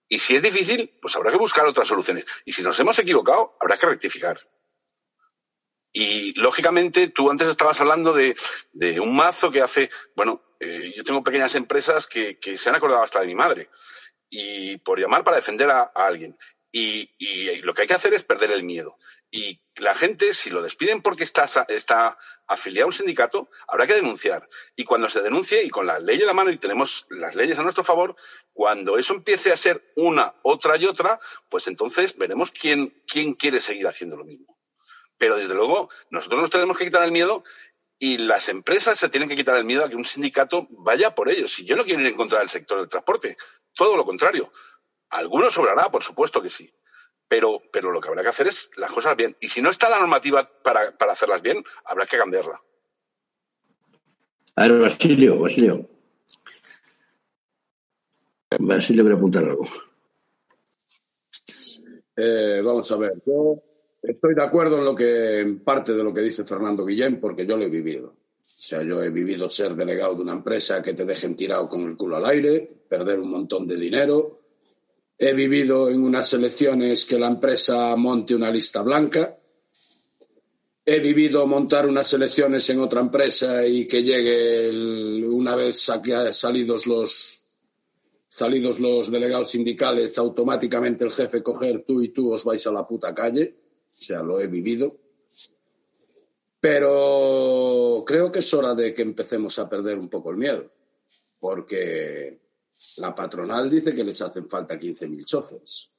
Y 0.09 0.19
si 0.19 0.37
es 0.37 0.43
difícil, 0.43 0.97
pues 1.01 1.15
habrá 1.17 1.31
que 1.31 1.39
buscar 1.39 1.67
otras 1.67 1.89
soluciones. 1.89 2.25
Y 2.45 2.53
si 2.53 2.63
nos 2.63 2.79
hemos 2.81 2.99
equivocado, 2.99 3.57
habrá 3.61 3.77
que 3.77 3.87
rectificar. 3.87 4.39
Y 5.93 6.39
lógicamente, 6.41 7.09
tú 7.09 7.31
antes 7.31 7.49
estabas 7.49 7.81
hablando 7.81 8.13
de, 8.13 8.35
un 9.01 9.15
mazo 9.17 9.51
que 9.51 9.61
hace, 9.61 9.91
bueno, 10.15 10.43
eh, 10.61 10.93
yo 10.97 11.03
tengo 11.03 11.23
pequeñas 11.23 11.55
empresas 11.55 12.07
que 12.07 12.39
se 12.57 12.69
han 12.69 12.75
acordado 12.75 13.03
hasta 13.03 13.21
de 13.21 13.27
mi 13.27 13.35
madre 13.35 13.69
y 14.31 14.79
por 14.79 15.01
llamar 15.01 15.25
para 15.25 15.37
defender 15.37 15.71
a, 15.71 15.91
alguien. 15.95 16.37
Y, 16.71 17.11
y, 17.19 17.51
y, 17.51 17.63
lo 17.63 17.73
que 17.73 17.83
hay 17.83 17.89
que 17.89 17.95
hacer 17.95 18.15
es 18.15 18.25
perder 18.25 18.51
el 18.51 18.63
miedo. 18.63 18.99
Y 19.31 19.61
la 19.77 19.95
gente, 19.95 20.33
si 20.33 20.51
lo 20.51 20.63
despiden 20.63 21.03
porque 21.03 21.25
está, 21.25 21.47
está 21.69 22.17
afiliado 22.47 22.85
a 22.85 22.89
un 22.89 22.93
sindicato, 22.95 23.51
habrá 23.67 23.87
que 23.87 23.95
denunciar. 23.95 24.49
Y 24.75 24.85
cuando 24.85 25.09
se 25.11 25.21
denuncie, 25.21 25.63
y 25.63 25.71
con 25.71 25.87
la 25.87 25.99
ley 25.99 26.19
en 26.19 26.27
la 26.27 26.33
mano 26.33 26.51
y 26.51 26.57
tenemos 26.57 27.07
las 27.11 27.35
leyes 27.35 27.59
a 27.59 27.63
nuestro 27.63 27.85
favor, 27.85 28.17
cuando 28.53 28.97
eso 28.97 29.15
empiece 29.15 29.53
a 29.53 29.57
ser 29.57 29.93
una, 29.97 30.35
otra 30.43 30.77
y 30.79 30.87
otra, 30.87 31.21
pues 31.51 31.69
entonces 31.69 32.17
veremos 32.17 32.51
quién, 32.51 33.03
quién 33.07 33.35
quiere 33.35 33.61
seguir 33.61 33.87
haciendo 33.87 34.17
lo 34.17 34.25
mismo. 34.25 34.59
Pero 35.19 35.37
desde 35.37 35.55
luego, 35.55 35.91
nosotros 36.11 36.41
nos 36.41 36.51
tenemos 36.51 36.79
que 36.79 36.85
quitar 36.85 37.03
el 37.03 37.13
miedo 37.13 37.45
y 37.99 38.19
las 38.19 38.49
empresas 38.49 38.99
se 38.99 39.09
tienen 39.09 39.29
que 39.29 39.35
quitar 39.35 39.57
el 39.57 39.65
miedo 39.65 39.85
a 39.85 39.89
que 39.89 39.97
un 39.97 40.05
sindicato 40.05 40.69
vaya 40.71 41.15
por 41.15 41.29
ellos. 41.29 41.53
Si 41.53 41.65
yo 41.65 41.75
no 41.77 41.85
quiero 41.85 42.01
ir 42.01 42.07
en 42.07 42.17
contra 42.17 42.39
del 42.39 42.49
sector 42.49 42.79
del 42.79 42.89
transporte, 42.89 43.37
todo 43.75 43.97
lo 43.97 44.05
contrario. 44.05 44.53
Algunos 45.11 45.55
sobrará, 45.55 45.91
por 45.91 46.03
supuesto 46.03 46.41
que 46.41 46.51
sí. 46.51 46.73
Pero, 47.27 47.61
pero 47.73 47.91
lo 47.91 48.01
que 48.01 48.09
habrá 48.09 48.23
que 48.23 48.29
hacer 48.29 48.47
es 48.47 48.71
las 48.77 48.93
cosas 48.93 49.17
bien. 49.17 49.37
Y 49.41 49.49
si 49.49 49.61
no 49.61 49.71
está 49.71 49.91
la 49.91 49.99
normativa 49.99 50.49
para, 50.63 50.97
para 50.97 51.13
hacerlas 51.13 51.43
bien, 51.43 51.63
habrá 51.85 52.07
que 52.07 52.17
cambiarla. 52.17 52.63
A 54.57 54.63
ver, 54.63 54.79
Basilio, 54.79 55.39
Basilio. 55.39 55.89
Basilio 58.59 59.03
quiere 59.03 59.17
apuntar 59.17 59.45
algo. 59.45 59.67
Eh, 62.17 62.61
vamos 62.65 62.91
a 62.91 62.97
ver, 62.97 63.13
yo 63.25 63.63
estoy 64.03 64.35
de 64.35 64.43
acuerdo 64.43 64.79
en 64.79 64.85
lo 64.85 64.95
que, 64.95 65.41
en 65.41 65.61
parte 65.61 65.93
de 65.93 66.03
lo 66.03 66.13
que 66.13 66.21
dice 66.21 66.45
Fernando 66.45 66.85
Guillén, 66.85 67.21
porque 67.21 67.47
yo 67.47 67.57
lo 67.57 67.65
he 67.65 67.69
vivido. 67.69 68.09
O 68.09 68.61
sea, 68.61 68.83
yo 68.83 69.03
he 69.03 69.11
vivido 69.11 69.49
ser 69.49 69.75
delegado 69.77 70.17
de 70.17 70.23
una 70.23 70.33
empresa 70.33 70.83
que 70.83 70.95
te 70.95 71.05
dejen 71.05 71.37
tirado 71.37 71.69
con 71.69 71.83
el 71.83 71.97
culo 71.97 72.17
al 72.17 72.27
aire, 72.27 72.69
perder 72.89 73.21
un 73.21 73.31
montón 73.31 73.69
de 73.69 73.77
dinero. 73.77 74.41
He 75.17 75.33
vivido 75.33 75.89
en 75.89 76.03
unas 76.03 76.33
elecciones 76.33 77.05
que 77.05 77.19
la 77.19 77.29
empresa 77.29 77.95
monte 77.95 78.35
una 78.35 78.51
lista 78.51 78.83
blanca. 78.83 79.39
He 80.85 81.01
vivido 81.01 81.47
montar 81.47 81.87
unas 81.87 82.13
elecciones 82.15 82.69
en 82.71 82.81
otra 82.81 83.01
empresa 83.01 83.65
y 83.67 83.87
que 83.87 84.03
llegue 84.03 84.69
el, 84.69 85.25
una 85.25 85.55
vez 85.55 85.81
salidos 85.81 86.87
los 86.87 87.39
salidos 88.29 88.79
los 88.79 89.11
delegados 89.11 89.51
sindicales, 89.51 90.17
automáticamente 90.17 91.05
el 91.05 91.11
jefe 91.11 91.43
coger 91.43 91.85
tú 91.85 92.01
y 92.03 92.11
tú 92.11 92.33
os 92.33 92.45
vais 92.45 92.65
a 92.67 92.73
la 92.73 92.87
puta 92.87 93.13
calle. 93.15 93.68
O 93.99 94.03
sea, 94.03 94.23
lo 94.23 94.41
he 94.41 94.47
vivido. 94.47 94.97
Pero 96.61 98.03
creo 98.07 98.33
que 98.33 98.41
es 98.41 98.55
hora 98.55 98.75
de 98.75 98.93
que 98.93 99.03
empecemos 99.03 99.59
a 99.59 99.69
perder 99.69 99.99
un 99.99 100.09
poco 100.09 100.31
el 100.31 100.37
miedo, 100.37 100.71
porque 101.39 102.41
la 102.97 103.15
patronal 103.15 103.71
dice 103.71 103.95
que 103.95 104.05
les 104.05 104.21
hacen 104.23 104.49
falta 104.49 104.79
15.000 104.79 105.25
choferes. 105.25 105.91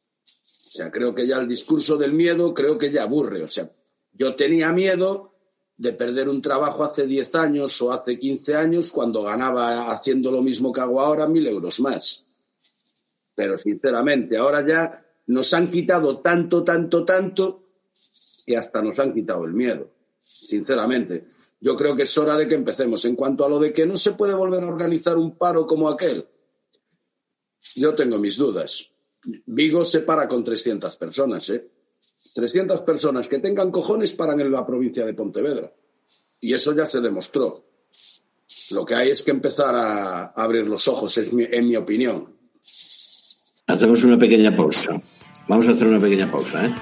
O 0.65 0.69
sea, 0.69 0.91
creo 0.91 1.15
que 1.15 1.25
ya 1.25 1.37
el 1.37 1.47
discurso 1.47 1.97
del 1.97 2.13
miedo, 2.13 2.53
creo 2.53 2.77
que 2.77 2.91
ya 2.91 3.03
aburre. 3.03 3.43
O 3.43 3.47
sea, 3.47 3.71
yo 4.11 4.35
tenía 4.35 4.71
miedo 4.71 5.33
de 5.77 5.93
perder 5.93 6.27
un 6.27 6.41
trabajo 6.41 6.83
hace 6.83 7.07
10 7.07 7.35
años 7.35 7.81
o 7.81 7.93
hace 7.93 8.19
15 8.19 8.55
años 8.55 8.91
cuando 8.91 9.23
ganaba 9.23 9.91
haciendo 9.91 10.29
lo 10.29 10.41
mismo 10.41 10.73
que 10.73 10.81
hago 10.81 10.99
ahora 10.99 11.25
mil 11.25 11.47
euros 11.47 11.79
más. 11.79 12.25
Pero 13.33 13.57
sinceramente, 13.57 14.35
ahora 14.35 14.65
ya 14.65 15.05
nos 15.27 15.53
han 15.53 15.69
quitado 15.69 16.19
tanto, 16.19 16.65
tanto, 16.65 17.05
tanto 17.05 17.68
que 18.49 18.57
hasta 18.57 18.81
nos 18.81 18.97
han 18.97 19.13
quitado 19.13 19.45
el 19.45 19.53
miedo 19.53 19.91
sinceramente. 20.23 21.27
Yo 21.61 21.77
creo 21.77 21.95
que 21.95 22.03
es 22.03 22.17
hora 22.17 22.35
de 22.35 22.47
que 22.47 22.55
empecemos. 22.55 23.05
En 23.05 23.15
cuanto 23.15 23.45
a 23.45 23.49
lo 23.49 23.59
de 23.59 23.71
que 23.71 23.85
no 23.85 23.95
se 23.95 24.13
puede 24.13 24.33
volver 24.33 24.63
a 24.63 24.67
organizar 24.67 25.17
un 25.17 25.37
paro 25.37 25.67
como 25.67 25.87
aquel, 25.87 26.25
yo 27.75 27.93
tengo 27.93 28.17
mis 28.17 28.37
dudas. 28.37 28.89
Vigo 29.45 29.85
se 29.85 29.99
para 29.99 30.27
con 30.27 30.43
300 30.43 30.97
personas, 30.97 31.47
¿eh? 31.51 31.69
300 32.33 32.81
personas 32.81 33.27
que 33.27 33.37
tengan 33.37 33.69
cojones 33.69 34.13
paran 34.13 34.39
en 34.39 34.51
la 34.51 34.65
provincia 34.65 35.05
de 35.05 35.13
Pontevedra. 35.13 35.71
Y 36.41 36.53
eso 36.53 36.73
ya 36.73 36.87
se 36.87 37.01
demostró. 37.01 37.65
Lo 38.71 38.83
que 38.83 38.95
hay 38.95 39.11
es 39.11 39.21
que 39.21 39.29
empezar 39.29 39.75
a 39.75 40.27
abrir 40.27 40.65
los 40.65 40.87
ojos, 40.87 41.15
es 41.19 41.31
mi, 41.33 41.43
en 41.43 41.67
mi 41.67 41.75
opinión. 41.75 42.33
Hacemos 43.67 44.03
una 44.03 44.17
pequeña 44.17 44.55
pausa. 44.55 44.99
Vamos 45.47 45.67
a 45.67 45.71
hacer 45.71 45.87
una 45.87 45.99
pequeña 45.99 46.31
pausa, 46.31 46.65
¿eh? 46.65 46.73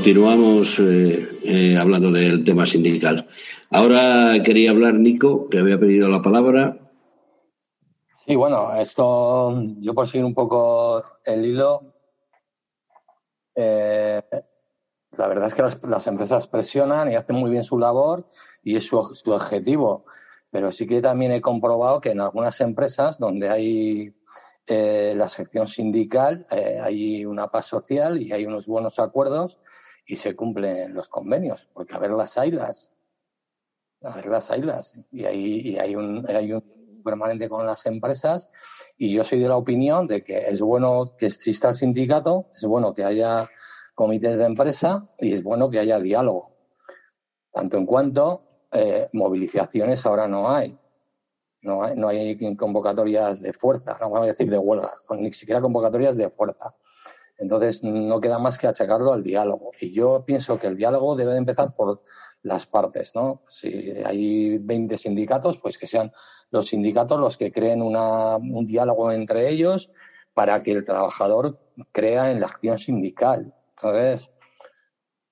Continuamos 0.00 0.78
eh, 0.78 1.28
eh, 1.44 1.76
hablando 1.76 2.10
del 2.10 2.42
tema 2.42 2.64
sindical. 2.64 3.28
Ahora 3.70 4.42
quería 4.42 4.70
hablar 4.70 4.94
Nico, 4.94 5.46
que 5.50 5.58
había 5.58 5.78
pedido 5.78 6.08
la 6.08 6.22
palabra. 6.22 6.78
Sí, 8.24 8.34
bueno, 8.34 8.74
esto 8.76 9.62
yo 9.78 9.92
por 9.92 10.08
seguir 10.08 10.24
un 10.24 10.32
poco 10.32 11.04
el 11.22 11.44
hilo. 11.44 11.92
Eh, 13.54 14.22
la 15.18 15.28
verdad 15.28 15.48
es 15.48 15.54
que 15.54 15.86
las, 15.86 16.06
empresas 16.06 16.46
presionan 16.46 17.12
y 17.12 17.16
hacen 17.16 17.36
muy 17.36 17.50
bien 17.50 17.62
su 17.62 17.78
labor 17.78 18.26
y 18.64 18.76
es 18.76 18.86
su, 18.86 18.96
objetivo. 18.96 20.06
Pero 20.50 20.72
sí 20.72 20.86
que 20.86 21.02
también 21.02 21.32
he 21.32 21.42
comprobado 21.42 22.00
que 22.00 22.12
en 22.12 22.22
algunas 22.22 22.58
empresas 22.62 23.18
donde 23.18 23.50
hay 23.50 24.14
la 24.66 25.28
sección 25.28 25.66
sindical, 25.66 26.46
hay 26.82 27.26
una 27.26 27.48
paz 27.48 27.66
social 27.66 28.22
y 28.22 28.32
hay 28.32 28.46
unos 28.46 28.66
buenos 28.66 28.98
acuerdos 28.98 29.58
y 30.10 30.16
se 30.16 30.34
cumplen 30.34 30.92
los 30.92 31.08
convenios, 31.08 31.68
porque 31.72 31.94
a 31.94 31.98
ver 32.00 32.10
las 32.10 32.36
ailas, 32.36 32.90
a 34.02 34.16
ver 34.16 34.26
las 34.26 34.50
y 35.12 35.24
hay, 35.24 35.60
y 35.60 35.78
hay, 35.78 35.94
un, 35.94 36.28
hay 36.28 36.52
un 36.52 36.64
permanente 37.04 37.48
con 37.48 37.64
las 37.64 37.86
empresas 37.86 38.50
y 38.98 39.12
yo 39.12 39.22
soy 39.22 39.38
de 39.38 39.46
la 39.46 39.56
opinión 39.56 40.08
de 40.08 40.24
que 40.24 40.38
es 40.38 40.60
bueno 40.60 41.14
que 41.16 41.26
exista 41.26 41.68
el 41.68 41.74
sindicato, 41.74 42.48
es 42.52 42.64
bueno 42.64 42.92
que 42.92 43.04
haya 43.04 43.48
comités 43.94 44.36
de 44.36 44.46
empresa 44.46 45.08
y 45.20 45.32
es 45.32 45.44
bueno 45.44 45.70
que 45.70 45.78
haya 45.78 46.00
diálogo, 46.00 46.56
tanto 47.52 47.76
en 47.76 47.86
cuanto 47.86 48.66
eh, 48.72 49.08
movilizaciones 49.12 50.04
ahora 50.06 50.26
no 50.26 50.50
hay. 50.50 50.76
No 51.62 51.84
hay, 51.84 51.94
no 51.94 52.08
hay 52.08 52.56
convocatorias 52.56 53.42
de 53.42 53.52
fuerza, 53.52 53.98
no 54.00 54.08
vamos 54.08 54.26
a 54.26 54.30
decir 54.30 54.50
de 54.50 54.56
huelga, 54.56 54.90
ni 55.18 55.30
siquiera 55.34 55.60
convocatorias 55.60 56.16
de 56.16 56.30
fuerza. 56.30 56.74
Entonces, 57.40 57.82
no 57.82 58.20
queda 58.20 58.38
más 58.38 58.58
que 58.58 58.66
achacarlo 58.66 59.12
al 59.12 59.22
diálogo. 59.22 59.72
Y 59.80 59.92
yo 59.92 60.24
pienso 60.24 60.58
que 60.58 60.66
el 60.66 60.76
diálogo 60.76 61.16
debe 61.16 61.32
de 61.32 61.38
empezar 61.38 61.74
por 61.74 62.02
las 62.42 62.66
partes, 62.66 63.14
¿no? 63.14 63.42
Si 63.48 63.92
hay 64.04 64.58
20 64.58 64.96
sindicatos, 64.98 65.58
pues 65.58 65.78
que 65.78 65.86
sean 65.86 66.12
los 66.50 66.68
sindicatos 66.68 67.18
los 67.18 67.36
que 67.36 67.50
creen 67.50 67.82
un 67.82 68.66
diálogo 68.66 69.10
entre 69.12 69.48
ellos 69.48 69.90
para 70.34 70.62
que 70.62 70.72
el 70.72 70.84
trabajador 70.84 71.58
crea 71.92 72.30
en 72.30 72.40
la 72.40 72.46
acción 72.46 72.78
sindical. 72.78 73.54
Entonces, 73.76 74.30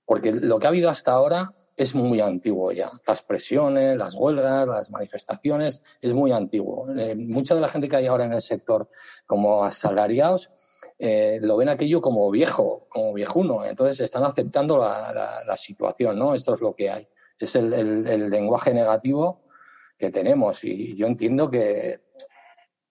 porque 0.04 0.32
lo 0.32 0.58
que 0.58 0.66
ha 0.66 0.70
habido 0.70 0.90
hasta 0.90 1.12
ahora 1.12 1.54
es 1.76 1.94
muy 1.94 2.20
antiguo 2.20 2.72
ya. 2.72 2.90
Las 3.06 3.22
presiones, 3.22 3.96
las 3.96 4.14
huelgas, 4.14 4.66
las 4.66 4.90
manifestaciones, 4.90 5.82
es 6.00 6.12
muy 6.12 6.32
antiguo. 6.32 6.88
Eh, 6.96 7.14
mucha 7.14 7.54
de 7.54 7.60
la 7.60 7.68
gente 7.68 7.88
que 7.88 7.96
hay 7.96 8.06
ahora 8.06 8.24
en 8.24 8.32
el 8.32 8.42
sector 8.42 8.88
como 9.26 9.64
asalariados 9.64 10.50
eh, 10.98 11.38
lo 11.40 11.56
ven 11.56 11.68
aquello 11.68 12.00
como 12.00 12.30
viejo, 12.30 12.86
como 12.88 13.12
viejuno. 13.12 13.64
Entonces 13.64 14.00
están 14.00 14.24
aceptando 14.24 14.78
la, 14.78 15.56
situación, 15.56 16.18
¿no? 16.18 16.34
Esto 16.34 16.54
es 16.54 16.60
lo 16.60 16.74
que 16.74 16.90
hay. 16.90 17.08
Es 17.38 17.54
el, 17.54 18.30
lenguaje 18.30 18.74
negativo 18.74 19.42
que 19.96 20.10
tenemos. 20.10 20.64
Y 20.64 20.96
yo 20.96 21.06
entiendo 21.06 21.50
que 21.50 22.00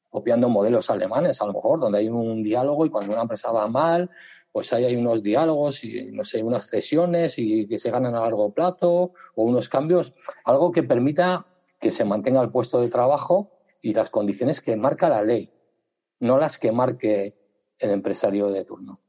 copiando 0.09 0.47
modelos 0.47 0.89
alemanes, 0.89 1.41
a 1.41 1.45
lo 1.45 1.53
mejor, 1.53 1.79
donde 1.79 1.99
hay 1.99 2.09
un 2.09 2.41
diálogo 2.41 2.85
y 2.85 2.89
cuando 2.89 3.11
una 3.11 3.23
empresa 3.23 3.51
va 3.51 3.67
mal, 3.67 4.09
pues 4.51 4.71
ahí 4.71 4.85
hay 4.85 4.95
unos 4.95 5.21
diálogos 5.21 5.83
y, 5.83 6.05
no 6.11 6.23
sé, 6.23 6.41
unas 6.41 6.67
cesiones 6.69 7.37
y 7.37 7.67
que 7.67 7.77
se 7.77 7.91
ganan 7.91 8.15
a 8.15 8.21
largo 8.21 8.53
plazo 8.53 9.11
o 9.35 9.43
unos 9.43 9.69
cambios, 9.69 10.13
algo 10.45 10.71
que 10.71 10.81
permita 10.81 11.45
que 11.79 11.91
se 11.91 12.05
mantenga 12.05 12.41
el 12.41 12.49
puesto 12.49 12.79
de 12.81 12.89
trabajo 12.89 13.51
y 13.81 13.93
las 13.93 14.09
condiciones 14.09 14.61
que 14.61 14.75
marca 14.75 15.09
la 15.09 15.21
ley, 15.21 15.51
no 16.19 16.39
las 16.39 16.57
que 16.57 16.71
marque 16.71 17.36
el 17.80 17.91
empresario 17.91 18.49
de 18.49 18.63
turno. 18.63 18.99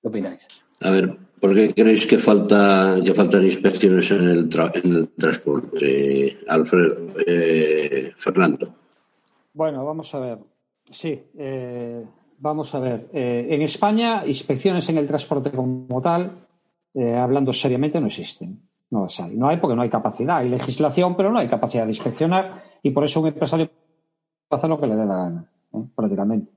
¿Qué 0.00 0.08
opináis? 0.08 0.46
A 0.82 0.90
ver, 0.90 1.14
¿por 1.40 1.54
qué 1.54 1.74
creéis 1.74 2.06
que 2.06 2.18
falta 2.18 2.96
que 3.04 3.14
faltan 3.14 3.44
inspecciones 3.44 4.10
en 4.12 4.28
el, 4.28 4.48
en 4.82 4.94
el 4.94 5.08
transporte, 5.10 6.38
Alfredo, 6.48 7.12
eh, 7.26 8.12
Fernando? 8.16 8.66
Bueno, 9.52 9.84
vamos 9.84 10.14
a 10.14 10.20
ver. 10.20 10.38
Sí, 10.90 11.20
eh, 11.36 12.02
vamos 12.38 12.74
a 12.74 12.78
ver. 12.78 13.10
Eh, 13.12 13.48
en 13.50 13.62
España, 13.62 14.26
inspecciones 14.26 14.88
en 14.88 14.98
el 14.98 15.06
transporte 15.06 15.50
como 15.50 16.00
tal, 16.00 16.46
hablando 16.94 17.52
seriamente, 17.52 18.00
no 18.00 18.06
existen. 18.06 18.60
No 18.90 19.02
las 19.02 19.20
hay. 19.20 19.36
No 19.36 19.48
hay 19.48 19.58
porque 19.58 19.76
no 19.76 19.82
hay 19.82 19.90
capacidad. 19.90 20.38
Hay 20.38 20.48
legislación, 20.48 21.16
pero 21.16 21.30
no 21.30 21.38
hay 21.38 21.48
capacidad 21.48 21.84
de 21.84 21.90
inspeccionar 21.90 22.64
y 22.82 22.90
por 22.90 23.04
eso 23.04 23.20
un 23.20 23.28
empresario 23.28 23.70
puede 24.48 24.58
hacer 24.58 24.70
lo 24.70 24.80
que 24.80 24.86
le 24.86 24.96
dé 24.96 25.04
la 25.04 25.16
gana, 25.16 25.50
prácticamente. 25.94 26.50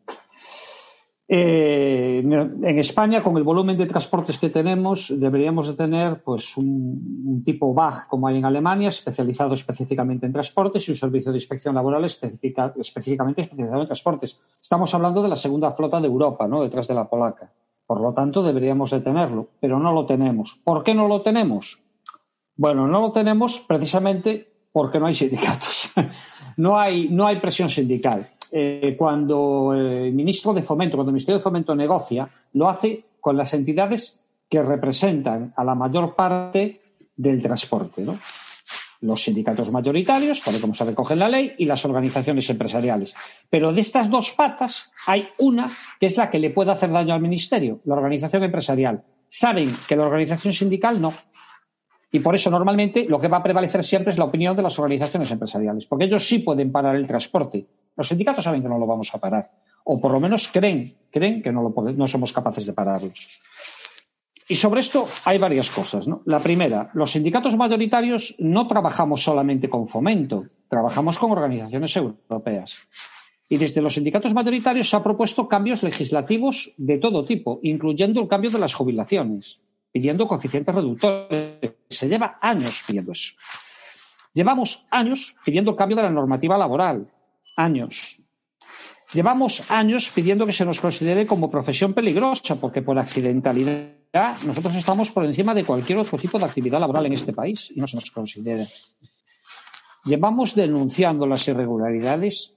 Eh, 1.25 2.19
en 2.19 2.79
España, 2.79 3.23
con 3.23 3.37
el 3.37 3.43
volumen 3.43 3.77
de 3.77 3.85
transportes 3.85 4.37
que 4.37 4.49
tenemos, 4.49 5.13
deberíamos 5.17 5.67
de 5.67 5.73
tener 5.73 6.21
pues, 6.21 6.57
un, 6.57 7.41
tipo 7.45 7.73
BAG 7.73 8.07
como 8.07 8.27
hay 8.27 8.37
en 8.37 8.45
Alemania, 8.45 8.89
especializado 8.89 9.53
específicamente 9.53 10.25
en 10.25 10.33
transportes 10.33 10.87
y 10.87 10.91
un 10.91 10.97
servicio 10.97 11.31
de 11.31 11.37
inspección 11.37 11.75
laboral 11.75 12.03
específicamente 12.03 13.41
especializado 13.41 13.81
en 13.81 13.87
transportes. 13.87 14.39
Estamos 14.61 14.93
hablando 14.93 15.21
de 15.21 15.29
la 15.29 15.37
segunda 15.37 15.71
flota 15.71 16.01
de 16.01 16.07
Europa, 16.07 16.47
¿no? 16.47 16.61
detrás 16.61 16.87
de 16.87 16.93
la 16.93 17.09
polaca. 17.09 17.51
Por 17.85 18.01
lo 18.01 18.13
tanto, 18.13 18.43
deberíamos 18.43 18.91
de 18.91 19.01
tenerlo, 19.01 19.47
pero 19.59 19.79
no 19.79 19.93
lo 19.93 20.05
tenemos. 20.05 20.59
¿Por 20.63 20.83
qué 20.83 20.93
no 20.93 21.07
lo 21.07 21.21
tenemos? 21.21 21.81
Bueno, 22.55 22.87
no 22.87 23.01
lo 23.01 23.11
tenemos 23.11 23.59
precisamente 23.59 24.53
porque 24.71 24.99
no 24.99 25.05
hay 25.05 25.15
sindicatos. 25.15 25.91
no, 26.57 26.77
hay, 26.77 27.07
no 27.09 27.27
hay 27.27 27.39
presión 27.39 27.69
sindical. 27.69 28.29
Eh, 28.55 28.95
cuando 28.95 29.73
el 29.73 30.13
ministro 30.13 30.53
de 30.53 30.61
Fomento, 30.61 30.95
cuando 30.95 31.09
el 31.09 31.13
Ministerio 31.13 31.39
de 31.39 31.43
Fomento 31.43 31.75
negocia, 31.75 32.29
lo 32.53 32.69
hace 32.69 33.03
con 33.19 33.35
las 33.35 33.51
entidades 33.55 34.19
que 34.47 34.61
representan 34.61 35.51
a 35.57 35.63
la 35.63 35.73
mayor 35.73 36.13
parte 36.13 36.79
del 37.15 37.41
transporte, 37.41 38.03
¿no? 38.03 38.19
Los 39.01 39.23
sindicatos 39.23 39.71
mayoritarios, 39.71 40.39
tal 40.43 40.61
como 40.61 40.75
se 40.75 40.85
recoge 40.85 41.13
en 41.13 41.19
la 41.19 41.29
ley, 41.29 41.55
y 41.57 41.65
las 41.65 41.83
organizaciones 41.83 42.47
empresariales. 42.47 43.15
Pero 43.49 43.73
de 43.73 43.81
estas 43.81 44.07
dos 44.07 44.33
patas 44.33 44.91
hay 45.07 45.27
una 45.39 45.67
que 45.99 46.05
es 46.05 46.17
la 46.17 46.29
que 46.29 46.37
le 46.37 46.51
puede 46.51 46.69
hacer 46.69 46.91
daño 46.91 47.15
al 47.15 47.21
Ministerio, 47.21 47.79
la 47.85 47.95
organización 47.95 48.43
empresarial. 48.43 49.03
Saben 49.27 49.67
que 49.87 49.95
la 49.95 50.05
organización 50.05 50.53
sindical 50.53 51.01
no. 51.01 51.11
Y 52.11 52.19
por 52.19 52.35
eso 52.35 52.51
normalmente 52.51 53.05
lo 53.09 53.19
que 53.19 53.29
va 53.29 53.37
a 53.37 53.43
prevalecer 53.43 53.83
siempre 53.83 54.11
es 54.11 54.19
la 54.19 54.25
opinión 54.25 54.55
de 54.55 54.61
las 54.61 54.77
organizaciones 54.77 55.31
empresariales, 55.31 55.87
porque 55.87 56.05
ellos 56.05 56.27
sí 56.27 56.37
pueden 56.37 56.71
parar 56.71 56.95
el 56.95 57.07
transporte, 57.07 57.65
los 57.95 58.07
sindicatos 58.07 58.43
saben 58.43 58.61
que 58.61 58.69
no 58.69 58.77
lo 58.77 58.87
vamos 58.87 59.13
a 59.13 59.19
parar, 59.19 59.51
o 59.83 59.99
por 59.99 60.11
lo 60.11 60.19
menos 60.19 60.47
creen, 60.47 60.97
creen 61.11 61.41
que 61.41 61.51
no, 61.51 61.61
lo 61.61 61.91
no 61.91 62.07
somos 62.07 62.31
capaces 62.31 62.65
de 62.65 62.73
pararlo. 62.73 63.11
Y 64.47 64.55
sobre 64.55 64.81
esto 64.81 65.07
hay 65.25 65.37
varias 65.37 65.69
cosas. 65.69 66.07
La 66.25 66.39
primera, 66.39 66.91
los 66.93 67.11
sindicatos 67.11 67.55
mayoritarios 67.55 68.35
no 68.39 68.67
trabajamos 68.67 69.23
solamente 69.23 69.69
con 69.69 69.87
fomento, 69.87 70.45
trabajamos 70.67 71.17
con 71.17 71.31
organizaciones 71.31 71.95
europeas. 71.95 72.79
Y 73.47 73.57
desde 73.57 73.81
los 73.81 73.93
sindicatos 73.93 74.33
mayoritarios 74.33 74.89
se 74.89 74.95
han 74.95 75.03
propuesto 75.03 75.47
cambios 75.47 75.83
legislativos 75.83 76.73
de 76.77 76.97
todo 76.97 77.25
tipo, 77.25 77.59
incluyendo 77.63 78.21
el 78.21 78.27
cambio 78.27 78.49
de 78.49 78.59
las 78.59 78.73
jubilaciones, 78.73 79.61
pidiendo 79.91 80.27
coeficientes 80.27 80.73
reductores. 80.73 81.75
Se 81.89 82.09
lleva 82.09 82.37
años 82.41 82.83
pidiendo 82.85 83.11
eso. 83.11 83.35
Llevamos 84.33 84.85
años 84.89 85.35
pidiendo 85.45 85.71
el 85.71 85.77
cambio 85.77 85.95
de 85.97 86.03
la 86.03 86.09
normativa 86.09 86.57
laboral, 86.57 87.07
años. 87.55 88.19
Llevamos 89.13 89.69
años 89.69 90.11
pidiendo 90.13 90.45
que 90.45 90.53
se 90.53 90.65
nos 90.65 90.79
considere 90.79 91.27
como 91.27 91.51
profesión 91.51 91.93
peligrosa, 91.93 92.55
porque 92.55 92.81
por 92.81 92.97
accidentalidad 92.97 94.41
nosotros 94.45 94.75
estamos 94.75 95.11
por 95.11 95.25
encima 95.25 95.53
de 95.53 95.63
cualquier 95.63 95.99
otro 95.99 96.17
tipo 96.17 96.39
de 96.39 96.45
actividad 96.45 96.79
laboral 96.79 97.05
en 97.05 97.13
este 97.13 97.33
país 97.33 97.71
y 97.75 97.79
no 97.79 97.87
se 97.87 97.95
nos 97.95 98.09
considera. 98.09 98.65
Llevamos 100.05 100.55
denunciando 100.55 101.27
las 101.27 101.47
irregularidades 101.47 102.55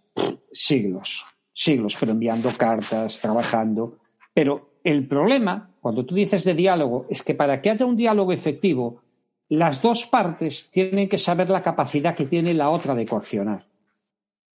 siglos, 0.51 1.25
siglos, 1.53 1.97
pero 2.01 2.13
enviando 2.13 2.51
cartas, 2.57 3.21
trabajando. 3.21 3.99
Pero 4.33 4.79
el 4.83 5.07
problema, 5.07 5.71
cuando 5.81 6.05
tú 6.07 6.15
dices 6.15 6.45
de 6.45 6.55
diálogo, 6.55 7.07
es 7.11 7.23
que 7.23 7.35
para 7.35 7.61
que 7.61 7.71
haya 7.71 7.87
un 7.87 7.97
diálogo 7.97 8.33
efectivo, 8.33 9.03
las 9.49 9.81
dos 9.83 10.07
partes 10.07 10.71
tienen 10.71 11.09
que 11.09 11.19
saber 11.19 11.51
la 11.51 11.63
capacidad 11.63 12.15
que 12.15 12.27
tiene 12.27 12.55
la 12.55 12.71
otra 12.71 12.95
de 12.95 13.07
coaccionar. 13.07 13.67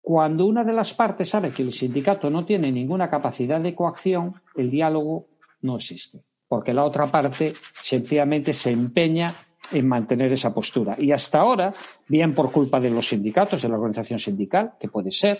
Cuando 0.01 0.45
una 0.45 0.63
de 0.63 0.73
las 0.73 0.93
partes 0.93 1.29
sabe 1.29 1.51
que 1.51 1.61
el 1.61 1.71
sindicato 1.71 2.29
no 2.29 2.43
tiene 2.43 2.71
ninguna 2.71 3.09
capacidad 3.09 3.61
de 3.61 3.75
coacción, 3.75 4.33
el 4.55 4.69
diálogo 4.69 5.27
no 5.61 5.75
existe, 5.75 6.23
porque 6.47 6.73
la 6.73 6.83
otra 6.83 7.05
parte 7.05 7.53
sencillamente 7.81 8.51
se 8.51 8.71
empeña 8.71 9.33
en 9.71 9.87
mantener 9.87 10.31
esa 10.31 10.53
postura. 10.53 10.95
Y 10.97 11.11
hasta 11.11 11.39
ahora, 11.39 11.73
bien 12.07 12.33
por 12.33 12.51
culpa 12.51 12.79
de 12.79 12.89
los 12.89 13.07
sindicatos, 13.07 13.61
de 13.61 13.69
la 13.69 13.75
organización 13.75 14.19
sindical, 14.19 14.73
que 14.79 14.89
puede 14.89 15.11
ser, 15.11 15.39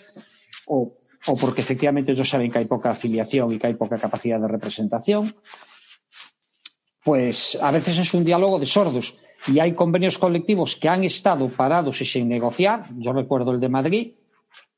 o, 0.66 0.94
o 1.26 1.36
porque 1.36 1.60
efectivamente 1.60 2.12
ellos 2.12 2.28
saben 2.28 2.50
que 2.50 2.58
hay 2.58 2.66
poca 2.66 2.90
afiliación 2.90 3.52
y 3.52 3.58
que 3.58 3.66
hay 3.66 3.74
poca 3.74 3.98
capacidad 3.98 4.40
de 4.40 4.48
representación, 4.48 5.34
pues 7.04 7.58
a 7.60 7.70
veces 7.72 7.98
es 7.98 8.14
un 8.14 8.24
diálogo 8.24 8.58
de 8.58 8.66
sordos. 8.66 9.18
Y 9.48 9.58
hay 9.58 9.72
convenios 9.72 10.18
colectivos 10.18 10.76
que 10.76 10.88
han 10.88 11.02
estado 11.02 11.48
parados 11.48 12.00
y 12.00 12.04
sin 12.04 12.28
negociar. 12.28 12.86
Yo 12.96 13.12
recuerdo 13.12 13.50
el 13.50 13.58
de 13.58 13.68
Madrid, 13.68 14.12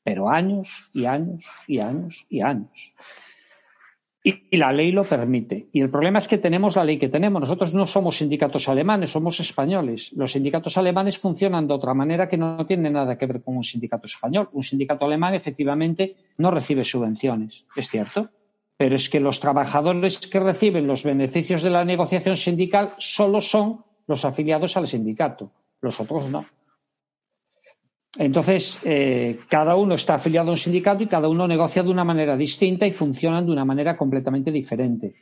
pero 0.05 0.29
años 0.29 0.87
y 0.93 1.05
años 1.05 1.43
y 1.67 1.79
años 1.79 2.27
y 2.29 2.41
años. 2.41 2.93
Y, 4.23 4.55
la 4.57 4.71
ley 4.71 4.91
lo 4.91 5.03
permite. 5.03 5.67
Y 5.71 5.81
el 5.81 5.89
problema 5.89 6.19
es 6.19 6.27
que 6.27 6.37
tenemos 6.37 6.75
la 6.75 6.83
ley 6.83 6.97
que 6.97 7.09
tenemos. 7.09 7.41
Nosotros 7.41 7.73
no 7.73 7.87
somos 7.87 8.17
sindicatos 8.17 8.69
alemanes, 8.69 9.09
somos 9.09 9.39
españoles. 9.39 10.13
Los 10.13 10.33
sindicatos 10.33 10.77
alemanes 10.77 11.17
funcionan 11.17 11.67
de 11.67 11.73
otra 11.73 11.95
manera 11.95 12.29
que 12.29 12.37
no 12.37 12.65
tiene 12.67 12.91
nada 12.91 13.17
que 13.17 13.25
ver 13.25 13.41
con 13.41 13.57
un 13.57 13.63
sindicato 13.63 14.05
español. 14.05 14.49
Un 14.53 14.63
sindicato 14.63 15.05
alemán 15.05 15.33
efectivamente 15.33 16.15
no 16.37 16.51
recibe 16.51 16.83
subvenciones, 16.83 17.65
es 17.75 17.89
cierto. 17.89 18.29
Pero 18.77 18.95
es 18.95 19.09
que 19.09 19.19
los 19.19 19.39
trabajadores 19.39 20.19
que 20.19 20.39
reciben 20.39 20.85
los 20.85 21.03
beneficios 21.03 21.63
de 21.63 21.71
la 21.71 21.83
negociación 21.83 22.35
sindical 22.35 22.93
solo 22.99 23.41
son 23.41 23.83
los 24.05 24.23
afiliados 24.23 24.77
al 24.77 24.87
sindicato, 24.87 25.51
los 25.81 25.99
otros 25.99 26.29
no. 26.29 26.45
Entonces, 28.17 28.79
eh, 28.83 29.39
cada 29.49 29.75
uno 29.75 29.95
está 29.95 30.15
afiliado 30.15 30.49
a 30.49 30.51
un 30.51 30.57
sindicato 30.57 31.03
y 31.03 31.07
cada 31.07 31.27
uno 31.27 31.47
negocia 31.47 31.83
de 31.83 31.89
una 31.89 32.03
manera 32.03 32.37
distinta 32.37 32.87
y 32.87 32.91
funcionan 32.91 33.45
de 33.45 33.51
una 33.51 33.65
manera 33.65 33.97
completamente 33.97 34.51
diferente. 34.51 35.15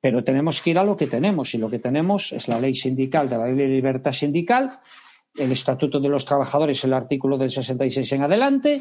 Pero 0.00 0.24
tenemos 0.24 0.62
que 0.62 0.70
ir 0.70 0.78
a 0.78 0.84
lo 0.84 0.96
que 0.96 1.08
tenemos 1.08 1.52
y 1.54 1.58
lo 1.58 1.68
que 1.68 1.78
tenemos 1.78 2.32
es 2.32 2.48
la 2.48 2.60
ley 2.60 2.74
sindical, 2.74 3.28
de 3.28 3.36
la 3.36 3.46
ley 3.46 3.56
de 3.56 3.66
libertad 3.66 4.12
sindical, 4.12 4.80
el 5.36 5.52
Estatuto 5.52 6.00
de 6.00 6.08
los 6.08 6.24
Trabajadores, 6.24 6.82
el 6.84 6.94
artículo 6.94 7.36
del 7.36 7.50
66 7.50 8.12
en 8.12 8.22
adelante 8.22 8.80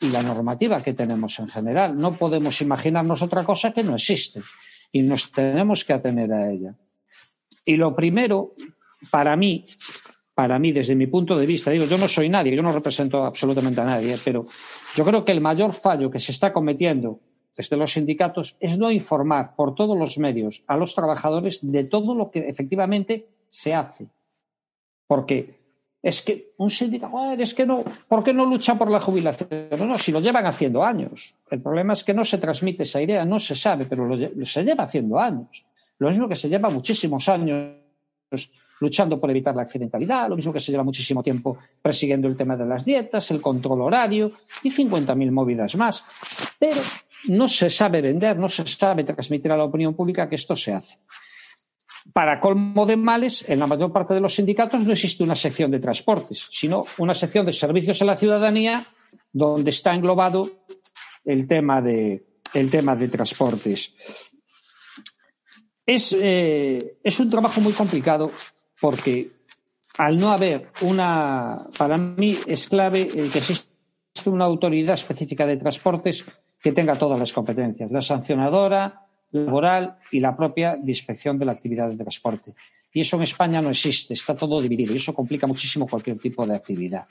y 0.00 0.10
la 0.10 0.22
normativa 0.22 0.82
que 0.82 0.94
tenemos 0.94 1.38
en 1.38 1.48
general. 1.48 1.98
No 1.98 2.14
podemos 2.14 2.60
imaginarnos 2.62 3.22
otra 3.22 3.44
cosa 3.44 3.72
que 3.72 3.82
no 3.82 3.94
existe 3.94 4.40
y 4.90 5.02
nos 5.02 5.30
tenemos 5.30 5.84
que 5.84 5.92
atener 5.92 6.32
a 6.32 6.50
ella. 6.50 6.74
Y 7.64 7.76
lo 7.76 7.94
primero, 7.94 8.54
para 9.10 9.36
mí, 9.36 9.64
para 10.34 10.58
mí, 10.58 10.72
desde 10.72 10.94
mi 10.94 11.06
punto 11.06 11.36
de 11.36 11.46
vista, 11.46 11.70
digo, 11.70 11.84
yo 11.84 11.98
no 11.98 12.08
soy 12.08 12.28
nadie, 12.28 12.56
yo 12.56 12.62
no 12.62 12.72
represento 12.72 13.24
absolutamente 13.24 13.80
a 13.80 13.84
nadie, 13.84 14.16
pero 14.24 14.42
yo 14.94 15.04
creo 15.04 15.24
que 15.24 15.32
el 15.32 15.40
mayor 15.40 15.72
fallo 15.72 16.10
que 16.10 16.20
se 16.20 16.32
está 16.32 16.52
cometiendo 16.52 17.20
desde 17.54 17.76
los 17.76 17.92
sindicatos 17.92 18.56
es 18.60 18.78
no 18.78 18.90
informar 18.90 19.54
por 19.54 19.74
todos 19.74 19.98
los 19.98 20.16
medios 20.18 20.62
a 20.66 20.76
los 20.76 20.94
trabajadores 20.94 21.58
de 21.62 21.84
todo 21.84 22.14
lo 22.14 22.30
que 22.30 22.48
efectivamente 22.48 23.28
se 23.46 23.74
hace. 23.74 24.06
Porque 25.06 25.60
es 26.02 26.22
que 26.22 26.54
un 26.56 26.70
sindicato, 26.70 27.32
es 27.38 27.52
que 27.52 27.66
no, 27.66 27.84
¿por 28.08 28.24
qué 28.24 28.32
no 28.32 28.46
lucha 28.46 28.76
por 28.76 28.90
la 28.90 29.00
jubilación? 29.00 29.68
No, 29.78 29.84
no, 29.84 29.98
si 29.98 30.12
lo 30.12 30.20
llevan 30.20 30.46
haciendo 30.46 30.82
años. 30.82 31.34
El 31.50 31.60
problema 31.60 31.92
es 31.92 32.02
que 32.02 32.14
no 32.14 32.24
se 32.24 32.38
transmite 32.38 32.84
esa 32.84 33.02
idea, 33.02 33.24
no 33.26 33.38
se 33.38 33.54
sabe, 33.54 33.84
pero 33.84 34.08
se 34.44 34.64
lleva 34.64 34.84
haciendo 34.84 35.20
años. 35.20 35.66
Lo 35.98 36.08
mismo 36.08 36.28
que 36.28 36.36
se 36.36 36.48
lleva 36.48 36.70
muchísimos 36.70 37.28
años 37.28 37.76
luchando 38.82 39.18
por 39.18 39.30
evitar 39.30 39.54
la 39.54 39.62
accidentalidad, 39.62 40.28
lo 40.28 40.36
mismo 40.36 40.52
que 40.52 40.60
se 40.60 40.72
lleva 40.72 40.82
muchísimo 40.82 41.22
tiempo 41.22 41.56
persiguiendo 41.80 42.26
el 42.26 42.36
tema 42.36 42.56
de 42.56 42.66
las 42.66 42.84
dietas, 42.84 43.30
el 43.30 43.40
control 43.40 43.80
horario 43.80 44.32
y 44.62 44.70
50.000 44.70 45.30
movidas 45.30 45.76
más. 45.76 46.04
Pero 46.58 46.80
no 47.28 47.46
se 47.46 47.70
sabe 47.70 48.02
vender, 48.02 48.36
no 48.36 48.48
se 48.48 48.66
sabe 48.66 49.04
transmitir 49.04 49.52
a 49.52 49.56
la 49.56 49.64
opinión 49.64 49.94
pública 49.94 50.28
que 50.28 50.34
esto 50.34 50.56
se 50.56 50.72
hace. 50.72 50.98
Para 52.12 52.40
colmo 52.40 52.84
de 52.84 52.96
males, 52.96 53.48
en 53.48 53.60
la 53.60 53.68
mayor 53.68 53.92
parte 53.92 54.14
de 54.14 54.20
los 54.20 54.34
sindicatos 54.34 54.84
no 54.84 54.92
existe 54.92 55.22
una 55.22 55.36
sección 55.36 55.70
de 55.70 55.78
transportes, 55.78 56.48
sino 56.50 56.84
una 56.98 57.14
sección 57.14 57.46
de 57.46 57.52
servicios 57.52 58.02
a 58.02 58.04
la 58.04 58.16
ciudadanía 58.16 58.84
donde 59.32 59.70
está 59.70 59.94
englobado 59.94 60.44
el 61.24 61.46
tema 61.46 61.80
de, 61.80 62.24
el 62.52 62.68
tema 62.68 62.96
de 62.96 63.06
transportes. 63.08 63.94
Es, 65.86 66.14
eh, 66.18 66.98
es 67.02 67.20
un 67.20 67.30
trabajo 67.30 67.60
muy 67.60 67.72
complicado 67.72 68.30
porque 68.82 69.30
al 69.96 70.16
no 70.16 70.32
haber 70.32 70.72
una, 70.80 71.68
para 71.78 71.96
mí 71.96 72.36
es 72.48 72.68
clave 72.68 73.02
el 73.14 73.30
que 73.30 73.38
existe 73.38 73.68
una 74.26 74.44
autoridad 74.44 74.94
específica 74.94 75.46
de 75.46 75.56
transportes 75.56 76.26
que 76.60 76.72
tenga 76.72 76.96
todas 76.96 77.16
las 77.16 77.32
competencias, 77.32 77.92
la 77.92 78.02
sancionadora, 78.02 79.06
laboral 79.30 79.98
y 80.10 80.18
la 80.18 80.36
propia 80.36 80.74
de 80.76 80.90
inspección 80.90 81.38
de 81.38 81.44
la 81.44 81.52
actividad 81.52 81.88
de 81.88 81.96
transporte. 81.96 82.54
Y 82.92 83.02
eso 83.02 83.16
en 83.16 83.22
España 83.22 83.62
no 83.62 83.70
existe, 83.70 84.14
está 84.14 84.34
todo 84.34 84.60
dividido 84.60 84.92
y 84.92 84.96
eso 84.96 85.14
complica 85.14 85.46
muchísimo 85.46 85.86
cualquier 85.86 86.18
tipo 86.18 86.44
de 86.44 86.56
actividad. 86.56 87.06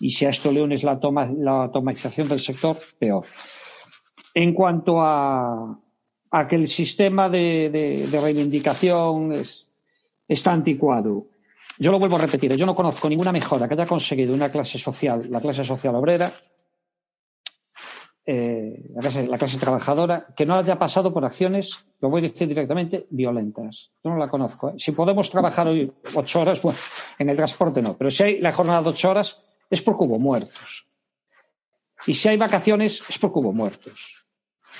Y 0.00 0.10
si 0.10 0.26
a 0.26 0.28
esto 0.28 0.52
le 0.52 0.60
unes 0.60 0.84
la, 0.84 1.00
la 1.38 1.62
automatización 1.62 2.28
del 2.28 2.40
sector, 2.40 2.78
peor. 2.98 3.24
En 4.34 4.52
cuanto 4.52 5.00
a, 5.00 5.80
a 6.30 6.46
que 6.46 6.56
el 6.56 6.68
sistema 6.68 7.30
de, 7.30 8.06
reivindicación 8.12 9.32
está 10.30 10.52
anticuado, 10.52 11.26
yo 11.78 11.90
lo 11.90 11.98
vuelvo 11.98 12.16
a 12.16 12.20
repetir, 12.20 12.54
yo 12.54 12.66
no 12.66 12.74
conozco 12.74 13.08
ninguna 13.08 13.32
mejora 13.32 13.66
que 13.66 13.74
haya 13.74 13.86
conseguido 13.86 14.32
una 14.32 14.48
clase 14.48 14.78
social, 14.78 15.26
la 15.28 15.40
clase 15.40 15.64
social 15.64 15.94
obrera, 15.94 16.30
eh, 18.24 18.90
la, 18.94 19.38
clase, 19.38 19.58
trabajadora, 19.58 20.26
que 20.36 20.46
no 20.46 20.54
haya 20.54 20.78
pasado 20.78 21.12
por 21.12 21.24
acciones, 21.24 21.84
lo 22.00 22.10
voy 22.10 22.20
a 22.20 22.28
decir 22.28 22.46
directamente, 22.46 23.06
violentas. 23.10 23.90
Yo 24.04 24.10
no 24.10 24.18
la 24.18 24.28
conozco. 24.28 24.70
¿eh? 24.70 24.74
Si 24.78 24.92
podemos 24.92 25.30
trabajar 25.30 25.66
hoy 25.66 25.92
ocho 26.14 26.40
horas, 26.42 26.62
bueno, 26.62 26.78
en 27.18 27.28
el 27.28 27.36
transporte 27.36 27.82
no, 27.82 27.96
pero 27.96 28.10
si 28.10 28.22
hay 28.22 28.40
la 28.40 28.52
jornada 28.52 28.82
de 28.82 28.90
ocho 28.90 29.10
horas 29.10 29.42
es 29.68 29.82
porque 29.82 30.04
hubo 30.04 30.18
muertos. 30.18 30.86
Y 32.06 32.14
si 32.14 32.28
hay 32.28 32.36
vacaciones 32.36 33.02
es 33.08 33.18
porque 33.18 33.40
hubo 33.40 33.52
muertos. 33.52 34.19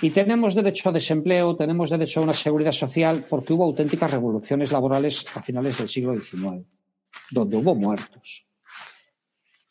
Y 0.03 0.11
tenemos 0.11 0.55
derecho 0.55 0.89
a 0.89 0.93
desempleo, 0.93 1.57
tenemos 1.57 1.91
derecho 1.91 2.21
a 2.21 2.23
una 2.23 2.33
seguridad 2.33 2.73
social 2.73 3.25
porque 3.29 3.53
hubo 3.53 3.65
auténticas 3.65 4.13
revoluciones 4.13 4.73
laborales 4.73 5.25
a 5.37 5.43
finales 5.43 5.79
del 5.79 5.89
siglo 5.89 6.19
XIX, 6.19 6.65
donde 7.31 7.57
hubo 7.57 7.75
muertos. 7.75 8.47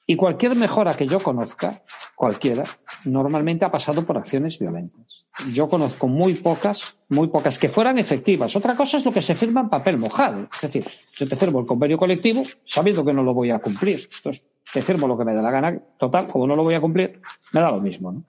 Y 0.06 0.16
cualquier 0.16 0.56
mejora 0.56 0.96
que 0.96 1.06
yo 1.06 1.20
conozca, 1.20 1.84
cualquiera, 2.16 2.64
normalmente 3.06 3.64
ha 3.64 3.72
pasado 3.72 4.04
por 4.04 4.18
acciones 4.18 4.58
violentas. 4.58 5.26
Yo 5.54 5.70
conozco 5.70 6.08
muy 6.08 6.34
pocas, 6.34 6.98
muy 7.10 7.28
pocas 7.28 7.60
que 7.60 7.70
fueran 7.70 8.00
efectivas. 8.00 8.56
Otra 8.56 8.76
cosa 8.76 8.98
es 8.98 9.06
lo 9.06 9.12
que 9.12 9.22
se 9.22 9.36
firma 9.36 9.62
en 9.62 9.70
papel 9.70 9.98
mojado. 9.98 10.50
Es 10.52 10.62
decir, 10.62 10.86
yo 11.14 11.28
te 11.28 11.36
firmo 11.36 11.60
el 11.60 11.68
convenio 11.68 11.98
colectivo 11.98 12.44
sabiendo 12.66 13.06
que 13.06 13.14
no 13.14 13.24
lo 13.24 13.34
voy 13.34 13.52
a 13.52 13.60
cumplir. 13.60 14.10
Entonces, 14.18 14.48
te 14.74 14.82
firmo 14.82 15.08
lo 15.08 15.18
que 15.18 15.26
me 15.26 15.36
da 15.36 15.42
la 15.42 15.52
gana. 15.52 15.80
Total, 16.00 16.28
como 16.28 16.48
no 16.48 16.56
lo 16.56 16.64
voy 16.64 16.74
a 16.74 16.82
cumplir, 16.82 17.22
me 17.54 17.62
da 17.62 17.72
lo 17.72 17.80
mismo. 17.80 18.24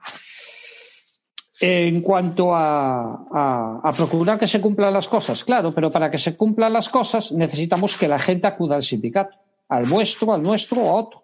En 1.63 2.01
cuanto 2.01 2.55
a, 2.55 3.93
procurar 3.95 4.39
que 4.39 4.47
se 4.47 4.59
cumplan 4.59 4.91
las 4.91 5.07
cosas, 5.07 5.43
claro, 5.43 5.71
pero 5.71 5.91
para 5.91 6.09
que 6.09 6.17
se 6.17 6.35
cumplan 6.35 6.73
las 6.73 6.89
cosas 6.89 7.31
necesitamos 7.31 7.95
que 7.97 8.07
la 8.07 8.17
gente 8.17 8.47
acuda 8.47 8.75
al 8.75 8.83
sindicato, 8.83 9.37
al 9.69 9.85
vuestro, 9.85 10.33
al 10.33 10.41
nuestro 10.41 10.81
o 10.81 10.89
a 10.89 10.93
otro. 10.93 11.23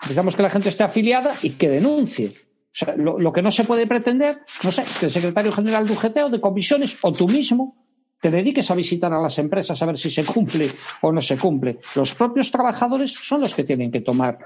Necesitamos 0.00 0.34
que 0.34 0.42
la 0.42 0.50
gente 0.50 0.70
esté 0.70 0.82
afiliada 0.82 1.32
y 1.40 1.50
que 1.50 1.68
denuncie. 1.68 2.28
O 2.28 2.68
sea, 2.72 2.96
lo, 2.96 3.32
que 3.32 3.42
no 3.42 3.52
se 3.52 3.62
puede 3.62 3.86
pretender, 3.86 4.38
no 4.64 4.72
sé, 4.72 4.82
que 4.98 5.06
el 5.06 5.12
secretario 5.12 5.52
general 5.52 5.86
de 5.86 5.92
UGT 5.92 6.16
o 6.24 6.30
de 6.30 6.40
comisiones 6.40 6.98
o 7.02 7.12
tú 7.12 7.28
mismo 7.28 7.76
te 8.20 8.30
dediques 8.30 8.68
a 8.72 8.74
visitar 8.74 9.12
a 9.12 9.20
las 9.20 9.38
empresas 9.38 9.80
a 9.80 9.86
ver 9.86 9.98
si 9.98 10.10
se 10.10 10.24
cumple 10.24 10.68
o 11.00 11.12
no 11.12 11.22
se 11.22 11.38
cumple. 11.38 11.78
Los 11.94 12.12
propios 12.14 12.50
trabajadores 12.50 13.12
son 13.12 13.40
los 13.40 13.54
que 13.54 13.62
tienen 13.62 13.92
que 13.92 14.00
tomar 14.00 14.36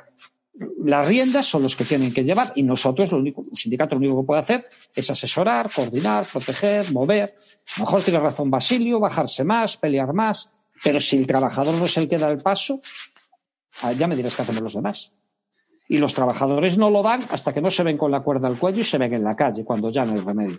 las 0.85 1.09
riendas, 1.09 1.47
son 1.47 1.63
los 1.63 1.75
que 1.75 1.85
tienen 1.85 2.13
que 2.13 2.25
llevar 2.25 2.53
y 2.55 2.63
nosotros, 2.63 3.13
lo 3.13 3.19
único, 3.19 3.43
un 3.43 3.57
sindicato 3.57 3.95
lo 3.95 4.01
único 4.01 4.21
que 4.21 4.27
puede 4.27 4.41
hacer 4.41 4.69
es 4.95 5.09
asesorar, 5.11 5.71
coordinar, 5.73 6.27
proteger, 6.31 6.93
mover. 6.93 7.37
A 7.77 7.81
lo 7.81 7.85
mejor 7.87 8.03
tiene 8.03 8.21
razón 8.21 8.51
Basilio, 8.51 9.01
bajarse 9.01 9.45
más, 9.45 9.77
pelear 9.77 10.13
más, 10.13 10.51
pero 10.83 11.01
si 11.01 11.17
el 11.17 11.27
trabajador 11.27 11.75
no 11.75 11.87
es 11.87 11.97
el 11.97 12.09
que 12.09 12.19
da 12.19 12.31
el 12.31 12.39
paso, 12.39 12.81
ah, 13.83 13.93
ya 13.93 14.07
me 14.07 14.17
dirás 14.17 14.37
qué 14.37 14.43
hacemos 14.43 14.63
los 14.63 14.75
demás. 14.75 15.13
Y 15.89 15.99
los 15.99 16.15
trabajadores 16.15 16.79
no 16.79 16.91
lo 16.91 17.03
dan 17.03 17.21
hasta 17.31 17.53
que 17.53 17.61
no 17.61 17.71
se 17.71 17.83
ven 17.83 17.97
con 17.97 18.11
la 18.11 18.21
cuerda 18.21 18.47
al 18.47 18.59
cuello 18.59 18.81
y 18.81 18.85
se 18.85 18.99
ven 18.99 19.15
en 19.15 19.25
la 19.25 19.35
calle, 19.35 19.65
cuando 19.65 19.91
ya 19.91 20.05
no 20.05 20.13
hay 20.13 20.21
remedio. 20.21 20.59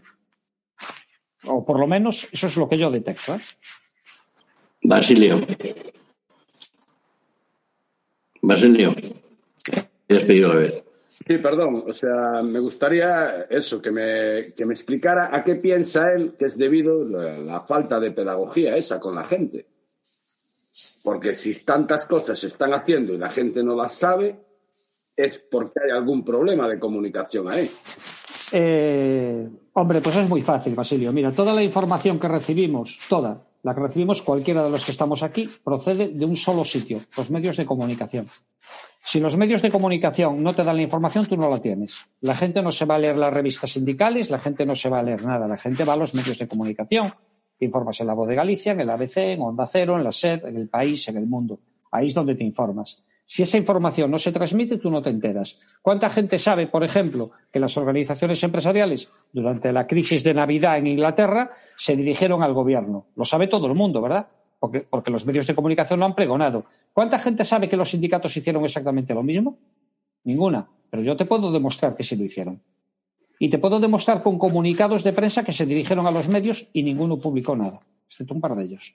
O 1.46 1.66
por 1.66 1.80
lo 1.80 1.88
menos 1.88 2.28
eso 2.32 2.48
es 2.48 2.58
lo 2.58 2.68
que 2.68 2.78
yo 2.78 2.92
detecto. 2.92 3.36
¿eh? 3.36 3.40
Basilio. 4.84 5.42
Basilio. 8.42 8.94
Has 10.18 10.24
pedido. 10.24 10.52
Sí, 11.10 11.38
perdón. 11.38 11.84
O 11.88 11.94
sea, 11.94 12.42
me 12.44 12.60
gustaría 12.60 13.46
eso, 13.50 13.82
que 13.82 13.92
me, 13.92 14.54
que 14.54 14.66
me 14.66 14.74
explicara 14.74 15.30
a 15.32 15.44
qué 15.44 15.56
piensa 15.56 16.12
él 16.12 16.34
que 16.38 16.46
es 16.46 16.58
debido 16.58 17.04
la, 17.06 17.38
la 17.38 17.62
falta 17.62 18.00
de 18.00 18.12
pedagogía 18.12 18.76
esa 18.76 19.00
con 19.00 19.16
la 19.16 19.24
gente. 19.24 19.68
Porque 21.04 21.36
si 21.36 21.54
tantas 21.64 22.06
cosas 22.06 22.40
se 22.40 22.48
están 22.48 22.74
haciendo 22.74 23.14
y 23.14 23.18
la 23.18 23.30
gente 23.30 23.64
no 23.64 23.76
las 23.76 23.94
sabe, 23.94 24.40
es 25.16 25.38
porque 25.38 25.80
hay 25.84 25.92
algún 25.92 26.24
problema 26.24 26.68
de 26.68 26.80
comunicación 26.80 27.52
ahí. 27.52 27.70
Eh, 28.52 29.48
hombre, 29.74 30.02
pues 30.02 30.18
es 30.18 30.28
muy 30.28 30.42
fácil, 30.42 30.76
Basilio. 30.76 31.12
Mira, 31.14 31.32
toda 31.32 31.54
la 31.54 31.64
información 31.64 32.20
que 32.20 32.28
recibimos, 32.28 33.00
toda, 33.08 33.44
la 33.64 33.74
que 33.74 33.82
recibimos 33.82 34.22
cualquiera 34.22 34.64
de 34.64 34.70
los 34.70 34.84
que 34.84 34.92
estamos 34.92 35.24
aquí, 35.24 35.50
procede 35.64 36.10
de 36.10 36.26
un 36.26 36.36
solo 36.36 36.66
sitio, 36.66 37.00
los 37.18 37.30
medios 37.30 37.58
de 37.58 37.66
comunicación. 37.66 38.28
Si 39.04 39.20
los 39.20 39.36
medios 39.36 39.62
de 39.62 39.72
comunicación 39.72 40.44
no 40.44 40.54
te 40.54 40.64
dan 40.64 40.76
la 40.76 40.84
información, 40.84 41.26
tú 41.26 41.36
no 41.36 41.50
la 41.50 41.60
tienes. 41.60 42.08
La 42.22 42.36
gente 42.36 42.62
no 42.62 42.72
se 42.72 42.86
va 42.86 42.96
a 42.96 43.00
leer 43.00 43.18
las 43.18 43.34
revistas 43.34 43.72
sindicales, 43.72 44.30
la 44.30 44.40
gente 44.40 44.66
no 44.66 44.76
se 44.76 44.90
va 44.90 45.00
a 45.00 45.04
leer 45.04 45.26
nada, 45.26 45.48
la 45.48 45.58
gente 45.58 45.84
va 45.84 45.94
a 45.94 45.98
los 45.98 46.14
medios 46.14 46.38
de 46.38 46.48
comunicación. 46.48 47.12
Te 47.58 47.66
informas 47.66 48.00
en 48.00 48.08
la 48.08 48.14
Voz 48.14 48.28
de 48.28 48.36
Galicia, 48.36 48.74
en 48.74 48.80
el 48.80 48.90
ABC, 48.90 49.18
en 49.18 49.42
Onda 49.42 49.68
Cero, 49.68 49.98
en 49.98 50.04
la 50.04 50.12
SED, 50.12 50.46
en 50.46 50.56
el 50.56 50.70
país, 50.70 51.08
en 51.08 51.18
el 51.18 51.26
mundo. 51.26 51.60
Ahí 51.92 52.08
es 52.08 52.14
donde 52.14 52.36
te 52.36 52.44
informas. 52.44 53.04
Si 53.26 53.44
esa 53.44 53.58
información 53.58 54.12
no 54.12 54.20
se 54.20 54.32
transmite, 54.32 54.78
tú 54.78 54.92
no 54.92 55.02
te 55.02 55.10
enteras. 55.10 55.58
¿Cuánta 55.82 56.10
gente 56.10 56.38
sabe, 56.38 56.68
por 56.68 56.84
ejemplo, 56.84 57.32
que 57.52 57.60
las 57.60 57.78
organizaciones 57.78 58.44
empresariales 58.44 59.10
durante 59.32 59.72
la 59.72 59.88
crisis 59.88 60.24
de 60.24 60.34
Navidad 60.34 60.78
en 60.78 60.88
Inglaterra 60.88 61.52
se 61.78 61.96
dirigieron 61.96 62.44
al 62.44 62.54
gobierno? 62.54 63.08
Lo 63.16 63.24
sabe 63.26 63.48
todo 63.48 63.68
el 63.68 63.74
mundo, 63.74 64.02
¿verdad? 64.02 64.28
Porque, 64.62 64.82
porque 64.82 65.10
los 65.10 65.26
medios 65.26 65.48
de 65.48 65.56
comunicación 65.56 66.00
lo 66.00 66.06
han 66.06 66.14
pregonado. 66.14 66.66
¿Cuánta 66.94 67.18
gente 67.18 67.44
sabe 67.46 67.68
que 67.68 67.76
los 67.76 67.90
sindicatos 67.90 68.38
hicieron 68.38 68.64
exactamente 68.64 69.12
lo 69.12 69.24
mismo? 69.24 69.58
Ninguna. 70.24 70.70
Pero 70.92 71.02
yo 71.02 71.18
te 71.18 71.26
puedo 71.26 71.52
demostrar 71.52 71.96
que 71.96 72.04
sí 72.04 72.16
lo 72.16 72.26
hicieron. 72.26 72.62
Y 73.40 73.50
te 73.50 73.58
puedo 73.58 73.80
demostrar 73.80 74.22
con 74.22 74.38
comunicados 74.38 75.04
de 75.04 75.14
prensa 75.14 75.44
que 75.44 75.52
se 75.52 75.66
dirigieron 75.66 76.06
a 76.06 76.12
los 76.12 76.28
medios 76.28 76.68
y 76.74 76.84
ninguno 76.84 77.18
publicó 77.18 77.56
nada, 77.56 77.80
excepto 78.06 78.36
un 78.36 78.40
par 78.40 78.56
de 78.56 78.66
ellos. 78.66 78.94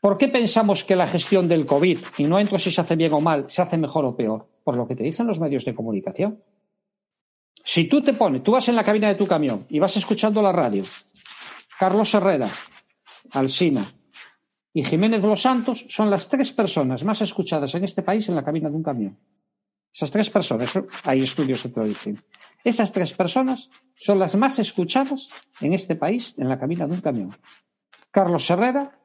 ¿Por 0.00 0.16
qué 0.16 0.28
pensamos 0.28 0.84
que 0.84 0.96
la 0.96 1.06
gestión 1.06 1.46
del 1.46 1.66
COVID, 1.66 1.98
y 2.16 2.24
no 2.24 2.40
entro 2.40 2.58
si 2.58 2.70
se 2.70 2.80
hace 2.80 2.96
bien 2.96 3.12
o 3.12 3.20
mal, 3.20 3.44
se 3.50 3.60
hace 3.60 3.76
mejor 3.76 4.06
o 4.06 4.16
peor? 4.16 4.48
Por 4.64 4.74
lo 4.74 4.88
que 4.88 4.96
te 4.96 5.02
dicen 5.02 5.26
los 5.26 5.38
medios 5.38 5.66
de 5.66 5.74
comunicación. 5.74 6.42
Si 7.62 7.84
tú 7.88 8.00
te 8.00 8.14
pones, 8.14 8.42
tú 8.42 8.52
vas 8.52 8.66
en 8.70 8.76
la 8.76 8.84
cabina 8.84 9.08
de 9.08 9.16
tu 9.16 9.26
camión 9.26 9.66
y 9.68 9.78
vas 9.78 9.98
escuchando 9.98 10.40
la 10.40 10.50
radio, 10.50 10.84
Carlos 11.78 12.14
Herrera, 12.14 12.48
Alsina 13.32 13.99
y 14.72 14.84
Jiménez 14.84 15.22
los 15.22 15.42
Santos 15.42 15.84
son 15.88 16.10
las 16.10 16.28
tres 16.28 16.52
personas 16.52 17.04
más 17.04 17.20
escuchadas 17.22 17.74
en 17.74 17.84
este 17.84 18.02
país 18.02 18.28
en 18.28 18.36
la 18.36 18.44
cabina 18.44 18.70
de 18.70 18.76
un 18.76 18.82
camión. 18.82 19.18
Esas 19.92 20.10
tres 20.10 20.30
personas, 20.30 20.78
hay 21.04 21.22
estudios 21.22 21.62
que 21.62 21.72
lo 21.74 21.86
dicen. 21.86 22.22
Esas 22.62 22.92
tres 22.92 23.12
personas 23.12 23.70
son 23.96 24.18
las 24.18 24.36
más 24.36 24.58
escuchadas 24.58 25.30
en 25.60 25.72
este 25.72 25.96
país 25.96 26.34
en 26.38 26.48
la 26.48 26.58
cabina 26.58 26.86
de 26.86 26.94
un 26.94 27.00
camión. 27.00 27.30
Carlos 28.10 28.48
Herrera, 28.48 28.98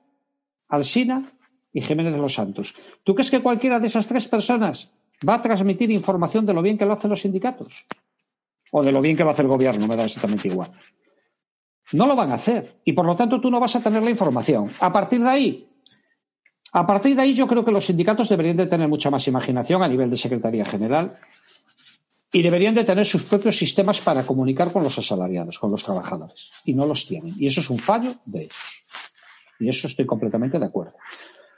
Alsina 0.68 1.32
y 1.74 1.82
Jiménez 1.82 2.16
los 2.18 2.34
Santos. 2.34 2.76
¿Tú 3.04 3.16
crees 3.16 3.32
que 3.32 3.42
cualquiera 3.42 3.80
de 3.80 3.88
esas 3.88 4.08
tres 4.08 4.28
personas 4.28 4.92
va 5.28 5.36
a 5.36 5.42
transmitir 5.42 5.90
información 5.90 6.46
de 6.46 6.54
lo 6.54 6.62
bien 6.62 6.78
que 6.78 6.86
lo 6.86 6.94
hacen 6.94 7.10
los 7.10 7.22
sindicatos? 7.22 7.86
o 8.78 8.84
de 8.84 8.92
lo 8.92 9.02
bien 9.02 9.16
que 9.16 9.24
va 9.24 9.32
a 9.32 9.34
hacer 9.34 9.46
el 9.46 9.52
gobierno, 9.52 9.88
me 9.88 9.96
da 9.96 10.04
exactamente 10.04 10.50
igual. 10.50 10.70
No 11.94 12.06
lo 12.08 12.16
van 12.16 12.32
a 12.32 12.36
hacer 12.36 12.82
y 12.84 12.94
por 12.94 13.06
lo 13.06 13.16
tanto 13.16 13.40
tú 13.40 13.50
no 13.50 13.60
vas 13.60 13.76
a 13.76 13.82
tener 13.82 14.04
la 14.04 14.10
información. 14.10 14.72
A 14.80 14.92
partir 14.92 15.22
de 15.22 15.30
ahí, 15.30 15.70
a 16.72 16.86
partir 16.86 17.16
de 17.16 17.22
ahí 17.22 17.34
yo 17.34 17.48
creo 17.48 17.64
que 17.64 17.72
los 17.72 17.86
sindicatos 17.86 18.30
deberían 18.30 18.58
de 18.58 18.68
tener 18.68 18.88
mucha 18.88 19.10
más 19.10 19.28
imaginación 19.28 19.84
a 19.84 19.88
nivel 19.88 20.10
de 20.10 20.18
Secretaría 20.18 20.66
General 20.66 21.18
y 22.32 22.42
deberían 22.42 22.76
de 22.76 22.84
tener 22.84 23.06
sus 23.06 23.24
propios 23.24 23.58
sistemas 23.58 24.02
para 24.02 24.24
comunicar 24.24 24.72
con 24.74 24.84
los 24.84 24.98
asalariados, 24.98 25.58
con 25.58 25.72
los 25.72 25.84
trabajadores. 25.84 26.52
Y 26.66 26.74
no 26.74 26.86
los 26.86 27.06
tienen. 27.06 27.34
Y 27.38 27.46
eso 27.46 27.62
es 27.62 27.70
un 27.70 27.80
fallo 27.80 28.16
de 28.26 28.42
ellos. 28.42 28.84
Y 29.60 29.70
eso 29.70 29.88
estoy 29.88 30.06
completamente 30.06 30.60
de 30.60 30.66
acuerdo. 30.66 30.96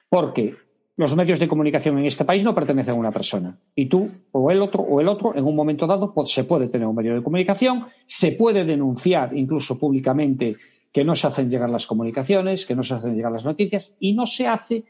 Porque 0.08 0.56
los 0.98 1.16
medios 1.16 1.40
de 1.40 1.48
comunicación 1.48 1.98
en 2.00 2.06
este 2.06 2.26
país 2.26 2.44
no 2.44 2.54
pertenecen 2.54 2.96
a 2.96 2.98
una 2.98 3.12
persona. 3.12 3.58
Y 3.76 3.86
tú, 3.86 4.10
o 4.32 4.52
el 4.52 4.62
otro, 4.62 4.82
o 4.82 5.00
el 5.00 5.08
otro, 5.08 5.36
en 5.36 5.46
un 5.46 5.56
momento 5.56 5.88
dado, 5.88 6.14
pues, 6.14 6.30
se 6.32 6.44
puede 6.44 6.68
tener 6.68 6.88
un 6.88 6.96
medio 6.96 7.16
de 7.16 7.24
comunicación, 7.24 7.86
se 8.06 8.32
puede 8.34 8.66
denunciar 8.66 9.36
incluso 9.38 9.80
públicamente 9.80 10.58
que 10.92 11.04
no 11.04 11.16
se 11.16 11.28
hacen 11.28 11.50
llegar 11.50 11.70
las 11.70 11.86
comunicaciones, 11.86 12.66
que 12.66 12.76
no 12.76 12.84
se 12.84 12.96
hacen 12.96 13.16
llegar 13.16 13.32
las 13.32 13.46
noticias, 13.46 13.96
y 14.00 14.14
no 14.14 14.26
se 14.26 14.48
hace. 14.48 14.84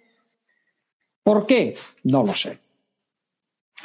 ¿Por 1.24 1.46
qué? 1.46 1.74
No 2.04 2.24
lo 2.24 2.34
sé 2.34 2.60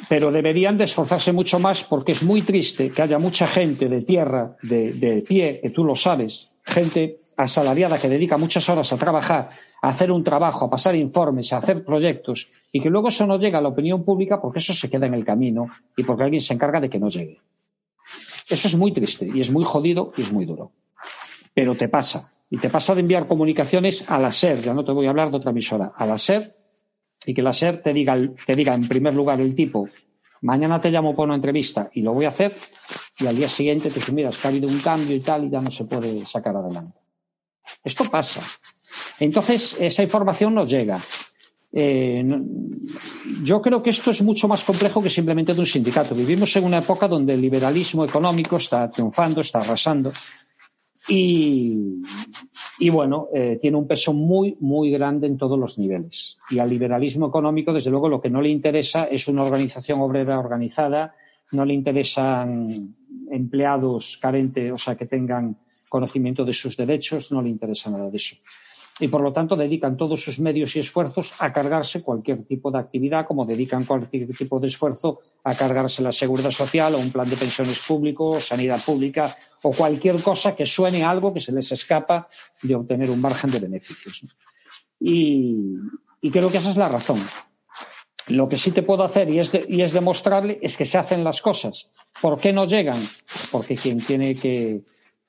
pero 0.09 0.31
deberían 0.31 0.77
de 0.77 0.85
esforzarse 0.85 1.31
mucho 1.31 1.59
más 1.59 1.83
porque 1.83 2.13
es 2.13 2.23
muy 2.23 2.41
triste 2.41 2.89
que 2.89 3.01
haya 3.01 3.19
mucha 3.19 3.47
gente 3.47 3.87
de 3.87 4.01
tierra, 4.01 4.57
de, 4.63 5.23
pie, 5.27 5.59
que 5.61 5.69
tú 5.69 5.83
lo 5.83 5.95
sabes, 5.95 6.51
gente 6.63 7.19
asalariada 7.37 7.99
que 7.99 8.09
dedica 8.09 8.37
muchas 8.37 8.67
horas 8.69 8.91
a 8.93 8.97
trabajar, 8.97 9.49
a 9.81 9.89
hacer 9.89 10.11
un 10.11 10.23
trabajo, 10.23 10.65
a 10.65 10.69
pasar 10.69 10.95
informes, 10.95 11.53
a 11.53 11.57
hacer 11.57 11.83
proyectos, 11.83 12.51
y 12.71 12.81
que 12.81 12.89
luego 12.89 13.09
eso 13.09 13.25
no 13.25 13.37
llega 13.37 13.59
a 13.59 13.61
la 13.61 13.69
opinión 13.69 14.03
pública 14.03 14.41
porque 14.41 14.59
eso 14.59 14.73
se 14.73 14.89
queda 14.89 15.05
en 15.07 15.13
el 15.13 15.25
camino 15.25 15.67
y 15.95 16.03
porque 16.03 16.23
alguien 16.23 16.41
se 16.41 16.53
encarga 16.53 16.79
de 16.79 16.89
que 16.89 16.99
no 16.99 17.09
llegue. 17.09 17.39
Eso 18.49 18.67
es 18.67 18.75
muy 18.75 18.91
triste 18.91 19.29
y 19.33 19.41
es 19.41 19.51
muy 19.51 19.63
jodido 19.63 20.13
y 20.17 20.21
es 20.21 20.31
muy 20.31 20.45
duro. 20.45 20.71
Pero 21.53 21.75
te 21.75 21.87
pasa. 21.87 22.31
Y 22.49 22.57
te 22.57 22.69
pasa 22.69 22.93
de 22.93 23.01
enviar 23.01 23.27
comunicaciones 23.27 24.09
a 24.09 24.19
la 24.19 24.31
SER, 24.31 24.61
ya 24.61 24.73
no 24.73 24.85
te 24.85 24.91
voy 24.91 25.07
a 25.07 25.09
hablar 25.09 25.31
de 25.31 25.37
otra 25.37 25.51
emisora, 25.51 25.93
a 25.95 26.05
la 26.05 26.17
SER 26.17 26.55
y 27.25 27.33
que 27.33 27.41
la 27.41 27.53
SER 27.53 27.81
te 27.81 27.93
diga, 27.93 28.15
te 28.45 28.55
diga 28.55 28.73
en 28.73 28.87
primer 28.87 29.15
lugar 29.15 29.41
el 29.41 29.55
tipo, 29.55 29.87
mañana 30.41 30.79
te 30.79 30.91
llamo 30.91 31.15
por 31.15 31.25
una 31.25 31.35
entrevista 31.35 31.89
y 31.93 32.01
lo 32.01 32.13
voy 32.13 32.25
a 32.25 32.29
hacer, 32.29 32.55
y 33.19 33.27
al 33.27 33.35
día 33.35 33.47
siguiente 33.47 33.89
te 33.89 33.95
dice, 33.95 34.11
mira, 34.11 34.29
es 34.29 34.37
que 34.37 34.47
ha 34.47 34.51
habido 34.51 34.67
un 34.67 34.79
cambio 34.79 35.15
y 35.15 35.21
tal 35.21 35.45
y 35.45 35.49
ya 35.49 35.61
no 35.61 35.71
se 35.71 35.85
puede 35.85 36.25
sacar 36.25 36.55
adelante. 36.55 36.99
Esto 37.83 38.05
pasa. 38.09 38.41
Entonces, 39.19 39.77
esa 39.79 40.03
información 40.03 40.53
nos 40.53 40.69
llega. 40.69 40.99
Eh, 41.75 42.27
yo 43.43 43.61
creo 43.61 43.81
que 43.81 43.89
esto 43.89 44.11
es 44.11 44.21
mucho 44.21 44.47
más 44.47 44.63
complejo 44.63 45.01
que 45.01 45.09
simplemente 45.09 45.53
de 45.53 45.59
un 45.59 45.65
sindicato. 45.65 46.13
Vivimos 46.13 46.55
en 46.55 46.65
una 46.65 46.77
época 46.77 47.07
donde 47.07 47.33
el 47.33 47.41
liberalismo 47.41 48.05
económico 48.05 48.57
está 48.57 48.89
triunfando, 48.89 49.41
está 49.41 49.59
arrasando. 49.59 50.11
Y, 51.07 52.01
y 52.79 52.89
bueno, 52.89 53.27
eh, 53.33 53.57
tiene 53.61 53.77
un 53.77 53.87
peso 53.87 54.13
muy, 54.13 54.55
muy 54.59 54.91
grande 54.91 55.27
en 55.27 55.37
todos 55.37 55.59
los 55.59 55.77
niveles. 55.77 56.37
Y 56.49 56.59
al 56.59 56.69
liberalismo 56.69 57.27
económico, 57.27 57.73
desde 57.73 57.89
luego, 57.89 58.07
lo 58.07 58.21
que 58.21 58.29
no 58.29 58.41
le 58.41 58.49
interesa 58.49 59.05
es 59.05 59.27
una 59.27 59.43
organización 59.43 59.99
obrera 59.99 60.39
organizada, 60.39 61.15
no 61.51 61.65
le 61.65 61.73
interesan 61.73 62.95
empleados 63.29 64.17
carentes, 64.21 64.71
o 64.71 64.77
sea, 64.77 64.95
que 64.95 65.07
tengan 65.07 65.57
conocimiento 65.95 66.43
de 66.43 66.53
sus 66.53 66.75
derechos, 66.75 67.31
no 67.31 67.41
le 67.41 67.49
interesa 67.49 67.89
nada 67.89 68.09
de 68.09 68.17
eso 68.17 68.35
y 68.99 69.07
por 69.07 69.21
lo 69.21 69.33
tanto 69.33 69.55
dedican 69.55 69.97
todos 69.97 70.23
sus 70.23 70.39
medios 70.39 70.75
y 70.75 70.79
esfuerzos 70.79 71.33
a 71.39 71.51
cargarse 71.51 72.03
cualquier 72.03 72.43
tipo 72.45 72.69
de 72.69 72.79
actividad, 72.79 73.25
como 73.25 73.45
dedican 73.45 73.85
cualquier 73.85 74.27
tipo 74.35 74.59
de 74.59 74.67
esfuerzo 74.67 75.19
a 75.43 75.55
cargarse 75.55 76.03
la 76.03 76.11
seguridad 76.11 76.51
social 76.51 76.93
o 76.93 76.99
un 76.99 77.11
plan 77.11 77.27
de 77.27 77.35
pensiones 77.35 77.79
público, 77.79 78.39
sanidad 78.39 78.79
pública 78.83 79.35
o 79.63 79.71
cualquier 79.71 80.21
cosa 80.21 80.55
que 80.55 80.65
suene 80.65 81.03
algo 81.03 81.33
que 81.33 81.39
se 81.39 81.51
les 81.51 81.71
escapa 81.71 82.27
de 82.61 82.75
obtener 82.75 83.09
un 83.09 83.19
margen 83.19 83.49
de 83.49 83.59
beneficios. 83.59 84.25
Y, 84.99 85.75
creo 86.31 86.51
que 86.51 86.59
esa 86.59 86.69
es 86.69 86.77
la 86.77 86.87
razón. 86.87 87.19
Lo 88.27 88.47
que 88.47 88.55
sí 88.55 88.71
te 88.71 88.83
puedo 88.83 89.03
hacer 89.03 89.29
y 89.29 89.39
es, 89.39 89.51
y 89.67 89.81
es 89.81 89.91
demostrarle 89.91 90.59
es 90.61 90.77
que 90.77 90.85
se 90.85 90.97
hacen 90.97 91.23
las 91.23 91.41
cosas. 91.41 91.89
¿Por 92.21 92.39
qué 92.39 92.53
no 92.53 92.65
llegan? 92.65 93.01
Porque 93.51 93.75
quien 93.75 93.99
tiene 93.99 94.35
que, 94.35 94.83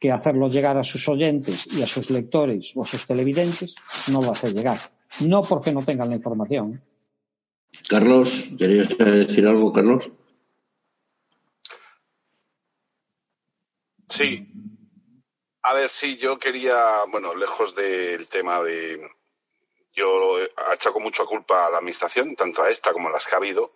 que 0.04 0.12
hacerlo 0.12 0.50
llegar 0.50 0.76
a 0.76 0.84
sus 0.84 1.08
oyentes 1.08 1.66
y 1.74 1.82
a 1.82 1.86
sus 1.86 2.10
lectores 2.10 2.72
o 2.76 2.82
a 2.82 2.84
sus 2.84 3.06
televidentes, 3.06 3.74
no 4.12 4.20
lo 4.20 4.32
hace 4.32 4.52
llegar. 4.52 4.76
No 5.20 5.40
porque 5.42 5.72
no 5.72 5.82
tengan 5.82 6.10
la 6.10 6.16
información. 6.16 6.84
Carlos, 7.88 8.50
¿querías 8.58 8.98
decir 8.98 9.46
algo, 9.46 9.72
Carlos? 9.72 10.10
Sí. 14.10 14.46
A 15.62 15.72
ver, 15.72 15.88
sí, 15.88 16.18
yo 16.18 16.38
quería, 16.38 17.04
bueno, 17.10 17.34
lejos 17.34 17.74
del 17.74 18.28
tema 18.28 18.62
de. 18.62 19.08
Yo 19.94 20.36
achaco 20.70 21.00
mucho 21.00 21.24
culpa 21.24 21.66
a 21.66 21.70
la 21.70 21.78
administración, 21.78 22.36
tanto 22.36 22.62
a 22.62 22.68
esta 22.68 22.92
como 22.92 23.08
a 23.08 23.12
las 23.12 23.26
que 23.26 23.36
ha 23.36 23.38
habido, 23.38 23.72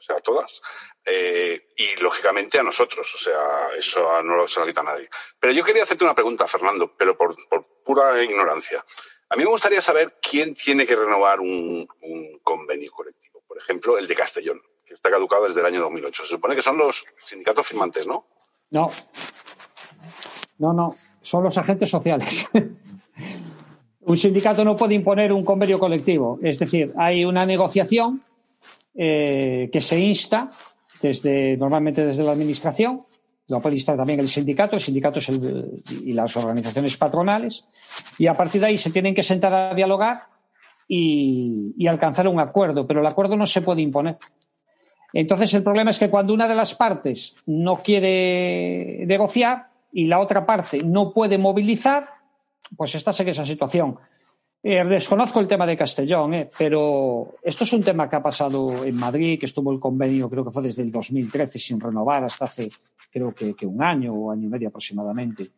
o 0.00 0.02
sea, 0.02 0.16
todas, 0.20 0.62
eh, 1.04 1.68
y 1.76 2.00
lógicamente 2.00 2.58
a 2.58 2.62
nosotros, 2.62 3.14
o 3.14 3.18
sea, 3.18 3.68
eso 3.76 4.22
no 4.22 4.48
se 4.48 4.60
lo 4.60 4.66
quita 4.66 4.82
nadie. 4.82 5.10
Pero 5.38 5.52
yo 5.52 5.62
quería 5.62 5.82
hacerte 5.82 6.04
una 6.04 6.14
pregunta, 6.14 6.48
Fernando, 6.48 6.94
pero 6.96 7.16
por, 7.16 7.36
pura 7.84 8.22
ignorancia. 8.22 8.82
A 9.28 9.36
mí 9.36 9.44
me 9.44 9.50
gustaría 9.50 9.82
saber 9.82 10.16
quién 10.22 10.54
tiene 10.54 10.86
que 10.86 10.96
renovar 10.96 11.40
un, 11.40 11.86
convenio 12.42 12.90
colectivo. 12.92 13.42
Por 13.46 13.58
ejemplo, 13.58 13.98
el 13.98 14.08
de 14.08 14.14
Castellón, 14.16 14.60
que 14.86 14.94
está 14.94 15.10
caducado 15.10 15.46
desde 15.46 15.60
el 15.60 15.66
año 15.66 15.80
2008. 15.82 16.24
Se 16.24 16.30
supone 16.30 16.56
que 16.56 16.62
son 16.62 16.78
los 16.78 17.04
sindicatos 17.24 17.66
firmantes, 17.66 18.06
¿no? 18.06 18.26
No. 18.70 18.90
No, 20.58 20.72
no. 20.72 20.94
Son 21.20 21.44
los 21.44 21.56
agentes 21.58 21.90
sociales. 21.90 22.48
un 24.00 24.16
sindicato 24.16 24.64
no 24.64 24.76
puede 24.76 24.94
imponer 24.94 25.32
un 25.32 25.44
convenio 25.44 25.78
colectivo. 25.78 26.38
Es 26.42 26.58
decir, 26.58 26.90
hay 26.96 27.24
una 27.24 27.44
negociación 27.44 28.22
eh, 28.94 29.68
que 29.72 29.80
se 29.80 29.98
insta 29.98 30.50
desde, 31.00 31.56
normalmente 31.56 32.04
desde 32.04 32.24
la 32.24 32.32
Administración, 32.32 33.00
lo 33.50 33.60
puede 33.60 33.76
instar 33.76 33.96
también 33.96 34.20
el 34.20 34.28
sindicato, 34.28 34.76
el 34.76 34.82
sindicato 34.82 35.18
y 35.90 36.12
las 36.12 36.36
organizaciones 36.36 36.96
patronales, 36.96 37.64
y 38.18 38.28
a 38.28 38.34
partir 38.34 38.60
de 38.60 38.68
ahí 38.68 38.78
se 38.78 38.90
tienen 38.90 39.14
que 39.14 39.24
sentar 39.24 39.52
a 39.52 39.74
dialogar 39.74 40.22
y, 40.86 41.86
alcanzar 41.86 42.28
un 42.28 42.40
acuerdo, 42.40 42.86
pero 42.86 43.00
el 43.00 43.06
acuerdo 43.06 43.36
no 43.36 43.46
se 43.46 43.62
puede 43.62 43.82
imponer. 43.82 44.18
Entonces, 45.12 45.52
el 45.54 45.64
problema 45.64 45.90
es 45.90 45.98
que 45.98 46.10
cuando 46.10 46.32
una 46.32 46.46
de 46.46 46.54
las 46.54 46.74
partes 46.74 47.36
no 47.46 47.76
quiere 47.76 49.04
negociar 49.06 49.68
y 49.92 50.06
la 50.06 50.20
otra 50.20 50.46
parte 50.46 50.82
no 50.84 51.12
puede 51.12 51.38
movilizar, 51.38 52.08
pues 52.76 52.94
está 52.94 53.12
en 53.18 53.28
esa 53.28 53.44
situación. 53.44 53.98
Eh, 54.62 54.84
desconozco 54.84 55.40
el 55.40 55.48
tema 55.48 55.66
de 55.66 55.76
Castellón, 55.76 56.34
eh, 56.34 56.50
pero 56.58 57.36
esto 57.42 57.64
es 57.64 57.72
un 57.72 57.82
tema 57.82 58.10
que 58.10 58.16
ha 58.16 58.22
pasado 58.22 58.84
en 58.84 58.94
Madrid, 58.94 59.38
que 59.40 59.46
estuvo 59.46 59.72
el 59.72 59.80
convenio, 59.80 60.28
creo 60.28 60.44
que 60.44 60.50
fue 60.50 60.64
desde 60.64 60.82
el 60.82 60.92
2013 60.92 61.58
sin 61.58 61.80
renovar 61.80 62.24
hasta 62.24 62.44
hace, 62.44 62.70
creo 63.10 63.34
que, 63.34 63.54
un 63.64 63.82
año 63.82 64.12
o 64.12 64.30
año 64.30 64.46
y 64.46 64.50
medio 64.50 64.68
aproximadamente. 64.68 65.48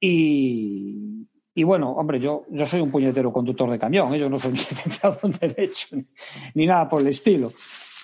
Y, 0.00 1.24
bueno, 1.62 1.92
hombre, 1.92 2.18
yo, 2.18 2.46
soy 2.66 2.80
un 2.80 2.90
puñetero 2.90 3.32
conductor 3.32 3.70
de 3.70 3.78
camión, 3.78 4.12
eh, 4.12 4.18
yo 4.18 4.28
no 4.28 4.40
soy 4.40 4.52
licenciado 4.54 5.20
en 5.22 5.32
Derecho 5.32 5.96
ni, 6.54 6.66
nada 6.66 6.88
por 6.88 7.02
el 7.02 7.08
estilo. 7.08 7.52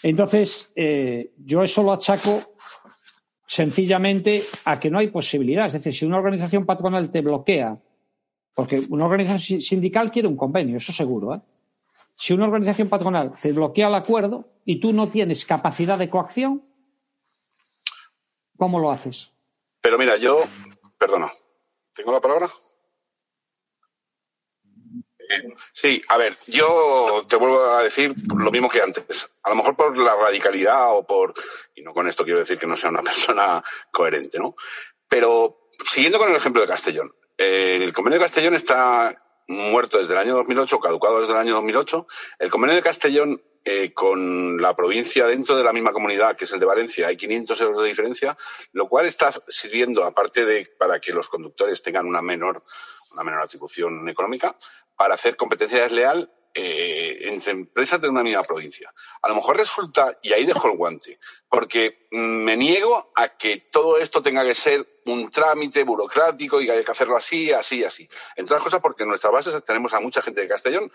Entonces, 0.05 0.73
yo 0.77 1.65
eso 1.65 1.83
lo 1.83 1.93
achaco 1.93 2.55
sencillamente 3.45 4.43
a 4.67 4.79
que 4.79 4.89
no 4.89 5.01
hay 5.01 5.09
posibilidad. 5.09 5.67
Es 5.67 5.73
decir, 5.73 5.95
si 5.95 6.05
una 6.05 6.19
organización 6.19 6.65
patronal 6.65 7.11
te 7.11 7.23
bloquea 7.23 7.77
porque 8.57 8.81
una 8.89 9.05
organización 9.05 9.61
sindical 9.61 10.11
quiere 10.11 10.27
un 10.27 10.37
convenio, 10.37 10.79
eso 10.79 10.91
seguro. 10.91 11.35
¿eh? 11.35 11.41
Si 12.17 12.33
una 12.33 12.47
organización 12.47 12.89
patronal 12.89 13.39
te 13.43 13.53
bloquea 13.53 13.89
el 13.89 13.95
acuerdo 13.95 14.49
y 14.65 14.81
tú 14.81 14.95
no 14.95 15.11
tienes 15.11 15.45
capacidad 15.45 15.99
de 15.99 16.09
coacción, 16.09 16.65
¿cómo 18.57 18.81
lo 18.81 18.91
haces? 18.91 19.31
Pero 19.83 19.99
mira, 19.99 20.17
yo, 20.17 20.39
perdona, 20.97 21.31
¿tengo 21.95 22.13
la 22.13 22.21
palabra? 22.23 22.51
Sí, 25.75 26.01
a 26.09 26.17
ver, 26.17 26.39
yo 26.47 27.27
te 27.29 27.37
vuelvo 27.37 27.63
a 27.63 27.83
decir 27.83 28.15
lo 28.35 28.51
mismo 28.51 28.71
que 28.71 28.81
antes. 28.81 29.29
A 29.43 29.51
lo 29.51 29.57
mejor 29.57 29.77
por 29.77 29.99
la 29.99 30.17
radicalidad 30.17 30.97
o 30.97 31.07
por, 31.07 31.35
y 31.75 31.83
no 31.83 31.93
con 31.93 32.09
esto 32.09 32.25
quiero 32.25 32.39
decir 32.39 32.57
que 32.57 32.67
no 32.67 32.77
sea 32.77 32.89
una 32.89 33.03
persona 33.03 33.63
coherente, 33.93 34.39
¿no? 34.39 34.55
Pero 35.07 35.69
siguiendo 35.91 36.19
con 36.19 36.31
el 36.31 36.37
ejemplo 36.37 36.63
de 36.63 36.69
Castellón, 36.69 37.13
eh, 37.39 37.81
el 37.83 37.93
convenio 37.93 38.19
de 38.19 38.25
Castellón 38.25 38.55
está 38.55 39.23
muerto 39.49 39.99
desde 39.99 40.15
el 40.15 40.19
año 40.19 40.35
2008, 40.35 40.81
caducado 40.81 41.21
desde 41.21 41.33
el 41.33 41.39
año 41.39 41.55
2008. 41.55 42.07
El 42.39 42.51
convenio 42.51 42.77
de 42.77 42.83
Castellón 42.83 43.43
eh, 43.65 43.93
con 43.93 44.61
la 44.61 44.75
provincia 44.75 45.27
dentro 45.27 45.57
de 45.57 45.65
la 45.65 45.73
misma 45.73 45.93
comunidad, 45.93 46.37
que 46.37 46.45
es 46.45 46.53
el 46.53 46.61
de 46.61 46.67
Valencia, 46.67 47.09
hay 47.09 47.17
500 47.17 47.61
euros 47.61 47.83
de 47.83 47.89
diferencia, 47.89 48.37
lo 48.73 48.89
cual 48.89 49.07
está 49.07 49.33
sirviendo, 49.49 50.05
aparte 50.05 50.45
de 50.45 50.69
para 50.79 51.01
que 51.01 51.13
los 51.13 51.29
conductores 51.29 51.83
tengan 51.83 52.07
una 52.07 52.23
menor, 52.23 52.63
una 53.13 53.25
menor 53.25 53.43
atribución 53.43 54.09
económica, 54.09 54.57
para 54.97 55.15
hacer 55.15 55.37
competencia 55.37 55.83
desleal 55.83 56.31
eh, 56.59 57.29
entre 57.29 57.53
empresas 57.53 58.01
de 58.01 58.09
una 58.09 58.23
misma 58.23 58.43
provincia. 58.43 58.91
A 59.21 59.29
lo 59.29 59.35
mejor 59.35 59.59
resulta, 59.59 60.19
y 60.23 60.33
ahí 60.33 60.47
dejo 60.47 60.69
el 60.69 60.77
guante, 60.79 61.19
porque 61.51 62.09
me 62.13 62.57
niego 62.57 63.13
a 63.15 63.37
que 63.37 63.69
todo 63.71 63.99
esto 63.99 64.23
tenga 64.23 64.43
que 64.43 64.55
ser 64.55 65.03
un 65.05 65.31
trámite 65.31 65.85
burocrático 65.85 66.59
y 66.59 66.65
que 66.65 66.73
haya 66.73 66.83
que 66.83 66.91
hacerlo 66.91 67.15
así, 67.15 67.53
así, 67.53 67.85
así. 67.85 68.09
Entre 68.37 68.55
otras 68.55 68.63
cosas 68.63 68.81
porque 68.81 69.03
en 69.03 69.11
nuestras 69.11 69.35
bases 69.35 69.65
tenemos 69.67 69.93
a 69.93 70.01
mucha 70.01 70.23
gente 70.23 70.41
de 70.41 70.49
Castellón 70.49 70.91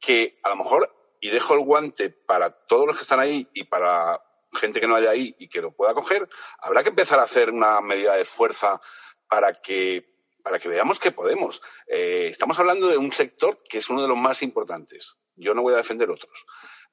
que 0.00 0.40
a 0.42 0.48
lo 0.48 0.56
mejor, 0.56 0.92
y 1.20 1.30
dejo 1.30 1.54
el 1.54 1.60
guante 1.60 2.10
para 2.10 2.50
todos 2.50 2.84
los 2.84 2.96
que 2.96 3.02
están 3.02 3.20
ahí 3.20 3.48
y 3.54 3.62
para 3.62 4.20
gente 4.52 4.80
que 4.80 4.88
no 4.88 4.96
haya 4.96 5.10
ahí 5.10 5.36
y 5.38 5.46
que 5.46 5.62
lo 5.62 5.70
pueda 5.70 5.94
coger, 5.94 6.28
habrá 6.58 6.82
que 6.82 6.88
empezar 6.88 7.20
a 7.20 7.22
hacer 7.22 7.50
una 7.50 7.80
medida 7.80 8.16
de 8.16 8.24
fuerza 8.24 8.80
para 9.28 9.52
que 9.54 10.13
para 10.44 10.58
que 10.58 10.68
veamos 10.68 11.00
que 11.00 11.10
podemos. 11.10 11.62
Eh, 11.86 12.28
estamos 12.30 12.58
hablando 12.58 12.86
de 12.88 12.98
un 12.98 13.10
sector 13.12 13.62
que 13.66 13.78
es 13.78 13.88
uno 13.88 14.02
de 14.02 14.08
los 14.08 14.18
más 14.18 14.42
importantes. 14.42 15.16
Yo 15.34 15.54
no 15.54 15.62
voy 15.62 15.72
a 15.72 15.78
defender 15.78 16.10
otros. 16.10 16.44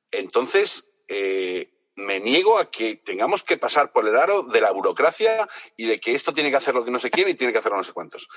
Entonces, 0.09 0.87
eh, 1.09 1.69
me 1.95 2.21
niego 2.21 2.57
a 2.57 2.71
que 2.71 2.95
tengamos 2.95 3.43
que 3.43 3.57
pasar 3.57 3.91
por 3.91 4.07
el 4.07 4.15
aro 4.15 4.43
de 4.43 4.61
la 4.61 4.71
burocracia 4.71 5.49
y 5.75 5.85
de 5.85 5.99
que 5.99 6.13
esto 6.13 6.33
tiene 6.33 6.49
que 6.49 6.55
hacer 6.55 6.73
lo 6.73 6.85
que 6.85 6.91
no 6.91 6.99
se 6.99 7.11
quiere 7.11 7.31
y 7.31 7.35
tiene 7.35 7.51
que 7.51 7.59
hacerlo 7.59 7.77
no 7.77 7.83
sé 7.83 7.91
cuántos. 7.91 8.29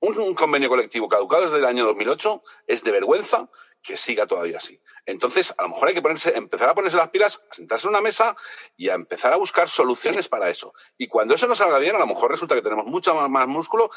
Un, 0.00 0.34
convenio 0.34 0.68
colectivo 0.68 1.08
caducado 1.08 1.44
desde 1.44 1.56
el 1.56 1.64
año 1.64 1.84
2008 1.86 2.42
es 2.66 2.82
de 2.82 2.90
vergüenza 2.90 3.48
que 3.82 3.96
siga 3.96 4.26
todavía 4.26 4.58
así. 4.58 4.80
Entonces, 5.06 5.54
a 5.56 5.62
lo 5.62 5.70
mejor 5.70 5.88
hay 5.88 5.94
que 5.94 6.02
ponerse, 6.02 6.36
empezar 6.36 6.68
a 6.68 6.74
ponerse 6.74 6.96
las 6.98 7.08
pilas, 7.08 7.40
a 7.50 7.54
sentarse 7.54 7.86
en 7.86 7.90
una 7.90 8.02
mesa 8.02 8.36
y 8.76 8.88
a 8.88 8.94
empezar 8.94 9.32
a 9.32 9.36
buscar 9.36 9.68
soluciones 9.68 10.28
para 10.28 10.50
eso. 10.50 10.74
Y 10.98 11.06
cuando 11.06 11.34
eso 11.34 11.46
no 11.46 11.54
salga 11.54 11.78
bien, 11.78 11.96
a 11.96 12.00
lo 12.00 12.06
mejor 12.06 12.30
resulta 12.30 12.54
que 12.54 12.62
tenemos 12.62 12.84
mucho 12.84 13.14
más, 13.14 13.48
músculo 13.48 13.90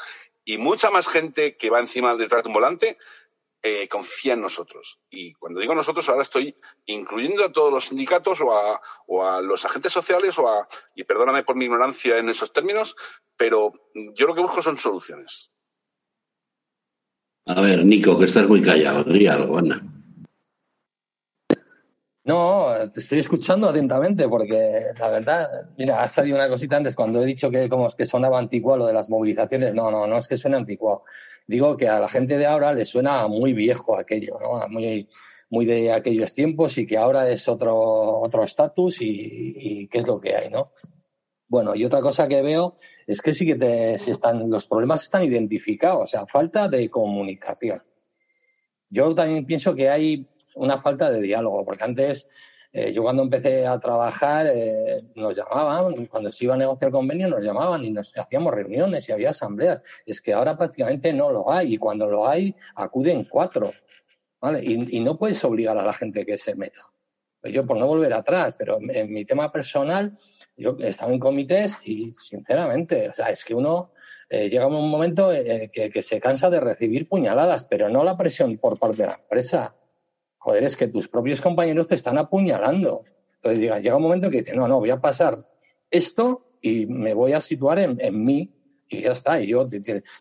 y 0.44 0.58
mucha 0.58 0.90
más 0.90 1.08
gente 1.08 1.56
que 1.56 1.70
va 1.70 1.80
encima 1.80 2.14
detrás 2.14 2.44
de 2.44 2.48
un 2.48 2.54
volante 2.54 2.98
eh, 3.62 3.88
confía 3.88 4.34
en 4.34 4.40
nosotros. 4.40 5.00
Y 5.10 5.34
cuando 5.34 5.60
digo 5.60 5.74
nosotros, 5.74 6.08
ahora 6.08 6.22
estoy 6.22 6.56
incluyendo 6.86 7.44
a 7.44 7.52
todos 7.52 7.72
los 7.72 7.86
sindicatos 7.86 8.40
o 8.40 8.56
a, 8.56 8.80
o 9.06 9.26
a 9.26 9.42
los 9.42 9.64
agentes 9.66 9.92
sociales 9.92 10.38
o 10.38 10.48
a, 10.48 10.66
y 10.94 11.04
perdóname 11.04 11.42
por 11.42 11.56
mi 11.56 11.66
ignorancia 11.66 12.16
en 12.16 12.30
esos 12.30 12.52
términos, 12.52 12.96
pero 13.36 13.72
yo 14.14 14.26
lo 14.26 14.34
que 14.34 14.40
busco 14.40 14.62
son 14.62 14.78
soluciones. 14.78 15.50
A 17.46 17.60
ver, 17.60 17.84
Nico, 17.84 18.18
que 18.18 18.26
estás 18.26 18.46
muy 18.48 18.60
callado, 18.60 19.04
diría 19.04 19.34
algo, 19.34 19.58
anda. 19.58 19.82
No, 22.22 22.74
te 22.92 23.00
estoy 23.00 23.18
escuchando 23.18 23.68
atentamente 23.68 24.28
porque 24.28 24.82
la 24.98 25.08
verdad, 25.08 25.48
mira, 25.76 26.02
ha 26.02 26.06
salido 26.06 26.36
una 26.36 26.48
cosita 26.48 26.76
antes 26.76 26.94
cuando 26.94 27.22
he 27.22 27.26
dicho 27.26 27.50
que 27.50 27.68
como 27.68 27.88
que 27.90 28.06
sonaba 28.06 28.38
anticuado 28.38 28.80
lo 28.80 28.86
de 28.86 28.92
las 28.92 29.10
movilizaciones. 29.10 29.74
No, 29.74 29.90
no, 29.90 30.06
no 30.06 30.18
es 30.18 30.28
que 30.28 30.36
suene 30.36 30.58
anticuado. 30.58 31.04
Digo 31.46 31.76
que 31.76 31.88
a 31.88 31.98
la 31.98 32.08
gente 32.08 32.38
de 32.38 32.46
ahora 32.46 32.72
le 32.72 32.84
suena 32.84 33.26
muy 33.26 33.52
viejo 33.52 33.96
aquello, 33.96 34.38
¿no? 34.40 34.68
Muy, 34.68 35.08
muy 35.48 35.66
de 35.66 35.92
aquellos 35.92 36.32
tiempos 36.32 36.78
y 36.78 36.86
que 36.86 36.98
ahora 36.98 37.28
es 37.28 37.48
otro 37.48 37.74
otro 38.20 38.44
estatus 38.44 39.00
y, 39.00 39.54
y 39.56 39.88
qué 39.88 39.98
es 39.98 40.06
lo 40.06 40.20
que 40.20 40.36
hay, 40.36 40.50
¿no? 40.50 40.72
Bueno, 41.50 41.74
y 41.74 41.84
otra 41.84 42.00
cosa 42.00 42.28
que 42.28 42.42
veo 42.42 42.76
es 43.08 43.20
que 43.20 43.34
sí 43.34 43.44
que 43.44 43.56
te, 43.56 43.94
están, 43.94 44.48
los 44.48 44.68
problemas 44.68 45.02
están 45.02 45.24
identificados, 45.24 46.04
o 46.04 46.06
sea, 46.06 46.24
falta 46.24 46.68
de 46.68 46.88
comunicación. 46.88 47.82
Yo 48.88 49.12
también 49.16 49.44
pienso 49.44 49.74
que 49.74 49.90
hay 49.90 50.28
una 50.54 50.80
falta 50.80 51.10
de 51.10 51.20
diálogo, 51.20 51.64
porque 51.64 51.82
antes, 51.82 52.28
eh, 52.72 52.92
yo 52.92 53.02
cuando 53.02 53.24
empecé 53.24 53.66
a 53.66 53.80
trabajar, 53.80 54.46
eh, 54.46 55.02
nos 55.16 55.36
llamaban, 55.36 56.06
cuando 56.06 56.30
se 56.30 56.44
iba 56.44 56.54
a 56.54 56.56
negociar 56.56 56.90
el 56.90 56.92
convenio, 56.92 57.26
nos 57.26 57.42
llamaban 57.42 57.84
y 57.84 57.90
nos 57.90 58.16
hacíamos 58.16 58.54
reuniones 58.54 59.08
y 59.08 59.12
había 59.12 59.30
asambleas. 59.30 59.82
Es 60.06 60.20
que 60.20 60.32
ahora 60.32 60.56
prácticamente 60.56 61.12
no 61.12 61.32
lo 61.32 61.50
hay, 61.50 61.74
y 61.74 61.78
cuando 61.78 62.08
lo 62.08 62.28
hay, 62.28 62.54
acuden 62.76 63.24
cuatro. 63.24 63.72
¿vale? 64.40 64.62
Y, 64.62 65.00
no 65.00 65.18
puedes 65.18 65.42
obligar 65.42 65.76
a 65.76 65.82
la 65.82 65.94
gente 65.94 66.24
que 66.24 66.38
se 66.38 66.54
meta. 66.54 66.82
Yo, 67.42 67.66
por 67.66 67.76
no 67.76 67.88
volver 67.88 68.12
atrás, 68.12 68.54
pero 68.56 68.78
en 68.80 69.12
mi 69.12 69.24
tema 69.24 69.50
personal, 69.50 70.14
yo 70.60 70.76
he 70.78 70.88
estado 70.88 71.12
en 71.12 71.18
comités 71.18 71.78
y, 71.84 72.12
sinceramente, 72.12 73.08
o 73.08 73.14
sea, 73.14 73.30
es 73.30 73.44
que 73.44 73.54
uno 73.54 73.92
eh, 74.28 74.48
llega 74.48 74.66
un 74.66 74.90
momento 74.90 75.32
eh, 75.32 75.70
que, 75.72 76.02
se 76.02 76.20
cansa 76.20 76.50
de 76.50 76.60
recibir 76.60 77.08
puñaladas, 77.08 77.64
pero 77.64 77.88
no 77.88 78.04
la 78.04 78.16
presión 78.16 78.56
por 78.58 78.78
parte 78.78 78.98
de 78.98 79.08
la 79.08 79.14
empresa. 79.14 79.74
Joder, 80.38 80.64
es 80.64 80.76
que 80.76 80.88
tus 80.88 81.08
propios 81.08 81.40
compañeros 81.40 81.86
te 81.86 81.96
están 81.96 82.18
apuñalando. 82.18 83.04
Entonces 83.36 83.60
llega, 83.60 83.80
llega 83.80 83.96
un 83.96 84.02
momento 84.02 84.30
que 84.30 84.38
dice, 84.38 84.54
no, 84.54 84.68
no, 84.68 84.78
voy 84.78 84.90
a 84.90 85.00
pasar 85.00 85.48
esto 85.90 86.46
y 86.60 86.86
me 86.86 87.14
voy 87.14 87.32
a 87.32 87.40
situar 87.40 87.78
en, 87.78 88.00
en 88.00 88.24
mí 88.24 88.59
y 88.90 89.02
ya 89.02 89.12
está. 89.12 89.40
Y 89.40 89.46
yo 89.46 89.68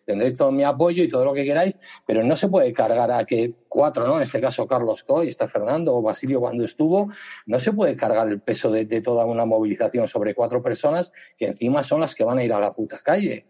tendréis 0.06 0.38
todo 0.38 0.52
mi 0.52 0.64
apoyo 0.64 1.04
y 1.04 1.10
todo 1.10 1.26
lo 1.26 1.34
que 1.34 1.44
queráis, 1.44 1.78
pero 2.06 2.24
no 2.24 2.36
se 2.36 2.48
puede 2.48 2.72
cargar 2.72 3.12
a 3.12 3.26
que 3.26 3.56
cuatro, 3.68 4.08
¿no? 4.08 4.18
En 4.18 4.22
este 4.22 4.40
caso 4.40 4.68
Carlos 4.68 5.04
Coy, 5.04 5.28
está 5.28 5.48
Fernando 5.48 5.96
o 5.96 6.02
Basilio 6.02 6.40
cuando 6.40 6.64
estuvo, 6.64 7.10
no 7.48 7.60
se 7.60 7.74
puede 7.74 7.96
cargar 7.98 8.28
el 8.30 8.40
peso 8.40 8.72
de, 8.72 8.86
toda 9.02 9.26
una 9.26 9.46
movilización 9.46 10.08
sobre 10.08 10.36
cuatro 10.36 10.62
personas 10.62 11.12
que 11.38 11.48
encima 11.48 11.84
son 11.84 12.02
las 12.02 12.14
que 12.14 12.24
van 12.24 12.38
a 12.38 12.44
ir 12.44 12.54
a 12.54 12.60
la 12.60 12.74
puta 12.74 13.00
calle. 13.04 13.48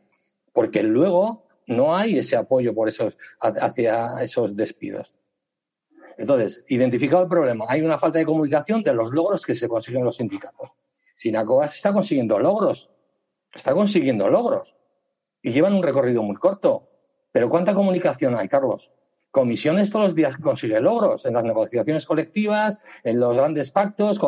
Porque 0.54 0.84
luego 0.84 1.48
no 1.68 1.96
hay 1.96 2.18
ese 2.18 2.36
apoyo 2.36 2.74
por 2.74 2.88
esos, 2.88 3.18
hacia 3.40 4.24
esos 4.24 4.56
despidos. 4.56 5.16
Entonces, 6.18 6.64
identificado 6.68 7.24
el 7.24 7.30
problema, 7.30 7.66
hay 7.68 7.82
una 7.82 8.00
falta 8.00 8.20
de 8.20 8.26
comunicación 8.26 8.84
de 8.84 8.94
los 8.94 9.12
logros 9.12 9.46
que 9.46 9.54
se 9.54 9.68
consiguen 9.68 10.04
los 10.04 10.18
sindicatos. 10.18 10.72
Sinacoas 11.16 11.76
está 11.76 11.92
consiguiendo 11.94 12.40
logros, 12.40 12.90
está 13.54 13.74
consiguiendo 13.74 14.30
logros 14.30 14.79
y 15.42 15.52
llevan 15.52 15.74
un 15.74 15.84
recorrido 15.84 16.24
muy 16.24 16.36
corto. 16.36 16.90
Pero 17.32 17.50
¿cuánta 17.50 17.74
comunicación 17.74 18.36
hay, 18.38 18.48
Carlos? 18.48 18.92
Comisiones 19.32 19.92
todos 19.92 20.06
los 20.06 20.16
días 20.16 20.38
consigue 20.38 20.80
logros 20.80 21.26
en 21.26 21.36
las 21.36 21.44
negociaciones 21.44 22.06
colectivas, 22.08 22.80
en 23.04 23.20
los 23.20 23.38
grandes 23.38 23.70
pactos, 23.70 24.20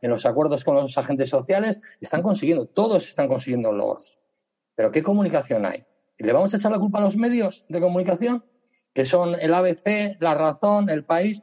en 0.00 0.10
los 0.10 0.26
acuerdos 0.26 0.62
con 0.62 0.76
los 0.76 0.96
agentes 0.96 1.28
sociales, 1.28 1.80
están 2.00 2.22
consiguiendo, 2.22 2.66
todos 2.66 3.08
están 3.08 3.26
consiguiendo 3.26 3.72
logros. 3.72 4.20
Pero 4.76 4.92
¿qué 4.92 5.02
comunicación 5.02 5.66
hay? 5.66 5.84
¿Y 6.16 6.24
le 6.24 6.32
vamos 6.32 6.54
a 6.54 6.56
echar 6.56 6.70
la 6.70 6.78
culpa 6.78 6.98
a 6.98 7.02
los 7.02 7.16
medios 7.16 7.66
de 7.68 7.80
comunicación? 7.80 8.44
Que 8.94 9.04
son 9.04 9.34
el 9.40 9.52
ABC, 9.52 10.16
la 10.20 10.34
razón, 10.34 10.88
el 10.88 11.04
país. 11.04 11.42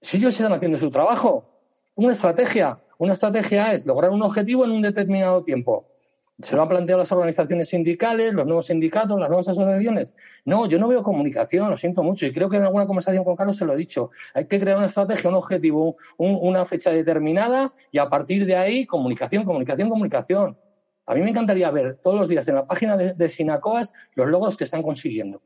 Si 0.00 0.18
ellos 0.18 0.36
están 0.36 0.52
haciendo 0.52 0.78
su 0.78 0.90
trabajo, 0.90 1.50
una 1.96 2.12
estrategia. 2.12 2.80
Una 2.98 3.14
estrategia 3.14 3.72
es 3.72 3.86
lograr 3.86 4.12
un 4.12 4.22
objetivo 4.22 4.64
en 4.64 4.70
un 4.70 4.82
determinado 4.82 5.42
tiempo 5.42 5.93
se 6.42 6.56
lo 6.56 6.62
han 6.62 6.68
planteado 6.68 6.98
las 6.98 7.12
organizaciones 7.12 7.68
sindicales, 7.68 8.32
los 8.32 8.44
nuevos 8.44 8.66
sindicatos, 8.66 9.18
las 9.20 9.28
nuevas 9.28 9.46
asociaciones. 9.48 10.14
No, 10.44 10.66
yo 10.66 10.78
no 10.78 10.88
veo 10.88 11.00
comunicación, 11.00 11.70
lo 11.70 11.76
siento 11.76 12.02
mucho. 12.02 12.26
Y 12.26 12.32
creo 12.32 12.48
que 12.48 12.56
en 12.56 12.64
alguna 12.64 12.86
conversación 12.86 13.22
con 13.24 13.36
Carlos 13.36 13.56
se 13.56 13.64
lo 13.64 13.72
he 13.72 13.76
dicho. 13.76 14.10
Hay 14.34 14.46
que 14.46 14.58
crear 14.58 14.76
una 14.76 14.86
estrategia, 14.86 15.30
un 15.30 15.36
objetivo, 15.36 15.96
una 16.18 16.66
fecha 16.66 16.90
determinada 16.90 17.72
y 17.92 17.98
a 17.98 18.08
partir 18.08 18.46
de 18.46 18.56
ahí 18.56 18.84
comunicación, 18.84 19.44
comunicación, 19.44 19.88
comunicación. 19.88 20.58
A 21.06 21.14
mí 21.14 21.20
me 21.20 21.30
encantaría 21.30 21.70
ver 21.70 21.96
todos 21.96 22.18
los 22.18 22.28
días 22.28 22.48
en 22.48 22.56
la 22.56 22.66
página 22.66 22.96
de, 22.96 23.28
Sinacoas 23.28 23.92
los 24.14 24.26
logros 24.28 24.56
que 24.56 24.64
están 24.64 24.82
consiguiendo. 24.82 25.42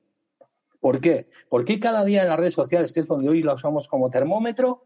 ¿Por 0.80 1.00
qué? 1.00 1.28
Porque 1.50 1.80
cada 1.80 2.04
día 2.04 2.22
en 2.22 2.28
las 2.28 2.38
redes 2.38 2.54
sociales, 2.54 2.92
que 2.92 3.00
es 3.00 3.06
donde 3.06 3.28
hoy 3.28 3.42
lo 3.42 3.54
usamos 3.54 3.88
como 3.88 4.08
termómetro, 4.08 4.84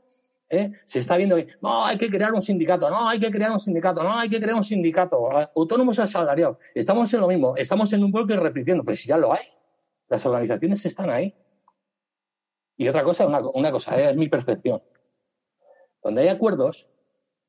¿eh? 0.53 0.71
se 0.85 1.01
está 1.01 1.17
viendo 1.17 1.35
que 1.35 1.49
no, 1.63 1.85
hay 1.85 1.97
que 1.97 2.09
crear 2.09 2.33
un 2.33 2.43
sindicato, 2.43 2.89
no, 2.91 3.09
hay 3.09 3.19
que 3.19 3.31
crear 3.31 3.51
un 3.51 3.59
sindicato, 3.59 4.03
no, 4.03 4.17
hay 4.17 4.29
que 4.29 4.39
crear 4.39 4.55
un 4.55 4.63
sindicato, 4.63 5.29
autónomos 5.57 5.99
asalariados. 5.99 6.59
Estamos 6.75 7.13
en 7.15 7.21
lo 7.21 7.29
mismo, 7.29 7.57
estamos 7.57 7.93
en 7.93 8.05
un 8.05 8.13
bloque 8.13 8.37
repitiendo, 8.37 8.85
pero 8.85 8.97
si 8.97 9.09
ya 9.09 9.17
lo 9.17 9.33
hay, 9.33 9.45
las 10.09 10.25
organizaciones 10.27 10.85
están 10.85 11.11
ahí. 11.11 11.35
Y 12.77 12.87
otra 12.87 13.03
cosa, 13.03 13.27
una, 13.27 13.73
cosa, 13.73 13.99
¿eh? 14.01 14.11
es 14.11 14.17
mi 14.17 14.29
percepción. 14.29 14.83
Donde 16.03 16.23
hay 16.23 16.29
acuerdos 16.29 16.91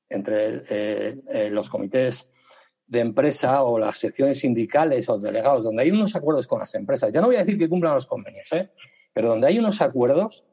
entre 0.10 0.64
eh, 0.70 1.50
los 1.52 1.70
comités 1.70 2.30
de 2.88 3.00
empresa 3.00 3.64
o 3.64 3.80
las 3.80 3.98
secciones 3.98 4.40
sindicales 4.40 5.10
o 5.10 5.18
delegados, 5.18 5.64
donde 5.64 5.84
hay 5.84 5.92
unos 5.92 6.16
acuerdos 6.16 6.48
con 6.48 6.60
las 6.60 6.74
empresas, 6.76 7.12
ya 7.12 7.20
no 7.20 7.28
voy 7.28 7.36
a 7.36 7.40
decir 7.40 7.58
que 7.58 7.68
cumplan 7.68 7.96
los 7.96 8.06
convenios, 8.06 8.48
pero 9.12 9.30
donde 9.30 9.48
hay 9.48 9.58
unos 9.58 9.82
acuerdos, 9.82 10.46
eh, 10.46 10.53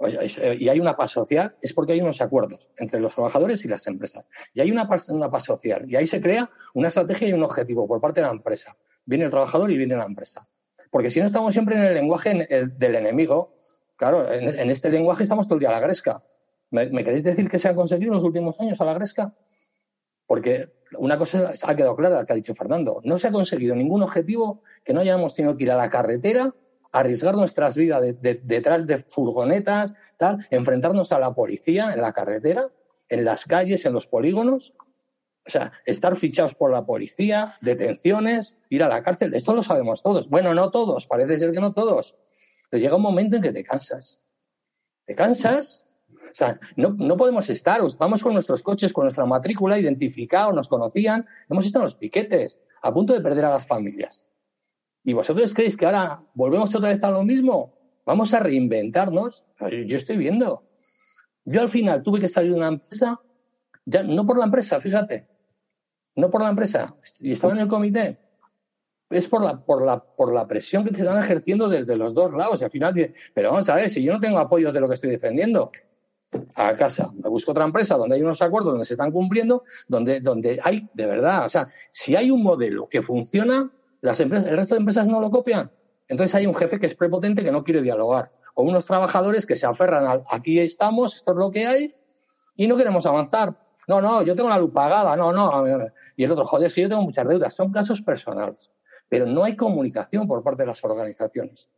y 0.00 0.68
hay 0.68 0.78
una 0.78 0.96
paz 0.96 1.10
social, 1.10 1.56
es 1.60 1.72
porque 1.72 1.92
hay 1.92 2.00
unos 2.00 2.20
acuerdos 2.20 2.70
entre 2.76 3.00
los 3.00 3.14
trabajadores 3.14 3.64
y 3.64 3.68
las 3.68 3.86
empresas. 3.88 4.26
Y 4.54 4.60
hay 4.60 4.70
una 4.70 4.88
paz, 4.88 5.08
una 5.08 5.30
paz 5.30 5.44
social. 5.44 5.90
Y 5.90 5.96
ahí 5.96 6.06
se 6.06 6.20
crea 6.20 6.50
una 6.74 6.88
estrategia 6.88 7.28
y 7.28 7.32
un 7.32 7.42
objetivo 7.42 7.88
por 7.88 8.00
parte 8.00 8.20
de 8.20 8.26
la 8.26 8.32
empresa. 8.32 8.76
Viene 9.04 9.24
el 9.24 9.30
trabajador 9.30 9.70
y 9.72 9.76
viene 9.76 9.96
la 9.96 10.04
empresa. 10.04 10.46
Porque 10.90 11.10
si 11.10 11.18
no 11.18 11.26
estamos 11.26 11.52
siempre 11.52 11.76
en 11.76 11.82
el 11.82 11.94
lenguaje 11.94 12.46
del 12.76 12.94
enemigo, 12.94 13.56
claro, 13.96 14.32
en, 14.32 14.70
este 14.70 14.88
lenguaje 14.88 15.24
estamos 15.24 15.48
todo 15.48 15.56
el 15.56 15.60
día 15.60 15.70
a 15.70 15.72
la 15.72 15.80
gresca. 15.80 16.22
¿Me, 16.70 16.88
queréis 17.02 17.24
decir 17.24 17.48
que 17.48 17.58
se 17.58 17.68
ha 17.68 17.74
conseguido 17.74 18.12
en 18.12 18.16
los 18.16 18.24
últimos 18.24 18.60
años 18.60 18.80
a 18.80 18.84
la 18.84 18.94
gresca? 18.94 19.34
Porque 20.26 20.72
una 20.96 21.18
cosa 21.18 21.52
ha 21.62 21.74
quedado 21.74 21.96
clara, 21.96 22.24
que 22.24 22.32
ha 22.32 22.36
dicho 22.36 22.54
Fernando. 22.54 23.00
No 23.02 23.18
se 23.18 23.28
ha 23.28 23.32
conseguido 23.32 23.74
ningún 23.74 24.02
objetivo 24.02 24.62
que 24.84 24.92
no 24.94 25.00
hayamos 25.00 25.34
tenido 25.34 25.56
que 25.56 25.64
ir 25.64 25.72
a 25.72 25.76
la 25.76 25.90
carretera 25.90 26.54
arriesgar 26.92 27.36
nuestras 27.36 27.76
vidas 27.76 28.02
detrás 28.20 28.86
de 28.86 28.98
furgonetas, 28.98 29.94
tal, 30.16 30.46
enfrentarnos 30.50 31.12
a 31.12 31.18
la 31.18 31.34
policía 31.34 31.92
en 31.92 32.00
la 32.00 32.12
carretera, 32.12 32.68
en 33.08 33.24
las 33.24 33.44
calles, 33.44 33.84
en 33.84 33.92
los 33.92 34.06
polígonos. 34.06 34.74
O 35.46 35.50
sea, 35.50 35.72
estar 35.86 36.14
fichados 36.16 36.54
por 36.54 36.70
la 36.70 36.84
policía, 36.84 37.56
detenciones, 37.62 38.58
ir 38.68 38.82
a 38.82 38.88
la 38.88 39.02
cárcel, 39.02 39.32
esto 39.32 39.54
lo 39.54 39.62
sabemos 39.62 40.02
todos. 40.02 40.28
Bueno, 40.28 40.54
no 40.54 40.70
todos, 40.70 41.06
parece 41.06 41.38
ser 41.38 41.52
que 41.52 41.60
no 41.60 41.72
todos. 41.72 42.16
Pero 42.68 42.80
llega 42.82 42.96
un 42.96 43.02
momento 43.02 43.36
en 43.36 43.42
que 43.42 43.52
te 43.52 43.64
cansas. 43.64 44.20
¿Te 45.06 45.14
cansas? 45.14 45.86
O 46.10 46.34
sea, 46.34 46.60
no, 46.76 46.90
no 46.90 47.16
podemos 47.16 47.48
estar, 47.48 47.80
vamos 47.98 48.22
con 48.22 48.34
nuestros 48.34 48.62
coches, 48.62 48.92
con 48.92 49.04
nuestra 49.04 49.24
matrícula 49.24 49.78
identificados, 49.78 50.54
nos 50.54 50.68
conocían, 50.68 51.26
hemos 51.48 51.64
estado 51.64 51.82
en 51.82 51.86
los 51.86 51.94
piquetes, 51.94 52.60
a 52.82 52.92
punto 52.92 53.14
de 53.14 53.22
perder 53.22 53.46
a 53.46 53.50
las 53.50 53.66
familias. 53.66 54.24
¿Y 55.08 55.14
vosotros 55.14 55.54
creéis 55.54 55.74
que 55.74 55.86
ahora 55.86 56.22
volvemos 56.34 56.74
otra 56.74 56.90
vez 56.90 57.02
a 57.02 57.10
lo 57.10 57.22
mismo? 57.22 57.72
Vamos 58.04 58.34
a 58.34 58.40
reinventarnos. 58.40 59.46
Yo 59.86 59.96
estoy 59.96 60.18
viendo. 60.18 60.64
Yo 61.46 61.62
al 61.62 61.70
final 61.70 62.02
tuve 62.02 62.20
que 62.20 62.28
salir 62.28 62.50
de 62.52 62.58
una 62.58 62.68
empresa, 62.68 63.18
ya, 63.86 64.02
no 64.02 64.26
por 64.26 64.36
la 64.36 64.44
empresa, 64.44 64.78
fíjate, 64.82 65.26
no 66.16 66.30
por 66.30 66.42
la 66.42 66.50
empresa, 66.50 66.94
y 67.20 67.32
estaba 67.32 67.54
en 67.54 67.60
el 67.60 67.68
comité, 67.68 68.18
es 69.08 69.26
por 69.28 69.42
la, 69.42 69.58
por 69.58 69.82
la, 69.82 69.98
por 69.98 70.30
la 70.34 70.46
presión 70.46 70.84
que 70.84 70.90
te 70.90 71.00
están 71.00 71.18
ejerciendo 71.24 71.70
desde 71.70 71.96
los 71.96 72.12
dos 72.12 72.34
lados. 72.34 72.60
Y 72.60 72.64
al 72.64 72.70
final, 72.70 73.14
pero 73.32 73.52
vamos 73.52 73.66
a 73.70 73.76
ver, 73.76 73.88
si 73.88 74.02
yo 74.02 74.12
no 74.12 74.20
tengo 74.20 74.38
apoyo 74.38 74.72
de 74.72 74.80
lo 74.80 74.88
que 74.88 74.94
estoy 74.96 75.08
defendiendo, 75.08 75.72
a 76.54 76.76
casa, 76.76 77.10
me 77.14 77.30
busco 77.30 77.52
otra 77.52 77.64
empresa 77.64 77.96
donde 77.96 78.16
hay 78.16 78.20
unos 78.20 78.42
acuerdos 78.42 78.72
donde 78.72 78.84
se 78.84 78.92
están 78.92 79.10
cumpliendo, 79.10 79.64
donde, 79.86 80.20
donde 80.20 80.60
hay, 80.62 80.86
de 80.92 81.06
verdad, 81.06 81.46
o 81.46 81.48
sea, 81.48 81.68
si 81.88 82.14
hay 82.14 82.30
un 82.30 82.42
modelo 82.42 82.90
que 82.90 83.00
funciona, 83.00 83.72
las 84.00 84.20
empresas, 84.20 84.50
el 84.50 84.56
resto 84.56 84.74
de 84.74 84.80
empresas 84.80 85.06
no 85.06 85.20
lo 85.20 85.30
copian. 85.30 85.70
Entonces 86.08 86.34
hay 86.34 86.46
un 86.46 86.54
jefe 86.54 86.78
que 86.78 86.86
es 86.86 86.94
prepotente 86.94 87.42
que 87.42 87.52
no 87.52 87.64
quiere 87.64 87.82
dialogar. 87.82 88.32
O 88.54 88.62
unos 88.62 88.84
trabajadores 88.84 89.46
que 89.46 89.56
se 89.56 89.66
aferran 89.66 90.06
a 90.06 90.22
aquí 90.30 90.58
estamos, 90.58 91.14
esto 91.14 91.32
es 91.32 91.36
lo 91.36 91.50
que 91.50 91.66
hay, 91.66 91.94
y 92.56 92.66
no 92.66 92.76
queremos 92.76 93.06
avanzar. 93.06 93.54
No, 93.86 94.02
no, 94.02 94.22
yo 94.22 94.34
tengo 94.34 94.48
la 94.48 94.58
luz 94.58 94.72
pagada, 94.72 95.16
no, 95.16 95.32
no. 95.32 95.64
Y 96.16 96.24
el 96.24 96.30
otro, 96.30 96.44
joder, 96.44 96.66
es 96.66 96.74
que 96.74 96.82
yo 96.82 96.88
tengo 96.88 97.02
muchas 97.02 97.26
deudas. 97.26 97.54
Son 97.54 97.72
casos 97.72 98.02
personales. 98.02 98.70
Pero 99.08 99.24
no 99.24 99.44
hay 99.44 99.56
comunicación 99.56 100.26
por 100.26 100.42
parte 100.42 100.64
de 100.64 100.66
las 100.66 100.84
organizaciones. 100.84 101.70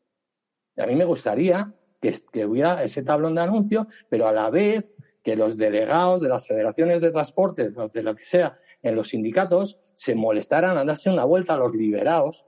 Y 0.77 0.81
a 0.81 0.87
mí 0.87 0.97
me 0.97 1.05
gustaría 1.05 1.73
que, 2.01 2.19
que 2.33 2.47
hubiera 2.47 2.83
ese 2.83 3.03
tablón 3.03 3.37
de 3.37 3.43
anuncio, 3.43 3.87
pero 4.09 4.27
a 4.27 4.33
la 4.33 4.51
vez 4.51 4.95
que 5.23 5.37
los 5.37 5.57
delegados 5.57 6.21
de 6.21 6.29
las 6.29 6.47
federaciones 6.47 7.01
de 7.01 7.11
transporte, 7.11 7.71
de 7.71 8.03
lo 8.03 8.17
que 8.17 8.25
sea, 8.25 8.59
en 8.83 8.95
los 8.95 9.09
sindicatos, 9.09 9.79
se 9.95 10.15
molestaran 10.15 10.79
a 10.79 10.85
darse 10.85 11.11
una 11.11 11.25
vuelta 11.25 11.55
a 11.55 11.59
los 11.59 11.75
liberados. 11.75 12.45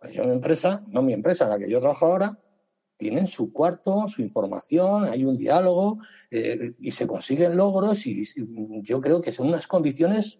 Pues 0.00 0.14
yo, 0.14 0.24
mi 0.24 0.32
empresa, 0.32 0.84
no 0.88 1.02
mi 1.02 1.12
empresa, 1.12 1.44
en 1.44 1.50
la 1.50 1.58
que 1.58 1.70
yo 1.70 1.80
trabajo 1.80 2.06
ahora, 2.06 2.38
tienen 2.96 3.26
su 3.26 3.52
cuarto, 3.52 4.06
su 4.06 4.22
información, 4.22 5.04
hay 5.04 5.24
un 5.24 5.36
diálogo 5.36 5.98
eh, 6.30 6.74
y 6.78 6.92
se 6.92 7.06
consiguen 7.06 7.56
logros 7.56 8.06
y, 8.06 8.24
yo 8.82 9.00
creo 9.00 9.20
que 9.20 9.32
son 9.32 9.48
unas 9.48 9.66
condiciones, 9.66 10.38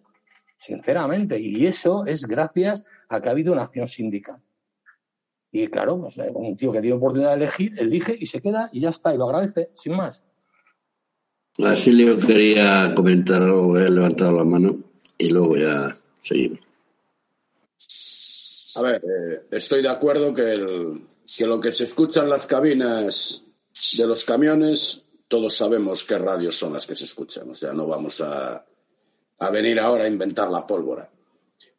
sinceramente, 0.56 1.40
y 1.40 1.66
eso 1.66 2.06
es 2.06 2.26
gracias 2.26 2.84
a 3.08 3.20
que 3.20 3.28
ha 3.28 3.32
habido 3.32 3.52
una 3.52 3.62
acción 3.62 3.88
sindical. 3.88 4.40
Y 5.50 5.66
claro, 5.68 6.00
pues, 6.00 6.18
eh, 6.18 6.30
un 6.32 6.56
tío 6.56 6.72
que 6.72 6.80
tiene 6.80 6.96
oportunidad 6.96 7.30
de 7.30 7.44
elegir, 7.44 7.78
elige 7.78 8.16
y 8.18 8.26
se 8.26 8.40
queda 8.40 8.68
y 8.72 8.80
ya 8.80 8.90
está, 8.90 9.14
y 9.14 9.18
lo 9.18 9.24
agradece, 9.24 9.70
sin 9.74 9.96
más. 9.96 10.24
Basilio 11.58 12.18
quería 12.18 12.92
comentar 12.94 13.42
algo, 13.42 13.78
he 13.78 13.88
levantado 13.88 14.32
la 14.32 14.44
mano 14.44 14.93
y 15.18 15.28
luego 15.30 15.56
ya 15.56 15.96
seguimos. 16.22 16.60
A 18.76 18.82
ver, 18.82 19.02
eh, 19.04 19.42
estoy 19.52 19.82
de 19.82 19.88
acuerdo 19.88 20.34
que, 20.34 21.00
que 21.36 21.46
lo 21.46 21.60
que 21.60 21.72
se 21.72 21.84
escucha 21.84 22.22
en 22.22 22.28
las 22.28 22.46
cabinas 22.46 23.42
de 23.96 24.06
los 24.06 24.24
camiones, 24.24 25.02
todos 25.28 25.54
sabemos 25.54 26.04
qué 26.04 26.18
radios 26.18 26.56
son 26.56 26.72
las 26.72 26.86
que 26.86 26.96
se 26.96 27.04
escuchan. 27.04 27.50
O 27.50 27.54
sea, 27.54 27.72
no 27.72 27.86
vamos 27.86 28.20
a, 28.20 28.64
a 29.38 29.50
venir 29.50 29.78
ahora 29.78 30.04
a 30.04 30.08
inventar 30.08 30.50
la 30.50 30.66
pólvora. 30.66 31.08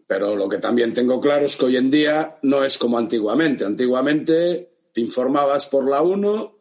Pero 0.08 0.36
lo 0.36 0.48
que 0.48 0.60
también 0.60 0.94
tengo 0.94 1.20
claro 1.20 1.46
es 1.46 1.56
que 1.56 1.66
hoy 1.66 1.78
en 1.78 1.90
día 1.90 2.38
no 2.44 2.64
es 2.64 2.78
como 2.78 2.98
antiguamente. 2.98 3.66
Antiguamente 3.66 4.70
te 4.94 5.02
informabas 5.02 5.68
por 5.68 5.90
la 5.90 6.02
1 6.02 6.56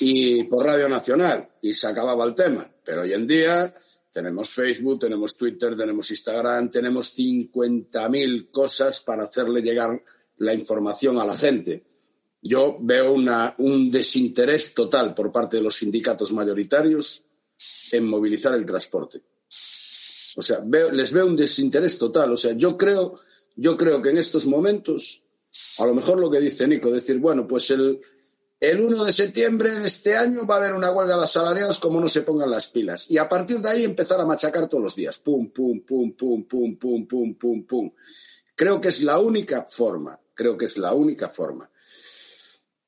y 0.00 0.44
por 0.44 0.64
Radio 0.64 0.88
Nacional 0.88 1.48
y 1.60 1.74
se 1.74 1.86
acababa 1.86 2.24
el 2.24 2.34
tema. 2.34 2.66
Pero 2.84 3.02
hoy 3.02 3.12
en 3.12 3.26
día 3.26 3.72
tenemos 4.14 4.50
Facebook, 4.50 5.00
tenemos 5.00 5.36
Twitter, 5.36 5.76
tenemos 5.76 6.08
Instagram, 6.08 6.70
tenemos 6.70 7.18
50.000 7.18 8.48
cosas 8.52 9.00
para 9.00 9.24
hacerle 9.24 9.60
llegar 9.60 10.00
la 10.36 10.54
información 10.54 11.18
a 11.18 11.26
la 11.26 11.36
gente. 11.36 11.82
Yo 12.40 12.78
veo 12.80 13.12
un 13.12 13.90
desinterés 13.90 14.72
total 14.72 15.14
por 15.14 15.32
parte 15.32 15.56
de 15.56 15.64
los 15.64 15.74
sindicatos 15.74 16.32
mayoritarios 16.32 17.24
en 17.90 18.06
movilizar 18.06 18.54
el 18.54 18.64
transporte. 18.64 19.20
O 20.36 20.42
sea, 20.42 20.64
les 20.92 21.12
veo 21.12 21.26
un 21.26 21.34
desinterés 21.34 21.98
total. 21.98 22.34
O 22.34 22.36
sea, 22.36 22.52
yo 22.52 22.76
creo, 22.76 23.18
yo 23.56 23.76
creo 23.76 24.00
que 24.00 24.10
en 24.10 24.18
estos 24.18 24.46
momentos, 24.46 25.24
a 25.78 25.86
lo 25.86 25.94
mejor 25.94 26.20
lo 26.20 26.30
que 26.30 26.38
dice 26.38 26.68
Nico, 26.68 26.88
decir, 26.88 27.18
bueno, 27.18 27.48
pues 27.48 27.68
el, 27.72 28.00
el 28.70 28.80
1 28.80 29.04
de 29.04 29.12
septiembre 29.12 29.70
de 29.70 29.86
este 29.86 30.16
año 30.16 30.46
va 30.46 30.54
a 30.56 30.58
haber 30.58 30.74
una 30.74 30.90
huelga 30.90 31.16
de 31.16 31.24
asalariados 31.24 31.78
como 31.78 32.00
no 32.00 32.08
se 32.08 32.22
pongan 32.22 32.50
las 32.50 32.68
pilas. 32.68 33.10
Y 33.10 33.18
a 33.18 33.28
partir 33.28 33.58
de 33.58 33.68
ahí 33.68 33.84
empezar 33.84 34.20
a 34.20 34.26
machacar 34.26 34.68
todos 34.68 34.82
los 34.82 34.96
días. 34.96 35.18
Pum, 35.18 35.50
pum, 35.50 35.80
pum, 35.80 36.12
pum, 36.12 36.44
pum, 36.44 36.76
pum, 36.76 37.06
pum, 37.06 37.34
pum, 37.34 37.66
pum. 37.66 37.90
Creo 38.54 38.80
que 38.80 38.88
es 38.88 39.02
la 39.02 39.18
única 39.18 39.66
forma. 39.68 40.18
Creo 40.34 40.56
que 40.56 40.64
es 40.64 40.78
la 40.78 40.94
única 40.94 41.28
forma. 41.28 41.70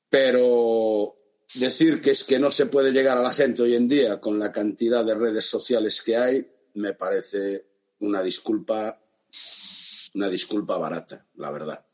Pero 0.08 1.16
decir 1.54 2.00
que 2.00 2.10
es 2.10 2.24
que 2.24 2.38
no 2.38 2.50
se 2.50 2.66
puede 2.66 2.92
llegar 2.92 3.18
a 3.18 3.22
la 3.22 3.32
gente 3.32 3.62
hoy 3.62 3.74
en 3.74 3.88
día 3.88 4.20
con 4.20 4.38
la 4.38 4.52
cantidad 4.52 5.04
de 5.04 5.14
redes 5.14 5.46
sociales 5.46 6.02
que 6.02 6.16
hay, 6.16 6.50
me 6.74 6.94
parece 6.94 7.66
una 8.00 8.22
disculpa, 8.22 9.00
una 10.14 10.28
disculpa 10.28 10.78
barata, 10.78 11.26
la 11.34 11.50
verdad. 11.50 11.85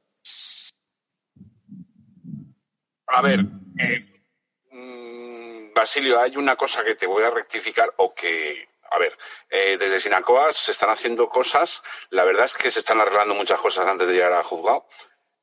A 3.14 3.20
ver, 3.20 3.40
eh, 3.78 4.22
mm, 4.70 5.74
Basilio, 5.74 6.20
hay 6.20 6.36
una 6.36 6.56
cosa 6.56 6.82
que 6.82 6.94
te 6.94 7.06
voy 7.06 7.22
a 7.22 7.30
rectificar 7.30 7.92
o 7.98 8.14
que, 8.14 8.68
a 8.90 8.98
ver, 8.98 9.16
eh, 9.50 9.76
desde 9.78 10.00
Sinacoas 10.00 10.56
se 10.56 10.72
están 10.72 10.88
haciendo 10.88 11.28
cosas, 11.28 11.82
la 12.10 12.24
verdad 12.24 12.46
es 12.46 12.54
que 12.54 12.70
se 12.70 12.78
están 12.78 13.00
arreglando 13.00 13.34
muchas 13.34 13.60
cosas 13.60 13.86
antes 13.86 14.08
de 14.08 14.14
llegar 14.14 14.32
a 14.32 14.42
juzgado, 14.42 14.86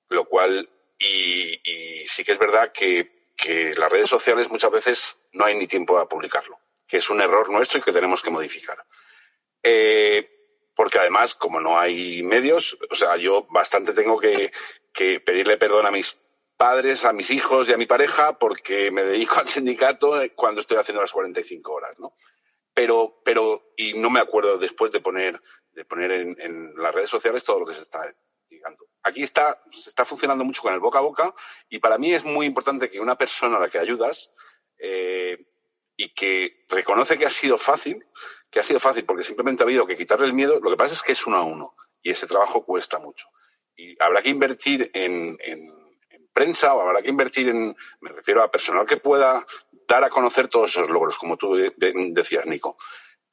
lo 0.10 0.26
cual, 0.26 0.68
y, 0.98 1.62
y 1.64 2.08
sí 2.08 2.24
que 2.24 2.32
es 2.32 2.40
verdad 2.40 2.72
que, 2.72 3.34
que 3.38 3.74
las 3.76 3.92
redes 3.92 4.10
sociales 4.10 4.50
muchas 4.50 4.72
veces 4.72 5.18
no 5.34 5.46
hay 5.46 5.56
ni 5.56 5.68
tiempo 5.68 5.98
a 5.98 6.10
publicarlo, 6.10 6.60
que 6.88 6.98
es 6.98 7.10
un 7.10 7.22
error 7.22 7.50
nuestro 7.50 7.80
y 7.80 7.82
que 7.84 7.94
tenemos 7.94 8.22
que 8.22 8.32
modificar. 8.32 8.84
Eh, 9.64 10.30
porque 10.76 11.00
además, 11.00 11.36
como 11.36 11.60
no 11.60 11.78
hay 11.78 12.24
medios, 12.24 12.78
o 12.90 12.96
sea, 12.96 13.18
yo 13.18 13.46
bastante 13.50 13.94
tengo 13.94 14.18
que, 14.20 14.52
pedirle 15.26 15.58
perdón 15.58 15.86
a 15.86 15.92
mis 15.92 16.18
padres, 16.60 17.06
a 17.06 17.14
mis 17.14 17.32
hijos 17.32 17.70
y 17.70 17.74
a 17.74 17.78
mi 17.78 17.86
pareja 17.86 18.38
porque 18.38 18.92
me 18.92 19.04
dedico 19.04 19.36
al 19.40 19.48
sindicato 19.48 20.20
cuando 20.36 20.60
estoy 20.60 20.78
haciendo 20.78 21.02
las 21.02 21.14
45 21.14 21.72
horas, 21.72 21.98
¿no? 22.00 22.14
Pero, 22.74 23.22
pero, 23.24 23.74
y 23.78 23.94
no 23.94 24.10
me 24.10 24.20
acuerdo 24.20 24.58
después 24.58 24.92
de 24.92 25.00
poner, 25.00 25.42
de 25.72 25.86
poner 25.86 26.12
en, 26.12 26.74
las 26.76 26.94
redes 26.94 27.10
sociales 27.10 27.44
todo 27.44 27.62
lo 27.62 27.66
que 27.66 27.74
se 27.74 27.82
está 27.82 28.14
digando. 28.50 28.86
Aquí 29.04 29.24
está, 29.24 29.62
se 29.72 29.90
está 29.90 30.04
funcionando 30.04 30.44
mucho 30.44 30.62
con 30.62 30.74
el 30.74 30.80
boca 30.80 31.00
a 31.00 31.02
boca 31.02 31.34
y 31.70 31.80
para 31.80 31.98
mí 31.98 32.14
es 32.14 32.26
muy 32.26 32.46
importante 32.46 32.90
que 32.90 33.00
una 33.00 33.18
persona 33.18 33.58
a 33.58 33.62
la 33.62 33.70
que 33.70 33.80
ayudas 33.80 34.34
eh, 34.78 35.38
y 35.96 36.14
que 36.14 36.66
reconoce 36.68 37.18
que 37.18 37.26
ha 37.26 37.30
sido 37.30 37.58
fácil, 37.58 38.06
que 38.52 38.60
ha 38.60 38.64
sido 38.64 38.80
fácil 38.80 39.06
porque 39.06 39.24
simplemente 39.24 39.64
ha 39.64 39.66
habido 39.66 39.88
que 39.88 39.98
quitarle 39.98 40.26
el 40.26 40.34
miedo. 40.34 40.60
Lo 40.60 40.70
que 40.70 40.78
pasa 40.78 40.94
es 40.94 41.02
que 41.02 41.14
es 41.14 41.26
uno 41.26 41.38
a 41.38 41.44
uno 41.44 41.76
y 42.02 42.12
ese 42.12 42.28
trabajo 42.28 42.66
cuesta 42.66 43.00
mucho. 43.00 43.28
Y 43.76 43.96
habrá 44.04 44.22
que 44.22 44.30
invertir 44.30 44.92
en, 44.94 45.38
prensa 46.40 46.74
o 46.74 46.82
habrá 46.82 47.02
que 47.02 47.10
invertir 47.10 47.50
en, 47.50 47.76
me 48.00 48.12
refiero 48.12 48.42
a 48.42 48.50
personal 48.50 48.86
que 48.86 48.96
pueda 48.96 49.46
dar 49.86 50.06
a 50.06 50.10
conocer 50.10 50.48
todos 50.48 50.70
esos 50.70 50.90
logros, 50.90 51.18
como 51.18 51.36
tú 51.36 51.58
decías, 51.78 52.46
Nico. 52.46 52.78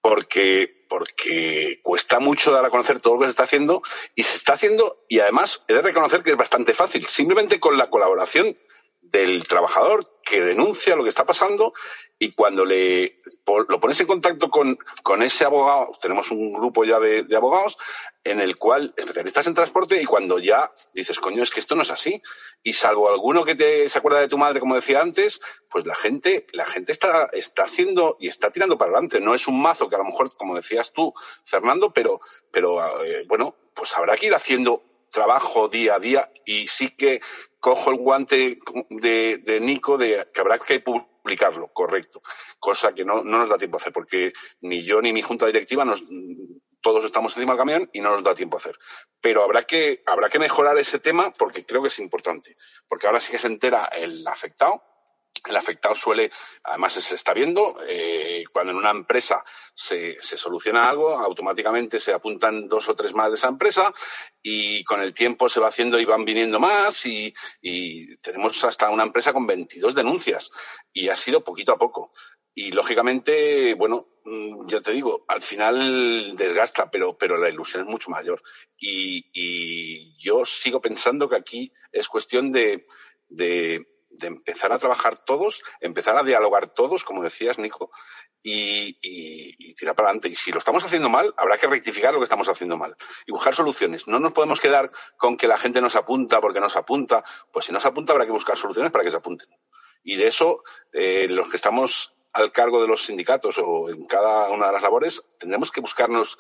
Porque, 0.00 0.86
porque 0.88 1.78
cuesta 1.84 2.18
mucho 2.18 2.50
dar 2.50 2.64
a 2.64 2.70
conocer 2.70 3.00
todo 3.00 3.14
lo 3.14 3.20
que 3.20 3.26
se 3.26 3.30
está 3.30 3.44
haciendo 3.44 3.82
y 4.16 4.24
se 4.24 4.38
está 4.38 4.54
haciendo 4.54 5.04
y 5.09 5.20
además 5.20 5.64
he 5.68 5.74
de 5.74 5.82
reconocer 5.82 6.24
que 6.24 6.32
es 6.32 6.36
bastante 6.36 6.72
fácil. 6.74 7.07
Simplemente 7.07 7.61
con 7.61 7.78
la 7.78 7.90
colaboración 7.90 8.59
del 9.02 9.46
trabajador 9.46 10.00
que 10.27 10.43
denuncia 10.43 10.97
lo 10.97 11.05
que 11.05 11.09
está 11.09 11.24
pasando 11.24 11.72
y 12.18 12.33
cuando 12.33 12.64
le 12.64 13.20
lo 13.68 13.79
pones 13.79 14.01
en 14.01 14.09
contacto 14.09 14.51
con, 14.51 14.77
con 15.05 15.22
ese 15.22 15.45
abogado, 15.45 15.93
tenemos 16.03 16.33
un 16.33 16.53
grupo 16.53 16.85
ya 16.85 16.99
de, 16.99 17.22
de, 17.22 17.37
abogados 17.37 17.79
en 18.24 18.41
el 18.41 18.57
cual 18.57 18.93
especialistas 18.97 19.47
en 19.47 19.55
transporte 19.55 20.03
y 20.03 20.05
cuando 20.05 20.41
ya 20.41 20.72
dices, 20.93 21.20
coño, 21.20 21.45
es 21.45 21.53
que 21.53 21.61
esto 21.61 21.77
no 21.77 21.83
es 21.83 21.93
así 21.93 22.20
y 22.64 22.72
salvo 22.72 23.09
alguno 23.09 23.45
que 23.45 23.55
te 23.55 23.89
se 23.89 23.99
acuerda 23.99 24.18
de 24.18 24.27
tu 24.27 24.37
madre, 24.37 24.59
como 24.59 24.74
decía 24.74 25.01
antes, 25.01 25.41
pues 25.70 25.87
la 25.87 25.95
gente 25.95 26.45
la 26.53 26.64
gente 26.64 26.91
está 26.91 27.31
está 27.33 27.62
haciendo 27.62 28.16
y 28.18 28.27
está 28.27 28.51
tirando 28.51 28.77
para 28.77 28.91
adelante. 28.91 29.20
No 29.20 29.33
es 29.33 29.47
un 29.47 29.62
mazo 29.62 29.89
que 29.89 29.95
a 29.95 29.99
lo 29.99 30.07
mejor, 30.07 30.37
como 30.37 30.57
decías 30.57 30.93
tú, 30.93 31.14
Fernando, 31.45 31.93
pero 31.93 32.20
pero 32.51 33.05
eh, 33.05 33.24
bueno, 33.29 33.55
pues 33.74 33.97
habrá 33.97 34.16
que 34.16 34.27
ir 34.27 34.35
haciendo 34.35 34.83
trabajo 35.09 35.68
día 35.68 35.95
a 35.95 35.99
día 36.01 36.33
y 36.45 36.66
sí 36.66 36.91
que 36.91 37.20
cojo 37.67 37.91
el 37.91 37.97
guante 37.97 38.61
de, 38.91 39.59
Nico 39.61 39.99
de 39.99 40.29
que 40.33 40.41
habrá 40.41 40.57
que 40.61 40.79
publicarlo, 40.79 41.67
correcto. 41.73 42.23
Cosa 42.61 42.95
que 42.95 43.05
no, 43.05 43.25
no 43.25 43.39
nos 43.39 43.49
da 43.49 43.59
tiempo 43.59 43.77
a 43.77 43.81
hacer, 43.81 43.93
porque 43.93 44.33
ni 44.61 44.85
yo 44.85 45.03
ni 45.03 45.12
mi 45.12 45.21
junta 45.21 45.47
directiva 45.47 45.85
nos, 45.85 46.05
todos 46.81 47.05
estamos 47.05 47.37
encima 47.37 47.55
del 47.55 47.59
camión 47.59 47.91
y 47.93 48.01
no 48.01 48.11
nos 48.11 48.23
da 48.23 48.37
tiempo 48.37 48.57
a 48.57 48.61
hacer. 48.61 48.79
Pero 49.21 49.43
habrá 49.43 49.64
que, 49.64 50.01
habrá 50.07 50.29
que 50.29 50.39
mejorar 50.39 50.79
ese 50.79 51.01
tema 51.01 51.33
porque 51.33 51.67
creo 51.67 51.83
que 51.83 51.89
es 51.89 51.99
importante. 51.99 52.57
Porque 52.87 53.09
ahora 53.09 53.19
sí 53.19 53.33
que 53.33 53.39
se 53.41 53.49
entera 53.49 53.87
el 53.87 54.25
afectado 54.29 54.85
el 55.49 55.57
afectado 55.57 55.95
suele, 55.95 56.30
además 56.64 56.95
se 56.95 57.14
está 57.14 57.32
viendo, 57.32 57.76
eh, 57.87 58.45
cuando 58.53 58.72
en 58.72 58.78
una 58.78 58.91
empresa 58.91 59.45
se, 59.74 60.16
se, 60.18 60.37
soluciona 60.37 60.89
algo, 60.89 61.11
automáticamente 61.11 61.99
se 61.99 62.12
apuntan 62.12 62.68
dos 62.68 62.89
o 62.89 62.97
tres 62.97 63.14
más 63.14 63.30
de 63.30 63.37
esa 63.37 63.49
empresa 63.49 63.93
y 64.43 64.84
con 64.84 65.01
el 65.01 65.12
tiempo 65.12 65.49
se 65.49 65.61
va 65.61 65.68
haciendo 65.68 65.99
y 65.99 66.05
van 66.05 66.24
viniendo 66.24 66.61
más 66.61 67.05
y, 67.07 67.34
tenemos 68.22 68.62
hasta 68.64 68.91
una 68.91 69.03
empresa 69.03 69.32
con 69.32 69.47
22 69.47 69.95
denuncias 69.95 70.51
y 70.93 71.09
ha 71.09 71.16
sido 71.16 71.43
poquito 71.43 71.72
a 71.72 71.78
poco. 71.78 72.12
Y 72.55 72.70
lógicamente, 72.70 73.74
bueno, 73.74 74.07
mm, 74.24 74.66
ya 74.66 74.80
te 74.80 74.93
digo, 74.93 75.24
al 75.28 75.43
final 75.43 76.34
desgasta, 76.37 76.91
pero, 76.91 77.18
pero 77.18 77.37
la 77.37 77.51
ilusión 77.51 77.82
es 77.82 77.89
mucho 77.89 78.11
mayor. 78.11 78.41
Y, 78.78 79.26
y 79.32 80.16
yo 80.18 80.45
sigo 80.45 80.80
pensando 80.80 81.28
que 81.28 81.37
aquí 81.37 81.72
es 81.93 82.09
cuestión 82.09 82.53
de, 82.53 82.87
de 83.28 83.87
de 84.19 84.27
empezar 84.29 84.73
a 84.73 84.79
trabajar 84.79 85.19
todos, 85.19 85.62
empezar 85.81 86.17
a 86.17 86.23
dialogar 86.23 86.69
todos, 86.69 87.05
como 87.05 87.23
decías, 87.23 87.59
Nico, 87.59 87.91
y, 88.43 89.75
tirar 89.75 89.95
para 89.95 90.09
adelante. 90.09 90.29
Y 90.29 90.35
si 90.35 90.53
lo 90.53 90.59
estamos 90.59 90.85
haciendo 90.85 91.09
mal, 91.09 91.35
habrá 91.37 91.59
que 91.59 91.67
rectificar 91.67 92.12
lo 92.12 92.21
que 92.21 92.25
estamos 92.25 92.49
haciendo 92.49 92.77
mal 92.77 92.97
y 93.27 93.33
buscar 93.33 93.55
soluciones. 93.55 94.07
No 94.07 94.19
nos 94.21 94.33
podemos 94.33 94.61
quedar 94.61 94.91
con 95.17 95.37
que 95.37 95.49
la 95.49 95.59
gente 95.59 95.81
nos 95.81 95.97
apunta 95.97 96.41
porque 96.41 96.61
nos 96.61 96.77
apunta. 96.77 97.25
Pues 97.53 97.67
si 97.67 97.73
nos 97.73 97.85
apunta, 97.85 98.12
habrá 98.12 98.25
que 98.25 98.33
buscar 98.33 98.57
soluciones 98.57 98.93
para 98.93 99.05
que 99.05 99.11
se 99.11 99.17
apunten. 99.17 99.49
Y 100.03 100.17
de 100.17 100.29
eso, 100.29 100.62
eh, 100.93 101.27
los 101.29 101.49
que 101.51 101.57
estamos 101.57 102.14
al 102.33 102.53
cargo 102.53 102.81
de 102.81 102.89
los 102.89 103.03
sindicatos 103.03 103.59
o 103.59 103.89
en 103.91 104.07
cada 104.07 104.51
una 104.51 104.67
de 104.67 104.73
las 104.73 104.83
labores, 104.83 105.23
tendremos 105.39 105.71
que 105.71 105.81
buscarnos 105.81 106.39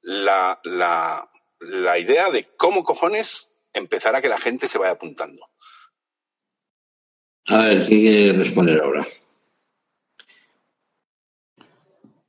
la, 0.00 0.58
la, 0.64 1.30
la 1.60 1.98
idea 1.98 2.30
de 2.30 2.54
cómo 2.56 2.82
cojones 2.82 3.50
empezar 3.72 4.16
a 4.16 4.22
que 4.22 4.28
la 4.28 4.38
gente 4.38 4.68
se 4.68 4.78
vaya 4.78 4.92
apuntando. 4.92 5.48
A 7.48 7.62
ver, 7.62 7.86
¿quién 7.86 8.00
quiere 8.00 8.32
responder 8.32 8.80
ahora? 8.82 9.06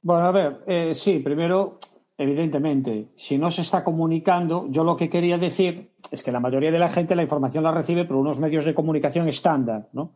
Bueno, 0.02 0.28
a 0.28 0.32
ver, 0.32 0.58
eh, 0.68 0.94
sí, 0.94 1.20
primero, 1.20 1.80
evidentemente, 2.18 3.08
si 3.16 3.38
no 3.38 3.50
se 3.50 3.62
está 3.62 3.84
comunicando, 3.84 4.68
yo 4.70 4.84
lo 4.84 4.96
que 4.98 5.10
quería 5.10 5.38
decir 5.38 5.92
es 6.12 6.22
que 6.22 6.32
la 6.32 6.40
mayoría 6.40 6.72
de 6.72 6.80
la 6.80 6.90
gente 6.90 7.16
la 7.16 7.24
información 7.24 7.64
la 7.64 7.72
recibe 7.72 8.06
por 8.06 8.18
unos 8.18 8.40
medios 8.40 8.66
de 8.66 8.76
comunicación 8.76 9.28
estándar, 9.30 9.90
¿no? 9.94 10.12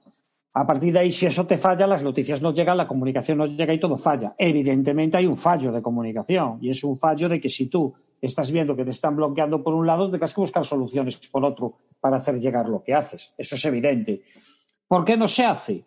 A 0.53 0.65
partir 0.65 0.91
de 0.91 0.99
ahí, 0.99 1.11
si 1.11 1.25
eso 1.25 1.45
te 1.45 1.57
falla, 1.57 1.87
las 1.87 2.03
noticias 2.03 2.41
no 2.41 2.53
llegan, 2.53 2.77
la 2.77 2.87
comunicación 2.87 3.37
no 3.37 3.45
llega 3.45 3.73
y 3.73 3.79
todo 3.79 3.97
falla. 3.97 4.33
Evidentemente 4.37 5.17
hay 5.17 5.27
un 5.27 5.37
fallo 5.37 5.71
de 5.71 5.81
comunicación 5.81 6.57
y 6.61 6.69
es 6.69 6.83
un 6.83 6.97
fallo 6.97 7.29
de 7.29 7.39
que 7.39 7.49
si 7.49 7.67
tú 7.67 7.93
estás 8.19 8.51
viendo 8.51 8.75
que 8.75 8.83
te 8.83 8.89
están 8.89 9.15
bloqueando 9.15 9.63
por 9.63 9.73
un 9.73 9.87
lado, 9.87 10.09
tendrás 10.09 10.33
que 10.33 10.41
buscar 10.41 10.65
soluciones 10.65 11.17
por 11.29 11.45
otro 11.45 11.77
para 11.99 12.17
hacer 12.17 12.39
llegar 12.39 12.67
lo 12.67 12.83
que 12.83 12.93
haces. 12.93 13.31
Eso 13.37 13.55
es 13.55 13.65
evidente. 13.65 14.23
¿Por 14.89 15.05
qué 15.05 15.15
no 15.15 15.27
se 15.27 15.45
hace? 15.45 15.85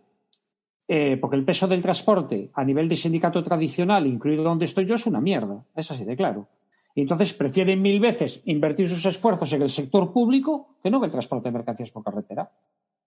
Eh, 0.87 1.17
porque 1.21 1.37
el 1.37 1.45
peso 1.45 1.67
del 1.67 1.83
transporte 1.83 2.51
a 2.55 2.65
nivel 2.65 2.89
de 2.89 2.95
sindicato 2.95 3.43
tradicional, 3.43 4.07
incluido 4.07 4.45
donde 4.45 4.67
estoy 4.67 4.87
yo, 4.87 4.95
es 4.95 5.07
una 5.07 5.21
mierda. 5.21 5.65
Es 5.75 5.91
así 5.91 6.05
de 6.05 6.17
claro. 6.17 6.47
Y 6.95 7.01
entonces 7.01 7.33
prefieren 7.33 7.83
mil 7.83 7.99
veces 7.99 8.41
invertir 8.45 8.89
sus 8.89 9.05
esfuerzos 9.05 9.53
en 9.55 9.63
el 9.63 9.71
sector 9.71 10.13
público 10.13 10.77
que 10.81 10.89
no 10.89 10.99
en 10.99 11.05
el 11.05 11.11
transporte 11.11 11.49
de 11.49 11.53
mercancías 11.53 11.91
por 11.91 12.05
carretera. 12.05 12.49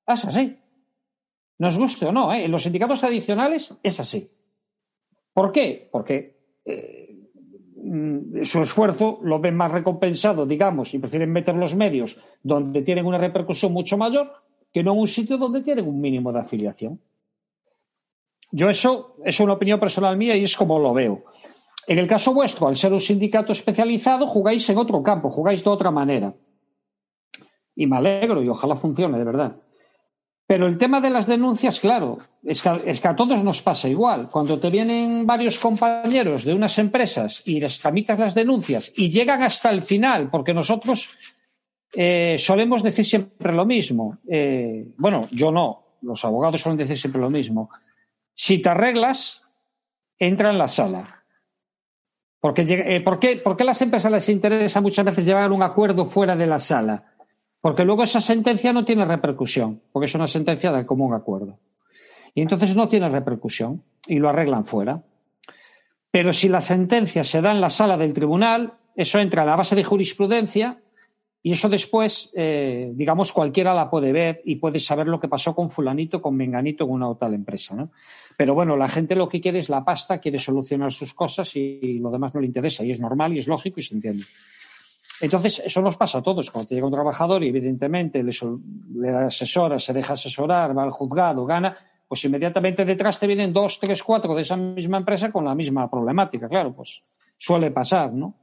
Es 0.05 0.25
así. 0.25 0.57
Nos 1.59 1.77
guste 1.77 2.07
o 2.07 2.11
no, 2.11 2.33
¿eh? 2.33 2.43
en 2.43 2.51
los 2.51 2.63
sindicatos 2.63 2.99
tradicionales 2.99 3.73
es 3.81 3.99
así. 4.01 4.29
¿Por 5.31 5.53
qué? 5.53 5.87
Porque 5.89 6.35
eh, 6.65 7.29
su 8.43 8.61
esfuerzo 8.61 9.19
lo 9.21 9.39
ven 9.39 9.55
más 9.55 9.71
recompensado, 9.71 10.45
digamos, 10.45 10.93
y 10.93 10.99
prefieren 10.99 11.31
meter 11.31 11.55
los 11.55 11.73
medios 11.73 12.17
donde 12.43 12.81
tienen 12.81 13.05
una 13.05 13.17
repercusión 13.17 13.71
mucho 13.71 13.97
mayor 13.97 14.44
que 14.75 14.83
no 14.83 14.91
en 14.91 14.99
un 14.99 15.07
sitio 15.07 15.37
donde 15.37 15.61
tienen 15.61 15.87
un 15.87 16.01
mínimo 16.01 16.33
de 16.33 16.41
afiliación. 16.41 16.99
Yo 18.51 18.69
eso 18.69 19.15
es 19.23 19.39
una 19.39 19.53
opinión 19.53 19.79
personal 19.79 20.17
mía 20.17 20.35
y 20.35 20.43
es 20.43 20.53
como 20.57 20.77
lo 20.77 20.93
veo. 20.93 21.23
En 21.87 21.97
el 21.97 22.07
caso 22.07 22.33
vuestro, 22.33 22.67
al 22.67 22.75
ser 22.75 22.91
un 22.91 22.99
sindicato 22.99 23.53
especializado, 23.53 24.27
jugáis 24.27 24.69
en 24.69 24.77
otro 24.77 25.01
campo, 25.01 25.29
jugáis 25.29 25.63
de 25.63 25.69
otra 25.69 25.91
manera. 25.91 26.33
Y 27.73 27.87
me 27.87 27.95
alegro 27.95 28.43
y 28.43 28.49
ojalá 28.49 28.75
funcione, 28.75 29.17
de 29.17 29.23
verdad. 29.23 29.55
Pero 30.45 30.67
el 30.67 30.77
tema 30.77 30.99
de 30.99 31.09
las 31.09 31.25
denuncias, 31.25 31.79
claro, 31.79 32.19
es 32.43 32.61
que, 32.61 33.07
a 33.07 33.15
todos 33.15 33.41
nos 33.45 33.61
pasa 33.61 33.87
igual. 33.87 34.29
Cuando 34.29 34.59
te 34.59 34.69
vienen 34.69 35.25
varios 35.25 35.57
compañeros 35.57 36.43
de 36.43 36.53
unas 36.53 36.77
empresas 36.79 37.43
y 37.45 37.61
les 37.61 37.79
tramitas 37.79 38.19
las 38.19 38.35
denuncias 38.35 38.91
y 38.97 39.09
llegan 39.09 39.41
hasta 39.41 39.69
el 39.69 39.81
final, 39.81 40.29
porque 40.29 40.53
nosotros 40.53 41.17
eh, 41.95 42.35
solemos 42.37 42.83
decir 42.83 43.05
siempre 43.05 43.53
lo 43.53 43.65
mismo. 43.65 44.17
Eh, 44.27 44.93
bueno, 44.97 45.27
yo 45.31 45.51
no, 45.51 45.97
los 46.01 46.23
abogados 46.25 46.61
suelen 46.61 46.77
decir 46.77 46.97
siempre 46.97 47.21
lo 47.21 47.29
mismo. 47.29 47.69
Si 48.33 48.61
te 48.61 48.69
arreglas, 48.69 49.43
entra 50.19 50.49
en 50.49 50.57
la 50.57 50.67
sala. 50.67 51.23
Porque, 52.39 52.65
eh, 52.67 53.01
¿por, 53.01 53.19
qué, 53.19 53.37
¿Por 53.37 53.63
las 53.63 53.81
empresas 53.81 54.11
les 54.11 54.29
interesa 54.29 54.81
muchas 54.81 55.05
veces 55.05 55.25
llevar 55.25 55.51
un 55.51 55.63
acuerdo 55.63 56.05
fuera 56.05 56.35
de 56.35 56.45
la 56.45 56.59
sala? 56.59 57.13
Porque 57.61 57.85
luego 57.85 58.03
esa 58.03 58.21
sentencia 58.21 58.73
no 58.73 58.85
tiene 58.85 59.05
repercusión, 59.05 59.81
porque 59.91 60.05
es 60.05 60.15
una 60.15 60.27
sentencia 60.27 60.71
de 60.71 60.85
común 60.85 61.13
acuerdo. 61.13 61.57
Y 62.35 62.41
entonces 62.41 62.75
no 62.75 62.89
tiene 62.89 63.09
repercusión 63.09 63.83
y 64.05 64.19
lo 64.19 64.29
arreglan 64.29 64.65
fuera. 64.65 65.01
Pero 66.11 66.33
si 66.33 66.49
la 66.49 66.61
sentencia 66.61 67.23
se 67.23 67.41
da 67.41 67.51
en 67.51 67.61
la 67.61 67.69
sala 67.69 67.97
del 67.97 68.13
tribunal, 68.13 68.73
eso 68.95 69.19
entra 69.19 69.41
a 69.41 69.45
la 69.45 69.55
base 69.55 69.75
de 69.75 69.83
jurisprudencia 69.83 70.79
y 71.45 71.51
eso 71.51 71.69
después, 71.69 72.31
eh, 72.33 72.89
digamos, 72.95 73.31
cualquiera 73.31 73.71
la 73.75 73.87
puede 73.87 74.11
ver 74.11 74.41
y 74.45 74.55
puede 74.55 74.79
saber 74.79 75.05
lo 75.05 75.19
que 75.19 75.27
pasó 75.27 75.53
con 75.53 75.69
fulanito, 75.69 76.19
con 76.19 76.35
menganito 76.35 76.85
en 76.85 76.89
una 76.89 77.07
o 77.07 77.17
tal 77.17 77.35
empresa. 77.35 77.75
¿no? 77.75 77.91
Pero 78.35 78.55
bueno, 78.55 78.75
la 78.75 78.87
gente 78.87 79.13
lo 79.13 79.29
que 79.29 79.39
quiere 79.39 79.59
es 79.59 79.69
la 79.69 79.85
pasta, 79.85 80.17
quiere 80.17 80.39
solucionar 80.39 80.91
sus 80.91 81.13
cosas 81.13 81.55
y, 81.55 81.99
lo 81.99 82.09
demás 82.09 82.33
no 82.33 82.41
le 82.41 82.47
interesa. 82.47 82.83
Y 82.83 82.89
es 82.89 82.99
normal 82.99 83.35
y 83.35 83.41
es 83.41 83.47
lógico 83.47 83.79
y 83.79 83.83
se 83.83 83.93
entiende. 83.93 84.23
Entonces, 85.21 85.61
eso 85.63 85.83
nos 85.83 85.97
pasa 85.97 86.17
a 86.17 86.23
todos. 86.23 86.49
Cuando 86.49 86.67
te 86.67 86.73
llega 86.73 86.87
un 86.87 86.93
trabajador 86.93 87.43
y 87.43 87.49
evidentemente 87.49 88.23
le, 88.23 88.31
le 88.95 89.09
asesora, 89.11 89.77
se 89.77 89.93
deja 89.93 90.13
asesorar, 90.13 90.75
va 90.75 90.81
al 90.81 90.89
juzgado, 90.89 91.45
gana, 91.45 91.77
pues 92.07 92.25
inmediatamente 92.25 92.85
detrás 92.85 93.19
te 93.19 93.27
vienen 93.27 93.53
dos, 93.53 93.79
tres, 93.79 94.01
cuatro 94.01 94.33
de 94.33 94.41
esa 94.41 94.57
misma 94.57 94.97
empresa 94.97 95.31
con 95.31 95.45
la 95.45 95.53
misma 95.53 95.91
problemática. 95.91 96.49
Claro, 96.49 96.73
pues 96.73 97.03
suele 97.37 97.69
pasar, 97.69 98.11
¿no? 98.13 98.39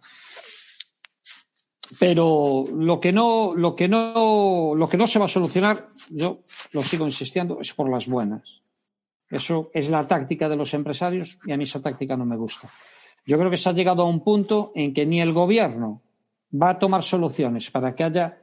Pero 1.98 2.64
lo 2.74 3.00
que 3.00 3.12
no, 3.12 3.52
lo 3.54 3.76
que 3.76 3.88
no, 3.88 4.74
lo 4.74 4.88
que 4.88 4.96
no 4.96 5.06
se 5.06 5.18
va 5.18 5.26
a 5.26 5.28
solucionar, 5.28 5.88
yo 6.10 6.40
lo 6.72 6.82
sigo 6.82 7.06
insistiendo, 7.06 7.60
es 7.60 7.72
por 7.74 7.90
las 7.90 8.08
buenas. 8.08 8.62
Eso 9.28 9.70
es 9.72 9.90
la 9.90 10.06
táctica 10.06 10.48
de 10.48 10.56
los 10.56 10.74
empresarios 10.74 11.38
y 11.46 11.52
a 11.52 11.56
mí 11.56 11.64
esa 11.64 11.80
táctica 11.80 12.16
no 12.16 12.24
me 12.24 12.36
gusta. 12.36 12.70
Yo 13.26 13.38
creo 13.38 13.50
que 13.50 13.56
se 13.56 13.68
ha 13.68 13.72
llegado 13.72 14.02
a 14.02 14.08
un 14.08 14.22
punto 14.22 14.72
en 14.74 14.92
que 14.92 15.06
ni 15.06 15.20
el 15.20 15.32
gobierno 15.32 16.02
va 16.52 16.70
a 16.70 16.78
tomar 16.78 17.02
soluciones 17.02 17.70
para 17.70 17.94
que 17.94 18.04
haya 18.04 18.38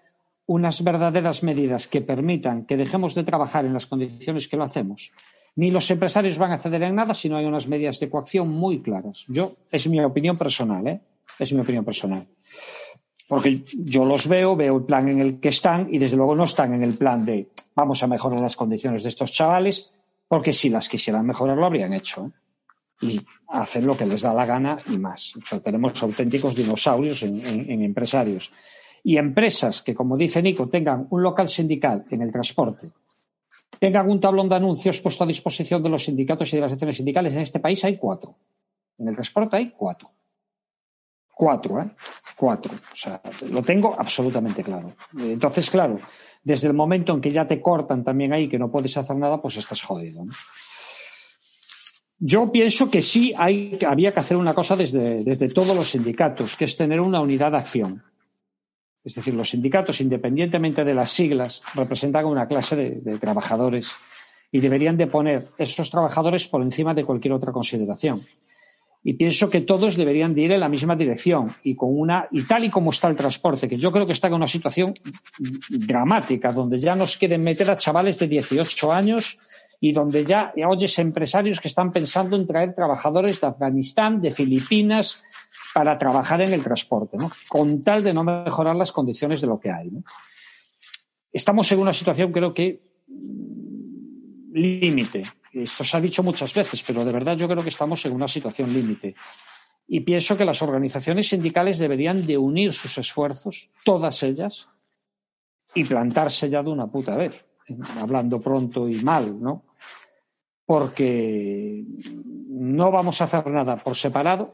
unas 0.48 0.84
verdaderas 0.84 1.44
medidas 1.44 1.88
que 1.88 2.02
permitan 2.02 2.66
que 2.66 2.78
dejemos 2.78 3.14
de 3.14 3.24
trabajar 3.24 3.66
en 3.66 3.74
las 3.74 3.86
condiciones 3.86 4.48
que 4.48 4.58
lo 4.58 4.64
hacemos, 4.64 5.12
ni 5.56 5.70
los 5.70 5.92
empresarios 5.92 6.40
van 6.40 6.54
a 6.54 6.58
ceder 6.58 6.82
en 6.84 6.96
nada 6.96 7.14
si 7.14 7.30
no 7.30 7.38
hay 7.38 7.46
unas 7.46 7.68
medidas 7.68 8.00
de 8.00 8.10
coacción 8.10 8.50
muy 8.50 8.82
claras. 8.82 9.26
Yo, 9.28 9.54
es 9.70 9.88
mi 9.88 10.00
opinión 10.00 10.38
personal, 10.38 10.88
¿eh? 10.88 11.02
Es 11.38 11.54
mi 11.54 11.62
opinión 11.62 11.86
personal. 11.86 12.26
Porque 13.30 13.62
yo 13.78 14.06
los 14.06 14.28
veo, 14.28 14.56
veo 14.56 14.78
el 14.78 14.84
plan 14.86 15.08
en 15.08 15.20
el 15.20 15.40
que 15.40 15.50
están 15.50 15.88
y 15.94 16.00
desde 16.00 16.18
luego 16.18 16.34
no 16.36 16.46
están 16.46 16.74
en 16.74 16.82
el 16.82 16.98
plan 16.98 17.24
de 17.24 17.50
vamos 17.76 18.02
a 18.02 18.08
mejorar 18.08 18.40
las 18.40 18.56
condiciones 18.56 19.04
de 19.04 19.10
estos 19.10 19.32
chavales, 19.32 19.92
porque 20.28 20.52
si 20.52 20.70
las 20.70 20.90
quisieran 20.90 21.28
mejorar 21.28 21.56
lo 21.56 21.68
habrían 21.68 21.94
hecho. 21.94 22.32
Y 23.02 23.22
hacen 23.50 23.86
lo 23.86 23.96
que 23.96 24.08
les 24.08 24.24
da 24.24 24.34
la 24.34 24.48
gana 24.48 24.78
y 24.90 24.98
más. 24.98 25.36
tenemos 25.64 26.02
auténticos 26.02 26.56
dinosaurios 26.56 27.22
en, 27.22 27.40
en 27.46 27.84
empresarios. 27.84 28.52
Y 29.04 29.18
empresas 29.18 29.84
que, 29.84 29.94
como 29.94 30.18
dice 30.18 30.42
Nico, 30.42 30.68
tengan 30.68 31.06
un 31.12 31.22
local 31.22 31.48
sindical 31.48 32.06
en 32.10 32.24
el 32.24 32.32
transporte, 32.32 32.90
tengan 33.80 34.10
un 34.10 34.20
tablón 34.20 34.50
de 34.50 34.56
anuncios 34.56 35.00
puesto 35.02 35.24
a 35.24 35.28
disposición 35.28 35.84
de 35.84 35.90
los 35.90 36.04
sindicatos 36.04 36.52
y 36.52 36.58
de 36.58 36.62
las 36.62 36.72
secciones 36.72 36.98
sindicales, 36.98 37.36
en 37.36 37.42
este 37.42 37.60
país 37.60 37.84
hay 37.86 37.96
cuatro. 37.96 38.36
En 38.98 39.08
el 39.08 39.14
transporte 39.14 39.56
hay 39.56 39.70
cuatro. 39.70 40.10
Cuatro, 41.40 41.82
¿eh? 41.82 41.90
Cuatro. 42.36 42.74
O 42.74 42.96
sea, 42.96 43.22
lo 43.50 43.62
tengo 43.62 43.96
absolutamente 43.98 44.62
claro. 44.62 44.98
Entonces, 45.18 45.70
claro, 45.70 45.98
desde 46.44 46.68
el 46.68 46.74
momento 46.74 47.14
en 47.14 47.22
que 47.22 47.32
ya 47.32 47.48
te 47.48 47.62
cortan 47.62 48.04
también 48.04 48.34
ahí 48.34 48.50
que 48.50 48.60
no 48.60 48.70
puedes 48.70 48.98
hacer 48.98 49.16
nada, 49.16 49.42
pues 49.42 49.56
estás 49.56 49.82
jodido. 49.82 50.26
Yo 52.18 52.52
pienso 52.52 52.92
que 52.92 53.02
sí 53.02 53.34
hay, 53.38 53.80
había 53.88 54.12
que 54.12 54.20
hacer 54.20 54.36
una 54.36 54.54
cosa 54.54 54.76
desde, 54.76 55.24
desde 55.24 55.48
todos 55.48 55.74
los 55.74 55.90
sindicatos, 55.90 56.58
que 56.58 56.66
es 56.66 56.76
tener 56.76 57.00
una 57.00 57.22
unidad 57.22 57.52
de 57.52 57.58
acción. 57.58 58.04
Es 59.02 59.16
decir, 59.16 59.34
los 59.34 59.52
sindicatos, 59.52 60.02
independientemente 60.02 60.84
de 60.84 60.94
las 60.94 61.10
siglas, 61.10 61.62
representan 61.74 62.26
una 62.26 62.50
clase 62.50 62.76
de, 62.76 62.90
de 63.00 63.18
trabajadores 63.18 63.94
y 64.52 64.60
deberían 64.60 64.98
de 64.98 65.08
poner 65.08 65.52
esos 65.58 65.90
trabajadores 65.90 66.50
por 66.50 66.62
encima 66.62 66.94
de 66.94 67.06
cualquier 67.06 67.32
otra 67.32 67.54
consideración. 67.54 68.26
Y 69.02 69.14
pienso 69.14 69.50
que 69.50 69.62
todos 69.62 69.96
deberían 69.96 70.34
de 70.34 70.42
ir 70.42 70.52
en 70.52 70.60
la 70.60 70.68
misma 70.68 70.96
dirección 70.96 71.56
y 71.64 71.76
con 71.76 71.98
una 71.98 72.28
y 72.32 72.44
tal 72.44 72.66
y 72.66 72.70
como 72.70 72.90
está 72.90 73.08
el 73.08 73.16
transporte, 73.16 73.70
que 73.70 73.78
yo 73.78 73.92
creo 73.92 74.06
que 74.06 74.14
está 74.14 74.28
en 74.28 74.34
una 74.34 74.48
situación 74.48 74.94
dramática, 75.70 76.52
donde 76.52 76.80
ya 76.80 76.96
nos 76.96 77.16
quieren 77.16 77.42
meter 77.42 77.72
a 77.72 77.78
chavales 77.78 78.20
de 78.20 78.28
18 78.28 78.92
años 78.92 79.40
y 79.80 79.94
donde 79.94 80.26
ya 80.26 80.54
oyes 80.68 81.00
empresarios 81.00 81.62
que 81.62 81.70
están 81.70 81.92
pensando 81.92 82.36
en 82.36 82.46
traer 82.46 82.76
trabajadores 82.76 83.40
de 83.40 83.48
Afganistán, 83.48 84.22
de 84.22 84.32
Filipinas, 84.32 85.24
para 85.74 85.98
trabajar 85.98 86.42
en 86.42 86.54
el 86.54 86.64
transporte, 86.64 87.18
¿no? 87.18 87.32
con 87.48 87.84
tal 87.84 88.04
de 88.04 88.14
no 88.14 88.24
mejorar 88.24 88.76
las 88.76 88.92
condiciones 88.92 89.40
de 89.42 89.48
lo 89.48 89.60
que 89.60 89.72
hay. 89.72 89.90
Estamos 91.32 91.72
en 91.72 91.80
una 91.80 91.94
situación, 91.94 92.32
creo 92.32 92.54
que, 92.54 92.82
límite. 94.52 95.24
Esto 95.64 95.84
se 95.84 95.98
ha 95.98 96.02
dicho 96.02 96.24
muchas 96.24 96.54
veces, 96.54 96.84
pero 96.84 97.06
de 97.06 97.12
verdad 97.12 97.38
yo 97.38 97.48
creo 97.48 97.64
que 97.64 97.70
estamos 97.70 98.06
en 98.06 98.14
una 98.14 98.28
situación 98.28 98.74
límite. 98.74 99.16
Y 99.88 100.02
pienso 100.02 100.38
que 100.38 100.46
las 100.46 100.62
organizaciones 100.62 101.30
sindicales 101.30 101.80
deberían 101.80 102.26
de 102.26 102.38
unir 102.38 102.74
sus 102.74 102.98
esfuerzos, 102.98 103.70
todas 103.84 104.22
ellas, 104.24 104.70
y 105.74 105.84
plantarse 105.84 106.50
ya 106.50 106.62
de 106.64 106.70
una 106.70 106.88
puta 106.88 107.16
vez, 107.18 107.48
hablando 108.00 108.40
pronto 108.40 108.88
y 108.88 109.00
mal, 109.04 109.42
¿no? 109.42 109.64
Porque 110.66 111.84
no 112.16 112.92
vamos 112.92 113.22
a 113.22 113.24
hacer 113.24 113.48
nada 113.48 113.78
por 113.78 113.96
separado 113.96 114.54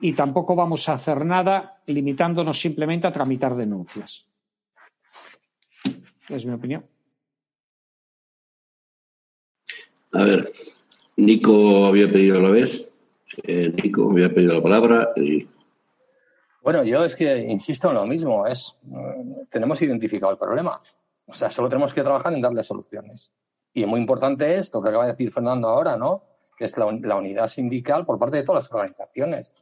y 0.00 0.12
tampoco 0.12 0.54
vamos 0.54 0.88
a 0.88 0.94
hacer 0.94 1.24
nada 1.24 1.80
limitándonos 1.86 2.60
simplemente 2.60 3.06
a 3.06 3.12
tramitar 3.12 3.56
denuncias. 3.56 4.26
Es 6.28 6.46
mi 6.46 6.52
opinión. 6.52 6.91
A 10.12 10.24
ver, 10.24 10.52
Nico 11.16 11.86
había 11.86 12.10
pedido 12.10 12.40
la 12.40 12.50
vez. 12.50 12.86
Eh, 13.44 13.72
Nico 13.82 14.10
había 14.10 14.32
pedido 14.32 14.54
la 14.54 14.62
palabra. 14.62 15.10
Y... 15.16 15.48
Bueno, 16.62 16.84
yo 16.84 17.04
es 17.04 17.16
que 17.16 17.38
insisto 17.38 17.88
en 17.88 17.94
lo 17.94 18.06
mismo. 18.06 18.46
Es 18.46 18.78
tenemos 19.50 19.80
identificado 19.80 20.32
el 20.32 20.38
problema. 20.38 20.80
O 21.26 21.32
sea, 21.32 21.50
solo 21.50 21.68
tenemos 21.68 21.94
que 21.94 22.02
trabajar 22.02 22.32
en 22.34 22.40
darle 22.40 22.62
soluciones. 22.62 23.30
Y 23.72 23.86
muy 23.86 24.00
importante 24.00 24.56
es 24.56 24.72
lo 24.74 24.82
que 24.82 24.90
acaba 24.90 25.06
de 25.06 25.12
decir 25.12 25.32
Fernando 25.32 25.68
ahora, 25.68 25.96
¿no? 25.96 26.24
Que 26.58 26.66
es 26.66 26.76
la, 26.76 26.86
unidad 26.86 27.48
sindical 27.48 28.04
por 28.04 28.18
parte 28.18 28.36
de 28.36 28.42
todas 28.42 28.64
las 28.64 28.72
organizaciones. 28.72 29.54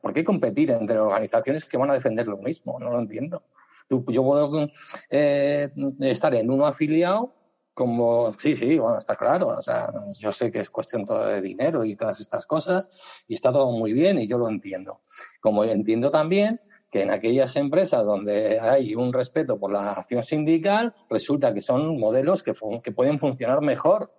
¿Por 0.00 0.14
qué 0.14 0.24
competir 0.24 0.70
entre 0.70 0.98
organizaciones 0.98 1.64
que 1.66 1.76
van 1.76 1.90
a 1.90 1.94
defender 1.94 2.26
lo 2.26 2.38
mismo? 2.38 2.78
No 2.78 2.90
lo 2.90 3.00
entiendo. 3.00 3.42
Yo 3.90 4.22
puedo 4.22 4.68
eh, 5.10 5.68
estar 6.00 6.34
en 6.34 6.50
uno 6.50 6.66
afiliado 6.66 7.34
como, 7.74 8.34
sí, 8.38 8.54
sí, 8.54 8.78
bueno, 8.78 8.98
está 8.98 9.16
claro. 9.16 9.48
O 9.48 9.62
sea, 9.62 9.92
yo 10.18 10.32
sé 10.32 10.50
que 10.50 10.60
es 10.60 10.70
cuestión 10.70 11.04
todo 11.04 11.26
de 11.26 11.40
dinero 11.40 11.84
y 11.84 11.96
todas 11.96 12.20
estas 12.20 12.46
cosas 12.46 12.88
y 13.26 13.34
está 13.34 13.52
todo 13.52 13.72
muy 13.72 13.92
bien 13.92 14.18
y 14.18 14.26
yo 14.26 14.38
lo 14.38 14.48
entiendo. 14.48 15.02
Como 15.40 15.64
entiendo 15.64 16.10
también 16.10 16.60
que 16.90 17.02
en 17.02 17.10
aquellas 17.10 17.56
empresas 17.56 18.04
donde 18.04 18.60
hay 18.60 18.94
un 18.94 19.12
respeto 19.12 19.58
por 19.58 19.72
la 19.72 19.92
acción 19.92 20.22
sindical, 20.22 20.94
resulta 21.10 21.52
que 21.52 21.60
son 21.60 21.98
modelos 21.98 22.44
que, 22.44 22.52
que 22.82 22.92
pueden 22.92 23.18
funcionar 23.18 23.60
mejor. 23.60 24.12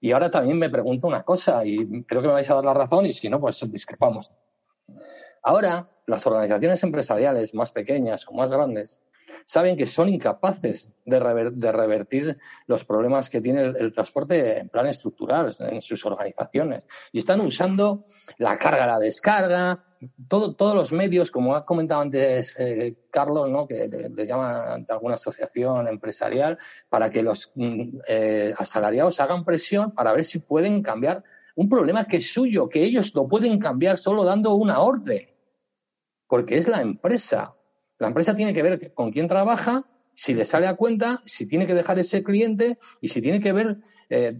Y 0.00 0.12
ahora 0.12 0.30
también 0.30 0.58
me 0.58 0.68
pregunto 0.68 1.06
una 1.06 1.22
cosa 1.22 1.64
y 1.64 2.04
creo 2.04 2.20
que 2.20 2.28
me 2.28 2.34
vais 2.34 2.50
a 2.50 2.56
dar 2.56 2.64
la 2.64 2.74
razón 2.74 3.06
y 3.06 3.14
si 3.14 3.30
no, 3.30 3.40
pues 3.40 3.60
discrepamos. 3.72 4.30
Ahora, 5.42 5.88
las 6.06 6.26
organizaciones 6.26 6.82
empresariales 6.82 7.54
más 7.54 7.72
pequeñas 7.72 8.28
o 8.28 8.32
más 8.32 8.52
grandes 8.52 9.02
saben 9.48 9.78
que 9.78 9.86
son 9.86 10.10
incapaces 10.10 10.94
de, 11.06 11.18
revertir 11.18 12.36
los 12.66 12.84
problemas 12.84 13.30
que 13.30 13.40
tiene 13.40 13.62
el, 13.62 13.92
transporte 13.94 14.58
en 14.58 14.68
plan 14.68 14.86
estructural 14.86 15.56
en 15.58 15.80
sus 15.80 16.04
organizaciones. 16.04 16.82
Y 17.12 17.20
están 17.20 17.40
usando 17.40 18.04
la 18.36 18.58
carga, 18.58 18.86
la 18.86 18.98
descarga, 18.98 19.82
todos 20.28 20.74
los 20.74 20.92
medios, 20.92 21.30
como 21.30 21.56
ha 21.56 21.64
comentado 21.64 22.02
antes 22.02 22.54
eh, 22.58 22.94
Carlos, 23.10 23.48
¿no? 23.48 23.66
que 23.66 23.88
les 24.14 24.28
llama 24.28 24.76
de 24.86 24.92
alguna 24.92 25.14
asociación 25.14 25.88
empresarial, 25.88 26.58
para 26.90 27.08
que 27.08 27.22
los 27.22 27.50
mm, 27.54 28.00
eh, 28.06 28.52
asalariados 28.58 29.18
hagan 29.18 29.46
presión 29.46 29.92
para 29.92 30.12
ver 30.12 30.26
si 30.26 30.40
pueden 30.40 30.82
cambiar 30.82 31.24
un 31.56 31.70
problema 31.70 32.04
que 32.04 32.18
es 32.18 32.30
suyo, 32.30 32.68
que 32.68 32.82
ellos 32.82 33.14
lo 33.14 33.26
pueden 33.26 33.58
cambiar 33.58 33.96
solo 33.96 34.24
dando 34.24 34.54
una 34.54 34.80
orden, 34.80 35.26
porque 36.26 36.58
es 36.58 36.68
la 36.68 36.82
empresa 36.82 37.54
la 37.98 38.08
empresa 38.08 38.34
tiene 38.34 38.52
que 38.52 38.62
ver 38.62 38.92
con 38.94 39.10
quién 39.10 39.28
trabaja, 39.28 39.84
si 40.14 40.34
le 40.34 40.44
sale 40.44 40.66
a 40.66 40.74
cuenta, 40.74 41.22
si 41.26 41.46
tiene 41.46 41.66
que 41.66 41.74
dejar 41.74 41.98
ese 41.98 42.22
cliente 42.22 42.78
y 43.00 43.08
si 43.08 43.22
tiene 43.22 43.40
que 43.40 43.52
ver 43.52 43.78
eh, 44.10 44.36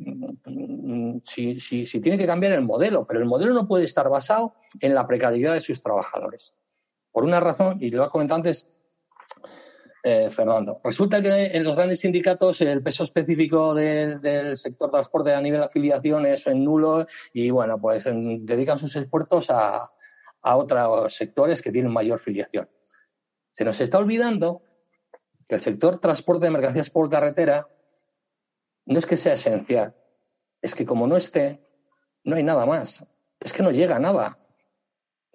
si, 1.25 1.61
si, 1.61 2.01
tiene 2.01 2.19
que 2.19 2.27
cambiar 2.27 2.53
el 2.53 2.63
modelo. 2.63 3.07
Pero 3.07 3.21
el 3.21 3.27
modelo 3.27 3.53
no 3.55 3.69
puede 3.69 3.85
estar 3.85 4.09
basado 4.09 4.55
en 4.81 4.95
la 4.95 5.07
precariedad 5.07 5.55
de 5.55 5.61
sus 5.61 5.83
trabajadores. 5.83 6.55
Por 7.13 7.25
una 7.25 7.41
razón, 7.41 7.79
y 7.81 7.91
lo 7.91 8.05
ha 8.05 8.11
comentado 8.11 8.37
antes 8.37 8.67
eh, 10.03 10.31
Fernando, 10.31 10.81
resulta 10.83 11.21
que 11.21 11.47
en 11.47 11.65
los 11.65 11.77
grandes 11.77 12.01
sindicatos 12.01 12.61
el 12.61 12.83
peso 12.83 13.05
específico 13.05 13.75
del, 13.75 14.57
sector 14.57 14.91
transporte 14.91 15.35
a 15.35 15.41
nivel 15.41 15.61
de 15.61 15.67
afiliación 15.67 16.25
es 16.27 16.47
nulo 16.47 17.07
y 17.33 17.51
bueno, 17.51 17.81
pues 17.81 18.05
dedican 18.05 18.79
sus 18.79 18.95
esfuerzos 18.97 19.51
a, 19.51 19.91
a 20.43 20.57
otros 20.57 21.15
sectores 21.15 21.61
que 21.61 21.73
tienen 21.73 21.93
mayor 21.93 22.21
filiación. 22.21 22.69
Se 23.59 23.65
nos 23.65 23.81
está 23.81 23.99
olvidando 23.99 24.63
que 25.49 25.57
el 25.57 25.61
sector 25.61 25.99
transporte 25.99 26.47
de 26.47 26.53
mercancías 26.53 26.91
por 26.91 27.11
carretera 27.11 27.67
no 28.87 29.01
es 29.01 29.05
que 29.05 29.17
sea 29.17 29.33
esencial, 29.33 29.97
es 30.63 30.77
que 30.77 30.87
como 30.87 31.09
no 31.09 31.17
esté, 31.17 31.61
no 32.23 32.37
hay 32.37 32.45
nada 32.45 32.67
más. 32.67 33.05
Es 33.41 33.53
que 33.53 33.65
no 33.65 33.73
llega 33.73 33.99
nada. 33.99 34.39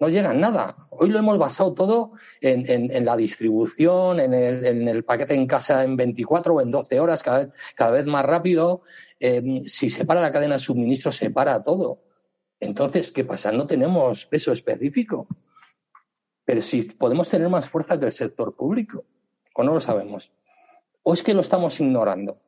No 0.00 0.08
llega 0.08 0.32
nada. 0.32 0.88
Hoy 0.88 1.10
lo 1.10 1.18
hemos 1.18 1.36
basado 1.36 1.74
todo 1.74 2.12
en, 2.40 3.04
la 3.04 3.14
distribución, 3.14 4.18
en 4.18 4.32
el, 4.32 5.04
paquete 5.04 5.34
en 5.34 5.46
casa 5.46 5.84
en 5.84 5.94
24 5.94 6.54
o 6.54 6.60
en 6.62 6.70
12 6.70 7.00
horas, 7.00 7.22
cada 7.22 7.90
vez, 7.90 8.06
más 8.06 8.24
rápido. 8.24 8.80
Eh, 9.20 9.64
si 9.66 9.90
se 9.90 10.06
para 10.06 10.22
la 10.22 10.32
cadena 10.32 10.54
de 10.54 10.60
suministro, 10.60 11.12
se 11.12 11.28
para 11.28 11.62
todo. 11.62 12.00
Entonces, 12.58 13.12
¿qué 13.12 13.22
pasa? 13.22 13.52
No 13.52 13.66
tenemos 13.66 14.24
peso 14.24 14.50
específico. 14.50 15.28
Pero 16.44 16.60
si 16.60 16.82
podemos 16.82 17.28
tener 17.28 17.48
más 17.48 17.68
fuerza 17.68 17.98
que 17.98 18.06
el 18.06 18.12
sector 18.12 18.54
público, 18.54 19.04
o 19.54 19.62
no 19.62 19.74
lo 19.74 19.80
sabemos. 19.80 20.32
O 21.02 21.14
es 21.14 21.22
que 21.22 21.34
lo 21.34 21.40
estamos 21.40 21.80
ignorando. 21.80 22.38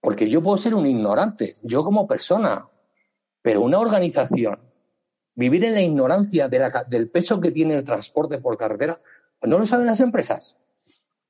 Porque 0.00 0.28
yo 0.28 0.42
puedo 0.42 0.56
ser 0.56 0.74
un 0.74 0.86
ignorante, 0.86 1.56
yo 1.62 1.84
como 1.84 2.06
persona, 2.06 2.66
pero 3.40 3.62
una 3.62 3.78
organización, 3.78 4.58
vivir 5.34 5.64
en 5.64 5.74
la 5.74 5.82
ignorancia 5.82 6.48
del 6.48 7.10
peso 7.10 7.40
que 7.40 7.50
tiene 7.50 7.76
el 7.76 7.84
transporte 7.84 8.38
por 8.38 8.56
carretera, 8.56 9.00
¿no 9.42 9.58
lo 9.58 9.66
saben 9.66 9.86
las 9.86 10.00
empresas? 10.00 10.56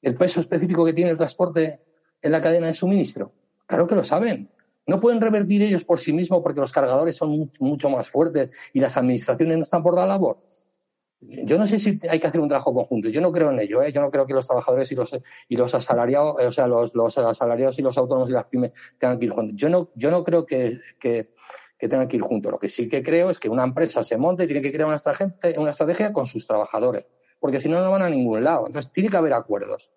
El 0.01 0.15
peso 0.15 0.40
específico 0.40 0.85
que 0.85 0.93
tiene 0.93 1.11
el 1.11 1.16
transporte 1.16 1.81
en 2.20 2.32
la 2.32 2.40
cadena 2.40 2.69
de 2.69 2.74
suministro. 2.74 3.32
Claro 3.66 3.86
que 3.86 3.94
lo 3.94 4.05
saben. 4.05 4.51
No 4.86 5.01
pueden 5.01 5.20
revertir 5.20 5.62
ellos 5.62 5.85
por 5.85 6.01
sí 6.01 6.12
mismos 6.12 6.43
porque 6.43 6.61
los 6.61 6.73
cargadores 6.73 7.16
son 7.16 7.51
mucho 7.61 7.89
más 7.89 8.09
fuertes 8.09 8.51
y 8.73 8.81
las 8.81 8.97
administraciones 8.97 9.57
no 9.57 9.62
están 9.62 9.82
por 9.82 9.94
la 9.94 10.07
labor. 10.07 10.39
Yo 11.24 11.57
no 11.57 11.66
sé 11.66 11.78
si 11.78 12.01
hay 12.09 12.19
que 12.19 12.27
hacer 12.27 12.40
un 12.40 12.49
trabajo 12.49 12.74
conjunto. 12.74 13.09
Yo 13.09 13.20
no 13.20 13.31
creo 13.31 13.51
en 13.51 13.61
ello. 13.61 13.81
¿eh? 13.82 13.93
Yo 13.93 14.01
no 14.01 14.11
creo 14.11 14.27
que 14.27 14.35
los 14.35 14.47
trabajadores 14.47 14.90
y 14.90 14.97
los, 14.97 15.16
y 15.49 15.57
los 15.57 15.73
asalariados, 15.73 16.35
o 16.43 16.51
sea, 16.51 16.66
los, 16.66 16.94
los 16.94 17.16
asalariados 17.16 17.78
y 17.78 17.82
los 17.82 17.97
autónomos 17.97 18.28
y 18.28 18.32
las 18.32 18.47
pymes 18.47 18.73
tengan 18.99 19.19
que 19.19 19.27
ir 19.27 19.31
juntos. 19.31 19.57
Yo 19.57 19.69
no, 19.69 19.90
yo 19.94 20.11
no 20.11 20.24
creo 20.24 20.44
que, 20.44 20.81
que, 20.99 21.28
tengan 21.78 22.09
que 22.09 22.16
ir 22.16 22.23
juntos. 22.23 22.51
Lo 22.51 22.59
que 22.59 22.69
sí 22.69 22.89
que 22.89 23.03
creo 23.03 23.31
es 23.31 23.39
que 23.39 23.49
una 23.49 23.62
empresa 23.62 24.03
se 24.03 24.16
monte 24.16 24.44
y 24.44 24.47
tiene 24.47 24.62
que 24.62 24.73
crear 24.73 24.86
una 24.86 24.97
estrategia, 25.70 26.12
con 26.12 26.27
sus 26.27 26.47
trabajadores. 26.47 27.07
Porque 27.39 27.61
si 27.61 27.69
no, 27.69 27.81
no 27.81 27.90
van 27.90 28.03
a 28.03 28.11
ningún 28.11 28.43
lado. 28.43 28.66
Entonces, 28.66 28.93
tiene 28.93 29.09
que 29.09 29.16
haber 29.16 29.32
acuerdos. 29.32 29.90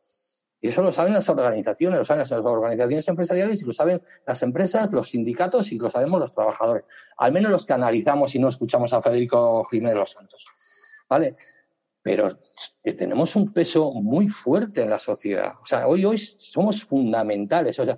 Y 0.61 0.69
eso 0.69 0.81
lo 0.81 0.91
saben 0.91 1.14
las 1.14 1.27
organizaciones, 1.30 1.97
lo 1.97 2.06
saben 2.06 2.19
las 2.19 2.31
organizaciones 2.31 3.07
empresariales 3.07 3.61
y 3.61 3.65
lo 3.65 3.73
saben 3.73 4.02
las 4.26 4.41
empresas, 4.41 4.91
los 4.93 5.10
sindicatos 5.10 5.72
y 5.72 5.77
lo 5.77 5.89
sabemos 5.89 6.19
los 6.19 6.34
trabajadores. 6.34 6.85
Al 7.18 7.31
menos 7.31 7.52
los 7.52 7.65
que 7.65 7.73
analizamos 7.73 8.34
y 8.35 8.39
no 8.39 8.47
escuchamos 8.47 8.93
a 8.93 9.02
Federico 9.02 9.64
Jiménez 9.65 9.95
Los 9.95 10.11
Santos. 10.11 10.47
¿Vale? 11.10 11.36
Pero 12.02 12.38
tenemos 12.84 13.36
un 13.36 13.52
peso 13.52 13.91
muy 13.94 14.30
fuerte 14.30 14.84
en 14.84 14.91
la 14.91 14.99
sociedad. 14.99 15.53
O 15.61 15.65
sea, 15.65 15.88
hoy, 15.88 16.06
hoy 16.06 16.18
somos 16.18 16.84
fundamentales. 16.84 17.80
O 17.80 17.86
sea, 17.86 17.98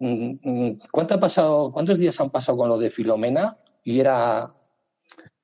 mm, 0.00 0.32
mm, 0.42 0.78
¿cuánto 0.90 1.14
ha 1.14 1.20
pasado, 1.20 1.70
¿cuántos 1.72 1.98
días 1.98 2.20
han 2.20 2.30
pasado 2.30 2.58
con 2.58 2.68
lo 2.68 2.78
de 2.78 2.90
Filomena? 2.90 3.58
Y 3.84 4.00
era 4.00 4.52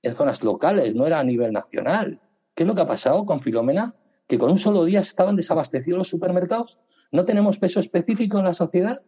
en 0.03 0.15
zonas 0.17 0.43
locales, 0.43 0.95
no 0.95 1.07
era 1.07 1.21
a 1.21 1.25
nivel 1.25 1.53
nacional. 1.53 2.21
¿Qué 2.55 2.65
es 2.65 2.67
lo 2.67 2.75
que 2.75 2.81
ha 2.81 2.89
pasado 2.89 3.25
con 3.25 3.41
Filomena? 3.41 3.95
Que 4.27 4.39
con 4.39 4.51
un 4.51 4.59
solo 4.59 4.85
día 4.85 5.01
estaban 5.01 5.37
desabastecidos 5.37 5.99
los 5.99 6.09
supermercados. 6.09 6.81
No 7.13 7.25
tenemos 7.25 7.59
peso 7.59 7.79
específico 7.79 8.39
en 8.39 8.47
la 8.47 8.55
sociedad. 8.55 9.03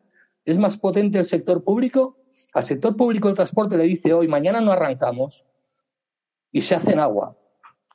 Es 0.44 0.56
más 0.56 0.76
potente 0.76 1.18
el 1.18 1.24
sector 1.24 1.64
público. 1.64 2.16
Al 2.54 2.62
sector 2.62 2.96
público 2.96 3.26
del 3.26 3.34
transporte 3.34 3.76
le 3.76 3.84
dice 3.84 4.12
hoy, 4.12 4.28
mañana 4.28 4.60
no 4.60 4.70
arrancamos. 4.70 5.46
Y 6.52 6.60
se 6.60 6.76
hacen 6.76 7.00
agua 7.00 7.36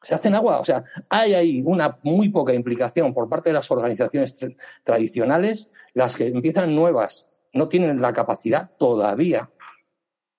se 0.04 0.14
hacen 0.14 0.36
agua. 0.36 0.60
O 0.60 0.66
sea, 0.66 0.84
hay 1.10 1.34
ahí 1.34 1.64
una 1.66 1.98
muy 2.04 2.30
poca 2.30 2.54
implicación 2.54 3.14
por 3.14 3.28
parte 3.30 3.50
de 3.50 3.54
las 3.54 3.72
organizaciones 3.72 4.38
tradicionales, 4.84 5.72
las 5.94 6.16
que 6.16 6.28
empiezan 6.28 6.76
nuevas 6.76 7.30
no 7.54 7.68
tienen 7.68 8.02
la 8.02 8.14
capacidad 8.14 8.72
todavía. 8.78 9.50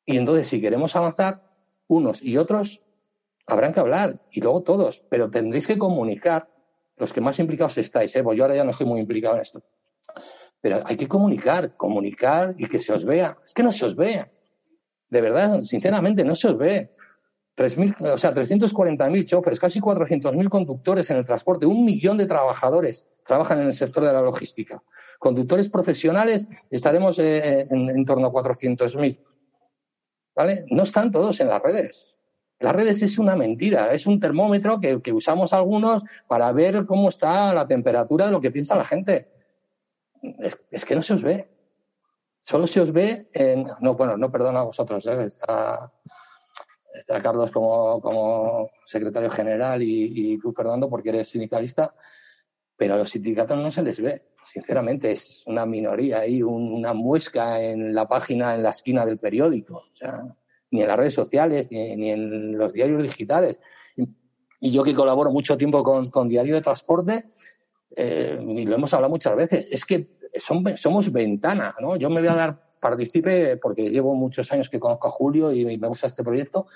Y 0.04 0.16
entonces, 0.16 0.46
si 0.48 0.60
queremos 0.60 0.94
avanzar, 0.96 1.42
unos 1.86 2.22
y 2.22 2.36
otros 2.36 2.80
habrán 3.46 3.72
que 3.72 3.80
hablar, 3.80 4.20
y 4.30 4.40
luego 4.40 4.62
todos, 4.62 5.02
pero 5.08 5.30
tendréis 5.30 5.66
que 5.66 5.78
comunicar 5.78 6.48
los 6.96 7.12
que 7.12 7.20
más 7.20 7.38
implicados 7.38 7.76
estáis. 7.78 8.14
¿eh? 8.16 8.22
Pues 8.22 8.36
yo 8.38 8.44
ahora 8.44 8.56
ya 8.56 8.64
no 8.64 8.70
estoy 8.70 8.86
muy 8.86 9.00
implicado 9.00 9.36
en 9.36 9.42
esto. 9.42 9.62
pero 10.60 10.82
hay 10.84 10.96
que 10.96 11.06
comunicar, 11.06 11.76
comunicar 11.76 12.54
y 12.56 12.66
que 12.66 12.80
se 12.80 12.92
os 12.92 13.04
vea. 13.04 13.36
Es 13.44 13.52
que 13.52 13.62
no 13.62 13.70
se 13.70 13.84
os 13.84 13.94
ve. 13.94 14.30
De 15.10 15.20
verdad, 15.20 15.60
sinceramente, 15.60 16.24
no 16.24 16.34
se 16.34 16.48
os 16.48 16.56
ve. 16.56 16.93
3.000, 17.56 18.12
o 18.14 18.18
sea, 18.18 18.34
340.000 18.34 19.24
choferes, 19.26 19.60
casi 19.60 19.80
400.000 19.80 20.48
conductores 20.48 21.10
en 21.10 21.18
el 21.18 21.24
transporte, 21.24 21.66
un 21.66 21.84
millón 21.84 22.18
de 22.18 22.26
trabajadores 22.26 23.06
trabajan 23.24 23.60
en 23.60 23.66
el 23.66 23.72
sector 23.72 24.04
de 24.04 24.12
la 24.12 24.22
logística. 24.22 24.82
Conductores 25.18 25.68
profesionales 25.68 26.48
estaremos 26.70 27.18
eh, 27.18 27.66
en, 27.70 27.88
en, 27.88 28.04
torno 28.04 28.26
a 28.26 28.32
400.000. 28.32 29.18
¿Vale? 30.34 30.66
No 30.70 30.82
están 30.82 31.12
todos 31.12 31.40
en 31.40 31.48
las 31.48 31.62
redes. 31.62 32.14
Las 32.60 32.74
redes 32.74 33.02
es 33.02 33.18
una 33.18 33.36
mentira, 33.36 33.92
es 33.92 34.06
un 34.06 34.20
termómetro 34.20 34.80
que, 34.80 35.12
usamos 35.12 35.52
algunos 35.52 36.02
para 36.26 36.50
ver 36.52 36.86
cómo 36.86 37.08
está 37.08 37.52
la 37.52 37.66
temperatura 37.66 38.26
de 38.26 38.32
lo 38.32 38.40
que 38.40 38.50
piensa 38.50 38.76
la 38.76 38.84
gente. 38.84 39.28
Es, 40.70 40.84
que 40.84 40.94
no 40.94 41.02
se 41.02 41.14
os 41.14 41.22
ve. 41.22 41.48
Solo 42.40 42.66
se 42.66 42.80
os 42.80 42.92
ve 42.92 43.28
en. 43.32 43.66
No, 43.80 43.94
bueno, 43.94 44.16
no 44.16 44.30
perdona 44.30 44.60
a 44.60 44.64
vosotros, 44.64 45.06
¿eh? 45.06 45.28
Está, 46.94 47.20
Carlos 47.20 47.50
como, 47.50 48.00
como, 48.00 48.70
secretario 48.84 49.30
general 49.30 49.82
y, 49.82 50.38
tú, 50.38 50.52
Fernando, 50.52 50.88
porque 50.88 51.10
eres 51.10 51.28
sindicalista, 51.28 51.94
pero 52.76 52.94
a 52.94 52.98
los 52.98 53.10
sindicatos 53.10 53.58
no 53.58 53.70
se 53.70 53.82
les 53.82 54.00
ve. 54.00 54.22
Sinceramente, 54.44 55.10
es 55.10 55.42
una 55.46 55.66
minoría 55.66 56.20
ahí, 56.20 56.42
un, 56.42 56.72
una 56.72 56.92
muesca 56.92 57.60
en 57.62 57.94
la 57.94 58.06
página, 58.06 58.54
en 58.54 58.62
la 58.62 58.70
esquina 58.70 59.04
del 59.04 59.18
periódico. 59.18 59.84
Ni 60.70 60.82
en 60.82 60.88
las 60.88 60.96
redes 60.96 61.14
sociales, 61.14 61.68
ni, 61.70 61.96
ni 61.96 62.10
en 62.10 62.58
los 62.58 62.72
diarios 62.72 63.02
digitales. 63.02 63.60
Y, 63.96 64.70
yo 64.70 64.82
que 64.82 64.94
colaboro 64.94 65.30
mucho 65.30 65.58
tiempo 65.58 65.82
con, 65.82 66.10
con 66.10 66.28
Diario 66.28 66.54
de 66.54 66.62
Transporte, 66.62 67.24
eh, 67.96 68.38
y 68.40 68.64
lo 68.64 68.74
hemos 68.74 68.92
hablado 68.94 69.10
muchas 69.10 69.36
veces, 69.36 69.68
es 69.70 69.84
que 69.84 70.08
somos 70.36 71.12
ventana, 71.12 71.74
¿no? 71.80 71.96
Yo 71.96 72.10
me 72.10 72.20
voy 72.20 72.28
a 72.28 72.34
dar 72.34 72.73
participe 72.84 73.56
porque 73.56 73.88
llevo 73.88 74.14
muchos 74.14 74.52
años 74.52 74.68
que 74.68 74.78
conozco 74.78 75.08
a 75.08 75.10
Julio 75.10 75.50
y 75.50 75.64
me 75.64 75.88
gusta 75.88 76.06
este 76.06 76.22
proyecto. 76.22 76.66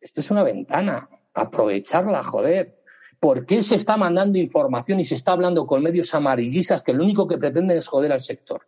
Esto 0.00 0.18
es 0.18 0.28
una 0.32 0.42
ventana, 0.42 1.08
aprovecharla, 1.32 2.24
joder. 2.24 2.82
¿Por 3.20 3.46
qué 3.46 3.62
se 3.62 3.76
está 3.76 3.96
mandando 3.96 4.38
información 4.38 4.98
y 4.98 5.04
se 5.04 5.14
está 5.14 5.30
hablando 5.30 5.64
con 5.64 5.80
medios 5.80 6.12
amarillistas 6.14 6.82
que 6.82 6.92
lo 6.92 7.04
único 7.04 7.28
que 7.28 7.38
pretenden 7.38 7.76
es 7.76 7.86
joder 7.86 8.10
al 8.10 8.20
sector? 8.20 8.62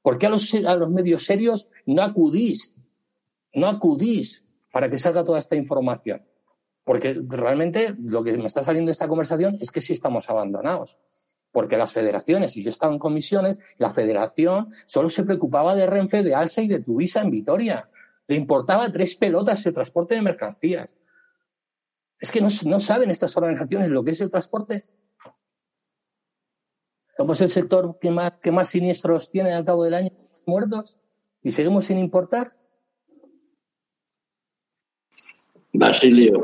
¿Por 0.00 0.16
qué 0.16 0.24
a 0.24 0.30
los, 0.30 0.54
a 0.54 0.74
los 0.74 0.88
medios 0.88 1.26
serios 1.26 1.68
no 1.84 2.02
acudís? 2.02 2.74
No 3.52 3.66
acudís 3.66 4.42
para 4.72 4.88
que 4.88 4.96
salga 4.96 5.24
toda 5.24 5.38
esta 5.38 5.54
información. 5.54 6.22
Porque 6.82 7.20
realmente 7.28 7.94
lo 8.02 8.24
que 8.24 8.38
me 8.38 8.46
está 8.46 8.62
saliendo 8.62 8.88
de 8.88 8.92
esta 8.92 9.06
conversación 9.06 9.58
es 9.60 9.70
que 9.70 9.82
sí 9.82 9.92
estamos 9.92 10.30
abandonados 10.30 10.96
porque 11.52 11.76
las 11.76 11.92
federaciones, 11.92 12.56
y 12.56 12.62
yo 12.62 12.70
estaba 12.70 12.92
en 12.92 12.98
comisiones, 12.98 13.58
la 13.76 13.90
federación 13.90 14.72
solo 14.86 15.10
se 15.10 15.22
preocupaba 15.22 15.74
de 15.74 15.86
Renfe, 15.86 16.22
de 16.22 16.34
Alsa 16.34 16.62
y 16.62 16.68
de 16.68 16.80
Tuvisa 16.80 17.20
en 17.20 17.30
Vitoria. 17.30 17.90
Le 18.26 18.36
importaba 18.36 18.90
tres 18.90 19.14
pelotas 19.14 19.64
el 19.66 19.74
transporte 19.74 20.14
de 20.14 20.22
mercancías. 20.22 20.96
Es 22.18 22.32
que 22.32 22.40
no, 22.40 22.50
saben 22.50 23.10
estas 23.10 23.36
organizaciones 23.36 23.90
lo 23.90 24.02
que 24.02 24.12
es 24.12 24.20
el 24.22 24.30
transporte. 24.30 24.86
Somos 27.16 27.40
el 27.42 27.50
sector 27.50 27.98
que 28.00 28.10
más, 28.10 28.32
que 28.40 28.50
más 28.50 28.70
siniestros 28.70 29.28
tiene 29.28 29.52
al 29.52 29.64
cabo 29.64 29.84
del 29.84 29.94
año, 29.94 30.12
muertos, 30.46 30.96
y 31.42 31.52
seguimos 31.52 31.86
sin 31.86 31.98
importar. 31.98 32.52
Basilio, 35.74 36.42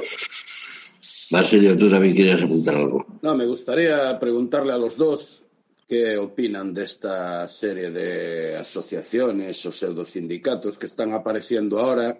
Basilio, 1.30 1.76
tú 1.76 1.90
también 1.90 2.14
quieres 2.14 2.42
apuntar 2.42 2.76
algo. 2.76 3.06
No, 3.22 3.34
me 3.34 3.46
gustaría 3.46 4.18
preguntarle 4.18 4.72
a 4.72 4.78
los 4.78 4.96
dos 4.96 5.44
qué 5.86 6.16
opinan 6.16 6.72
de 6.72 6.84
esta 6.84 7.46
serie 7.48 7.90
de 7.90 8.56
asociaciones 8.56 9.64
o 9.66 9.72
pseudosindicatos 9.72 10.78
que 10.78 10.86
están 10.86 11.12
apareciendo 11.12 11.78
ahora, 11.78 12.18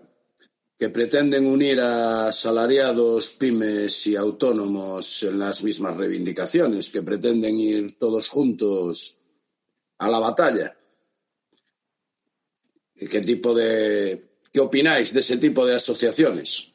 que 0.76 0.90
pretenden 0.90 1.46
unir 1.46 1.80
a 1.80 2.30
salariados, 2.32 3.30
pymes 3.30 4.06
y 4.06 4.16
autónomos 4.16 5.22
en 5.22 5.38
las 5.38 5.64
mismas 5.64 5.96
reivindicaciones, 5.96 6.90
que 6.90 7.02
pretenden 7.02 7.58
ir 7.58 7.98
todos 7.98 8.28
juntos 8.28 9.18
a 9.98 10.08
la 10.08 10.18
batalla. 10.18 10.76
¿Y 12.94 13.06
qué 13.06 13.20
tipo 13.20 13.54
de 13.54 14.28
qué 14.52 14.60
opináis 14.60 15.12
de 15.12 15.20
ese 15.20 15.36
tipo 15.36 15.66
de 15.66 15.76
asociaciones? 15.76 16.74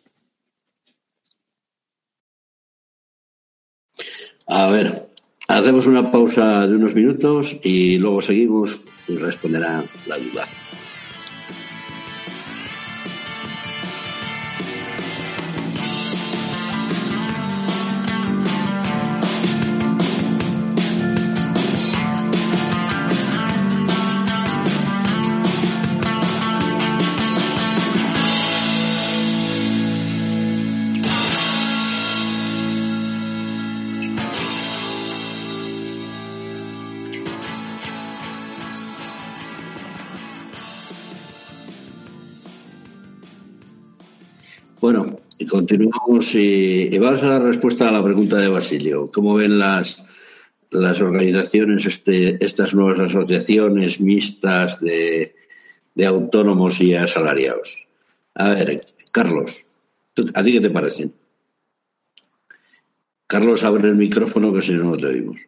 A 4.47 4.67
ver, 4.69 5.09
hacemos 5.47 5.87
una 5.87 6.11
pausa 6.11 6.67
de 6.67 6.75
unos 6.75 6.95
minutos 6.95 7.57
y 7.63 7.97
luego 7.97 8.21
seguimos 8.21 8.79
y 9.07 9.17
responderá 9.17 9.83
la 10.07 10.17
duda. 10.17 10.47
Continuamos 45.73 46.35
y, 46.35 46.93
y, 46.93 46.97
vamos 46.99 47.23
a 47.23 47.29
dar 47.29 47.41
respuesta 47.41 47.89
a 47.89 47.91
la 47.91 48.03
pregunta 48.03 48.37
de 48.37 48.47
Basilio. 48.47 49.09
¿Cómo 49.11 49.33
ven 49.33 49.57
las, 49.57 50.03
las 50.69 51.01
organizaciones, 51.01 51.87
este, 51.87 52.43
estas 52.45 52.75
nuevas 52.75 52.99
asociaciones 52.99 53.99
mixtas 53.99 54.79
de, 54.81 55.33
de 55.95 56.05
autónomos 56.05 56.79
y 56.79 56.93
asalariados? 56.93 57.87
A 58.35 58.49
ver, 58.49 58.85
Carlos, 59.11 59.65
¿a 60.35 60.43
ti 60.43 60.53
qué 60.53 60.61
te 60.61 60.69
parecen? 60.69 61.11
Carlos, 63.25 63.63
abre 63.63 63.89
el 63.89 63.95
micrófono 63.95 64.53
que 64.53 64.61
si 64.61 64.73
no, 64.73 64.83
no 64.83 64.97
te 64.97 65.07
oímos. 65.07 65.41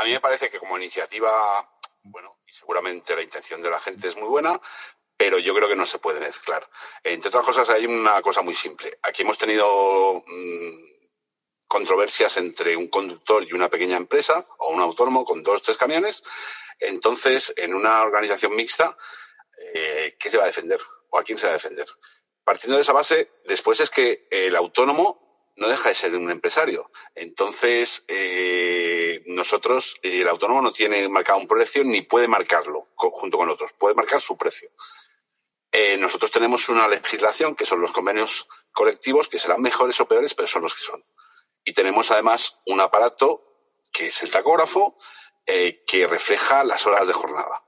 A 0.00 0.04
mí 0.04 0.12
me 0.12 0.20
parece 0.20 0.48
que 0.48 0.58
como 0.58 0.78
iniciativa, 0.78 1.68
bueno, 2.04 2.38
y 2.46 2.52
seguramente 2.52 3.14
la 3.14 3.20
intención 3.20 3.60
de 3.60 3.68
la 3.68 3.80
gente 3.80 4.08
es 4.08 4.16
muy 4.16 4.28
buena, 4.28 4.58
pero 5.14 5.38
yo 5.38 5.54
creo 5.54 5.68
que 5.68 5.76
no 5.76 5.84
se 5.84 5.98
puede 5.98 6.20
mezclar. 6.20 6.66
Entre 7.04 7.28
otras 7.28 7.44
cosas, 7.44 7.68
hay 7.68 7.84
una 7.84 8.22
cosa 8.22 8.40
muy 8.40 8.54
simple. 8.54 8.98
Aquí 9.02 9.20
hemos 9.20 9.36
tenido 9.36 10.24
mmm, 10.26 10.90
controversias 11.68 12.34
entre 12.38 12.78
un 12.78 12.88
conductor 12.88 13.44
y 13.44 13.52
una 13.52 13.68
pequeña 13.68 13.98
empresa 13.98 14.46
o 14.60 14.70
un 14.70 14.80
autónomo 14.80 15.22
con 15.22 15.42
dos 15.42 15.60
o 15.60 15.64
tres 15.64 15.76
camiones. 15.76 16.22
Entonces, 16.78 17.52
en 17.58 17.74
una 17.74 18.00
organización 18.00 18.56
mixta, 18.56 18.96
eh, 19.74 20.16
¿qué 20.18 20.30
se 20.30 20.38
va 20.38 20.44
a 20.44 20.46
defender? 20.46 20.80
¿O 21.10 21.18
a 21.18 21.24
quién 21.24 21.36
se 21.36 21.46
va 21.46 21.52
a 21.52 21.58
defender? 21.58 21.86
Partiendo 22.42 22.76
de 22.76 22.82
esa 22.82 22.94
base, 22.94 23.32
después 23.44 23.80
es 23.80 23.90
que 23.90 24.26
el 24.30 24.56
autónomo 24.56 25.29
no 25.60 25.68
deja 25.68 25.90
de 25.90 25.94
ser 25.94 26.14
un 26.14 26.30
empresario. 26.30 26.90
Entonces, 27.14 28.02
eh, 28.08 29.22
nosotros, 29.26 29.98
el 30.02 30.26
autónomo 30.26 30.62
no 30.62 30.72
tiene 30.72 31.06
marcado 31.10 31.38
un 31.38 31.46
precio 31.46 31.84
ni 31.84 32.00
puede 32.00 32.26
marcarlo 32.26 32.88
junto 32.96 33.36
con 33.36 33.50
otros, 33.50 33.74
puede 33.74 33.94
marcar 33.94 34.22
su 34.22 34.38
precio. 34.38 34.70
Eh, 35.70 35.98
nosotros 35.98 36.30
tenemos 36.30 36.66
una 36.70 36.88
legislación 36.88 37.54
que 37.54 37.66
son 37.66 37.82
los 37.82 37.92
convenios 37.92 38.48
colectivos, 38.72 39.28
que 39.28 39.38
serán 39.38 39.60
mejores 39.60 40.00
o 40.00 40.08
peores, 40.08 40.34
pero 40.34 40.48
son 40.48 40.62
los 40.62 40.74
que 40.74 40.80
son. 40.80 41.04
Y 41.62 41.74
tenemos 41.74 42.10
además 42.10 42.56
un 42.64 42.80
aparato 42.80 43.44
que 43.92 44.06
es 44.06 44.22
el 44.22 44.30
tacógrafo, 44.30 44.96
eh, 45.44 45.84
que 45.86 46.06
refleja 46.06 46.64
las 46.64 46.86
horas 46.86 47.06
de 47.06 47.12
jornada. 47.12 47.62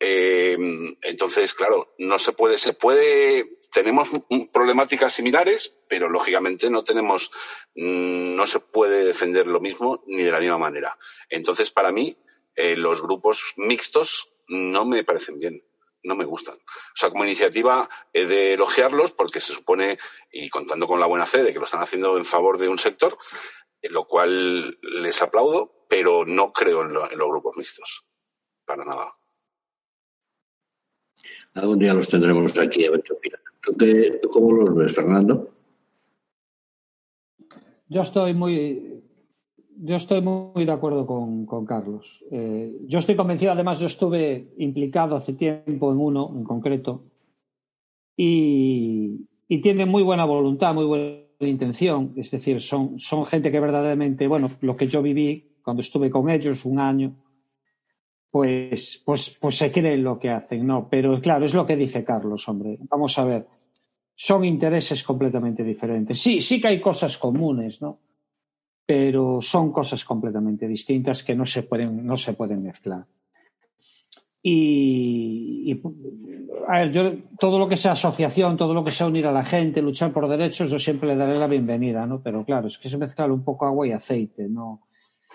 Eh, 0.00 0.58
entonces, 1.02 1.54
claro, 1.54 1.94
no 1.98 2.18
se 2.18 2.32
puede, 2.32 2.58
se 2.58 2.72
puede 2.72 3.59
tenemos 3.72 4.10
problemáticas 4.52 5.12
similares, 5.12 5.76
pero 5.88 6.08
lógicamente 6.08 6.70
no 6.70 6.84
tenemos, 6.84 7.30
mm, 7.74 8.34
no 8.34 8.46
se 8.46 8.60
puede 8.60 9.04
defender 9.04 9.46
lo 9.46 9.60
mismo 9.60 10.02
ni 10.06 10.22
de 10.22 10.32
la 10.32 10.40
misma 10.40 10.58
manera. 10.58 10.98
Entonces, 11.28 11.70
para 11.70 11.92
mí, 11.92 12.16
eh, 12.54 12.76
los 12.76 13.00
grupos 13.00 13.54
mixtos 13.56 14.32
no 14.48 14.84
me 14.84 15.04
parecen 15.04 15.38
bien, 15.38 15.64
no 16.02 16.16
me 16.16 16.24
gustan. 16.24 16.56
O 16.56 16.96
sea, 16.96 17.10
como 17.10 17.24
iniciativa 17.24 17.88
he 18.12 18.26
de 18.26 18.54
elogiarlos 18.54 19.12
porque 19.12 19.40
se 19.40 19.52
supone, 19.52 19.98
y 20.32 20.48
contando 20.50 20.86
con 20.86 20.98
la 21.00 21.06
buena 21.06 21.26
fe 21.26 21.42
de 21.42 21.52
que 21.52 21.58
lo 21.58 21.64
están 21.64 21.82
haciendo 21.82 22.16
en 22.16 22.24
favor 22.24 22.58
de 22.58 22.68
un 22.68 22.78
sector, 22.78 23.16
lo 23.82 24.06
cual 24.06 24.78
les 24.82 25.22
aplaudo, 25.22 25.86
pero 25.88 26.24
no 26.26 26.52
creo 26.52 26.82
en, 26.82 26.92
lo, 26.92 27.10
en 27.10 27.18
los 27.18 27.28
grupos 27.28 27.56
mixtos. 27.56 28.04
Para 28.66 28.84
nada. 28.84 29.14
Algún 31.54 31.78
día 31.78 31.94
los 31.94 32.08
tendremos 32.08 32.56
aquí 32.58 32.84
a 32.84 32.90
ver 32.90 33.02
qué 33.02 33.12
opinan. 33.12 33.40
¿Tú, 33.62 34.28
cómo 34.30 34.52
los 34.52 34.74
ves, 34.74 34.94
Fernando? 34.94 35.50
Yo 37.88 38.02
estoy 38.02 38.34
muy, 38.34 39.02
yo 39.76 39.96
estoy 39.96 40.20
muy 40.20 40.64
de 40.64 40.72
acuerdo 40.72 41.06
con, 41.06 41.66
Carlos. 41.66 42.24
Eh, 42.30 42.78
yo 42.86 42.98
estoy 42.98 43.16
convencido, 43.16 43.52
además, 43.52 43.78
yo 43.80 43.86
estuve 43.86 44.54
implicado 44.58 45.16
hace 45.16 45.32
tiempo 45.32 45.92
en 45.92 45.98
uno 45.98 46.32
en 46.34 46.44
concreto 46.44 47.02
y, 48.16 49.26
y 49.48 49.60
tiene 49.60 49.86
muy 49.86 50.02
buena 50.02 50.24
voluntad, 50.24 50.74
muy 50.74 50.84
buena 50.84 51.20
intención. 51.40 52.12
Es 52.16 52.30
decir, 52.30 52.60
son, 52.60 53.00
son 53.00 53.26
gente 53.26 53.50
que 53.50 53.60
verdaderamente, 53.60 54.28
bueno, 54.28 54.52
lo 54.60 54.76
que 54.76 54.86
yo 54.86 55.02
viví 55.02 55.50
cuando 55.62 55.80
estuve 55.80 56.10
con 56.10 56.30
ellos 56.30 56.64
un 56.64 56.78
año, 56.78 57.14
pues, 58.30 59.02
pues, 59.04 59.36
pues 59.40 59.56
se 59.56 59.72
creen 59.72 60.04
lo 60.04 60.18
que 60.18 60.30
hacen, 60.30 60.66
¿no? 60.66 60.88
Pero 60.88 61.20
claro, 61.20 61.44
es 61.44 61.54
lo 61.54 61.66
que 61.66 61.76
dice 61.76 62.04
Carlos, 62.04 62.48
hombre. 62.48 62.78
Vamos 62.88 63.18
a 63.18 63.24
ver. 63.24 63.46
Son 64.14 64.44
intereses 64.44 65.02
completamente 65.02 65.64
diferentes. 65.64 66.20
Sí, 66.20 66.40
sí 66.40 66.60
que 66.60 66.68
hay 66.68 66.80
cosas 66.80 67.18
comunes, 67.18 67.80
¿no? 67.80 67.98
Pero 68.86 69.40
son 69.40 69.72
cosas 69.72 70.04
completamente 70.04 70.68
distintas 70.68 71.22
que 71.22 71.34
no 71.34 71.44
se 71.44 71.62
pueden, 71.62 72.04
no 72.04 72.16
se 72.16 72.34
pueden 72.34 72.62
mezclar. 72.62 73.06
Y, 74.42 75.80
a 76.68 76.78
ver, 76.78 76.92
yo 76.92 77.12
todo 77.38 77.58
lo 77.58 77.68
que 77.68 77.76
sea 77.76 77.92
asociación, 77.92 78.56
todo 78.56 78.72
lo 78.72 78.84
que 78.84 78.90
sea 78.90 79.06
unir 79.06 79.26
a 79.26 79.32
la 79.32 79.44
gente, 79.44 79.82
luchar 79.82 80.12
por 80.12 80.28
derechos, 80.28 80.70
yo 80.70 80.78
siempre 80.78 81.08
le 81.08 81.16
daré 81.16 81.38
la 81.38 81.46
bienvenida, 81.46 82.06
¿no? 82.06 82.22
Pero 82.22 82.44
claro, 82.44 82.68
es 82.68 82.78
que 82.78 82.88
se 82.88 82.96
mezcla 82.96 83.26
un 83.26 83.44
poco 83.44 83.66
agua 83.66 83.86
y 83.86 83.92
aceite, 83.92 84.48
¿no? 84.48 84.86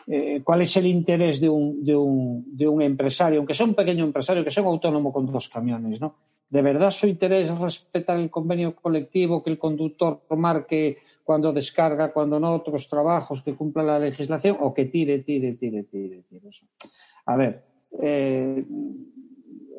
Eh, 0.07 0.41
¿Cuál 0.43 0.61
es 0.61 0.77
el 0.77 0.87
interés 0.87 1.39
de 1.39 1.49
un, 1.49 1.83
de, 1.83 1.95
un, 1.95 2.45
de 2.55 2.67
un 2.67 2.81
empresario, 2.81 3.39
aunque 3.39 3.53
sea 3.53 3.65
un 3.65 3.73
pequeño 3.73 4.03
empresario, 4.03 4.43
que 4.43 4.51
sea 4.51 4.63
un 4.63 4.69
autónomo 4.69 5.11
con 5.11 5.25
dos 5.31 5.49
camiones, 5.49 5.99
¿no? 5.99 6.15
¿De 6.49 6.61
verdad 6.61 6.91
su 6.91 7.07
interés 7.07 7.49
es 7.49 7.57
respetar 7.57 8.19
el 8.19 8.29
convenio 8.29 8.75
colectivo, 8.75 9.43
que 9.43 9.49
el 9.49 9.57
conductor 9.57 10.21
marque 10.37 10.99
cuando 11.23 11.51
descarga, 11.51 12.13
cuando 12.13 12.39
no, 12.39 12.53
otros 12.53 12.87
trabajos, 12.87 13.41
que 13.41 13.55
cumpla 13.55 13.81
la 13.81 13.99
legislación 13.99 14.57
o 14.59 14.73
que 14.73 14.85
tire, 14.85 15.19
tire, 15.19 15.53
tire, 15.53 15.83
tire, 15.83 16.21
tire? 16.29 16.49
A 17.25 17.35
ver, 17.35 17.63
eh, 17.99 18.63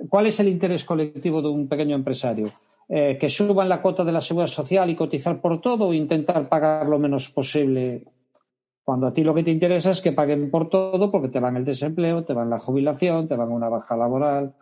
¿cuál 0.09 0.27
es 0.27 0.41
el 0.41 0.49
interés 0.49 0.85
colectivo 0.85 1.41
de 1.41 1.49
un 1.49 1.69
pequeño 1.69 1.95
empresario? 1.95 2.49
Eh, 2.89 3.17
¿Que 3.19 3.29
suban 3.29 3.69
la 3.69 3.81
cuota 3.81 4.05
de 4.05 4.13
la 4.13 4.21
seguridad 4.21 4.49
social 4.49 4.91
y 4.91 4.97
cotizar 4.97 5.41
por 5.41 5.61
todo 5.61 5.87
o 5.87 5.95
intentar 5.95 6.49
pagar 6.49 6.87
lo 6.87 6.99
menos 6.99 7.31
posible? 7.31 8.03
Cuando 8.87 9.09
a 9.09 9.13
ti 9.13 9.25
lo 9.25 9.35
que 9.35 9.43
te 9.43 9.51
interesa 9.51 9.91
es 9.91 10.01
que 10.01 10.13
paguen 10.13 10.49
por 10.49 10.71
todo 10.71 11.11
porque 11.11 11.27
te 11.27 11.41
van 11.41 11.57
el 11.57 11.65
desempleo, 11.65 12.23
te 12.23 12.35
van 12.35 12.49
la 12.49 12.61
jubilación, 12.61 13.27
te 13.27 13.35
van 13.35 13.51
una 13.51 13.69
baja 13.69 13.97
laboral. 13.97 14.55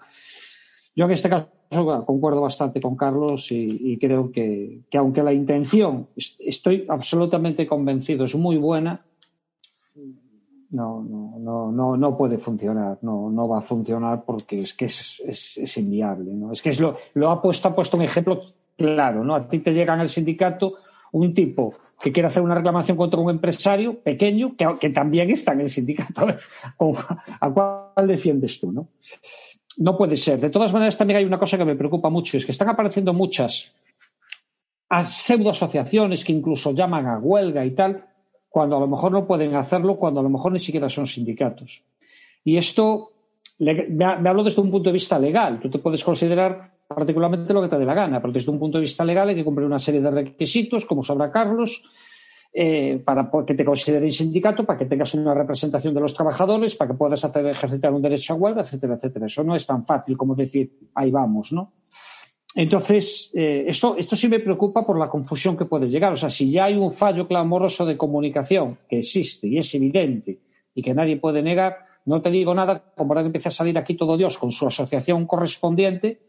Yo 0.96 1.05
en 1.05 1.10
este 1.10 1.28
caso 1.28 1.51
concuerdo 2.06 2.40
bastante 2.40 2.80
con 2.80 2.96
Carlos 2.96 3.52
y, 3.52 3.98
creo 3.98 4.32
que, 4.32 4.80
aunque 4.96 5.22
la 5.22 5.34
intención, 5.34 6.09
estoy 6.16 6.86
absolutamente 6.88 7.66
convencido, 7.66 8.24
es 8.24 8.34
muy 8.34 8.56
buena, 8.56 9.05
no, 10.70 11.02
no, 11.02 11.34
no, 11.38 11.70
no, 11.70 11.96
no 11.98 12.16
puede 12.16 12.38
funcionar, 12.38 12.96
no, 13.02 13.28
no 13.28 13.46
va 13.46 13.59
a 13.59 13.60
funcionar 13.60 14.24
porque 14.24 14.62
es 14.62 14.72
que 14.72 14.86
es, 14.86 15.20
es, 15.26 15.76
inviable. 15.76 16.32
¿no? 16.32 16.51
Es 16.51 16.62
que 16.62 16.70
es 16.70 16.80
lo, 16.80 16.96
lo 17.12 17.30
ha 17.30 17.42
puesto, 17.42 17.68
ha 17.68 17.74
puesto 17.74 17.98
un 17.98 18.05
ejemplo 18.05 18.40
claro, 18.74 19.22
¿no? 19.22 19.34
A 19.34 19.46
ti 19.46 19.59
te 19.59 19.74
llega 19.74 19.92
en 19.92 20.01
el 20.01 20.09
sindicato 20.09 20.76
un 21.12 21.34
tipo 21.34 21.74
que 22.00 22.12
quiere 22.12 22.28
hacer 22.28 22.42
una 22.42 22.54
reclamación 22.54 22.96
contra 22.96 23.20
un 23.20 23.30
empresario 23.30 23.98
pequeño 24.00 24.54
que, 24.56 24.90
también 24.90 25.30
está 25.30 25.52
en 25.52 25.62
el 25.62 25.70
sindicato. 25.70 26.26
¿A 27.40 27.50
cuál 27.50 28.06
defiendes 28.06 28.60
tú, 28.60 28.72
no? 28.72 28.88
No 29.78 29.96
puede 29.96 30.16
ser. 30.16 30.40
De 30.40 30.50
todas 30.50 30.72
maneras, 30.72 30.96
también 30.96 31.18
hay 31.18 31.24
una 31.24 31.38
cosa 31.38 31.58
que 31.58 31.64
me 31.64 31.76
preocupa 31.76 32.10
mucho, 32.10 32.36
es 32.36 32.44
que 32.44 32.52
están 32.52 32.68
apareciendo 32.68 33.12
muchas 33.12 33.74
pseudo 35.02 35.50
asociaciones 35.50 36.24
que 36.24 36.32
incluso 36.32 36.72
llaman 36.72 37.06
a 37.06 37.18
huelga 37.18 37.64
y 37.64 37.72
tal, 37.72 38.04
cuando 38.48 38.76
a 38.76 38.80
lo 38.80 38.86
mejor 38.86 39.10
no 39.10 39.26
pueden 39.26 39.56
hacerlo, 39.56 39.96
cuando 39.96 40.20
a 40.20 40.22
lo 40.22 40.28
mejor 40.28 40.52
ni 40.52 40.60
siquiera 40.60 40.88
son 40.88 41.08
sindicatos. 41.08 41.82
Y 42.44 42.56
esto 42.56 43.12
me 43.58 44.04
hablo 44.04 44.44
desde 44.44 44.60
un 44.60 44.70
punto 44.70 44.90
de 44.90 44.94
vista 44.94 45.18
legal. 45.18 45.58
Tú 45.60 45.70
te 45.70 45.78
puedes 45.78 46.04
considerar 46.04 46.73
particularmente 46.94 47.52
lo 47.52 47.62
que 47.62 47.68
te 47.68 47.78
dé 47.78 47.84
la 47.84 47.94
gana, 47.94 48.20
pero 48.20 48.32
desde 48.32 48.50
un 48.50 48.58
punto 48.58 48.78
de 48.78 48.82
vista 48.82 49.04
legal 49.04 49.28
hay 49.28 49.34
que 49.34 49.44
cumplir 49.44 49.66
una 49.66 49.78
serie 49.78 50.00
de 50.00 50.10
requisitos, 50.10 50.84
como 50.84 51.02
sabrá 51.02 51.30
Carlos, 51.30 51.82
eh, 52.52 53.02
para 53.04 53.28
que 53.44 53.54
te 53.54 53.64
consideren 53.64 54.12
sindicato, 54.12 54.64
para 54.64 54.78
que 54.78 54.86
tengas 54.86 55.12
una 55.14 55.34
representación 55.34 55.92
de 55.92 56.00
los 56.00 56.14
trabajadores, 56.14 56.76
para 56.76 56.92
que 56.92 56.96
puedas 56.96 57.24
hacer 57.24 57.46
ejercitar 57.46 57.92
un 57.92 58.00
derecho 58.00 58.32
a 58.32 58.36
huelga, 58.36 58.62
etcétera, 58.62 58.94
etcétera. 58.94 59.26
Eso 59.26 59.42
no 59.42 59.56
es 59.56 59.66
tan 59.66 59.84
fácil 59.84 60.16
como 60.16 60.36
decir, 60.36 60.78
ahí 60.94 61.10
vamos, 61.10 61.52
¿no? 61.52 61.72
Entonces, 62.54 63.32
eh, 63.34 63.64
esto, 63.66 63.96
esto 63.98 64.14
sí 64.14 64.28
me 64.28 64.38
preocupa 64.38 64.86
por 64.86 64.96
la 64.96 65.08
confusión 65.08 65.56
que 65.56 65.64
puede 65.64 65.88
llegar. 65.88 66.12
O 66.12 66.16
sea, 66.16 66.30
si 66.30 66.48
ya 66.48 66.66
hay 66.66 66.76
un 66.76 66.92
fallo 66.92 67.26
clamoroso 67.26 67.84
de 67.84 67.96
comunicación 67.96 68.78
que 68.88 69.00
existe 69.00 69.48
y 69.48 69.58
es 69.58 69.74
evidente 69.74 70.38
y 70.72 70.82
que 70.82 70.94
nadie 70.94 71.16
puede 71.16 71.42
negar, 71.42 71.78
no 72.06 72.22
te 72.22 72.30
digo 72.30 72.54
nada, 72.54 72.92
como 72.96 73.12
ahora 73.12 73.26
empieza 73.26 73.48
a 73.48 73.52
salir 73.52 73.76
aquí 73.76 73.96
todo 73.96 74.16
Dios 74.16 74.38
con 74.38 74.52
su 74.52 74.66
asociación 74.66 75.26
correspondiente, 75.26 76.20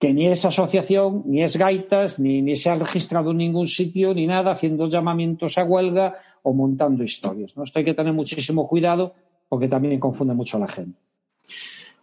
que 0.00 0.14
ni 0.14 0.28
es 0.28 0.46
asociación, 0.46 1.24
ni 1.26 1.44
es 1.44 1.58
gaitas, 1.58 2.18
ni, 2.18 2.40
ni 2.40 2.56
se 2.56 2.70
ha 2.70 2.74
registrado 2.74 3.32
en 3.32 3.36
ningún 3.36 3.68
sitio, 3.68 4.14
ni 4.14 4.26
nada, 4.26 4.52
haciendo 4.52 4.88
llamamientos 4.88 5.58
a 5.58 5.64
huelga 5.64 6.14
o 6.42 6.54
montando 6.54 7.04
historias. 7.04 7.54
¿no? 7.54 7.64
Esto 7.64 7.78
hay 7.78 7.84
que 7.84 7.92
tener 7.92 8.14
muchísimo 8.14 8.66
cuidado 8.66 9.14
porque 9.46 9.68
también 9.68 10.00
confunde 10.00 10.32
mucho 10.32 10.56
a 10.56 10.60
la 10.60 10.68
gente. 10.68 10.98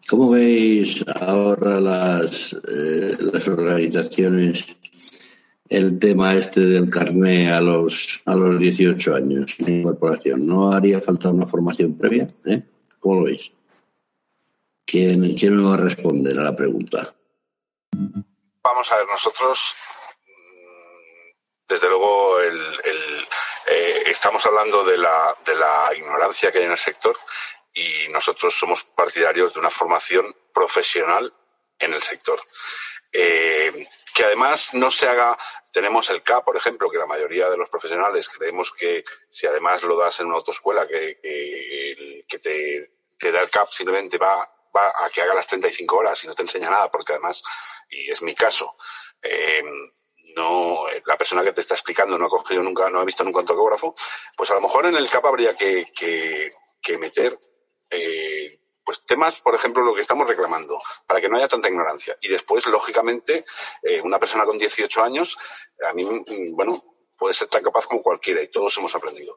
¿Cómo 0.08 0.30
veis 0.30 1.04
ahora 1.08 1.80
las, 1.80 2.54
eh, 2.54 3.18
las 3.20 3.48
organizaciones 3.48 4.66
el 5.68 5.98
tema 5.98 6.38
este 6.38 6.62
del 6.62 6.92
carné 6.92 7.50
a 7.50 7.60
los, 7.60 8.22
a 8.26 8.36
los 8.36 8.60
18 8.60 9.16
años 9.16 9.56
de 9.58 9.80
incorporación? 9.80 10.46
¿No 10.46 10.72
haría 10.72 11.02
falta 11.02 11.32
una 11.32 11.48
formación 11.48 11.98
previa? 11.98 12.28
¿Eh? 12.46 12.62
¿Cómo 13.00 13.16
lo 13.16 13.24
veis? 13.24 13.52
¿Quién, 14.86 15.34
¿Quién 15.34 15.58
me 15.58 15.64
va 15.64 15.74
a 15.74 15.78
responder 15.78 16.40
a 16.40 16.44
la 16.44 16.56
pregunta? 16.56 17.16
Vamos 17.92 18.92
a 18.92 18.98
ver, 18.98 19.08
nosotros, 19.08 19.76
mm, 20.26 21.32
desde 21.68 21.88
luego, 21.90 22.40
el, 22.40 23.28
eh, 23.66 24.04
estamos 24.08 24.46
hablando 24.46 24.84
de 24.84 24.98
la, 24.98 25.38
de 25.46 25.56
la 25.56 25.90
ignorancia 25.96 26.52
que 26.52 26.60
hay 26.60 26.66
en 26.66 26.72
el 26.72 26.78
sector 26.78 27.18
y 27.74 28.08
nosotros 28.10 28.58
somos 28.58 28.84
partidarios 28.84 29.54
de 29.54 29.60
una 29.60 29.70
formación 29.70 30.36
profesional 30.54 31.34
en 31.80 31.94
el 31.94 32.02
sector. 32.02 32.42
Eh, 33.12 33.88
que 34.14 34.26
además 34.26 34.74
no 34.74 34.90
se 34.90 35.08
haga, 35.08 35.38
tenemos 35.72 36.10
el 36.10 36.24
CAP, 36.24 36.44
por 36.44 36.58
ejemplo, 36.58 36.90
que 36.90 36.98
la 36.98 37.06
mayoría 37.06 37.50
de 37.50 37.58
los 37.58 37.70
profesionales 37.70 38.28
creemos 38.30 38.72
que 38.72 39.06
si 39.30 39.48
además 39.48 39.84
lo 39.84 39.96
das 39.98 40.20
en 40.20 40.28
una 40.28 40.38
autoescuela 40.38 40.88
que, 40.88 41.20
que, 42.28 42.40
te, 42.40 43.32
da 43.32 43.42
el 43.42 43.50
CAP 43.50 43.70
simplemente 43.70 44.18
va, 44.18 44.38
va 44.76 44.94
a 45.06 45.10
que 45.10 45.22
haga 45.22 45.36
las 45.36 45.48
35 45.48 45.96
horas 45.96 46.24
y 46.24 46.28
no 46.28 46.34
te 46.34 46.42
enseña 46.42 46.70
nada, 46.70 46.90
porque 46.90 47.14
además, 47.14 47.44
y 47.90 48.12
es 48.12 48.22
mi 48.22 48.36
caso, 48.36 48.76
eh, 49.22 49.64
no, 50.36 50.86
la 51.06 51.18
persona 51.18 51.44
que 51.44 51.54
te 51.54 51.62
está 51.62 51.74
explicando 51.74 52.18
no 52.18 52.26
ha 52.26 52.30
cogido 52.30 52.62
nunca, 52.62 52.90
no 52.90 53.00
ha 53.00 53.06
visto 53.06 53.24
nunca 53.24 53.40
un 53.40 53.46
tocógrafo, 53.46 53.96
pues 54.36 54.52
a 54.52 54.54
lo 54.54 54.62
mejor 54.62 54.86
en 54.86 54.96
el 54.96 55.10
CAP 55.10 55.26
habría 55.26 55.56
que, 55.56 55.88
que 55.94 56.98
meter 56.98 57.38
eh, 57.90 58.60
pues 58.88 59.06
temas, 59.06 59.36
por 59.42 59.54
ejemplo, 59.54 59.84
lo 59.84 59.94
que 59.94 60.00
estamos 60.00 60.26
reclamando, 60.26 60.82
para 61.06 61.20
que 61.20 61.28
no 61.28 61.36
haya 61.36 61.50
tanta 61.50 61.68
ignorancia. 61.68 62.18
Y 62.22 62.30
después, 62.30 62.66
lógicamente, 62.68 63.44
eh, 63.84 64.02
una 64.02 64.18
persona 64.18 64.46
con 64.46 64.58
18 64.58 65.04
años, 65.04 65.38
a 65.86 65.94
mí, 65.94 66.06
mm, 66.06 66.56
bueno, 66.56 66.96
puede 67.18 67.34
ser 67.34 67.50
tan 67.50 67.64
capaz 67.64 67.86
como 67.86 68.02
cualquiera 68.02 68.42
y 68.42 68.48
todos 68.48 68.78
hemos 68.78 68.96
aprendido. 68.96 69.36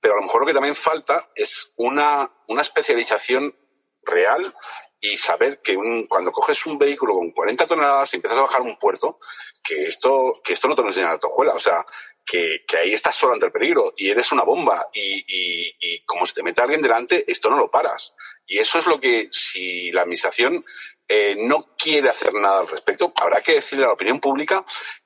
Pero 0.00 0.14
a 0.14 0.16
lo 0.18 0.24
mejor 0.24 0.42
lo 0.42 0.46
que 0.46 0.52
también 0.52 0.74
falta 0.74 1.30
es 1.34 1.72
una, 1.76 2.30
una 2.48 2.60
especialización 2.60 3.56
real 4.02 4.54
y 5.00 5.16
saber 5.16 5.60
que 5.62 5.76
cuando 6.08 6.30
coges 6.30 6.66
un 6.66 6.78
vehículo 6.78 7.14
con 7.14 7.30
40 7.30 7.66
toneladas 7.66 8.12
y 8.12 8.16
empiezas 8.16 8.38
a 8.38 8.42
bajar 8.42 8.60
un 8.60 8.76
puerto, 8.76 9.18
que 9.62 9.86
esto, 9.86 10.40
que 10.44 10.52
esto 10.52 10.68
no 10.68 10.74
te 10.74 10.82
lo 10.82 10.88
enseña 10.88 11.08
la 11.08 11.18
tojuela. 11.18 11.54
O 11.54 11.58
sea, 11.58 11.84
que, 12.24 12.64
ahí 12.78 12.92
estás 12.92 13.16
solo 13.16 13.32
ante 13.32 13.46
el 13.46 13.52
peligro 13.52 13.94
y 13.96 14.10
eres 14.10 14.30
una 14.32 14.42
bomba 14.42 14.88
y, 14.92 15.24
y, 15.26 16.00
como 16.04 16.26
se 16.26 16.34
te 16.34 16.42
mete 16.42 16.62
alguien 16.62 16.82
delante, 16.82 17.24
esto 17.30 17.48
no 17.48 17.56
lo 17.56 17.70
paras. 17.70 18.14
Y 18.46 18.58
eso 18.58 18.78
es 18.78 18.86
lo 18.86 19.00
que, 19.00 19.28
si 19.32 19.90
la 19.90 20.02
administración 20.02 20.64
eh, 21.08 21.34
no 21.36 21.74
quiere 21.76 22.10
hacer 22.10 22.34
nada 22.34 22.60
al 22.60 22.68
respecto, 22.68 23.12
habrá 23.20 23.40
que 23.40 23.54
decirle 23.54 23.84
a 23.84 23.88
la 23.88 23.94
opinión 23.94 24.20
pública 24.20 24.64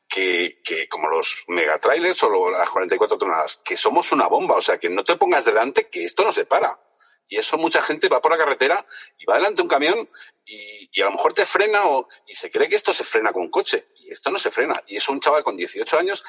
que, 0.08 0.60
que, 0.64 0.88
como 0.88 1.08
los 1.08 1.44
megatrailers 1.48 2.22
o 2.24 2.50
las 2.50 2.68
44 2.68 3.16
toneladas, 3.16 3.60
que 3.64 3.76
somos 3.76 4.12
una 4.12 4.26
bomba, 4.26 4.56
o 4.56 4.60
sea, 4.60 4.78
que 4.78 4.90
no 4.90 5.04
te 5.04 5.16
pongas 5.16 5.44
delante, 5.44 5.88
que 5.88 6.04
esto 6.04 6.24
no 6.24 6.32
se 6.32 6.46
para. 6.46 6.78
Y 7.28 7.38
eso 7.38 7.56
mucha 7.56 7.82
gente 7.82 8.08
va 8.08 8.20
por 8.20 8.32
la 8.32 8.38
carretera 8.38 8.84
y 9.18 9.24
va 9.24 9.36
delante 9.36 9.62
un 9.62 9.68
camión 9.68 10.08
y, 10.44 10.88
y, 10.92 11.00
a 11.00 11.06
lo 11.06 11.12
mejor 11.12 11.32
te 11.32 11.46
frena 11.46 11.86
o, 11.86 12.06
y 12.26 12.34
se 12.34 12.50
cree 12.50 12.68
que 12.68 12.76
esto 12.76 12.92
se 12.92 13.02
frena 13.02 13.32
con 13.32 13.42
un 13.42 13.50
coche. 13.50 13.88
Y 13.96 14.10
esto 14.10 14.30
no 14.30 14.38
se 14.38 14.50
frena. 14.50 14.74
Y 14.86 14.96
es 14.96 15.08
un 15.08 15.20
chaval 15.20 15.42
con 15.42 15.56
18 15.56 15.98
años 15.98 16.24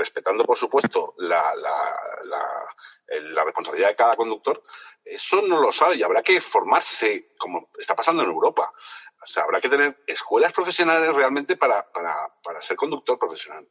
respetando, 0.00 0.44
por 0.44 0.56
supuesto, 0.56 1.14
la, 1.18 1.54
la, 1.54 3.44
responsabilidad 3.44 3.88
de 3.88 3.96
cada 3.96 4.16
conductor, 4.16 4.62
eso 5.04 5.42
no 5.42 5.60
lo 5.60 5.72
sabe 5.72 5.96
y 5.96 6.02
habrá 6.02 6.22
que 6.22 6.40
formarse, 6.40 7.32
como 7.36 7.70
está 7.78 7.96
pasando 7.96 8.22
en 8.22 8.30
Europa. 8.30 8.72
O 9.22 9.26
sea, 9.26 9.42
habrá 9.42 9.60
que 9.60 9.68
tener 9.68 10.02
escuelas 10.06 10.52
profesionales 10.52 11.12
realmente 11.14 11.56
para, 11.56 11.90
para, 11.90 12.14
para 12.42 12.62
ser 12.62 12.76
conductor 12.76 13.18
profesional. 13.18 13.68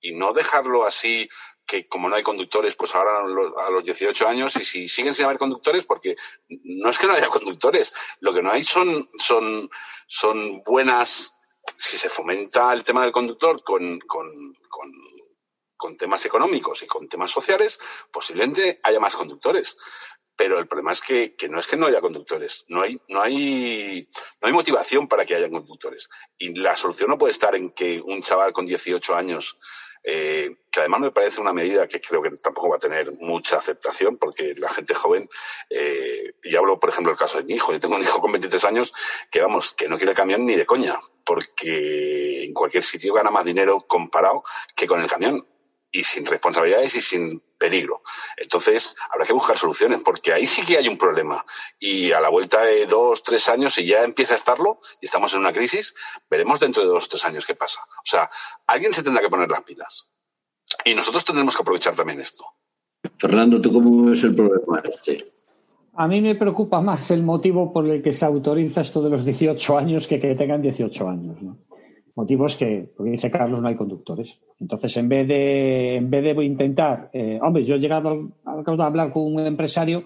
Y 0.00 0.14
no 0.14 0.32
dejarlo 0.32 0.84
así 0.84 1.28
que 1.66 1.88
como 1.88 2.08
no 2.08 2.14
hay 2.14 2.22
conductores, 2.22 2.76
pues 2.76 2.94
ahora 2.94 3.18
a 3.20 3.70
los 3.70 3.84
18 3.84 4.28
años, 4.28 4.54
y 4.56 4.64
si 4.64 4.88
siguen 4.88 5.14
sin 5.14 5.24
haber 5.24 5.38
conductores, 5.38 5.84
porque 5.84 6.16
no 6.48 6.88
es 6.88 6.98
que 6.98 7.06
no 7.06 7.12
haya 7.12 7.28
conductores, 7.28 7.92
lo 8.20 8.32
que 8.32 8.42
no 8.42 8.52
hay 8.52 8.62
son, 8.62 9.10
son, 9.18 9.68
son 10.06 10.62
buenas, 10.62 11.36
si 11.74 11.98
se 11.98 12.08
fomenta 12.08 12.72
el 12.72 12.84
tema 12.84 13.02
del 13.02 13.12
conductor 13.12 13.62
con, 13.64 13.98
con, 14.00 14.54
con, 14.68 15.96
temas 15.98 16.24
económicos 16.26 16.82
y 16.82 16.86
con 16.86 17.08
temas 17.08 17.30
sociales, 17.30 17.78
posiblemente 18.12 18.80
haya 18.82 19.00
más 19.00 19.16
conductores. 19.16 19.76
Pero 20.34 20.58
el 20.58 20.66
problema 20.66 20.92
es 20.92 21.00
que, 21.00 21.34
que, 21.34 21.48
no 21.48 21.58
es 21.58 21.66
que 21.66 21.76
no 21.76 21.86
haya 21.86 22.00
conductores, 22.00 22.64
no 22.68 22.82
hay, 22.82 23.00
no 23.08 23.22
hay, 23.22 24.06
no 24.40 24.48
hay 24.48 24.52
motivación 24.52 25.08
para 25.08 25.24
que 25.24 25.34
haya 25.34 25.48
conductores. 25.48 26.10
Y 26.36 26.54
la 26.54 26.76
solución 26.76 27.08
no 27.08 27.18
puede 27.18 27.30
estar 27.30 27.54
en 27.54 27.70
que 27.70 28.00
un 28.00 28.20
chaval 28.20 28.52
con 28.52 28.66
18 28.66 29.14
años 29.14 29.56
eh, 30.08 30.54
que 30.70 30.78
además 30.80 31.00
me 31.00 31.10
parece 31.10 31.40
una 31.40 31.52
medida 31.52 31.88
que 31.88 32.00
creo 32.00 32.22
que 32.22 32.30
tampoco 32.30 32.68
va 32.68 32.76
a 32.76 32.78
tener 32.78 33.10
mucha 33.18 33.58
aceptación 33.58 34.18
porque 34.18 34.54
la 34.56 34.68
gente 34.68 34.94
joven, 34.94 35.28
eh, 35.68 36.34
y 36.44 36.54
hablo 36.54 36.78
por 36.78 36.90
ejemplo 36.90 37.10
del 37.10 37.18
caso 37.18 37.38
de 37.38 37.44
mi 37.44 37.54
hijo, 37.54 37.72
yo 37.72 37.80
tengo 37.80 37.96
un 37.96 38.02
hijo 38.02 38.20
con 38.20 38.30
23 38.30 38.64
años 38.66 38.94
que 39.32 39.40
vamos, 39.40 39.74
que 39.74 39.88
no 39.88 39.96
quiere 39.98 40.14
camión 40.14 40.46
ni 40.46 40.54
de 40.54 40.64
coña, 40.64 41.00
porque 41.24 42.44
en 42.44 42.54
cualquier 42.54 42.84
sitio 42.84 43.14
gana 43.14 43.32
más 43.32 43.44
dinero 43.44 43.80
comparado 43.80 44.44
que 44.76 44.86
con 44.86 45.00
el 45.00 45.10
camión 45.10 45.44
y 45.90 46.02
sin 46.02 46.26
responsabilidades 46.26 46.94
y 46.96 47.00
sin 47.00 47.42
peligro. 47.58 48.02
Entonces, 48.36 48.96
habrá 49.10 49.24
que 49.24 49.32
buscar 49.32 49.56
soluciones, 49.56 50.00
porque 50.04 50.32
ahí 50.32 50.46
sí 50.46 50.62
que 50.62 50.76
hay 50.76 50.88
un 50.88 50.98
problema. 50.98 51.44
Y 51.78 52.12
a 52.12 52.20
la 52.20 52.28
vuelta 52.28 52.62
de 52.62 52.86
dos, 52.86 53.22
tres 53.22 53.48
años, 53.48 53.74
si 53.74 53.86
ya 53.86 54.04
empieza 54.04 54.34
a 54.34 54.36
estarlo 54.36 54.80
y 55.00 55.06
estamos 55.06 55.32
en 55.34 55.40
una 55.40 55.52
crisis, 55.52 55.94
veremos 56.30 56.60
dentro 56.60 56.82
de 56.82 56.88
dos 56.88 57.06
o 57.06 57.08
tres 57.08 57.24
años 57.24 57.46
qué 57.46 57.54
pasa. 57.54 57.80
O 57.82 58.06
sea, 58.06 58.30
alguien 58.66 58.92
se 58.92 59.02
tendrá 59.02 59.22
que 59.22 59.30
poner 59.30 59.50
las 59.50 59.62
pilas. 59.62 60.06
Y 60.84 60.94
nosotros 60.94 61.24
tendremos 61.24 61.56
que 61.56 61.62
aprovechar 61.62 61.94
también 61.94 62.20
esto. 62.20 62.44
Fernando, 63.18 63.60
¿tú 63.60 63.72
cómo 63.72 64.10
ves 64.10 64.24
el 64.24 64.34
problema 64.34 64.82
este? 64.84 65.32
A 65.94 66.06
mí 66.06 66.20
me 66.20 66.34
preocupa 66.34 66.80
más 66.82 67.10
el 67.10 67.22
motivo 67.22 67.72
por 67.72 67.88
el 67.88 68.02
que 68.02 68.12
se 68.12 68.26
autoriza 68.26 68.82
esto 68.82 69.00
de 69.00 69.08
los 69.08 69.24
18 69.24 69.78
años 69.78 70.06
que 70.06 70.20
que 70.20 70.34
tengan 70.34 70.60
18 70.60 71.08
años. 71.08 71.40
¿no? 71.40 71.56
Motivo 72.16 72.46
es 72.46 72.56
que, 72.56 72.90
porque 72.96 73.12
dice 73.12 73.30
Carlos, 73.30 73.60
no 73.60 73.68
hay 73.68 73.76
conductores. 73.76 74.40
Entonces, 74.58 74.96
en 74.96 75.08
vez 75.08 75.28
de, 75.28 75.96
en 75.96 76.10
vez 76.10 76.24
de 76.24 76.44
intentar, 76.44 77.10
eh, 77.12 77.38
hombre, 77.42 77.64
yo 77.64 77.76
he 77.76 77.78
llegado 77.78 78.08
al, 78.08 78.80
a 78.80 78.86
hablar 78.86 79.12
con 79.12 79.22
un 79.24 79.40
empresario 79.40 80.04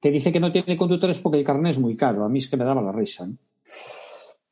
que 0.00 0.10
dice 0.10 0.32
que 0.32 0.40
no 0.40 0.52
tiene 0.52 0.76
conductores 0.76 1.18
porque 1.18 1.38
el 1.38 1.44
carnet 1.44 1.72
es 1.72 1.78
muy 1.78 1.96
caro. 1.96 2.24
A 2.24 2.28
mí 2.28 2.38
es 2.38 2.48
que 2.48 2.56
me 2.56 2.64
daba 2.64 2.80
la 2.80 2.92
risa, 2.92 3.28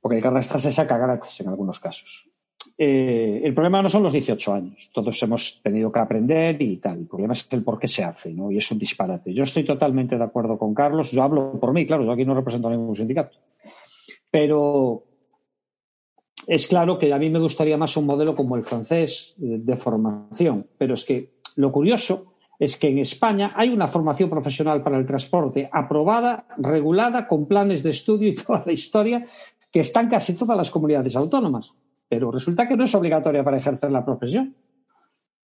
porque 0.00 0.16
el 0.16 0.22
carnet 0.22 0.42
está 0.42 0.58
se 0.58 0.72
saca 0.72 0.98
gratis 0.98 1.40
en 1.40 1.48
algunos 1.48 1.80
casos. 1.80 2.28
Eh, 2.76 3.40
el 3.44 3.54
problema 3.54 3.82
no 3.82 3.88
son 3.88 4.02
los 4.02 4.12
18 4.12 4.52
años. 4.52 4.90
Todos 4.92 5.22
hemos 5.22 5.60
tenido 5.62 5.90
que 5.90 6.00
aprender 6.00 6.60
y 6.60 6.76
tal. 6.76 6.98
El 6.98 7.06
problema 7.06 7.32
es 7.32 7.46
el 7.50 7.62
por 7.62 7.78
qué 7.78 7.88
se 7.88 8.04
hace, 8.04 8.32
¿no? 8.32 8.50
Y 8.50 8.58
es 8.58 8.70
un 8.70 8.78
disparate. 8.78 9.32
Yo 9.32 9.44
estoy 9.44 9.64
totalmente 9.64 10.16
de 10.16 10.24
acuerdo 10.24 10.58
con 10.58 10.74
Carlos. 10.74 11.10
Yo 11.10 11.22
hablo 11.22 11.58
por 11.58 11.72
mí, 11.72 11.86
claro, 11.86 12.04
yo 12.04 12.12
aquí 12.12 12.24
no 12.24 12.34
represento 12.34 12.68
a 12.68 12.72
ningún 12.72 12.94
sindicato. 12.94 13.38
Pero, 14.30 15.04
es 16.48 16.66
claro 16.66 16.98
que 16.98 17.12
a 17.12 17.18
mí 17.18 17.28
me 17.28 17.38
gustaría 17.38 17.76
más 17.76 17.94
un 17.98 18.06
modelo 18.06 18.34
como 18.34 18.56
el 18.56 18.64
francés 18.64 19.34
eh, 19.36 19.58
de 19.60 19.76
formación, 19.76 20.66
pero 20.78 20.94
es 20.94 21.04
que 21.04 21.34
lo 21.56 21.70
curioso 21.70 22.32
es 22.58 22.78
que 22.78 22.88
en 22.88 22.98
España 22.98 23.52
hay 23.54 23.68
una 23.68 23.86
formación 23.86 24.30
profesional 24.30 24.82
para 24.82 24.96
el 24.96 25.04
transporte 25.04 25.68
aprobada, 25.70 26.46
regulada, 26.56 27.28
con 27.28 27.46
planes 27.46 27.82
de 27.82 27.90
estudio 27.90 28.30
y 28.30 28.34
toda 28.46 28.64
la 28.64 28.72
historia, 28.72 29.26
que 29.70 29.80
está 29.80 30.00
en 30.00 30.08
casi 30.08 30.34
todas 30.34 30.56
las 30.56 30.70
comunidades 30.70 31.16
autónomas. 31.16 31.74
Pero 32.08 32.30
resulta 32.30 32.66
que 32.66 32.78
no 32.78 32.84
es 32.84 32.94
obligatoria 32.94 33.44
para 33.44 33.58
ejercer 33.58 33.92
la 33.92 34.02
profesión. 34.02 34.56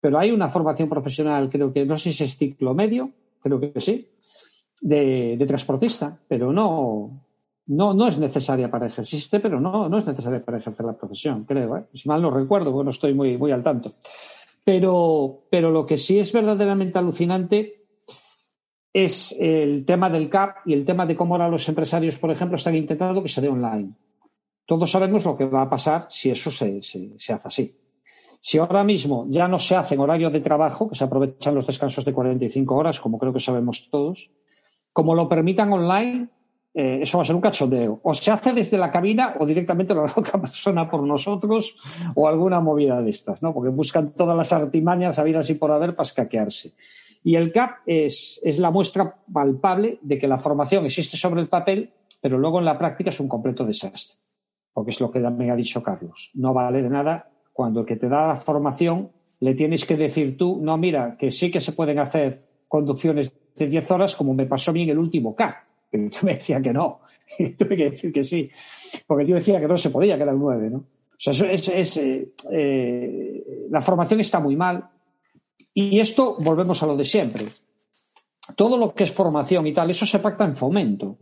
Pero 0.01 0.19
hay 0.19 0.31
una 0.31 0.49
formación 0.49 0.89
profesional, 0.89 1.51
creo 1.51 1.71
que 1.71 1.85
no 1.85 1.99
sé 1.99 2.15
si 2.15 2.25
es 2.25 2.37
ciclo 2.39 2.73
medio, 2.73 3.11
creo 3.43 3.61
que 3.61 3.79
sí, 3.79 4.09
de, 4.81 5.37
de 5.37 5.47
transportista, 5.47 6.19
pero 6.27 6.51
no, 6.51 7.11
no, 7.67 7.95
no 7.95 8.09
es 8.09 8.19
necesaria 8.19 8.71
para 8.71 8.87
ejercer, 8.87 9.41
pero 9.41 9.61
no, 9.61 9.89
no 9.89 9.99
es 9.99 10.07
necesaria 10.07 10.45
para 10.45 10.59
ejercer 10.59 10.85
la 10.85 10.93
profesión, 10.93 11.45
creo. 11.45 11.77
¿eh? 11.77 11.85
Si 11.95 12.09
mal 12.09 12.21
no 12.21 12.31
recuerdo, 12.31 12.73
bueno, 12.73 12.91
estoy 12.91 13.15
muy, 13.15 13.39
muy 13.39 13.53
al 13.53 13.63
tanto. 13.63 13.95
Pero, 14.65 15.45
pero 15.51 15.71
lo 15.71 15.87
que 15.87 15.99
sí 15.99 16.19
es 16.19 16.33
verdaderamente 16.33 16.99
alucinante 16.99 17.85
es 18.93 19.35
el 19.39 19.85
tema 19.85 20.09
del 20.09 20.31
CAP 20.31 20.67
y 20.67 20.73
el 20.73 20.85
tema 20.85 21.05
de 21.07 21.17
cómo 21.17 21.35
ahora 21.35 21.49
los 21.49 21.69
empresarios, 21.69 22.19
por 22.19 22.31
ejemplo, 22.31 22.57
están 22.57 22.77
intentando 22.77 23.23
que 23.23 23.29
se 23.29 23.41
dé 23.41 23.49
online. 23.49 23.93
Todos 24.67 24.91
sabemos 24.91 25.25
lo 25.25 25.37
que 25.37 25.45
va 25.45 25.63
a 25.63 25.71
pasar 25.71 26.07
si 26.11 26.31
eso 26.31 26.51
se, 26.51 26.83
se, 26.83 27.19
se 27.19 27.33
hace 27.33 27.49
así. 27.49 27.77
Si 28.41 28.59
ahora 28.59 28.85
mismo 28.85 29.27
ya 29.29 29.49
no 29.49 29.59
se 29.59 29.75
hace 29.75 29.95
en 29.95 30.01
horario 30.01 30.31
de 30.31 30.41
trabajo, 30.41 30.89
que 30.89 30.95
se 30.95 31.05
aprovechan 31.05 31.55
los 31.55 31.67
descansos 31.67 32.05
de 32.05 32.13
45 32.13 32.75
horas, 32.75 33.01
como 33.01 33.19
creo 33.19 33.33
que 33.33 33.41
sabemos 33.41 33.89
todos, 33.91 34.31
como 34.93 35.15
lo 35.15 35.29
permitan 35.29 35.73
online, 35.73 36.29
eh, 36.77 36.99
eso 37.03 37.19
va 37.19 37.23
a 37.23 37.27
ser 37.27 37.37
un 37.37 37.41
cachondeo. 37.41 38.01
O 38.03 38.13
se 38.13 38.33
hace 38.33 38.53
desde 38.53 38.77
la 38.77 38.91
cabina 38.91 39.37
o 39.39 39.47
directamente 39.47 39.95
lo 39.95 40.03
hará 40.05 40.15
otra 40.17 40.41
persona 40.41 40.91
por 40.91 41.05
nosotros 41.05 41.77
o 42.17 42.27
alguna 42.27 42.61
movida 42.61 43.01
de 43.01 43.11
estas, 43.11 43.41
¿no? 43.43 43.55
Porque 43.55 43.71
buscan 43.71 44.13
todas 44.13 44.37
las 44.37 44.53
artimañas 44.53 45.19
a 45.19 45.23
así 45.23 45.55
por 45.55 45.71
haber 45.71 45.95
para 45.95 46.07
escaquearse. 46.07 46.73
Y 47.23 47.37
el 47.37 47.53
CAP 47.53 47.79
es, 47.87 48.41
es 48.45 48.59
la 48.59 48.71
muestra 48.71 49.17
palpable 49.33 49.99
de 50.03 50.19
que 50.19 50.29
la 50.29 50.39
formación 50.39 50.85
existe 50.85 51.17
sobre 51.17 51.41
el 51.41 51.49
papel, 51.49 51.91
pero 52.21 52.37
luego 52.39 52.59
en 52.59 52.67
la 52.67 52.77
práctica 52.77 53.11
es 53.11 53.21
un 53.21 53.29
completo 53.29 53.65
desastre. 53.65 54.19
Porque 54.73 54.91
es 54.91 55.01
lo 55.01 55.11
que 55.11 55.21
también 55.21 55.53
ha 55.53 55.57
dicho 55.57 55.83
Carlos. 55.83 56.33
No 56.35 56.53
vale 56.53 56.83
de 56.83 56.91
nada 56.91 57.31
cuando 57.53 57.81
el 57.81 57.87
que 57.87 57.97
te 57.97 58.09
da 58.09 58.27
la 58.27 58.37
formación 58.37 59.11
le 59.41 59.55
tienes 59.55 59.85
que 59.85 59.97
decir 59.97 60.37
tú, 60.37 60.59
no, 60.61 60.77
mira, 60.77 61.17
que 61.17 61.31
sí 61.31 61.51
que 61.51 61.61
se 61.61 61.73
pueden 61.73 61.99
hacer 61.99 62.45
conducciones 62.67 63.33
de 63.55 63.69
10 63.69 63.91
horas 63.93 64.17
como 64.17 64.35
me 64.35 64.47
pasó 64.47 64.73
bien 64.73 64.91
el 64.91 64.99
último 64.99 65.35
CAP 65.37 65.55
que 65.99 66.11
tú 66.11 66.27
me 66.27 66.35
decía 66.35 66.61
que 66.61 66.73
no. 66.73 67.01
Y 67.39 67.51
tuve 67.51 67.77
que 67.77 67.91
decir 67.91 68.13
que 68.13 68.23
sí. 68.23 68.51
Porque 69.07 69.27
yo 69.27 69.35
decía 69.35 69.59
que 69.59 69.67
no 69.67 69.77
se 69.77 69.91
podía, 69.91 70.17
que 70.17 70.23
era 70.23 70.33
el 70.33 70.39
9, 70.39 70.71
¿no? 70.71 70.79
O 70.79 71.17
sea, 71.19 71.33
eso 71.33 71.47
es, 71.47 71.69
es 71.69 71.97
eh, 71.97 72.33
eh, 72.51 73.67
la 73.71 73.81
formación 73.81 74.21
está 74.21 74.41
muy 74.41 74.57
mal. 74.57 74.85
Y 75.73 75.99
esto, 75.99 76.37
volvemos 76.39 76.83
a 76.83 76.87
lo 76.87 76.97
de 76.97 77.05
siempre. 77.05 77.47
Todo 78.57 78.77
lo 78.77 78.95
que 78.95 79.05
es 79.05 79.13
formación 79.13 79.67
y 79.67 79.73
tal, 79.73 79.91
eso 79.91 80.07
se 80.07 80.19
pacta 80.19 80.45
en 80.45 80.55
fomento. 80.55 81.19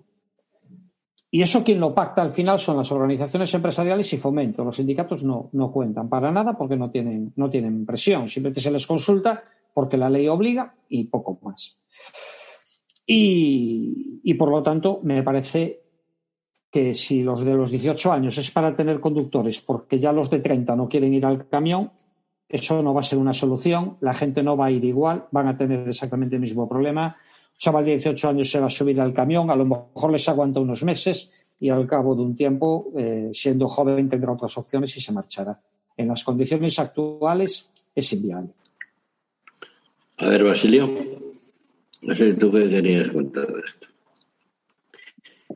Y 1.31 1.41
eso 1.41 1.65
quien 1.65 1.81
lo 1.81 1.95
pacta 1.95 2.21
al 2.21 2.33
final 2.33 2.59
son 2.59 2.77
las 2.77 2.93
organizaciones 2.93 3.55
empresariales 3.55 4.13
y 4.13 4.19
fomento. 4.19 4.65
Los 4.65 4.77
sindicatos 4.77 5.23
no, 5.23 5.49
no 5.53 5.73
cuentan 5.73 6.09
para 6.09 6.31
nada 6.31 6.55
porque 6.59 6.77
no 6.77 6.91
tienen, 6.91 7.33
no 7.37 7.49
tienen 7.49 7.87
presión. 7.87 8.29
Simplemente 8.29 8.61
se 8.61 8.71
les 8.71 8.87
consulta 8.87 9.45
porque 9.73 9.97
la 9.97 10.11
ley 10.11 10.29
obliga 10.29 10.75
y 10.89 11.05
poco 11.05 11.39
más. 11.43 11.79
Y, 13.07 14.35
por 14.35 14.51
lo 14.51 14.63
tanto, 14.63 15.01
me 15.03 15.23
parece 15.23 15.81
que 16.71 16.95
si 16.95 17.23
los 17.23 17.45
de 17.45 17.55
los 17.55 17.71
18 17.71 18.13
años 18.13 18.39
es 18.39 18.51
para 18.51 18.75
tener 18.75 18.99
conductores 18.99 19.61
porque 19.61 19.99
ya 19.99 20.11
los 20.11 20.31
de 20.31 20.39
30 20.39 20.75
no 20.75 20.89
quieren 20.89 21.13
ir 21.13 21.27
al 21.27 21.47
camión, 21.47 21.91
eso 22.49 22.83
no 22.83 22.95
va 22.95 23.01
a 23.01 23.05
ser 23.05 23.19
una 23.19 23.35
solución, 23.35 23.99
la 24.01 24.15
gente 24.15 24.43
no 24.43 24.57
va 24.57 24.67
a 24.67 24.71
ir 24.71 24.85
igual, 24.85 25.27
van 25.31 25.49
a 25.49 25.57
tener 25.57 25.87
exactamente 25.89 26.37
el 26.37 26.41
mismo 26.41 26.69
problema. 26.69 27.17
Un 27.53 27.59
chaval 27.59 27.85
de 27.85 27.93
18 27.93 28.29
años 28.29 28.51
se 28.51 28.61
va 28.61 28.67
a 28.67 28.71
subir 28.71 29.01
al 29.01 29.13
camión, 29.13 29.51
a 29.51 29.57
lo 29.57 29.67
mejor 29.67 30.13
les 30.13 30.29
aguanta 30.29 30.61
unos 30.61 30.83
meses 30.83 31.31
y 31.61 31.69
al 31.69 31.87
cabo 31.87 32.15
de 32.15 32.23
un 32.23 32.35
tiempo, 32.35 32.91
eh, 32.97 33.31
siendo 33.35 33.69
joven, 33.69 34.09
tendrá 34.09 34.33
otras 34.33 34.57
opciones 34.59 34.97
y 34.97 35.01
se 35.01 35.13
marchará. 35.13 35.61
En 35.97 36.09
las 36.09 36.25
condiciones 36.25 36.79
actuales 36.79 37.71
es 37.95 38.13
inviable. 38.13 38.51
A 40.19 40.29
ver, 40.29 40.45
Basilio. 40.45 40.91
No 42.03 42.17
sé, 42.17 42.35
¿tú 42.35 42.51
qué 42.51 42.69
querías 42.69 43.13
contar 43.13 43.47
de 43.47 43.61
esto? 43.61 43.87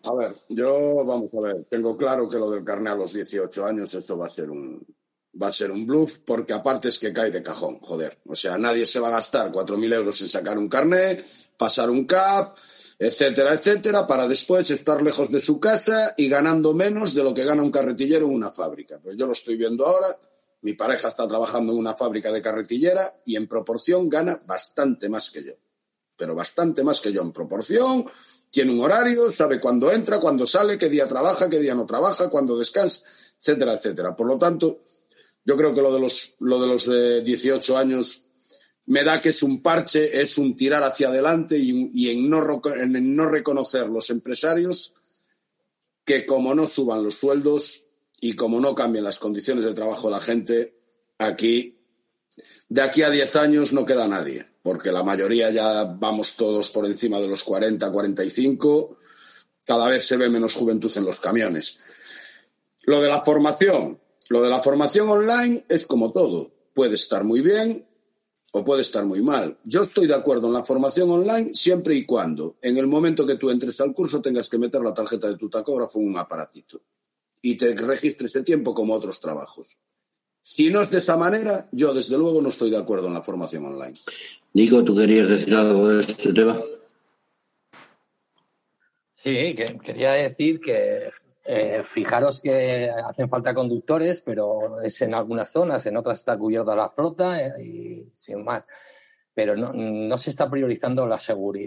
A 0.04 0.14
ver, 0.14 0.36
yo, 0.48 1.04
vamos 1.04 1.30
a 1.34 1.40
ver, 1.40 1.64
tengo 1.68 1.96
claro 1.96 2.28
que 2.28 2.38
lo 2.38 2.50
del 2.50 2.62
carné 2.62 2.90
a 2.90 2.94
los 2.94 3.12
18 3.12 3.66
años, 3.66 3.92
esto 3.92 4.16
va 4.16 4.26
a 4.26 4.30
ser 4.30 4.48
un, 4.50 4.86
va 5.40 5.48
a 5.48 5.52
ser 5.52 5.72
un 5.72 5.84
bluff, 5.84 6.18
porque 6.24 6.52
aparte 6.52 6.88
es 6.88 7.00
que 7.00 7.12
cae 7.12 7.32
de 7.32 7.42
cajón, 7.42 7.80
joder. 7.80 8.18
O 8.26 8.36
sea, 8.36 8.56
nadie 8.58 8.86
se 8.86 9.00
va 9.00 9.08
a 9.08 9.12
gastar 9.12 9.50
4.000 9.50 9.94
euros 9.94 10.20
en 10.22 10.28
sacar 10.28 10.56
un 10.56 10.68
carné, 10.68 11.20
pasar 11.56 11.90
un 11.90 12.04
CAP, 12.04 12.56
etcétera, 12.96 13.54
etcétera, 13.54 14.06
para 14.06 14.28
después 14.28 14.70
estar 14.70 15.02
lejos 15.02 15.32
de 15.32 15.40
su 15.40 15.58
casa 15.58 16.14
y 16.16 16.28
ganando 16.28 16.74
menos 16.74 17.12
de 17.12 17.24
lo 17.24 17.34
que 17.34 17.44
gana 17.44 17.62
un 17.62 17.72
carretillero 17.72 18.26
en 18.26 18.34
una 18.34 18.52
fábrica. 18.52 19.00
Pues 19.02 19.16
yo 19.16 19.26
lo 19.26 19.32
estoy 19.32 19.56
viendo 19.56 19.84
ahora, 19.84 20.16
mi 20.62 20.74
pareja 20.74 21.08
está 21.08 21.26
trabajando 21.26 21.72
en 21.72 21.78
una 21.80 21.94
fábrica 21.94 22.30
de 22.30 22.40
carretillera 22.40 23.16
y 23.24 23.34
en 23.34 23.48
proporción 23.48 24.08
gana 24.08 24.40
bastante 24.46 25.08
más 25.08 25.30
que 25.30 25.42
yo 25.42 25.52
pero 26.16 26.34
bastante 26.34 26.82
más 26.82 27.00
que 27.00 27.12
yo 27.12 27.22
en 27.22 27.32
proporción, 27.32 28.06
tiene 28.50 28.72
un 28.72 28.80
horario, 28.80 29.30
sabe 29.30 29.60
cuándo 29.60 29.92
entra, 29.92 30.18
cuándo 30.18 30.46
sale, 30.46 30.78
qué 30.78 30.88
día 30.88 31.06
trabaja, 31.06 31.48
qué 31.48 31.58
día 31.58 31.74
no 31.74 31.84
trabaja, 31.84 32.30
cuándo 32.30 32.58
descansa, 32.58 33.06
etcétera, 33.38 33.74
etcétera. 33.74 34.16
Por 34.16 34.26
lo 34.26 34.38
tanto, 34.38 34.80
yo 35.44 35.56
creo 35.56 35.74
que 35.74 35.82
lo 35.82 35.92
de 35.92 36.00
los, 36.00 36.34
lo 36.40 36.60
de 36.60 36.66
los 36.66 37.24
18 37.24 37.76
años 37.76 38.24
me 38.86 39.02
da 39.02 39.20
que 39.20 39.30
es 39.30 39.42
un 39.42 39.62
parche, 39.62 40.20
es 40.20 40.38
un 40.38 40.56
tirar 40.56 40.82
hacia 40.84 41.08
adelante 41.08 41.58
y, 41.58 42.10
en, 42.10 42.30
no, 42.30 42.62
en 42.76 43.16
no 43.16 43.28
reconocer 43.28 43.88
los 43.88 44.10
empresarios 44.10 44.94
que 46.04 46.24
como 46.24 46.54
no 46.54 46.68
suban 46.68 47.02
los 47.02 47.14
sueldos 47.14 47.88
y 48.20 48.34
como 48.34 48.60
no 48.60 48.74
cambien 48.74 49.04
las 49.04 49.18
condiciones 49.18 49.64
de 49.64 49.74
trabajo 49.74 50.08
de 50.08 50.14
la 50.14 50.20
gente, 50.20 50.76
aquí, 51.18 51.78
de 52.68 52.80
aquí 52.80 53.02
a 53.02 53.10
10 53.10 53.36
años 53.36 53.72
no 53.72 53.84
queda 53.84 54.06
nadie, 54.06 54.46
porque 54.66 54.90
la 54.90 55.04
mayoría 55.04 55.52
ya 55.52 55.84
vamos 55.84 56.34
todos 56.34 56.72
por 56.72 56.86
encima 56.86 57.20
de 57.20 57.28
los 57.28 57.44
40, 57.44 57.88
45, 57.88 58.96
cada 59.64 59.88
vez 59.88 60.04
se 60.04 60.16
ve 60.16 60.28
menos 60.28 60.54
juventud 60.54 60.92
en 60.96 61.04
los 61.04 61.20
camiones. 61.20 61.78
Lo 62.82 63.00
de 63.00 63.06
la 63.06 63.22
formación, 63.22 64.00
lo 64.28 64.42
de 64.42 64.50
la 64.50 64.60
formación 64.60 65.08
online 65.08 65.64
es 65.68 65.86
como 65.86 66.10
todo, 66.10 66.50
puede 66.74 66.96
estar 66.96 67.22
muy 67.22 67.42
bien 67.42 67.86
o 68.50 68.64
puede 68.64 68.80
estar 68.80 69.04
muy 69.06 69.22
mal. 69.22 69.56
Yo 69.62 69.84
estoy 69.84 70.08
de 70.08 70.16
acuerdo 70.16 70.48
en 70.48 70.54
la 70.54 70.64
formación 70.64 71.10
online 71.10 71.54
siempre 71.54 71.94
y 71.94 72.04
cuando 72.04 72.56
en 72.60 72.76
el 72.76 72.88
momento 72.88 73.24
que 73.24 73.36
tú 73.36 73.50
entres 73.50 73.80
al 73.80 73.94
curso 73.94 74.20
tengas 74.20 74.50
que 74.50 74.58
meter 74.58 74.80
la 74.80 74.92
tarjeta 74.92 75.28
de 75.28 75.36
tu 75.36 75.48
tacógrafo 75.48 76.00
en 76.00 76.08
un 76.08 76.18
aparatito 76.18 76.82
y 77.40 77.56
te 77.56 77.72
registres 77.76 78.34
ese 78.34 78.42
tiempo 78.42 78.74
como 78.74 78.94
otros 78.94 79.20
trabajos. 79.20 79.78
Si 80.48 80.70
no 80.70 80.80
es 80.80 80.90
de 80.90 80.98
esa 80.98 81.16
manera, 81.16 81.66
yo 81.72 81.92
desde 81.92 82.16
luego 82.16 82.40
no 82.40 82.50
estoy 82.50 82.70
de 82.70 82.76
acuerdo 82.76 83.08
en 83.08 83.14
la 83.14 83.22
formación 83.24 83.64
online. 83.64 83.94
Nico, 84.52 84.84
¿tú 84.84 84.94
querías 84.94 85.28
decir 85.28 85.52
algo 85.52 85.88
de 85.88 86.02
este 86.02 86.32
tema? 86.32 86.56
Sí, 89.12 89.56
que 89.56 89.76
quería 89.82 90.12
decir 90.12 90.60
que 90.60 91.10
eh, 91.44 91.82
fijaros 91.82 92.40
que 92.40 92.88
hacen 92.88 93.28
falta 93.28 93.54
conductores, 93.54 94.20
pero 94.20 94.80
es 94.82 95.02
en 95.02 95.14
algunas 95.14 95.50
zonas, 95.50 95.84
en 95.86 95.96
otras 95.96 96.20
está 96.20 96.38
cubierta 96.38 96.76
la 96.76 96.90
flota 96.90 97.44
eh, 97.44 97.64
y 97.64 98.10
sin 98.12 98.44
más. 98.44 98.64
Pero 99.36 99.54
no, 99.54 100.16
se 100.16 100.30
está 100.30 100.48
priorizando 100.48 101.06
la, 101.06 101.20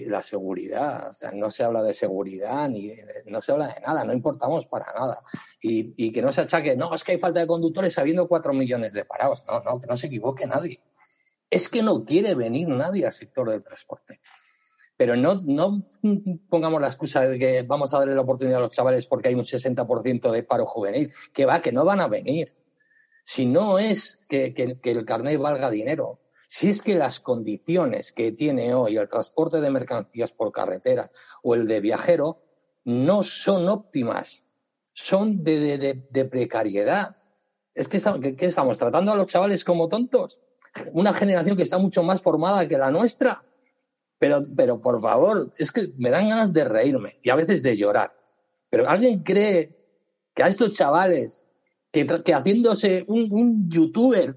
la 0.08 0.24
seguridad, 0.24 1.10
o 1.10 1.14
sea, 1.14 1.32
no 1.34 1.52
se 1.52 1.64
habla 1.64 1.84
de 1.84 1.94
seguridad 1.94 2.68
ni 2.68 2.92
no 3.28 3.44
se 3.44 3.52
habla 3.52 3.68
de 3.68 3.82
nada, 3.82 4.04
no 4.06 4.12
importamos 4.12 4.66
para 4.66 4.88
nada. 4.92 5.22
Y, 5.62 5.94
y, 5.96 6.12
que 6.12 6.24
no 6.24 6.34
se 6.34 6.42
achaque, 6.42 6.76
no, 6.76 6.92
es 6.96 7.04
que 7.04 7.12
hay 7.12 7.20
falta 7.20 7.42
de 7.42 7.46
conductores 7.46 7.96
habiendo 8.00 8.28
cuatro 8.28 8.54
millones 8.54 8.94
de 8.94 9.06
parados. 9.06 9.44
No, 9.48 9.60
no, 9.60 9.80
que 9.80 9.86
no 9.86 9.96
se 9.96 10.08
equivoque 10.08 10.48
nadie. 10.48 10.82
Es 11.48 11.70
que 11.70 11.84
no 11.84 12.06
quiere 12.06 12.34
venir 12.34 12.68
nadie 12.70 13.06
al 13.06 13.14
sector 13.14 13.48
del 13.52 13.62
transporte. 13.62 14.20
Pero 14.98 15.16
no, 15.16 15.36
no 15.46 15.88
pongamos 16.50 16.82
la 16.82 16.88
excusa 16.88 17.22
de 17.28 17.38
que 17.38 17.62
vamos 17.62 17.94
a 17.94 18.00
darle 18.00 18.16
la 18.16 18.22
oportunidad 18.22 18.58
a 18.58 18.64
los 18.64 18.72
chavales 18.72 19.06
porque 19.06 19.28
hay 19.28 19.36
un 19.36 19.46
60% 19.46 20.32
de 20.32 20.42
paro 20.42 20.66
juvenil. 20.66 21.14
Que 21.32 21.46
va, 21.46 21.62
que 21.62 21.72
no 21.72 21.86
van 21.86 22.00
a 22.00 22.08
venir. 22.08 22.56
Si 23.24 23.46
no 23.46 23.78
es 23.78 24.20
que, 24.28 24.56
el 24.84 25.06
carnet 25.06 25.40
valga 25.40 25.70
dinero, 25.70 26.20
si 26.50 26.68
es 26.68 26.82
que 26.82 26.96
las 26.96 27.20
condiciones 27.20 28.12
que 28.12 28.32
tiene 28.32 28.74
hoy 28.74 28.98
el 28.98 29.08
transporte 29.08 29.62
de 29.62 29.70
mercancías 29.70 30.32
por 30.32 30.52
carretera 30.52 31.12
o 31.44 31.54
el 31.54 31.68
de 31.68 31.80
viajero 31.80 32.42
no 32.84 33.22
son 33.22 33.70
óptimas, 33.70 34.44
son 34.94 35.44
de, 35.44 36.28
precariedad. 36.30 37.16
Es 37.76 37.88
que, 37.88 38.02
que, 38.36 38.46
estamos 38.48 38.80
tratando 38.80 39.12
a 39.12 39.16
los 39.16 39.28
chavales 39.28 39.64
como 39.64 39.88
tontos. 39.88 40.40
Una 40.92 41.14
generación 41.14 41.56
que 41.56 41.64
está 41.64 41.78
mucho 41.78 42.02
más 42.02 42.20
formada 42.20 42.68
que 42.68 42.80
la 42.80 42.90
nuestra. 42.90 43.44
Pero, 44.18 44.44
pero 44.58 44.82
por 44.82 45.00
favor, 45.02 45.54
es 45.60 45.72
que 45.72 45.94
me 45.98 46.10
dan 46.10 46.30
ganas 46.30 46.52
de 46.52 46.66
reírme 46.66 47.20
y 47.22 47.30
a 47.30 47.36
veces 47.36 47.62
de 47.62 47.78
llorar. 47.78 48.12
Pero 48.72 48.90
¿alguien 48.90 49.22
cree 49.22 49.78
que 50.34 50.42
a 50.42 50.48
estos 50.48 50.74
chavales 50.74 51.46
que, 51.92 52.08
que 52.08 52.34
haciéndose 52.34 53.06
un, 53.08 53.70
youtuber 53.70 54.36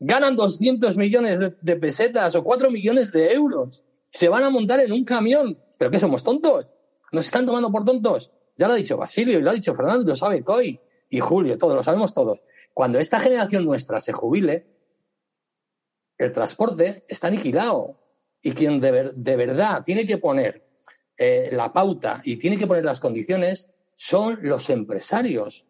ganan 0.00 0.34
200 0.34 0.96
millones 0.96 1.38
de, 1.38 1.76
pesetas 1.76 2.34
o 2.34 2.42
4 2.42 2.70
millones 2.70 3.12
de 3.12 3.32
euros 3.32 3.84
se 4.10 4.28
van 4.28 4.42
a 4.42 4.50
montar 4.50 4.80
en 4.80 4.92
un 4.92 5.04
camión? 5.04 5.58
¿Pero 5.78 5.90
qué 5.90 5.98
somos 5.98 6.24
tontos? 6.24 6.66
¿Nos 7.12 7.26
están 7.26 7.46
tomando 7.46 7.70
por 7.70 7.84
tontos? 7.84 8.32
Ya 8.56 8.66
lo 8.66 8.72
ha 8.72 8.76
dicho 8.76 8.96
Basilio 8.96 9.38
y 9.38 9.42
lo 9.42 9.50
ha 9.50 9.54
dicho 9.54 9.74
Fernando, 9.74 10.04
lo 10.04 10.16
sabe 10.16 10.42
Coy 10.42 10.80
y 11.08 11.20
Julio, 11.20 11.58
todos 11.58 11.74
lo 11.74 11.82
sabemos 11.82 12.12
todos. 12.12 12.40
Cuando 12.74 12.98
esta 12.98 13.20
generación 13.20 13.64
nuestra 13.64 14.00
se 14.00 14.12
jubile, 14.12 14.66
el 16.18 16.32
transporte 16.32 17.04
está 17.08 17.28
aniquilado 17.28 18.00
y 18.42 18.52
quien 18.52 18.80
de, 18.80 19.36
verdad 19.36 19.82
tiene 19.84 20.06
que 20.06 20.18
poner 20.18 20.66
eh, 21.16 21.50
la 21.52 21.72
pauta 21.72 22.22
y 22.24 22.36
tiene 22.36 22.56
que 22.56 22.66
poner 22.66 22.84
las 22.84 23.00
condiciones 23.00 23.68
son 23.96 24.38
los 24.42 24.70
empresarios. 24.70 25.66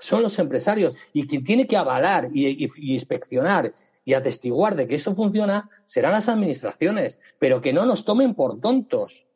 Son 0.00 0.22
los 0.22 0.38
empresarios. 0.38 0.94
Y 1.12 1.26
quien 1.26 1.44
tiene 1.44 1.66
que 1.66 1.76
avalar 1.76 2.28
y, 2.32 2.68
inspeccionar 2.94 3.74
y 4.04 4.14
atestiguar 4.14 4.74
de 4.74 4.88
que 4.88 4.96
eso 4.96 5.14
funciona 5.14 5.70
serán 5.86 6.12
las 6.12 6.28
administraciones. 6.28 7.18
Pero 7.38 7.60
que 7.60 7.72
no 7.72 7.86
nos 7.86 8.04
tomen 8.04 8.34
por 8.34 8.60
tontos. 8.60 9.26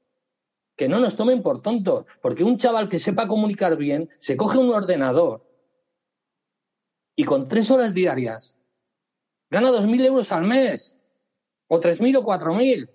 Que 0.77 0.89
no 0.89 0.99
nos 1.01 1.16
tomen 1.16 1.43
por 1.43 1.62
tontos. 1.62 2.05
Porque 2.20 2.45
un 2.45 2.59
chaval 2.59 2.89
que 2.89 2.99
sepa 2.99 3.28
comunicar 3.28 3.77
bien 3.77 4.11
se 4.19 4.36
coge 4.36 4.59
un 4.59 4.70
ordenador 4.70 5.45
y 7.16 7.23
con 7.24 7.47
tres 7.47 7.70
horas 7.70 7.95
diarias 7.95 8.59
gana 9.51 9.70
dos 9.70 9.86
mil 9.86 10.05
euros 10.05 10.32
al 10.32 10.43
mes 10.43 10.99
o 11.69 11.81
3.000 11.81 12.19
o 12.19 12.24
4.000, 12.24 12.89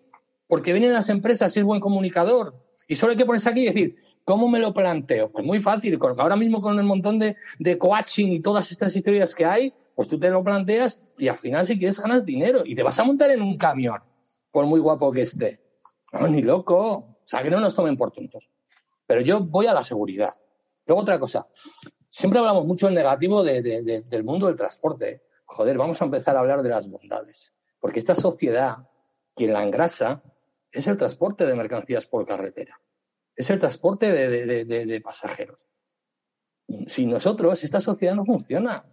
porque 0.48 0.74
vienen 0.74 0.94
las 0.94 1.10
empresas 1.10 1.56
a 1.56 1.64
buen 1.64 1.80
comunicador. 1.80 2.56
Y 2.88 2.96
solo 2.96 3.12
hay 3.12 3.18
que 3.18 3.26
ponerse 3.26 3.50
aquí 3.50 3.62
y 3.62 3.66
decir, 3.66 3.96
¿cómo 4.30 4.47
me 4.47 4.60
lo 4.60 4.72
planteo? 4.76 5.31
Pues 5.31 5.43
muy 5.43 5.57
fácil, 5.57 5.97
ahora 6.19 6.35
mismo 6.35 6.61
con 6.61 6.77
el 6.77 6.85
montón 6.85 7.18
de, 7.18 7.35
de 7.57 7.80
coaching 7.80 8.27
y 8.27 8.41
todas 8.41 8.72
estas 8.72 8.95
historias 8.95 9.34
que 9.34 9.43
hay, 9.43 9.73
pues 9.95 10.07
tú 10.07 10.19
te 10.19 10.30
lo 10.30 10.43
planteas 10.43 11.01
y 11.18 11.30
al 11.30 11.38
final 11.39 11.65
si 11.65 11.80
quieres 11.80 11.99
ganas 11.99 12.23
dinero 12.23 12.61
y 12.64 12.76
te 12.76 12.84
vas 12.84 12.99
a 12.99 13.03
montar 13.03 13.31
en 13.31 13.41
un 13.41 13.57
camión, 13.57 14.03
por 14.51 14.68
muy 14.68 14.80
guapo 14.80 15.11
que 15.11 15.23
esté. 15.23 15.60
No, 16.14 16.27
ni 16.27 16.43
loco. 16.43 16.80
O 16.80 17.18
sea, 17.26 17.41
que 17.41 17.49
no 17.49 17.60
nos 17.60 17.76
tomen 17.76 17.97
por 17.97 18.11
tontos. 18.11 18.47
Pero 19.07 19.22
yo 19.22 19.39
voy 19.39 19.65
a 19.65 19.73
la 19.73 19.84
seguridad. 19.84 20.35
Luego 20.85 21.01
otra 21.01 21.18
cosa. 21.18 21.47
Siempre 22.07 22.38
hablamos 22.38 22.65
mucho 22.65 22.88
en 22.88 22.93
negativo 22.93 23.43
del 23.43 24.23
mundo 24.23 24.45
del 24.45 24.56
transporte. 24.56 25.23
Joder, 25.45 25.76
vamos 25.76 25.99
a 26.03 26.06
empezar 26.06 26.35
a 26.35 26.41
hablar 26.41 26.61
de 26.61 26.69
las 26.69 26.88
bondades. 26.88 27.56
Porque 27.80 27.97
esta 27.97 28.14
sociedad, 28.14 28.77
quien 29.35 29.53
la 29.53 29.64
engrasa, 29.64 30.22
es 30.72 30.85
el 30.85 30.97
transporte 30.97 31.47
de 31.47 31.56
mercancías 31.56 32.06
por 32.06 32.27
carretera. 32.27 32.80
Es 33.40 33.49
el 33.49 33.57
transporte 33.57 34.11
de, 34.11 35.02
pasajeros. 35.02 35.66
Sin 36.88 37.10
nosotros, 37.10 37.64
esta 37.64 37.80
sociedad 37.80 38.14
no 38.14 38.26
funciona. 38.26 38.86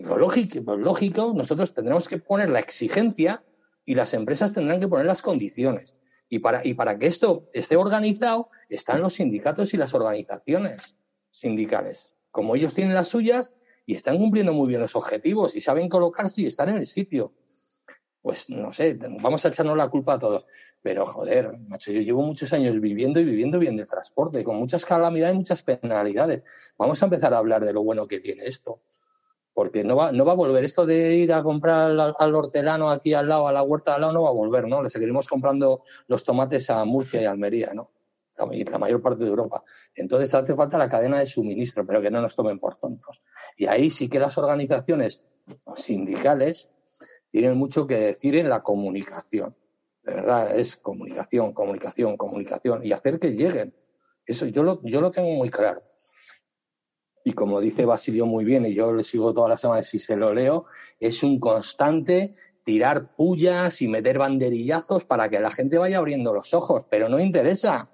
Lo 0.00 0.18
lógico, 0.18 0.76
lógico, 0.76 1.32
nosotros 1.32 1.72
tendremos 1.72 2.08
que 2.08 2.18
poner 2.18 2.50
la 2.50 2.58
exigencia 2.58 3.44
y 3.84 3.94
las 3.94 4.14
empresas 4.14 4.52
tendrán 4.52 4.80
que 4.80 4.88
poner 4.88 5.06
las 5.06 5.22
condiciones. 5.22 5.96
Y 6.28 6.40
para, 6.40 6.66
y 6.66 6.74
para 6.74 6.98
que 6.98 7.06
esto 7.06 7.48
esté 7.52 7.76
organizado, 7.76 8.50
están 8.68 9.00
los 9.00 9.14
sindicatos 9.14 9.74
y 9.74 9.76
las 9.76 9.94
organizaciones 9.94 10.96
sindicales. 11.30 12.12
Como 12.32 12.56
ellos 12.56 12.74
tienen 12.74 12.94
las 12.94 13.06
suyas 13.06 13.54
y 13.86 13.94
están 13.94 14.18
cumpliendo 14.18 14.52
muy 14.52 14.66
bien 14.66 14.80
los 14.80 14.96
objetivos 14.96 15.54
y 15.54 15.60
saben 15.60 15.88
colocarse 15.88 16.42
y 16.42 16.46
estar 16.46 16.68
en 16.68 16.78
el 16.78 16.86
sitio 16.88 17.32
pues 18.22 18.50
no 18.50 18.72
sé, 18.72 18.98
vamos 19.20 19.44
a 19.44 19.48
echarnos 19.48 19.76
la 19.76 19.88
culpa 19.88 20.14
a 20.14 20.18
todos. 20.18 20.46
Pero 20.82 21.06
joder, 21.06 21.58
macho, 21.68 21.92
yo 21.92 22.00
llevo 22.00 22.22
muchos 22.22 22.52
años 22.52 22.78
viviendo 22.80 23.20
y 23.20 23.24
viviendo 23.24 23.58
bien 23.58 23.76
de 23.76 23.86
transporte, 23.86 24.44
con 24.44 24.56
muchas 24.56 24.84
calamidades 24.84 25.34
y 25.34 25.38
muchas 25.38 25.62
penalidades. 25.62 26.42
Vamos 26.78 27.02
a 27.02 27.06
empezar 27.06 27.34
a 27.34 27.38
hablar 27.38 27.64
de 27.64 27.72
lo 27.72 27.82
bueno 27.82 28.06
que 28.06 28.20
tiene 28.20 28.46
esto. 28.46 28.80
Porque 29.52 29.84
no 29.84 29.96
va, 29.96 30.12
no 30.12 30.24
va 30.24 30.32
a 30.32 30.36
volver 30.36 30.64
esto 30.64 30.86
de 30.86 31.16
ir 31.16 31.32
a 31.32 31.42
comprar 31.42 31.90
al, 31.90 32.34
hortelano 32.34 32.88
aquí 32.88 33.14
al 33.14 33.28
lado, 33.28 33.48
a 33.48 33.52
la 33.52 33.62
huerta 33.62 33.94
al 33.94 34.02
lado, 34.02 34.12
no 34.12 34.22
va 34.22 34.30
a 34.30 34.32
volver, 34.32 34.68
¿no? 34.68 34.82
Le 34.82 34.90
seguiremos 34.90 35.26
comprando 35.26 35.82
los 36.06 36.24
tomates 36.24 36.70
a 36.70 36.84
Murcia 36.84 37.20
y 37.20 37.24
Almería, 37.24 37.72
¿no? 37.74 37.90
Y 38.52 38.64
la 38.64 38.78
mayor 38.78 39.02
parte 39.02 39.24
de 39.24 39.28
Europa. 39.28 39.62
Entonces 39.94 40.32
hace 40.32 40.54
falta 40.54 40.78
la 40.78 40.88
cadena 40.88 41.18
de 41.18 41.26
suministro, 41.26 41.84
pero 41.84 42.00
que 42.00 42.10
no 42.10 42.22
nos 42.22 42.34
tomen 42.34 42.58
por 42.58 42.76
tontos. 42.76 43.22
Y 43.56 43.66
ahí 43.66 43.90
sí 43.90 44.08
que 44.08 44.18
las 44.18 44.38
organizaciones 44.38 45.22
sindicales 45.74 46.70
tienen 47.30 47.56
mucho 47.56 47.86
que 47.86 47.96
decir 47.96 48.36
en 48.36 48.48
la 48.48 48.62
comunicación. 48.62 49.54
De 50.02 50.14
verdad, 50.14 50.58
es 50.58 50.76
comunicación, 50.76 51.52
comunicación, 51.52 52.16
comunicación 52.16 52.84
y 52.84 52.92
hacer 52.92 53.18
que 53.18 53.32
lleguen. 53.32 53.74
Eso 54.26 54.46
yo 54.46 54.62
lo, 54.62 54.80
yo 54.82 55.00
lo 55.00 55.10
tengo 55.10 55.30
muy 55.30 55.50
claro. 55.50 55.82
Y 57.24 57.32
como 57.32 57.60
dice 57.60 57.84
Basilio 57.84 58.26
muy 58.26 58.44
bien, 58.44 58.64
y 58.64 58.74
yo 58.74 58.92
le 58.92 59.04
sigo 59.04 59.34
todas 59.34 59.50
las 59.50 59.60
semanas 59.60 59.92
y 59.94 59.98
se 59.98 60.16
lo 60.16 60.32
leo, 60.32 60.66
es 60.98 61.22
un 61.22 61.38
constante 61.38 62.34
tirar 62.64 63.14
pullas 63.14 63.82
y 63.82 63.88
meter 63.88 64.18
banderillazos 64.18 65.04
para 65.04 65.28
que 65.28 65.40
la 65.40 65.50
gente 65.50 65.78
vaya 65.78 65.98
abriendo 65.98 66.32
los 66.32 66.54
ojos, 66.54 66.86
pero 66.88 67.08
no 67.08 67.20
interesa. 67.20 67.90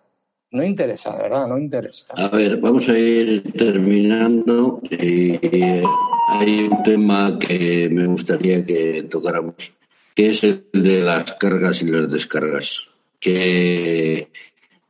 No 0.53 0.63
interesa, 0.63 1.17
verdad, 1.21 1.49
no 1.49 1.59
interesa. 1.59 2.15
A 2.17 2.29
ver, 2.29 2.59
vamos 2.59 2.89
a 2.89 2.97
ir 2.97 3.53
terminando. 3.55 4.81
Eh, 4.91 5.83
hay 6.27 6.65
un 6.65 6.83
tema 6.83 7.39
que 7.39 7.89
me 7.91 8.07
gustaría 8.07 8.65
que 8.65 9.05
tocáramos, 9.09 9.73
que 10.15 10.31
es 10.31 10.43
el 10.43 10.67
de 10.73 11.01
las 11.01 11.33
cargas 11.35 11.83
y 11.83 11.87
las 11.87 12.11
descargas, 12.11 12.89
que 13.21 14.29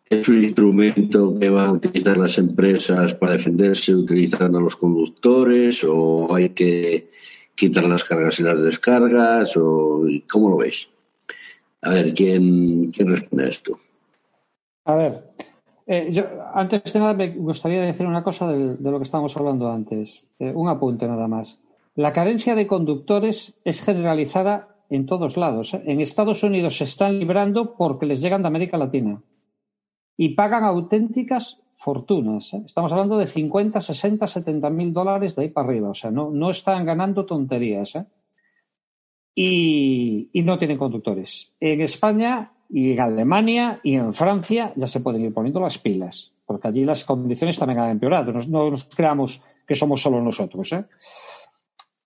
es 0.08 0.28
un 0.28 0.42
instrumento 0.42 1.38
que 1.38 1.50
van 1.50 1.68
a 1.68 1.72
utilizar 1.72 2.16
las 2.16 2.38
empresas 2.38 3.14
para 3.14 3.32
defenderse 3.34 3.94
utilizando 3.94 4.58
a 4.58 4.62
los 4.62 4.76
conductores 4.76 5.84
o 5.86 6.34
hay 6.34 6.50
que 6.50 7.10
quitar 7.54 7.84
las 7.84 8.04
cargas 8.04 8.40
y 8.40 8.42
las 8.42 8.62
descargas 8.62 9.56
o 9.56 10.06
cómo 10.30 10.50
lo 10.50 10.56
veis. 10.58 10.88
A 11.82 11.90
ver, 11.90 12.14
¿quién, 12.14 12.90
quién 12.92 13.10
responde 13.10 13.44
a 13.44 13.48
esto? 13.48 13.78
A 14.84 14.94
ver, 14.94 15.22
Eh, 15.86 16.08
yo, 16.10 16.24
antes 16.52 16.92
de 16.92 16.98
nada, 16.98 17.14
me 17.14 17.28
gustaría 17.30 17.80
decir 17.82 18.06
una 18.06 18.24
cosa 18.24 18.48
de, 18.48 18.76
lo 18.78 18.98
que 18.98 19.04
estábamos 19.04 19.36
hablando 19.36 19.70
antes. 19.70 20.26
Eh, 20.38 20.52
un 20.54 20.68
apunte 20.68 21.06
nada 21.06 21.28
más. 21.28 21.60
La 21.94 22.12
carencia 22.12 22.54
de 22.54 22.66
conductores 22.66 23.58
es 23.64 23.82
generalizada 23.82 24.76
en 24.90 25.06
todos 25.06 25.36
lados. 25.36 25.74
¿eh? 25.74 25.82
En 25.86 26.00
Estados 26.00 26.42
Unidos 26.42 26.76
se 26.78 26.84
están 26.84 27.18
librando 27.18 27.76
porque 27.76 28.06
les 28.06 28.20
llegan 28.20 28.42
de 28.42 28.48
América 28.48 28.76
Latina 28.76 29.22
y 30.16 30.30
pagan 30.30 30.64
auténticas 30.64 31.62
fortunas. 31.78 32.52
Estamos 32.52 32.90
hablando 32.90 33.16
de 33.16 33.26
50, 33.26 33.80
60, 33.80 34.26
70 34.26 34.70
mil 34.70 34.92
dólares 34.92 35.36
de 35.36 35.42
ahí 35.42 35.48
para 35.50 35.68
arriba. 35.68 35.90
O 35.90 35.94
sea, 35.94 36.10
no, 36.10 36.30
no 36.30 36.50
están 36.50 36.84
ganando 36.84 37.24
tonterías. 37.24 37.96
Y, 39.38 40.30
y 40.32 40.42
no 40.42 40.58
tienen 40.58 40.78
conductores. 40.78 41.54
En 41.60 41.82
España 41.82 42.55
y 42.68 42.92
en 42.92 43.00
Alemania 43.00 43.80
y 43.82 43.94
en 43.94 44.14
Francia 44.14 44.72
ya 44.76 44.86
se 44.86 45.00
pueden 45.00 45.22
ir 45.22 45.32
poniendo 45.32 45.60
las 45.60 45.78
pilas, 45.78 46.32
porque 46.44 46.68
allí 46.68 46.84
las 46.84 47.04
condiciones 47.04 47.58
también 47.58 47.80
han 47.80 47.90
empeorado. 47.90 48.32
No, 48.32 48.70
nos 48.70 48.84
creamos 48.84 49.40
que 49.66 49.74
somos 49.74 50.02
solo 50.02 50.20
nosotros. 50.20 50.72
¿eh? 50.72 50.84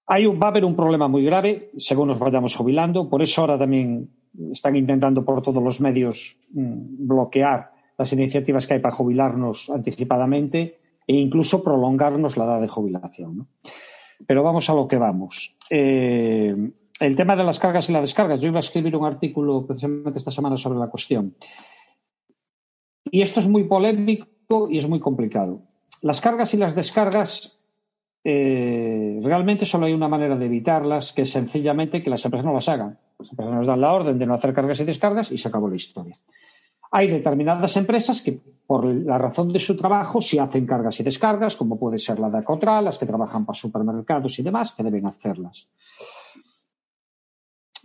Hay 0.06 0.26
va 0.26 0.48
a 0.48 0.50
haber 0.50 0.64
un 0.64 0.76
problema 0.76 1.08
muy 1.08 1.24
grave 1.24 1.70
según 1.78 2.08
nos 2.08 2.18
vayamos 2.18 2.56
jubilando. 2.56 3.08
Por 3.08 3.22
eso 3.22 3.42
ahora 3.42 3.58
también 3.58 4.10
están 4.52 4.76
intentando 4.76 5.24
por 5.24 5.42
todos 5.42 5.62
los 5.62 5.80
medios 5.80 6.36
mm, 6.52 7.06
bloquear 7.06 7.72
las 7.96 8.12
iniciativas 8.12 8.66
que 8.66 8.74
hay 8.74 8.80
para 8.80 8.94
jubilarnos 8.94 9.70
anticipadamente 9.70 10.78
e 11.06 11.14
incluso 11.14 11.62
prolongarnos 11.62 12.36
la 12.36 12.44
edad 12.44 12.60
de 12.60 12.68
jubilación. 12.68 13.48
Pero 14.26 14.42
vamos 14.42 14.68
a 14.70 14.74
lo 14.74 14.86
que 14.86 14.96
vamos. 14.96 15.56
Eh, 15.68 16.54
el 17.00 17.16
tema 17.16 17.34
de 17.34 17.44
las 17.44 17.58
cargas 17.58 17.88
y 17.88 17.92
las 17.92 18.02
descargas. 18.02 18.40
Yo 18.40 18.48
iba 18.48 18.58
a 18.58 18.60
escribir 18.60 18.94
un 18.94 19.06
artículo 19.06 19.66
precisamente 19.66 20.18
esta 20.18 20.30
semana 20.30 20.56
sobre 20.56 20.78
la 20.78 20.88
cuestión. 20.88 21.34
Y 23.10 23.22
esto 23.22 23.40
es 23.40 23.48
muy 23.48 23.64
polémico 23.64 24.68
y 24.70 24.76
es 24.78 24.88
muy 24.88 25.00
complicado. 25.00 25.62
Las 26.02 26.20
cargas 26.20 26.52
y 26.54 26.58
las 26.58 26.74
descargas, 26.74 27.58
eh, 28.22 29.18
realmente 29.22 29.64
solo 29.64 29.86
hay 29.86 29.94
una 29.94 30.08
manera 30.08 30.36
de 30.36 30.46
evitarlas, 30.46 31.12
que 31.12 31.22
es 31.22 31.30
sencillamente 31.30 32.02
que 32.02 32.10
las 32.10 32.24
empresas 32.24 32.46
no 32.46 32.52
las 32.52 32.68
hagan. 32.68 32.98
Las 33.18 33.30
empresas 33.30 33.54
nos 33.54 33.66
dan 33.66 33.80
la 33.80 33.92
orden 33.92 34.18
de 34.18 34.26
no 34.26 34.34
hacer 34.34 34.52
cargas 34.52 34.80
y 34.80 34.84
descargas 34.84 35.32
y 35.32 35.38
se 35.38 35.48
acabó 35.48 35.68
la 35.68 35.76
historia. 35.76 36.12
Hay 36.92 37.08
determinadas 37.08 37.76
empresas 37.76 38.20
que, 38.20 38.38
por 38.66 38.84
la 38.84 39.16
razón 39.16 39.52
de 39.52 39.58
su 39.58 39.76
trabajo, 39.76 40.20
sí 40.20 40.38
hacen 40.38 40.66
cargas 40.66 41.00
y 41.00 41.02
descargas, 41.02 41.56
como 41.56 41.78
puede 41.78 41.98
ser 41.98 42.18
la 42.18 42.28
de 42.28 42.38
Acotral, 42.38 42.84
las 42.84 42.98
que 42.98 43.06
trabajan 43.06 43.46
para 43.46 43.58
supermercados 43.58 44.38
y 44.38 44.42
demás, 44.42 44.72
que 44.72 44.82
deben 44.82 45.06
hacerlas. 45.06 45.68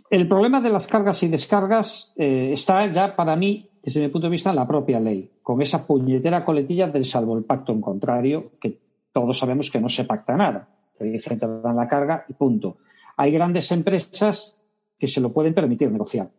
El 0.08 0.28
problema 0.28 0.60
de 0.60 0.70
las 0.70 0.86
cargas 0.86 1.22
y 1.22 1.28
descargas 1.28 2.12
eh, 2.16 2.50
está 2.52 2.88
ya 2.90 3.16
para 3.16 3.34
mí, 3.34 3.68
desde 3.82 4.00
mi 4.00 4.08
punto 4.08 4.26
de 4.26 4.32
vista, 4.32 4.50
en 4.50 4.56
la 4.56 4.66
propia 4.66 5.00
ley, 5.00 5.30
con 5.42 5.60
esa 5.62 5.84
puñetera 5.84 6.44
coletilla 6.44 6.88
del 6.88 7.04
salvo 7.04 7.36
el 7.36 7.44
pacto 7.44 7.72
en 7.72 7.80
contrario, 7.80 8.52
que 8.60 8.78
todos 9.12 9.38
sabemos 9.38 9.70
que 9.70 9.80
no 9.80 9.88
se 9.88 10.04
pacta 10.04 10.36
nada. 10.36 10.68
Hay 11.00 11.18
gente 11.18 11.46
dan 11.46 11.76
la 11.76 11.88
carga 11.88 12.24
y 12.28 12.34
punto. 12.34 12.78
Hay 13.16 13.32
grandes 13.32 13.70
empresas 13.72 14.56
que 14.98 15.08
se 15.08 15.20
lo 15.20 15.32
pueden 15.32 15.54
permitir 15.54 15.90
negociar. 15.90 16.30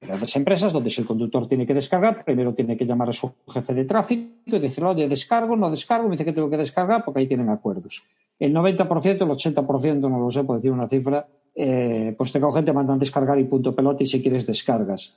Grandes 0.00 0.36
empresas 0.36 0.72
donde 0.72 0.90
si 0.90 1.00
el 1.00 1.06
conductor 1.06 1.48
tiene 1.48 1.66
que 1.66 1.74
descargar, 1.74 2.24
primero 2.24 2.54
tiene 2.54 2.76
que 2.76 2.84
llamar 2.84 3.10
a 3.10 3.12
su 3.12 3.32
jefe 3.48 3.74
de 3.74 3.84
tráfico 3.84 4.30
y 4.46 4.58
decirle, 4.58 4.90
oye, 4.90 5.08
descargo, 5.08 5.56
no 5.56 5.70
descargo, 5.70 6.08
me 6.08 6.12
dice 6.12 6.24
que 6.24 6.32
tengo 6.32 6.50
que 6.50 6.56
descargar 6.56 7.04
porque 7.04 7.20
ahí 7.20 7.26
tienen 7.26 7.48
acuerdos. 7.48 8.02
El 8.38 8.54
90%, 8.54 9.06
el 9.06 9.20
80%, 9.20 10.00
no 10.00 10.20
lo 10.20 10.30
sé, 10.30 10.44
puedo 10.44 10.58
decir 10.58 10.72
una 10.72 10.88
cifra, 10.88 11.26
eh, 11.60 12.14
pues 12.16 12.30
tengo 12.30 12.52
gente 12.52 12.72
mandan 12.72 13.00
descargar 13.00 13.36
y 13.40 13.42
punto 13.42 13.74
pelota 13.74 14.04
y 14.04 14.06
si 14.06 14.22
quieres 14.22 14.46
descargas. 14.46 15.16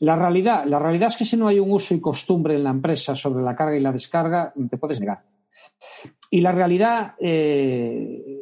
La 0.00 0.16
realidad, 0.16 0.64
la 0.64 0.78
realidad 0.78 1.10
es 1.10 1.18
que 1.18 1.26
si 1.26 1.36
no 1.36 1.48
hay 1.48 1.60
un 1.60 1.70
uso 1.70 1.94
y 1.94 2.00
costumbre 2.00 2.54
en 2.54 2.64
la 2.64 2.70
empresa 2.70 3.14
sobre 3.14 3.44
la 3.44 3.54
carga 3.54 3.76
y 3.76 3.80
la 3.80 3.92
descarga, 3.92 4.54
te 4.70 4.78
puedes 4.78 5.00
negar. 5.00 5.22
Y 6.30 6.40
la 6.40 6.50
realidad, 6.50 7.14
eh, 7.20 8.38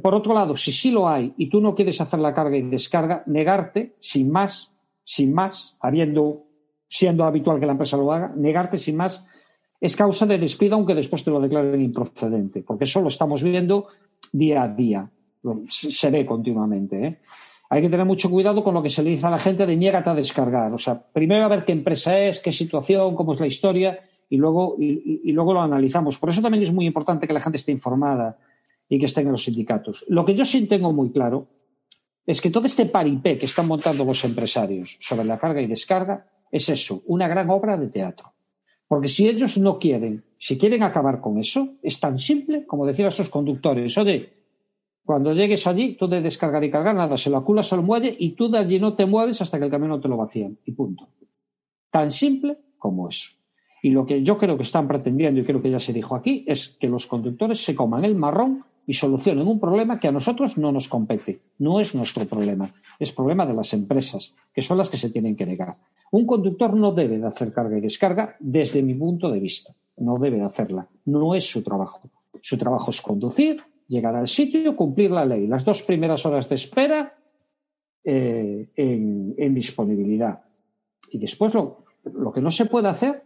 por 0.00 0.14
otro 0.14 0.34
lado, 0.34 0.56
si 0.56 0.70
sí 0.70 0.92
lo 0.92 1.08
hay 1.08 1.34
y 1.36 1.48
tú 1.48 1.60
no 1.60 1.74
quieres 1.74 2.00
hacer 2.00 2.20
la 2.20 2.32
carga 2.32 2.56
y 2.56 2.62
descarga, 2.62 3.24
negarte 3.26 3.96
sin 3.98 4.30
más, 4.30 4.72
sin 5.02 5.34
más, 5.34 5.76
habiendo, 5.80 6.44
siendo 6.86 7.24
habitual 7.24 7.58
que 7.58 7.66
la 7.66 7.72
empresa 7.72 7.96
lo 7.96 8.12
haga, 8.12 8.32
negarte 8.36 8.78
sin 8.78 8.96
más 8.96 9.26
es 9.80 9.96
causa 9.96 10.26
de 10.26 10.38
despido 10.38 10.76
aunque 10.76 10.94
después 10.94 11.24
te 11.24 11.32
lo 11.32 11.40
declaren 11.40 11.82
improcedente, 11.82 12.62
porque 12.62 12.84
eso 12.84 13.00
lo 13.00 13.08
estamos 13.08 13.42
viendo 13.42 13.88
día 14.30 14.62
a 14.62 14.68
día 14.68 15.10
se 15.68 16.10
ve 16.10 16.24
continuamente. 16.26 17.06
¿eh? 17.06 17.18
Hay 17.70 17.80
que 17.80 17.88
tener 17.88 18.04
mucho 18.04 18.30
cuidado 18.30 18.62
con 18.62 18.74
lo 18.74 18.82
que 18.82 18.90
se 18.90 19.02
le 19.02 19.10
dice 19.10 19.26
a 19.26 19.30
la 19.30 19.38
gente 19.38 19.64
de 19.64 19.76
niégate 19.76 20.10
a 20.10 20.14
descargar. 20.14 20.72
O 20.72 20.78
sea, 20.78 21.00
primero 21.00 21.44
a 21.44 21.48
ver 21.48 21.64
qué 21.64 21.72
empresa 21.72 22.18
es, 22.18 22.38
qué 22.38 22.52
situación, 22.52 23.14
cómo 23.14 23.32
es 23.32 23.40
la 23.40 23.46
historia 23.46 23.98
y 24.28 24.36
luego, 24.36 24.76
y, 24.78 25.32
luego 25.32 25.54
lo 25.54 25.62
analizamos. 25.62 26.18
Por 26.18 26.30
eso 26.30 26.42
también 26.42 26.62
es 26.62 26.72
muy 26.72 26.86
importante 26.86 27.26
que 27.26 27.32
la 27.32 27.40
gente 27.40 27.58
esté 27.58 27.72
informada 27.72 28.38
y 28.88 28.98
que 28.98 29.06
estén 29.06 29.26
en 29.26 29.32
los 29.32 29.44
sindicatos. 29.44 30.04
Lo 30.08 30.24
que 30.24 30.34
yo 30.34 30.44
sí 30.44 30.66
tengo 30.66 30.92
muy 30.92 31.12
claro 31.12 31.48
es 32.26 32.40
que 32.40 32.50
todo 32.50 32.66
este 32.66 32.86
paripé 32.86 33.38
que 33.38 33.46
están 33.46 33.66
montando 33.66 34.04
los 34.04 34.24
empresarios 34.24 34.98
sobre 35.00 35.24
la 35.24 35.38
carga 35.38 35.60
y 35.60 35.66
descarga 35.66 36.26
es 36.50 36.68
eso, 36.68 37.02
una 37.06 37.26
gran 37.26 37.48
obra 37.50 37.76
de 37.76 37.88
teatro. 37.88 38.34
Porque 38.86 39.08
si 39.08 39.26
ellos 39.26 39.56
no 39.56 39.78
quieren, 39.78 40.24
si 40.36 40.58
quieren 40.58 40.82
acabar 40.82 41.22
con 41.22 41.38
eso, 41.38 41.76
es 41.82 41.98
tan 41.98 42.18
simple 42.18 42.66
como 42.66 42.86
decir 42.86 43.06
a 43.06 43.10
sus 43.10 43.30
conductores, 43.30 43.96
oye, 43.96 44.41
cuando 45.04 45.32
llegues 45.32 45.66
allí, 45.66 45.96
tú 45.96 46.06
de 46.06 46.20
descargar 46.20 46.62
y 46.62 46.70
cargar, 46.70 46.94
nada, 46.94 47.16
se 47.16 47.30
lo 47.30 47.36
aculas 47.36 47.72
al 47.72 47.82
muelle 47.82 48.14
y 48.16 48.30
tú 48.30 48.48
de 48.48 48.58
allí 48.58 48.78
no 48.78 48.94
te 48.94 49.04
mueves 49.04 49.42
hasta 49.42 49.58
que 49.58 49.64
el 49.64 49.70
camión 49.70 50.00
te 50.00 50.08
lo 50.08 50.16
vacían. 50.16 50.56
Y 50.64 50.72
punto. 50.72 51.08
Tan 51.90 52.10
simple 52.10 52.56
como 52.78 53.08
eso. 53.08 53.30
Y 53.82 53.90
lo 53.90 54.06
que 54.06 54.22
yo 54.22 54.38
creo 54.38 54.56
que 54.56 54.62
están 54.62 54.86
pretendiendo, 54.86 55.40
y 55.40 55.44
creo 55.44 55.60
que 55.60 55.70
ya 55.70 55.80
se 55.80 55.92
dijo 55.92 56.14
aquí, 56.14 56.44
es 56.46 56.76
que 56.80 56.88
los 56.88 57.06
conductores 57.08 57.64
se 57.64 57.74
coman 57.74 58.04
el 58.04 58.14
marrón 58.14 58.64
y 58.86 58.94
solucionen 58.94 59.48
un 59.48 59.58
problema 59.58 59.98
que 59.98 60.06
a 60.06 60.12
nosotros 60.12 60.56
no 60.56 60.70
nos 60.70 60.86
compete. 60.86 61.40
No 61.58 61.80
es 61.80 61.94
nuestro 61.94 62.24
problema, 62.26 62.72
es 63.00 63.10
problema 63.10 63.44
de 63.44 63.54
las 63.54 63.74
empresas, 63.74 64.34
que 64.54 64.62
son 64.62 64.78
las 64.78 64.88
que 64.88 64.96
se 64.96 65.10
tienen 65.10 65.34
que 65.34 65.46
negar. 65.46 65.76
Un 66.12 66.26
conductor 66.26 66.74
no 66.74 66.92
debe 66.92 67.18
de 67.18 67.26
hacer 67.26 67.52
carga 67.52 67.76
y 67.76 67.80
descarga 67.80 68.36
desde 68.38 68.82
mi 68.82 68.94
punto 68.94 69.30
de 69.30 69.40
vista. 69.40 69.74
No 69.96 70.18
debe 70.18 70.38
de 70.38 70.44
hacerla. 70.44 70.86
No 71.06 71.34
es 71.34 71.50
su 71.50 71.62
trabajo. 71.62 72.08
Su 72.40 72.56
trabajo 72.56 72.90
es 72.90 73.00
conducir 73.00 73.62
llegar 73.92 74.16
al 74.16 74.26
sitio, 74.26 74.74
cumplir 74.74 75.10
la 75.10 75.24
ley. 75.24 75.46
Las 75.46 75.64
dos 75.64 75.82
primeras 75.82 76.24
horas 76.26 76.48
de 76.48 76.54
espera 76.56 77.14
eh, 78.02 78.72
en, 78.74 79.54
disponibilidad. 79.54 80.42
Y 81.10 81.18
después 81.18 81.54
lo, 81.54 81.84
que 82.32 82.40
no 82.40 82.50
se 82.50 82.66
puede 82.66 82.88
hacer 82.88 83.22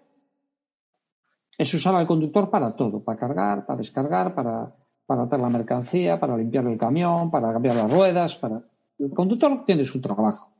es 1.57 1.73
usar 1.73 1.95
al 1.95 2.07
conductor 2.07 2.51
para 2.51 2.75
todo, 2.75 3.03
para 3.03 3.19
cargar, 3.19 3.65
para 3.65 3.79
descargar, 3.79 4.35
para, 4.35 4.75
para 5.07 5.23
atar 5.23 5.41
la 5.41 5.49
mercancía, 5.49 6.21
para 6.21 6.37
limpiar 6.37 6.67
el 6.67 6.77
camión, 6.77 7.31
para 7.31 7.53
cambiar 7.53 7.77
las 7.77 7.91
ruedas. 7.91 8.37
Para... 8.37 8.63
El 8.99 9.11
conductor 9.11 9.65
tiene 9.65 9.85
su 9.85 10.01
trabajo. 10.01 10.53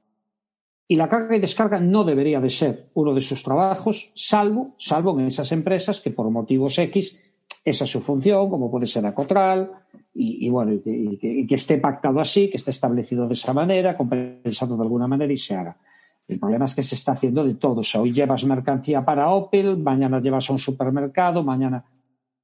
Y 0.89 0.95
la 0.95 1.09
carga 1.09 1.37
y 1.37 1.41
descarga 1.41 1.81
no 1.81 2.05
debería 2.05 2.41
de 2.41 2.49
ser 2.49 2.91
uno 2.95 3.13
de 3.13 3.21
sus 3.21 3.43
trabajos, 3.43 4.13
salvo, 4.15 4.77
salvo 4.79 5.19
en 5.19 5.27
esas 5.27 5.51
empresas 5.51 6.01
que 6.01 6.13
por 6.13 6.31
motivos 6.31 6.79
X 6.79 7.21
esa 7.67 7.83
es 7.83 7.91
su 7.91 8.01
función, 8.01 8.49
como 8.49 8.71
puede 8.71 8.87
ser 8.87 9.05
Acotral, 9.07 9.73
y, 10.15 10.49
bueno, 10.49 10.73
y 10.73 11.47
que, 11.47 11.55
esté 11.55 11.79
pactado 11.79 12.21
así, 12.21 12.49
que 12.49 12.57
esté 12.57 12.71
establecido 12.71 13.27
de 13.27 13.35
esa 13.35 13.53
manera, 13.53 13.97
compensado 13.97 14.77
de 14.77 14.83
alguna 14.83 15.09
manera 15.09 15.33
y 15.33 15.37
se 15.37 15.57
haga. 15.57 15.77
El 16.29 16.39
problema 16.39 16.67
es 16.67 16.77
que 16.77 16.85
se 16.85 16.95
está 16.95 17.13
haciendo 17.13 17.45
de 17.45 17.55
todo. 17.57 17.81
O 17.81 17.83
sea, 17.83 18.01
hoy 18.01 18.13
llevas 18.13 18.45
mercancía 18.45 19.05
para 19.05 19.31
Opel, 19.31 19.77
mañana 19.79 20.21
llevas 20.21 20.49
a 20.49 20.53
un 20.53 20.61
supermercado, 20.61 21.43
mañana. 21.43 21.85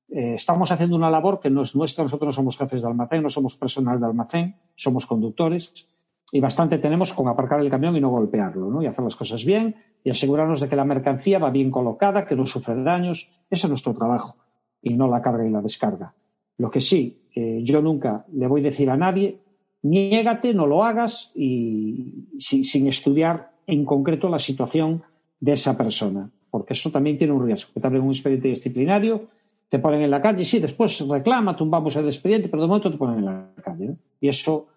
Eh, 0.09 0.35
estamos 0.35 0.73
haciendo 0.73 0.97
una 0.97 1.09
labor 1.09 1.39
que 1.39 1.51
no 1.51 1.63
es 1.63 1.77
nuestra, 1.77 2.03
nosotros 2.03 2.29
no 2.29 2.33
somos 2.33 2.59
jefes 2.59 2.83
de 2.83 2.89
almacén, 2.89 3.23
no 3.23 3.31
somos 3.31 3.57
personal 3.57 4.01
de 4.01 4.07
almacén, 4.07 4.57
somos 4.75 5.07
conductores 5.07 5.89
y 6.33 6.41
bastante 6.41 6.79
tenemos 6.79 7.13
con 7.13 7.29
aparcar 7.29 7.61
el 7.61 7.71
camión 7.71 7.97
y 7.97 8.01
no 8.01 8.11
golpearlo, 8.11 8.71
¿no? 8.71 8.83
Y 8.83 8.87
hacer 8.87 9.05
las 9.05 9.17
cosas 9.17 9.45
bien 9.45 9.77
y 10.03 10.11
asegurarnos 10.11 10.61
de 10.61 10.69
que 10.69 10.77
la 10.77 10.85
mercancía 10.85 11.39
va 11.39 11.51
bien 11.51 11.71
colocada, 11.71 12.27
que 12.27 12.35
no 12.35 12.45
sufre 12.45 12.75
daños. 12.83 13.31
Ese 13.49 13.67
es 13.67 13.69
nuestro 13.69 13.95
trabajo 13.95 14.42
y 14.83 14.95
no 14.95 15.09
la 15.09 15.23
carga 15.23 15.47
y 15.47 15.51
la 15.51 15.63
descarga. 15.63 16.13
Lo 16.59 16.71
que 16.71 16.81
sí, 16.81 17.23
yo 17.35 17.81
nunca 17.81 18.27
le 18.35 18.47
voy 18.47 18.61
a 18.61 18.65
decir 18.65 18.91
a 18.91 18.97
nadie, 18.97 19.39
niégate, 19.83 20.53
no 20.55 20.67
lo 20.67 20.85
hagas 20.85 21.33
y 21.35 22.27
sin 22.39 22.87
estudiar 22.87 23.53
en 23.67 23.85
concreto 23.85 24.29
la 24.29 24.39
situación 24.39 25.03
de 25.41 25.53
esa 25.53 25.77
persona, 25.77 26.31
porque 26.51 26.75
eso 26.75 26.91
también 26.91 27.19
tiene 27.19 27.33
un 27.33 27.45
riesgo, 27.45 27.73
que 27.75 27.81
te 27.81 27.87
abren 27.87 28.03
un 28.03 28.11
expediente 28.11 28.49
disciplinario, 28.49 29.29
te 29.69 29.79
ponen 29.79 30.03
en 30.03 30.11
la 30.11 30.21
calle, 30.21 30.45
sí, 30.45 30.59
después 30.59 31.01
reclama, 31.09 31.57
tumbamos 31.57 31.97
el 31.97 32.07
expediente, 32.07 32.49
pero 32.49 32.63
de 32.63 32.69
momento 32.69 32.91
te 32.91 32.99
ponen 32.99 33.21
en 33.21 33.25
la 33.25 33.55
calle. 33.65 33.97
Y 34.21 34.29
eso 34.29 34.69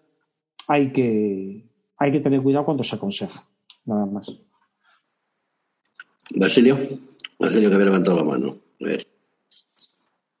hay 0.68 0.90
que, 0.90 1.64
hay 1.98 2.12
que 2.12 2.20
tener 2.20 2.40
cuidado 2.40 2.64
cuando 2.64 2.82
se 2.82 2.96
aconseja, 2.96 3.44
nada 3.84 4.06
más. 4.06 4.32
Basilio, 6.34 6.78
Basilio 7.38 7.68
que 7.68 7.74
había 7.74 7.86
levantado 7.86 8.16
la 8.16 8.24
mano. 8.24 8.56
A 8.80 8.86
ver. 8.86 9.06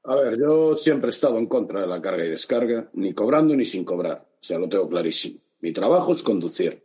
A 0.08 0.14
ver, 0.14 0.38
yo 0.38 0.76
siempre 0.76 1.08
he 1.08 1.10
estado 1.10 1.36
en 1.36 1.46
contra 1.46 1.80
de 1.80 1.88
la 1.88 2.00
carga 2.00 2.24
y 2.24 2.30
descarga, 2.30 2.88
ni 2.92 3.12
cobrando 3.12 3.56
ni 3.56 3.64
sin 3.64 3.84
cobrar. 3.84 4.24
O 4.40 4.42
sea, 4.42 4.56
lo 4.56 4.68
tengo 4.68 4.88
clarísimo. 4.88 5.40
Mi 5.60 5.72
trabajo 5.72 6.12
es 6.12 6.22
conducir. 6.22 6.80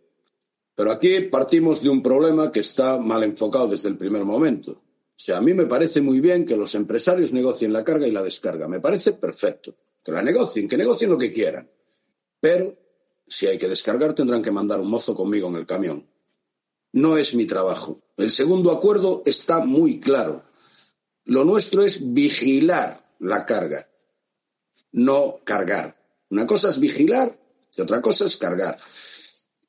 Pero 0.73 0.91
aquí 0.91 1.19
partimos 1.21 1.83
de 1.83 1.89
un 1.89 2.01
problema 2.01 2.51
que 2.51 2.61
está 2.61 2.97
mal 2.97 3.23
enfocado 3.23 3.67
desde 3.67 3.89
el 3.89 3.97
primer 3.97 4.25
momento. 4.25 4.71
O 4.71 5.23
sea, 5.23 5.37
a 5.37 5.41
mí 5.41 5.53
me 5.53 5.67
parece 5.67 6.01
muy 6.01 6.19
bien 6.19 6.47
que 6.47 6.57
los 6.57 6.73
empresarios 6.73 7.31
negocien 7.31 7.71
la 7.71 7.83
carga 7.83 8.07
y 8.07 8.11
la 8.11 8.23
descarga. 8.23 8.67
Me 8.67 8.79
parece 8.79 9.13
perfecto. 9.13 9.75
Que 10.03 10.11
la 10.11 10.23
negocien, 10.23 10.67
que 10.67 10.77
negocien 10.77 11.11
lo 11.11 11.17
que 11.19 11.31
quieran. 11.31 11.69
Pero 12.39 12.75
si 13.27 13.45
hay 13.45 13.59
que 13.59 13.69
descargar, 13.69 14.15
tendrán 14.15 14.41
que 14.41 14.49
mandar 14.49 14.79
un 14.79 14.89
mozo 14.89 15.13
conmigo 15.13 15.47
en 15.47 15.57
el 15.57 15.67
camión. 15.67 16.07
No 16.93 17.17
es 17.17 17.35
mi 17.35 17.45
trabajo. 17.45 17.99
El 18.17 18.31
segundo 18.31 18.71
acuerdo 18.71 19.21
está 19.27 19.63
muy 19.63 19.99
claro. 19.99 20.43
Lo 21.25 21.43
nuestro 21.45 21.83
es 21.83 22.13
vigilar 22.13 23.00
la 23.21 23.45
carga, 23.45 23.89
no 24.91 25.39
cargar. 25.43 25.97
Una 26.29 26.45
cosa 26.45 26.69
es 26.69 26.79
vigilar 26.79 27.37
y 27.75 27.81
otra 27.81 28.01
cosa 28.01 28.25
es 28.25 28.37
cargar. 28.37 28.77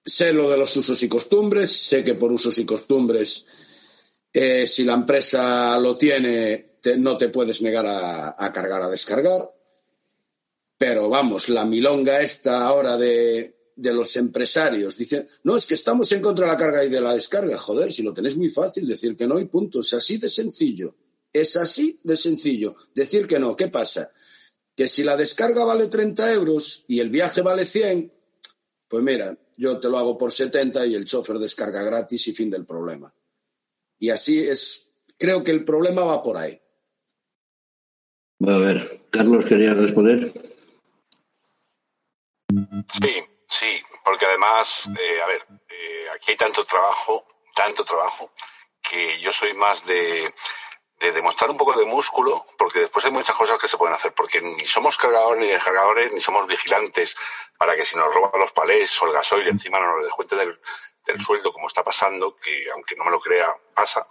Sé 0.04 0.32
lo 0.32 0.50
de 0.50 0.58
los 0.58 0.76
usos 0.76 1.02
y 1.02 1.08
costumbres, 1.08 1.72
sé 1.72 2.02
que 2.02 2.14
por 2.14 2.32
usos 2.32 2.58
y 2.58 2.66
costumbres 2.66 3.46
eh, 4.32 4.66
si 4.66 4.84
la 4.84 4.94
empresa 4.94 5.78
lo 5.78 5.96
tiene, 5.96 6.78
no 6.98 7.18
te 7.18 7.28
puedes 7.28 7.60
negar 7.60 7.86
a, 7.86 8.52
cargar, 8.52 8.82
a 8.82 8.88
descargar. 8.88 9.52
Pero 10.78 11.08
vamos, 11.08 11.48
la 11.48 11.64
milonga 11.64 12.22
esta 12.22 12.64
ahora 12.64 12.96
de, 12.96 13.54
los 13.76 14.16
empresarios 14.16 14.96
dicen, 14.96 15.28
no, 15.44 15.56
es 15.56 15.66
que 15.66 15.74
estamos 15.74 16.10
en 16.12 16.22
contra 16.22 16.46
de 16.46 16.52
la 16.52 16.58
carga 16.58 16.84
y 16.84 16.88
de 16.88 17.00
la 17.00 17.14
descarga. 17.14 17.58
Joder, 17.58 17.92
si 17.92 18.02
lo 18.02 18.14
tenés 18.14 18.36
muy 18.36 18.48
fácil, 18.48 18.86
decir 18.86 19.16
que 19.16 19.26
no 19.26 19.38
y 19.38 19.44
punto. 19.44 19.80
Es 19.80 19.92
así 19.92 20.16
de 20.16 20.28
sencillo. 20.28 20.94
Es 21.32 21.56
así 21.56 22.00
de 22.02 22.16
sencillo. 22.16 22.74
Decir 22.94 23.26
que 23.26 23.38
no. 23.38 23.56
¿Qué 23.56 23.68
pasa? 23.68 24.12
Que 24.76 24.86
si 24.86 25.02
la 25.02 25.16
descarga 25.16 25.64
vale 25.64 25.88
30 25.88 26.32
euros 26.32 26.84
y 26.88 27.00
el 27.00 27.10
viaje 27.10 27.40
vale 27.40 27.66
100, 27.66 28.12
pues 28.88 29.02
mira, 29.02 29.36
yo 29.56 29.80
te 29.80 29.88
lo 29.88 29.98
hago 29.98 30.18
por 30.18 30.32
70 30.32 30.86
y 30.86 30.94
el 30.94 31.04
chofer 31.04 31.38
descarga 31.38 31.82
gratis 31.82 32.28
y 32.28 32.34
fin 32.34 32.50
del 32.50 32.66
problema. 32.66 33.12
Y 33.98 34.10
así 34.10 34.38
es, 34.40 34.90
creo 35.18 35.42
que 35.44 35.52
el 35.52 35.64
problema 35.64 36.04
va 36.04 36.22
por 36.22 36.36
ahí. 36.36 36.60
A 38.46 38.58
ver, 38.58 39.06
Carlos, 39.10 39.44
¿quería 39.46 39.72
responder? 39.72 40.32
Sí, 42.50 43.14
sí, 43.48 43.80
porque 44.04 44.26
además, 44.26 44.88
eh, 44.88 45.22
a 45.22 45.26
ver, 45.28 45.42
eh, 45.68 46.06
aquí 46.14 46.32
hay 46.32 46.36
tanto 46.36 46.64
trabajo, 46.64 47.24
tanto 47.54 47.84
trabajo, 47.84 48.32
que 48.82 49.20
yo 49.20 49.30
soy 49.30 49.54
más 49.54 49.86
de, 49.86 50.34
de 51.02 51.12
demostrar 51.12 51.50
un 51.50 51.56
poco 51.56 51.76
de 51.76 51.84
músculo, 51.84 52.46
porque 52.56 52.78
después 52.78 53.04
hay 53.04 53.10
muchas 53.10 53.34
cosas 53.34 53.58
que 53.58 53.66
se 53.66 53.76
pueden 53.76 53.94
hacer, 53.94 54.12
porque 54.14 54.40
ni 54.40 54.64
somos 54.66 54.96
cargadores 54.96 55.42
ni 55.42 55.48
descargadores, 55.48 56.12
ni 56.12 56.20
somos 56.20 56.46
vigilantes 56.46 57.16
para 57.58 57.74
que 57.74 57.84
si 57.84 57.96
nos 57.96 58.14
roban 58.14 58.40
los 58.40 58.52
palés 58.52 59.02
o 59.02 59.06
el 59.06 59.12
gasoil 59.12 59.48
encima 59.48 59.80
no 59.80 59.96
nos 59.96 60.04
descuenten 60.04 60.38
del, 60.38 60.60
del 61.04 61.20
sueldo, 61.20 61.52
como 61.52 61.66
está 61.66 61.82
pasando, 61.82 62.36
que 62.36 62.70
aunque 62.72 62.94
no 62.94 63.04
me 63.04 63.10
lo 63.10 63.20
crea, 63.20 63.52
pasa, 63.74 64.06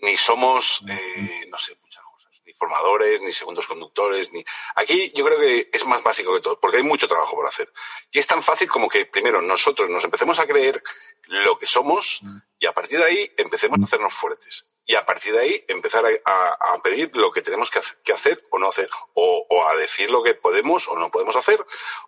ni 0.00 0.16
somos, 0.16 0.82
eh, 0.88 1.46
no 1.48 1.58
sé, 1.58 1.76
muchas 1.82 2.02
cosas, 2.04 2.42
ni 2.46 2.54
formadores, 2.54 3.20
ni 3.20 3.32
segundos 3.32 3.66
conductores, 3.66 4.32
ni... 4.32 4.42
Aquí 4.74 5.12
yo 5.14 5.24
creo 5.26 5.38
que 5.38 5.68
es 5.70 5.84
más 5.84 6.02
básico 6.02 6.34
que 6.34 6.40
todo, 6.40 6.58
porque 6.58 6.78
hay 6.78 6.82
mucho 6.82 7.06
trabajo 7.06 7.36
por 7.36 7.46
hacer. 7.46 7.70
Y 8.10 8.18
es 8.18 8.26
tan 8.26 8.42
fácil 8.42 8.70
como 8.70 8.88
que 8.88 9.04
primero 9.04 9.42
nosotros 9.42 9.90
nos 9.90 10.02
empecemos 10.02 10.38
a 10.38 10.46
creer 10.46 10.82
lo 11.26 11.58
que 11.58 11.66
somos 11.66 12.22
y 12.58 12.66
a 12.66 12.72
partir 12.72 12.98
de 12.98 13.04
ahí 13.04 13.32
empecemos 13.36 13.78
a 13.80 13.84
hacernos 13.84 14.14
fuertes. 14.14 14.66
Y 14.84 14.96
a 14.96 15.06
partir 15.06 15.32
de 15.32 15.40
ahí 15.40 15.64
empezar 15.68 16.04
a, 16.24 16.82
pedir 16.82 17.10
lo 17.14 17.30
que 17.30 17.42
tenemos 17.42 17.70
que 17.70 18.12
hacer, 18.12 18.42
o 18.50 18.58
no 18.58 18.68
hacer, 18.68 18.90
o, 19.14 19.66
a 19.66 19.76
decir 19.76 20.10
lo 20.10 20.22
que 20.22 20.34
podemos 20.34 20.88
o 20.88 20.98
no 20.98 21.10
podemos 21.10 21.36
hacer, 21.36 21.64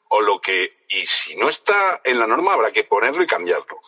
o 0.08 0.20
lo 0.20 0.40
que, 0.40 0.84
y 0.88 1.06
si 1.06 1.36
no 1.36 1.48
está 1.48 2.00
en 2.02 2.18
la 2.18 2.26
norma 2.26 2.54
habrá 2.54 2.72
que 2.72 2.84
ponerlo 2.84 3.22
y 3.22 3.28
cambiarlo 3.28 3.80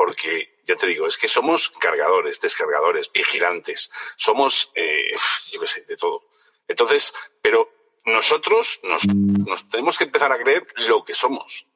porque 0.00 0.62
ya 0.64 0.76
te 0.76 0.86
digo, 0.86 1.06
es 1.06 1.18
que 1.18 1.28
somos 1.28 1.68
cargadores, 1.68 2.40
descargadores, 2.40 3.12
vigilantes, 3.12 3.90
somos, 4.16 4.72
eh, 4.74 5.14
yo 5.50 5.60
qué 5.60 5.66
sé, 5.66 5.82
de 5.82 5.98
todo. 5.98 6.22
Entonces, 6.66 7.12
pero 7.42 7.70
nosotros 8.06 8.80
nos, 8.82 9.04
nos 9.04 9.68
tenemos 9.68 9.98
que 9.98 10.04
empezar 10.04 10.32
a 10.32 10.38
creer 10.38 10.66
lo 10.76 11.04
que 11.04 11.12
somos, 11.12 11.66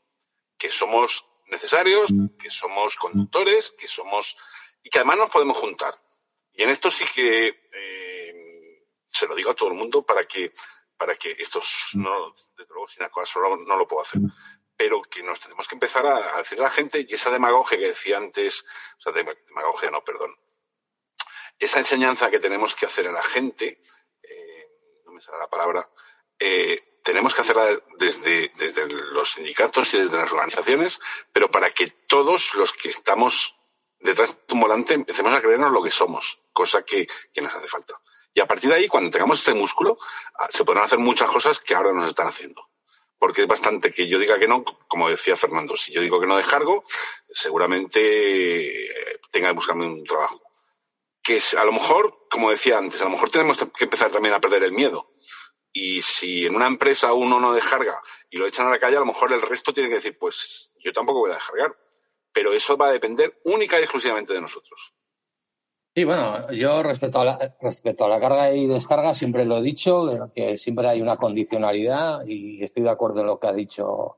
que 0.57 0.71
somos 0.71 1.27
necesarios, 1.49 2.11
que 2.39 2.49
somos 2.49 2.97
conductores, 2.97 3.75
que 3.79 3.89
somos 3.89 4.39
y 4.83 4.89
que 4.89 5.01
además 5.01 5.19
nos 5.19 5.31
podemos 5.31 5.59
juntar. 5.59 5.95
Y 6.55 6.63
en 6.63 6.71
esto 6.71 6.91
sí 6.91 7.05
que 7.15 7.69
eh, 7.73 8.85
se 9.09 9.27
lo 9.27 9.35
digo 9.35 9.51
a 9.51 9.55
todo 9.55 9.69
el 9.69 9.75
mundo 9.75 10.03
para 10.03 10.25
que 10.25 10.53
para 10.97 11.17
que 11.17 11.37
estos 11.39 11.91
no, 11.95 12.35
desde 12.57 12.73
luego 12.73 12.89
sin 12.89 13.03
acaso 13.03 13.41
no 13.41 13.77
lo 13.77 13.89
puedo 13.89 14.03
hacer. 14.03 14.21
Pero 14.77 15.03
que 15.03 15.23
nos 15.23 15.41
tenemos 15.41 15.69
que 15.69 15.75
empezar 15.75 16.07
a, 16.07 16.39
decir 16.39 16.59
a 16.61 16.65
la 16.65 16.71
gente 16.71 17.05
y 17.07 17.15
esa 17.15 17.31
demagogia 17.31 17.79
que 17.79 17.89
decía 17.89 18.17
antes, 18.17 18.65
o 18.99 19.01
sea, 19.01 19.13
demagogia 19.13 19.91
no, 19.91 20.03
perdón, 20.03 20.35
esa 21.59 21.79
enseñanza 21.79 22.31
que 22.31 22.41
tenemos 22.41 22.75
que 22.75 22.87
hacer 22.87 23.09
a 23.09 23.13
la 23.13 23.23
gente, 23.23 23.81
eh, 24.23 24.69
no 25.05 25.13
me 25.13 25.21
sale 25.21 25.39
la 25.39 25.49
palabra, 25.49 25.89
eh, 26.39 27.01
tenemos 27.03 27.35
que 27.35 27.43
hacerla 27.43 27.81
desde, 27.99 28.53
desde 28.57 28.87
los 28.89 29.33
sindicatos 29.33 29.95
y 29.95 29.99
desde 29.99 30.17
las 30.17 30.33
organizaciones, 30.33 31.01
pero 31.33 31.51
para 31.51 31.71
que 31.71 31.89
todos 32.09 32.55
los 32.55 32.73
que 32.73 32.89
estamos 32.89 33.55
detrás 34.05 34.31
de 34.47 34.55
un 34.55 34.61
volante 34.61 34.95
empecemos 34.95 35.35
a 35.35 35.41
creernos 35.41 35.73
lo 35.73 35.83
que 35.83 35.91
somos, 35.91 36.39
cosa 36.53 36.83
que, 36.83 37.07
que 37.33 37.41
nos 37.41 37.53
hace 37.55 37.67
falta. 37.67 38.01
Y 38.33 38.41
a 38.41 38.47
partir 38.47 38.71
de 38.71 38.77
ahí, 38.77 38.89
cuando 38.89 39.11
tengamos 39.11 39.41
ese 39.41 39.55
músculo, 39.55 39.99
ah, 40.39 40.49
se 40.51 40.65
podrán 40.65 40.85
hacer 40.85 40.99
muchas 40.99 41.31
cosas 41.31 41.61
que 41.61 41.75
ahora 41.75 41.93
nos 41.93 42.09
están 42.09 42.27
haciendo 42.27 42.69
porque 43.25 43.41
es 43.41 43.49
bastante 43.49 43.91
que 43.91 44.07
yo 44.07 44.19
diga 44.19 44.39
que 44.39 44.47
no, 44.47 44.63
como 44.87 45.09
decía 45.09 45.35
Fernando, 45.35 45.79
si 45.79 45.93
yo 45.95 46.03
digo 46.03 46.21
que 46.21 46.27
no 46.27 46.37
descargo, 46.37 46.85
seguramente 47.31 48.85
eh, 48.85 49.21
tenga 49.31 49.49
que 49.49 49.55
buscarme 49.55 49.87
un 49.87 50.05
trabajo. 50.05 50.43
Que 51.23 51.37
es, 51.37 51.55
a 51.55 51.65
lo 51.65 51.73
mejor, 51.73 52.27
como 52.31 52.51
decía 52.51 52.77
antes, 52.77 53.01
a 53.01 53.05
lo 53.05 53.13
mejor 53.13 53.31
tenemos 53.31 53.57
que 53.57 53.85
empezar 53.85 54.11
también 54.11 54.35
a 54.35 54.41
perder 54.41 54.65
el 54.65 54.73
miedo. 54.73 55.11
Y 55.73 56.03
si 56.03 56.45
en 56.45 56.55
una 56.55 56.67
empresa 56.67 57.15
uno 57.15 57.41
no 57.41 57.55
descarga 57.55 57.99
y 58.29 58.37
lo 58.37 58.47
echan 58.47 58.67
a 58.67 58.71
la 58.71 58.79
calle, 58.79 58.97
a 58.97 59.01
lo 59.01 59.07
mejor 59.07 59.33
el 59.33 59.41
resto 59.41 59.73
tiene 59.73 59.89
que 59.89 59.97
decir, 59.97 60.19
pues 60.19 60.71
yo 60.79 60.93
tampoco 60.93 61.21
voy 61.21 61.31
a 61.31 61.37
descargar. 61.37 61.75
Pero 62.35 62.53
eso 62.53 62.77
va 62.77 62.89
a 62.89 62.93
depender 62.93 63.41
única 63.45 63.79
y 63.79 63.85
exclusivamente 63.85 64.35
de 64.35 64.41
nosotros. 64.43 64.93
Sí, 65.97 66.03
bueno, 66.03 66.51
yo 66.51 66.83
respecto 66.83 67.21
a, 67.21 67.25
la, 67.25 67.57
respecto 67.63 68.05
a 68.05 68.09
la 68.09 68.19
carga 68.19 68.53
y 68.53 68.67
descarga 68.67 69.15
siempre 69.15 69.45
lo 69.45 69.59
he 69.59 69.63
dicho, 69.63 70.29
que 70.35 70.59
siempre 70.59 70.89
hay 70.89 71.01
una 71.01 71.17
condicionalidad 71.17 72.27
y 72.27 72.65
estoy 72.65 72.83
de 72.83 72.91
acuerdo 72.91 73.21
en 73.21 73.29
lo 73.29 73.39
que 73.39 73.47
ha 73.47 73.53
dicho 73.53 74.17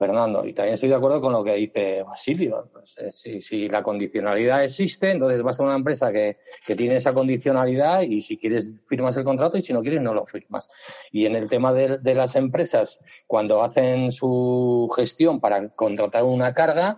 Fernando. 0.00 0.46
Y 0.46 0.54
también 0.54 0.76
estoy 0.76 0.88
de 0.88 0.94
acuerdo 0.94 1.20
con 1.20 1.34
lo 1.34 1.44
que 1.44 1.52
dice 1.56 2.02
Basilio. 2.02 2.70
Si, 3.12 3.68
la 3.68 3.82
condicionalidad 3.82 4.64
existe, 4.64 5.10
entonces 5.10 5.42
vas 5.42 5.60
a 5.60 5.62
una 5.62 5.74
empresa 5.74 6.10
que, 6.10 6.38
que, 6.66 6.74
tiene 6.74 6.96
esa 6.96 7.12
condicionalidad 7.12 8.00
y 8.00 8.22
si 8.22 8.38
quieres 8.38 8.72
firmas 8.88 9.18
el 9.18 9.24
contrato 9.24 9.58
y 9.58 9.62
si 9.62 9.74
no 9.74 9.82
quieres 9.82 10.00
no 10.00 10.14
lo 10.14 10.24
firmas. 10.24 10.70
Y 11.12 11.26
en 11.26 11.36
el 11.36 11.50
tema 11.50 11.74
de, 11.74 11.98
de 11.98 12.14
las 12.14 12.34
empresas, 12.34 13.00
cuando 13.26 13.62
hacen 13.62 14.10
su 14.10 14.90
gestión 14.96 15.38
para 15.38 15.68
contratar 15.68 16.24
una 16.24 16.54
carga, 16.54 16.96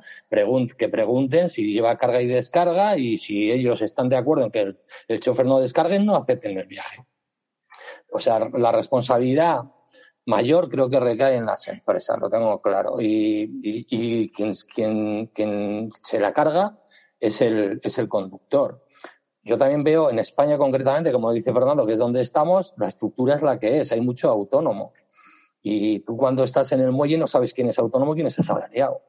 que 0.79 0.89
pregunten 0.89 1.49
si 1.49 1.73
lleva 1.73 1.97
carga 1.97 2.23
y 2.23 2.29
descarga 2.29 2.97
y 2.97 3.19
si 3.19 3.51
ellos 3.51 3.83
están 3.83 4.11
de 4.11 4.17
acuerdo 4.17 4.45
en 4.45 4.53
que 4.53 4.61
el, 4.61 4.79
el 5.09 5.19
chofer 5.19 5.47
no 5.47 5.59
descargue, 5.59 5.99
no 5.99 6.15
acepten 6.15 6.57
el 6.57 6.69
viaje. 6.69 7.05
O 8.13 8.21
sea, 8.21 8.39
la 8.39 8.71
responsabilidad 8.71 9.63
mayor 10.27 10.69
creo 10.69 10.89
que 10.89 11.01
recae 11.01 11.37
en 11.37 11.47
las 11.47 11.67
empresas, 11.69 12.19
lo 12.19 12.31
tengo 12.31 12.61
claro. 12.61 12.97
Y, 13.01 14.31
quien, 14.33 15.29
quien, 15.35 15.91
se 16.03 16.21
la 16.21 16.33
carga 16.33 16.79
es 17.19 17.41
el, 17.41 17.81
es 17.83 17.99
el 17.99 18.09
conductor. 18.09 18.85
Yo 19.45 19.59
también 19.59 19.83
veo 19.83 20.09
en 20.11 20.19
España 20.21 20.57
concretamente, 20.57 21.13
como 21.13 21.33
dice 21.33 21.53
Fernando, 21.53 21.85
que 21.85 21.95
es 21.95 21.99
donde 21.99 22.21
estamos, 22.21 22.75
la 22.77 22.89
estructura 22.89 23.35
es 23.35 23.43
la 23.43 23.59
que 23.59 23.81
es, 23.81 23.91
hay 23.91 24.01
mucho 24.01 24.31
autónomo. 24.31 24.93
Y 25.63 26.01
tú 26.01 26.17
cuando 26.17 26.45
estás 26.45 26.71
en 26.73 26.81
el 26.81 26.93
muelle 26.93 27.19
no 27.19 27.27
sabes 27.27 27.53
quién 27.53 27.69
es 27.69 27.79
autónomo 27.79 28.13
y 28.13 28.17
quién 28.17 28.27
es 28.29 28.39
asalariado. 28.39 29.03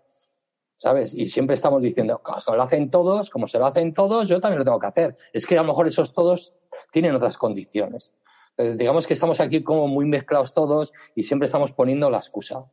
¿Sabes? 0.75 1.13
Y 1.13 1.27
siempre 1.27 1.55
estamos 1.55 1.81
diciendo, 1.81 2.21
como 2.21 2.55
lo 2.55 2.63
hacen 2.63 2.89
todos, 2.89 3.29
como 3.29 3.47
se 3.47 3.59
lo 3.59 3.67
hacen 3.67 3.93
todos, 3.93 4.27
yo 4.27 4.41
también 4.41 4.59
lo 4.59 4.65
tengo 4.65 4.79
que 4.79 4.87
hacer. 4.87 5.17
Es 5.31 5.45
que 5.45 5.57
a 5.57 5.61
lo 5.61 5.67
mejor 5.67 5.87
esos 5.87 6.13
todos 6.13 6.55
tienen 6.91 7.15
otras 7.15 7.37
condiciones. 7.37 8.11
Eh, 8.57 8.75
digamos 8.77 9.07
que 9.07 9.15
estamos 9.15 9.39
aquí 9.39 9.63
como 9.63 9.87
muy 9.87 10.05
mezclados 10.05 10.53
todos 10.53 10.93
y 11.15 11.23
siempre 11.23 11.47
estamos 11.47 11.73
poniendo 11.73 12.09
la 12.09 12.17
excusa. 12.17 12.65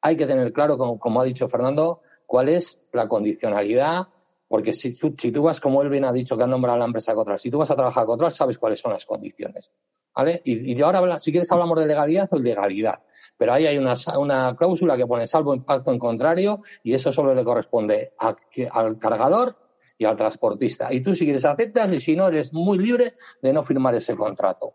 Hay 0.00 0.16
que 0.16 0.26
tener 0.26 0.52
claro, 0.52 0.78
como, 0.78 1.20
ha 1.20 1.24
dicho 1.24 1.48
Fernando, 1.48 2.02
cuál 2.26 2.48
es 2.48 2.84
la 2.92 3.08
condicionalidad, 3.08 4.08
porque 4.46 4.72
si, 4.72 4.94
si, 4.94 5.32
tú 5.32 5.42
vas, 5.42 5.60
como 5.60 5.82
él 5.82 5.88
bien 5.88 6.04
ha 6.04 6.12
dicho, 6.12 6.36
que 6.36 6.44
ha 6.44 6.46
nombrado 6.46 6.76
a 6.76 6.78
la 6.78 6.84
empresa 6.84 7.14
Cotral, 7.14 7.38
si 7.38 7.50
tú 7.50 7.58
vas 7.58 7.70
a 7.70 7.76
trabajar 7.76 8.06
con 8.06 8.14
Cotral, 8.14 8.32
sabes 8.32 8.58
cuáles 8.58 8.80
son 8.80 8.92
las 8.92 9.04
condiciones. 9.04 9.70
¿Vale? 10.14 10.40
Y, 10.44 10.72
y 10.72 10.82
ahora, 10.82 11.18
si 11.18 11.30
quieres, 11.30 11.50
hablamos 11.52 11.78
de 11.78 11.86
legalidad 11.86 12.28
o 12.32 12.36
ilegalidad. 12.36 13.02
Pero 13.36 13.52
ahí 13.52 13.66
hay 13.66 13.78
una, 13.78 13.94
una 14.18 14.56
cláusula 14.56 14.96
que 14.96 15.06
pone 15.06 15.26
salvo 15.26 15.54
impacto 15.54 15.92
en 15.92 15.98
contrario 15.98 16.62
y 16.82 16.92
eso 16.92 17.12
solo 17.12 17.34
le 17.34 17.44
corresponde 17.44 18.14
al 18.18 18.98
cargador 18.98 19.56
y 19.96 20.04
al 20.06 20.16
transportista. 20.16 20.92
Y 20.92 21.02
tú 21.02 21.14
si 21.14 21.24
quieres 21.24 21.44
aceptas 21.44 21.92
y 21.92 22.00
si 22.00 22.16
no 22.16 22.26
eres 22.26 22.52
muy 22.52 22.78
libre 22.78 23.14
de 23.42 23.52
no 23.52 23.62
firmar 23.62 23.94
ese 23.94 24.16
contrato 24.16 24.74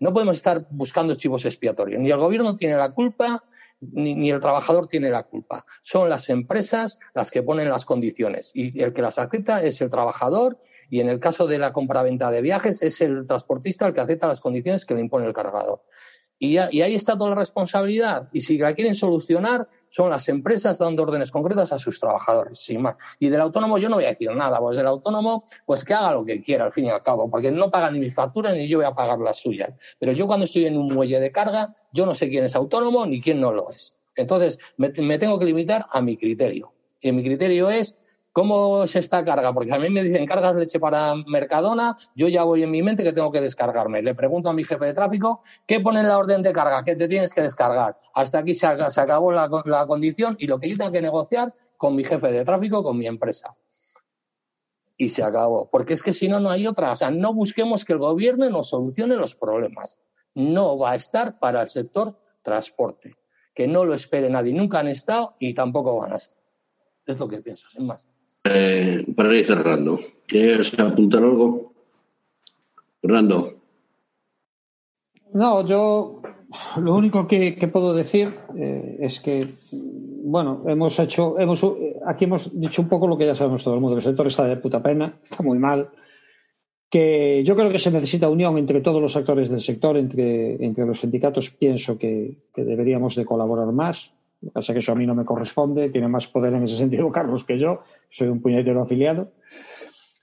no 0.00 0.12
podemos 0.12 0.36
estar 0.36 0.66
buscando 0.70 1.14
chivos 1.14 1.44
expiatorios. 1.44 2.00
Ni 2.00 2.10
el 2.10 2.18
gobierno 2.18 2.56
tiene 2.56 2.76
la 2.76 2.90
culpa, 2.90 3.44
ni, 3.80 4.30
el 4.30 4.40
trabajador 4.40 4.88
tiene 4.88 5.10
la 5.10 5.24
culpa. 5.24 5.66
Son 5.82 6.08
las 6.08 6.28
empresas 6.30 6.98
las 7.14 7.30
que 7.30 7.42
ponen 7.42 7.68
las 7.68 7.84
condiciones 7.84 8.50
y 8.54 8.80
el 8.82 8.92
que 8.92 9.02
las 9.02 9.18
acepta 9.18 9.62
es 9.62 9.80
el 9.80 9.90
trabajador 9.90 10.58
Y 10.90 11.00
en 11.00 11.08
el 11.08 11.18
caso 11.18 11.46
de 11.46 11.58
la 11.58 11.72
compraventa 11.72 12.30
de 12.30 12.42
viajes, 12.42 12.82
es 12.82 13.00
el 13.00 13.26
transportista 13.26 13.86
el 13.86 13.94
que 13.94 14.00
acepta 14.00 14.26
las 14.28 14.40
condiciones 14.40 14.84
que 14.84 14.94
le 14.94 15.00
impone 15.00 15.26
el 15.26 15.32
cargador. 15.32 15.82
Y, 16.38 16.58
ahí 16.58 16.94
está 16.94 17.16
toda 17.16 17.30
la 17.30 17.36
responsabilidad. 17.36 18.28
Y 18.32 18.40
si 18.40 18.58
la 18.58 18.74
quieren 18.74 18.94
solucionar, 18.94 19.68
son 19.88 20.10
las 20.10 20.28
empresas 20.28 20.78
dando 20.78 21.04
órdenes 21.04 21.30
concretas 21.30 21.72
a 21.72 21.78
sus 21.78 22.00
trabajadores, 22.00 22.58
sin 22.58 22.82
más. 22.82 22.96
Y 23.20 23.28
del 23.28 23.40
autónomo 23.40 23.78
yo 23.78 23.88
no 23.88 23.96
voy 23.96 24.04
a 24.04 24.08
decir 24.08 24.30
nada, 24.34 24.58
pues 24.58 24.76
del 24.76 24.86
autónomo, 24.86 25.44
pues 25.64 25.84
que 25.84 25.94
haga 25.94 26.12
lo 26.12 26.24
que 26.24 26.42
quiera 26.42 26.64
al 26.64 26.72
fin 26.72 26.86
y 26.86 26.90
al 26.90 27.02
cabo, 27.02 27.30
porque 27.30 27.52
no 27.52 27.70
paga 27.70 27.90
ni 27.90 28.00
mis 28.00 28.14
facturas 28.14 28.54
ni 28.54 28.68
yo 28.68 28.78
voy 28.78 28.86
a 28.86 28.94
pagar 28.94 29.18
las 29.20 29.38
suyas. 29.38 29.72
Pero 29.98 30.12
yo 30.12 30.26
cuando 30.26 30.44
estoy 30.44 30.66
en 30.66 30.76
un 30.76 30.92
muelle 30.92 31.20
de 31.20 31.30
carga, 31.30 31.76
yo 31.92 32.04
no 32.06 32.14
sé 32.14 32.28
quién 32.28 32.44
es 32.44 32.56
autónomo 32.56 33.06
ni 33.06 33.20
quién 33.20 33.40
no 33.40 33.52
lo 33.52 33.70
es. 33.70 33.94
Entonces, 34.16 34.58
me, 34.76 34.90
me 34.98 35.18
tengo 35.18 35.38
que 35.38 35.44
limitar 35.44 35.86
a 35.90 36.00
mi 36.00 36.16
criterio. 36.16 36.72
Y 37.00 37.12
mi 37.12 37.22
criterio 37.22 37.70
es 37.70 37.96
¿Cómo 38.34 38.82
es 38.82 38.96
esta 38.96 39.24
carga? 39.24 39.52
Porque 39.52 39.72
a 39.72 39.78
mí 39.78 39.88
me 39.90 40.02
dicen 40.02 40.26
cargas 40.26 40.56
leche 40.56 40.80
para 40.80 41.14
Mercadona, 41.14 41.96
yo 42.16 42.26
ya 42.26 42.42
voy 42.42 42.64
en 42.64 42.70
mi 42.72 42.82
mente 42.82 43.04
que 43.04 43.12
tengo 43.12 43.30
que 43.30 43.40
descargarme. 43.40 44.02
Le 44.02 44.12
pregunto 44.16 44.48
a 44.48 44.52
mi 44.52 44.64
jefe 44.64 44.86
de 44.86 44.92
tráfico, 44.92 45.42
¿qué 45.68 45.78
pone 45.78 46.00
en 46.00 46.08
la 46.08 46.18
orden 46.18 46.42
de 46.42 46.52
carga? 46.52 46.82
¿Qué 46.82 46.96
te 46.96 47.06
tienes 47.06 47.32
que 47.32 47.42
descargar? 47.42 47.96
Hasta 48.12 48.38
aquí 48.38 48.54
se, 48.54 48.66
acabó 48.66 49.30
la, 49.30 49.86
condición 49.86 50.34
y 50.40 50.48
lo 50.48 50.58
que 50.58 50.68
yo 50.68 50.76
tengo 50.76 50.90
que 50.90 51.00
negociar 51.00 51.54
con 51.76 51.94
mi 51.94 52.02
jefe 52.02 52.32
de 52.32 52.44
tráfico, 52.44 52.82
con 52.82 52.98
mi 52.98 53.06
empresa. 53.06 53.54
Y 54.96 55.10
se 55.10 55.22
acabó. 55.22 55.70
Porque 55.70 55.92
es 55.92 56.02
que 56.02 56.12
si 56.12 56.26
no, 56.26 56.40
no 56.40 56.50
hay 56.50 56.66
otra. 56.66 56.90
O 56.90 56.96
sea, 56.96 57.12
no 57.12 57.32
busquemos 57.32 57.84
que 57.84 57.92
el 57.92 58.00
gobierno 58.00 58.50
nos 58.50 58.70
solucione 58.70 59.14
los 59.14 59.36
problemas. 59.36 60.00
No 60.34 60.76
va 60.76 60.90
a 60.90 60.96
estar 60.96 61.38
para 61.38 61.62
el 61.62 61.68
sector 61.68 62.18
transporte. 62.42 63.14
Que 63.54 63.68
no 63.68 63.84
lo 63.84 63.94
espere 63.94 64.28
nadie. 64.28 64.52
Nunca 64.52 64.80
han 64.80 64.88
estado 64.88 65.36
y 65.38 65.54
tampoco 65.54 65.98
van 65.98 66.14
a 66.14 66.16
estar. 66.16 66.42
Es 67.06 67.16
lo 67.16 67.28
que 67.28 67.40
pienso, 67.40 67.68
sin 67.70 67.86
más. 67.86 68.04
Eh, 68.44 69.06
para 69.16 69.34
ir 69.34 69.44
cerrando, 69.44 69.98
¿quieres 70.26 70.78
apuntar 70.78 71.22
algo? 71.22 71.72
Fernando. 73.00 73.54
No, 75.32 75.66
yo 75.66 76.22
lo 76.80 76.94
único 76.94 77.26
que, 77.26 77.52
puedo 77.72 77.94
decir 77.94 78.34
eh, 78.56 78.98
es 79.00 79.20
que, 79.20 79.54
bueno, 79.72 80.62
hemos 80.66 80.98
hecho, 80.98 81.38
hemos, 81.38 81.64
aquí 82.06 82.24
hemos 82.24 82.58
dicho 82.58 82.82
un 82.82 82.88
poco 82.88 83.08
lo 83.08 83.16
que 83.16 83.26
ya 83.26 83.34
sabemos 83.34 83.64
todo 83.64 83.74
el 83.74 83.80
mundo, 83.80 83.96
el 83.96 84.02
sector 84.02 84.26
está 84.26 84.44
de 84.44 84.56
puta 84.56 84.82
pena, 84.82 85.18
está 85.22 85.42
muy 85.42 85.58
mal, 85.58 85.90
que 86.88 87.42
yo 87.44 87.56
creo 87.56 87.70
que 87.70 87.78
se 87.78 87.90
necesita 87.90 88.28
unión 88.28 88.56
entre 88.56 88.80
todos 88.80 89.02
los 89.02 89.16
actores 89.16 89.48
del 89.48 89.60
sector, 89.60 89.96
entre, 89.96 90.64
entre 90.64 90.86
los 90.86 91.00
sindicatos, 91.00 91.50
pienso 91.50 91.98
que, 91.98 92.36
deberíamos 92.54 93.16
de 93.16 93.24
colaborar 93.24 93.72
más, 93.72 94.12
lo 94.40 94.50
que 94.50 94.52
pasa 94.52 94.72
que 94.72 94.78
eso 94.78 94.92
a 94.92 94.94
mí 94.94 95.06
no 95.06 95.14
me 95.14 95.24
corresponde, 95.24 95.90
tiene 95.90 96.06
más 96.06 96.28
poder 96.28 96.54
en 96.54 96.62
ese 96.64 96.76
sentido 96.76 97.10
Carlos 97.12 97.44
que 97.44 97.58
yo, 97.58 97.82
soy 98.14 98.28
un 98.28 98.40
puñetero 98.40 98.80
afiliado. 98.80 99.32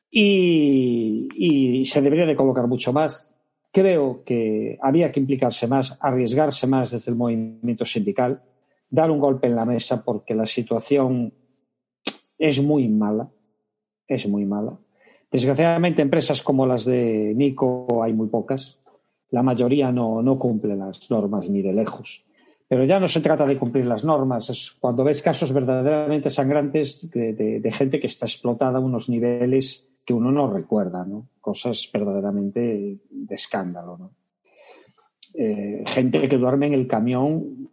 Y, 0.09 1.83
se 1.85 2.01
debería 2.01 2.25
de 2.25 2.35
colocar 2.35 2.67
mucho 2.67 2.93
más. 2.93 3.29
Creo 3.71 4.23
que 4.23 4.77
había 4.81 5.11
que 5.11 5.19
implicarse 5.19 5.67
más, 5.67 5.97
arriesgarse 5.99 6.67
más 6.67 6.91
desde 6.91 7.11
el 7.11 7.17
movimiento 7.17 7.83
sindical, 7.83 8.41
dar 8.89 9.11
un 9.11 9.19
golpe 9.19 9.47
en 9.47 9.55
la 9.55 9.65
mesa 9.65 10.03
porque 10.03 10.33
la 10.33 10.45
situación 10.45 11.33
es 12.37 12.63
muy 12.63 12.87
mala, 12.87 13.29
es 14.07 14.27
muy 14.27 14.45
mala. 14.45 14.77
Desgraciadamente, 15.29 16.01
empresas 16.01 16.41
como 16.41 16.65
las 16.65 16.85
de 16.85 17.33
Nico 17.35 18.03
hay 18.03 18.13
muy 18.13 18.27
pocas. 18.27 18.77
La 19.31 19.43
mayoría 19.43 19.91
no, 19.91 20.21
no 20.21 20.37
cumple 20.39 20.75
las 20.75 21.09
normas 21.09 21.49
ni 21.49 21.61
de 21.61 21.73
lejos. 21.73 22.25
Pero 22.71 22.85
ya 22.85 23.01
no 23.01 23.07
se 23.09 23.19
trata 23.19 23.45
de 23.45 23.57
cumplir 23.57 23.85
las 23.85 24.05
normas, 24.05 24.49
es 24.49 24.71
cuando 24.71 25.03
ves 25.03 25.21
casos 25.21 25.51
verdaderamente 25.51 26.29
sangrantes 26.29 27.05
de, 27.11 27.69
gente 27.73 27.99
que 27.99 28.07
está 28.07 28.27
explotada 28.27 28.77
a 28.77 28.81
unos 28.81 29.09
niveles 29.09 29.89
que 30.05 30.13
uno 30.13 30.31
no 30.31 30.49
recuerda, 30.49 31.03
¿no? 31.03 31.27
Cosas 31.41 31.89
verdaderamente 31.93 32.97
de 33.09 33.35
escándalo, 33.35 33.97
¿no? 33.97 34.11
Eh, 35.33 35.83
gente 35.85 36.29
que 36.29 36.37
duerme 36.37 36.67
en 36.67 36.73
el 36.75 36.87
camión, 36.87 37.67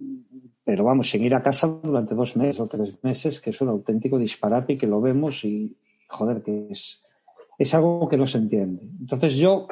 pero 0.64 0.82
vamos, 0.82 1.08
sin 1.08 1.22
ir 1.22 1.36
a 1.36 1.44
casa 1.44 1.68
durante 1.68 2.16
dos 2.16 2.36
meses 2.36 2.58
o 2.58 2.66
tres 2.66 2.98
meses, 3.04 3.40
que 3.40 3.50
es 3.50 3.60
un 3.60 3.68
auténtico 3.68 4.18
disparate 4.18 4.72
y 4.72 4.78
que 4.78 4.88
lo 4.88 5.00
vemos 5.00 5.44
y, 5.44 5.76
joder, 6.08 6.42
que 6.42 6.72
es, 6.72 7.04
es 7.56 7.72
algo 7.72 8.08
que 8.08 8.16
no 8.16 8.26
se 8.26 8.38
entiende. 8.38 8.82
Entonces 8.98 9.36
yo, 9.36 9.68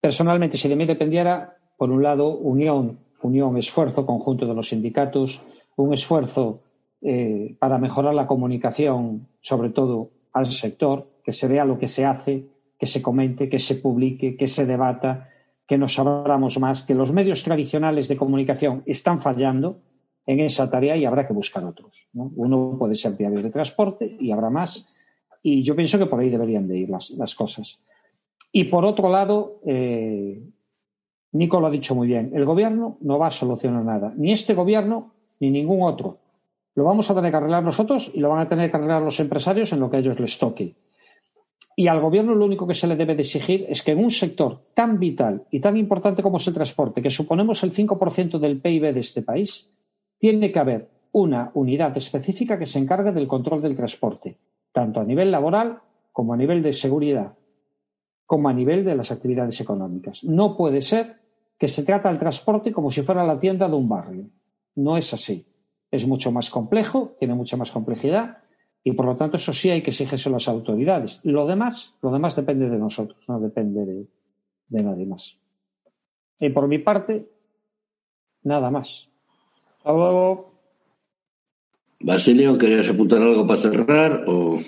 personalmente, 0.00 0.58
si 0.58 0.68
de 0.68 0.74
mí 0.74 0.84
dependiera, 0.84 1.56
por 1.76 1.92
un 1.92 2.02
lado, 2.02 2.36
unión 2.36 3.06
unión, 3.22 3.56
esfuerzo 3.56 4.06
conjunto 4.06 4.46
de 4.46 4.54
los 4.54 4.68
sindicatos, 4.68 5.42
un 5.76 5.94
esfuerzo 5.94 6.60
eh, 7.00 7.56
para 7.58 7.78
mejorar 7.78 8.14
la 8.14 8.26
comunicación, 8.26 9.28
sobre 9.40 9.70
todo 9.70 10.10
al 10.32 10.50
sector, 10.52 11.08
que 11.24 11.32
se 11.32 11.48
vea 11.48 11.64
lo 11.64 11.78
que 11.78 11.88
se 11.88 12.04
hace, 12.04 12.46
que 12.78 12.86
se 12.86 13.02
comente, 13.02 13.48
que 13.48 13.58
se 13.58 13.76
publique, 13.76 14.36
que 14.36 14.46
se 14.46 14.66
debata, 14.66 15.28
que 15.66 15.78
nos 15.78 15.98
abramos 15.98 16.58
más, 16.58 16.82
que 16.82 16.94
los 16.94 17.12
medios 17.12 17.42
tradicionales 17.42 18.08
de 18.08 18.16
comunicación 18.16 18.82
están 18.86 19.20
fallando 19.20 19.80
en 20.26 20.40
esa 20.40 20.70
tarea 20.70 20.96
y 20.96 21.04
habrá 21.04 21.26
que 21.26 21.32
buscar 21.32 21.64
otros. 21.64 22.06
Uno 22.14 22.76
puede 22.78 22.94
ser 22.94 23.16
diario 23.16 23.42
de 23.42 23.50
transporte 23.50 24.16
y 24.20 24.30
habrá 24.30 24.50
más. 24.50 24.86
Y 25.42 25.62
yo 25.62 25.74
pienso 25.76 25.98
que 25.98 26.06
por 26.06 26.20
ahí 26.20 26.30
deberían 26.30 26.66
de 26.66 26.78
ir 26.78 26.90
las, 26.90 27.34
cosas. 27.34 27.80
Y 28.52 28.64
por 28.64 28.84
otro 28.84 29.10
lado, 29.10 29.60
eh, 29.66 30.42
Nico 31.32 31.60
lo 31.60 31.66
ha 31.66 31.70
dicho 31.70 31.94
muy 31.94 32.08
bien, 32.08 32.32
el 32.34 32.44
gobierno 32.44 32.96
no 33.00 33.18
va 33.18 33.26
a 33.26 33.30
solucionar 33.30 33.84
nada, 33.84 34.12
ni 34.16 34.32
este 34.32 34.54
gobierno 34.54 35.12
ni 35.40 35.50
ningún 35.50 35.82
otro. 35.82 36.18
Lo 36.74 36.84
vamos 36.84 37.10
a 37.10 37.14
tener 37.14 37.30
que 37.30 37.36
arreglar 37.36 37.62
nosotros 37.62 38.10
y 38.14 38.20
lo 38.20 38.30
van 38.30 38.40
a 38.40 38.48
tener 38.48 38.70
que 38.70 38.76
arreglar 38.76 39.02
los 39.02 39.20
empresarios 39.20 39.72
en 39.72 39.80
lo 39.80 39.90
que 39.90 39.96
a 39.96 40.00
ellos 40.00 40.18
les 40.20 40.38
toque. 40.38 40.74
Y 41.76 41.86
al 41.86 42.00
gobierno 42.00 42.34
lo 42.34 42.44
único 42.44 42.66
que 42.66 42.74
se 42.74 42.88
le 42.88 42.96
debe 42.96 43.14
de 43.14 43.22
exigir 43.22 43.64
es 43.68 43.82
que 43.82 43.92
en 43.92 43.98
un 43.98 44.10
sector 44.10 44.62
tan 44.74 44.98
vital 44.98 45.44
y 45.50 45.60
tan 45.60 45.76
importante 45.76 46.22
como 46.22 46.38
es 46.38 46.46
el 46.48 46.54
transporte, 46.54 47.02
que 47.02 47.10
suponemos 47.10 47.62
el 47.62 47.72
5% 47.72 48.38
del 48.38 48.60
PIB 48.60 48.94
de 48.94 49.00
este 49.00 49.22
país, 49.22 49.70
tiene 50.18 50.50
que 50.50 50.58
haber 50.58 50.88
una 51.12 51.50
unidad 51.54 51.96
específica 51.96 52.58
que 52.58 52.66
se 52.66 52.78
encargue 52.78 53.12
del 53.12 53.28
control 53.28 53.62
del 53.62 53.76
transporte, 53.76 54.38
tanto 54.72 55.00
a 55.00 55.04
nivel 55.04 55.30
laboral 55.30 55.78
como 56.12 56.34
a 56.34 56.36
nivel 56.36 56.62
de 56.62 56.72
seguridad, 56.72 57.34
como 58.26 58.48
a 58.48 58.52
nivel 58.52 58.84
de 58.84 58.96
las 58.96 59.12
actividades 59.12 59.60
económicas. 59.60 60.24
No 60.24 60.56
puede 60.56 60.82
ser 60.82 61.17
que 61.58 61.68
se 61.68 61.82
trata 61.82 62.10
el 62.10 62.18
transporte 62.18 62.72
como 62.72 62.90
si 62.90 63.02
fuera 63.02 63.26
la 63.26 63.40
tienda 63.40 63.68
de 63.68 63.74
un 63.74 63.88
barrio. 63.88 64.30
No 64.76 64.96
es 64.96 65.12
así. 65.12 65.44
Es 65.90 66.06
mucho 66.06 66.30
más 66.30 66.50
complejo, 66.50 67.16
tiene 67.18 67.34
mucha 67.34 67.56
más 67.56 67.70
complejidad 67.70 68.38
y 68.84 68.92
por 68.92 69.06
lo 69.06 69.16
tanto 69.16 69.36
eso 69.36 69.52
sí 69.52 69.70
hay 69.70 69.82
que 69.82 69.90
exigirse 69.90 70.28
a 70.28 70.32
las 70.32 70.48
autoridades. 70.48 71.20
Lo 71.24 71.46
demás, 71.46 71.96
lo 72.00 72.10
demás 72.10 72.36
depende 72.36 72.68
de 72.68 72.78
nosotros, 72.78 73.18
no 73.28 73.40
depende 73.40 73.84
de, 73.84 74.06
de 74.68 74.82
nadie 74.82 75.06
más. 75.06 75.36
Y 76.38 76.50
por 76.50 76.68
mi 76.68 76.78
parte, 76.78 77.28
nada 78.42 78.70
más. 78.70 79.08
Hasta 79.78 79.92
luego. 79.92 80.52
Basilio, 82.00 82.56
¿querías 82.56 82.88
apuntar 82.88 83.20
algo 83.20 83.46
para 83.46 83.60
cerrar 83.60 84.24
o...? 84.28 84.58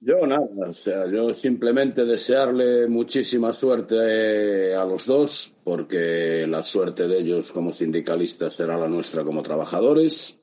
Yo 0.00 0.24
nada, 0.28 0.46
o 0.68 0.72
sea, 0.72 1.10
yo 1.10 1.32
simplemente 1.32 2.04
desearle 2.04 2.86
muchísima 2.86 3.52
suerte 3.52 3.96
eh, 4.70 4.74
a 4.74 4.84
los 4.84 5.06
dos, 5.06 5.52
porque 5.64 6.46
la 6.48 6.62
suerte 6.62 7.08
de 7.08 7.18
ellos 7.18 7.50
como 7.50 7.72
sindicalistas 7.72 8.54
será 8.54 8.78
la 8.78 8.88
nuestra 8.88 9.24
como 9.24 9.42
trabajadores. 9.42 10.38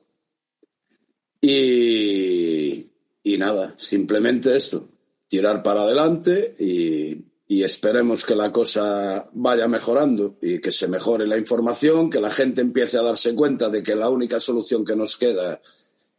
Y, 1.40 2.90
y 3.22 3.38
nada, 3.38 3.74
simplemente 3.78 4.54
eso, 4.54 4.90
tirar 5.26 5.62
para 5.62 5.82
adelante 5.82 6.54
y, 6.58 7.24
y 7.48 7.62
esperemos 7.62 8.26
que 8.26 8.34
la 8.34 8.52
cosa 8.52 9.30
vaya 9.32 9.68
mejorando 9.68 10.36
y 10.42 10.58
que 10.60 10.70
se 10.70 10.86
mejore 10.86 11.26
la 11.26 11.38
información, 11.38 12.10
que 12.10 12.20
la 12.20 12.30
gente 12.30 12.60
empiece 12.60 12.98
a 12.98 13.02
darse 13.02 13.34
cuenta 13.34 13.70
de 13.70 13.82
que 13.82 13.96
la 13.96 14.10
única 14.10 14.38
solución 14.38 14.84
que 14.84 14.96
nos 14.96 15.16
queda 15.16 15.62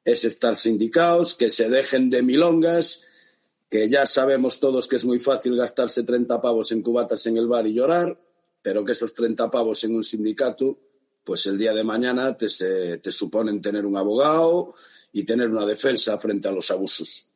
es 0.03 0.25
estar 0.25 0.57
sindicados, 0.57 1.35
que 1.35 1.51
se 1.51 1.69
dejen 1.69 2.09
de 2.09 2.23
milongas 2.23 3.03
que 3.69 3.89
ya 3.89 4.05
sabemos 4.05 4.59
todos 4.59 4.87
que 4.87 4.95
es 4.95 5.05
muy 5.05 5.19
fácil 5.19 5.55
gastarse 5.55 6.03
30 6.03 6.41
pavos 6.41 6.71
en 6.71 6.81
cubatas 6.81 7.25
en 7.27 7.37
el 7.37 7.47
bar 7.47 7.67
y 7.67 7.73
llorar, 7.73 8.19
pero 8.61 8.83
que 8.83 8.93
esos 8.93 9.13
30 9.13 9.51
pavos 9.51 9.83
en 9.83 9.95
un 9.95 10.03
sindicato, 10.03 10.77
pues 11.23 11.45
el 11.47 11.57
día 11.57 11.73
de 11.73 11.83
mañana 11.83 12.37
te, 12.37 12.47
te 12.97 13.11
suponen 13.11 13.61
tener 13.61 13.85
un 13.85 13.97
abogado 13.97 14.73
y 15.11 15.23
tener 15.23 15.49
una 15.49 15.65
defensa 15.65 16.17
frente 16.17 16.47
a 16.47 16.51
los 16.51 16.71
abusos. 16.71 17.27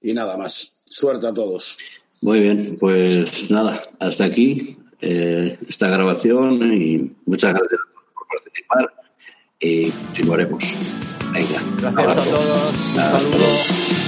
Y 0.00 0.12
nada 0.12 0.36
más. 0.36 0.76
Suerte 0.88 1.26
a 1.26 1.34
todos. 1.34 1.78
Muy 2.22 2.40
bien, 2.40 2.76
pues 2.78 3.50
nada, 3.50 3.82
hasta 3.98 4.24
aquí 4.24 4.78
eh, 5.00 5.58
esta 5.68 5.88
grabación 5.88 6.72
y 6.72 7.14
muchas 7.26 7.52
gracias 7.52 7.80
por 8.14 8.26
participar 8.28 8.94
y 9.60 9.90
continuaremos. 9.90 10.64
Venga, 11.32 11.62
gracias 11.92 12.18
a 12.18 12.30
todos. 12.30 12.76
Saludos. 12.94 14.05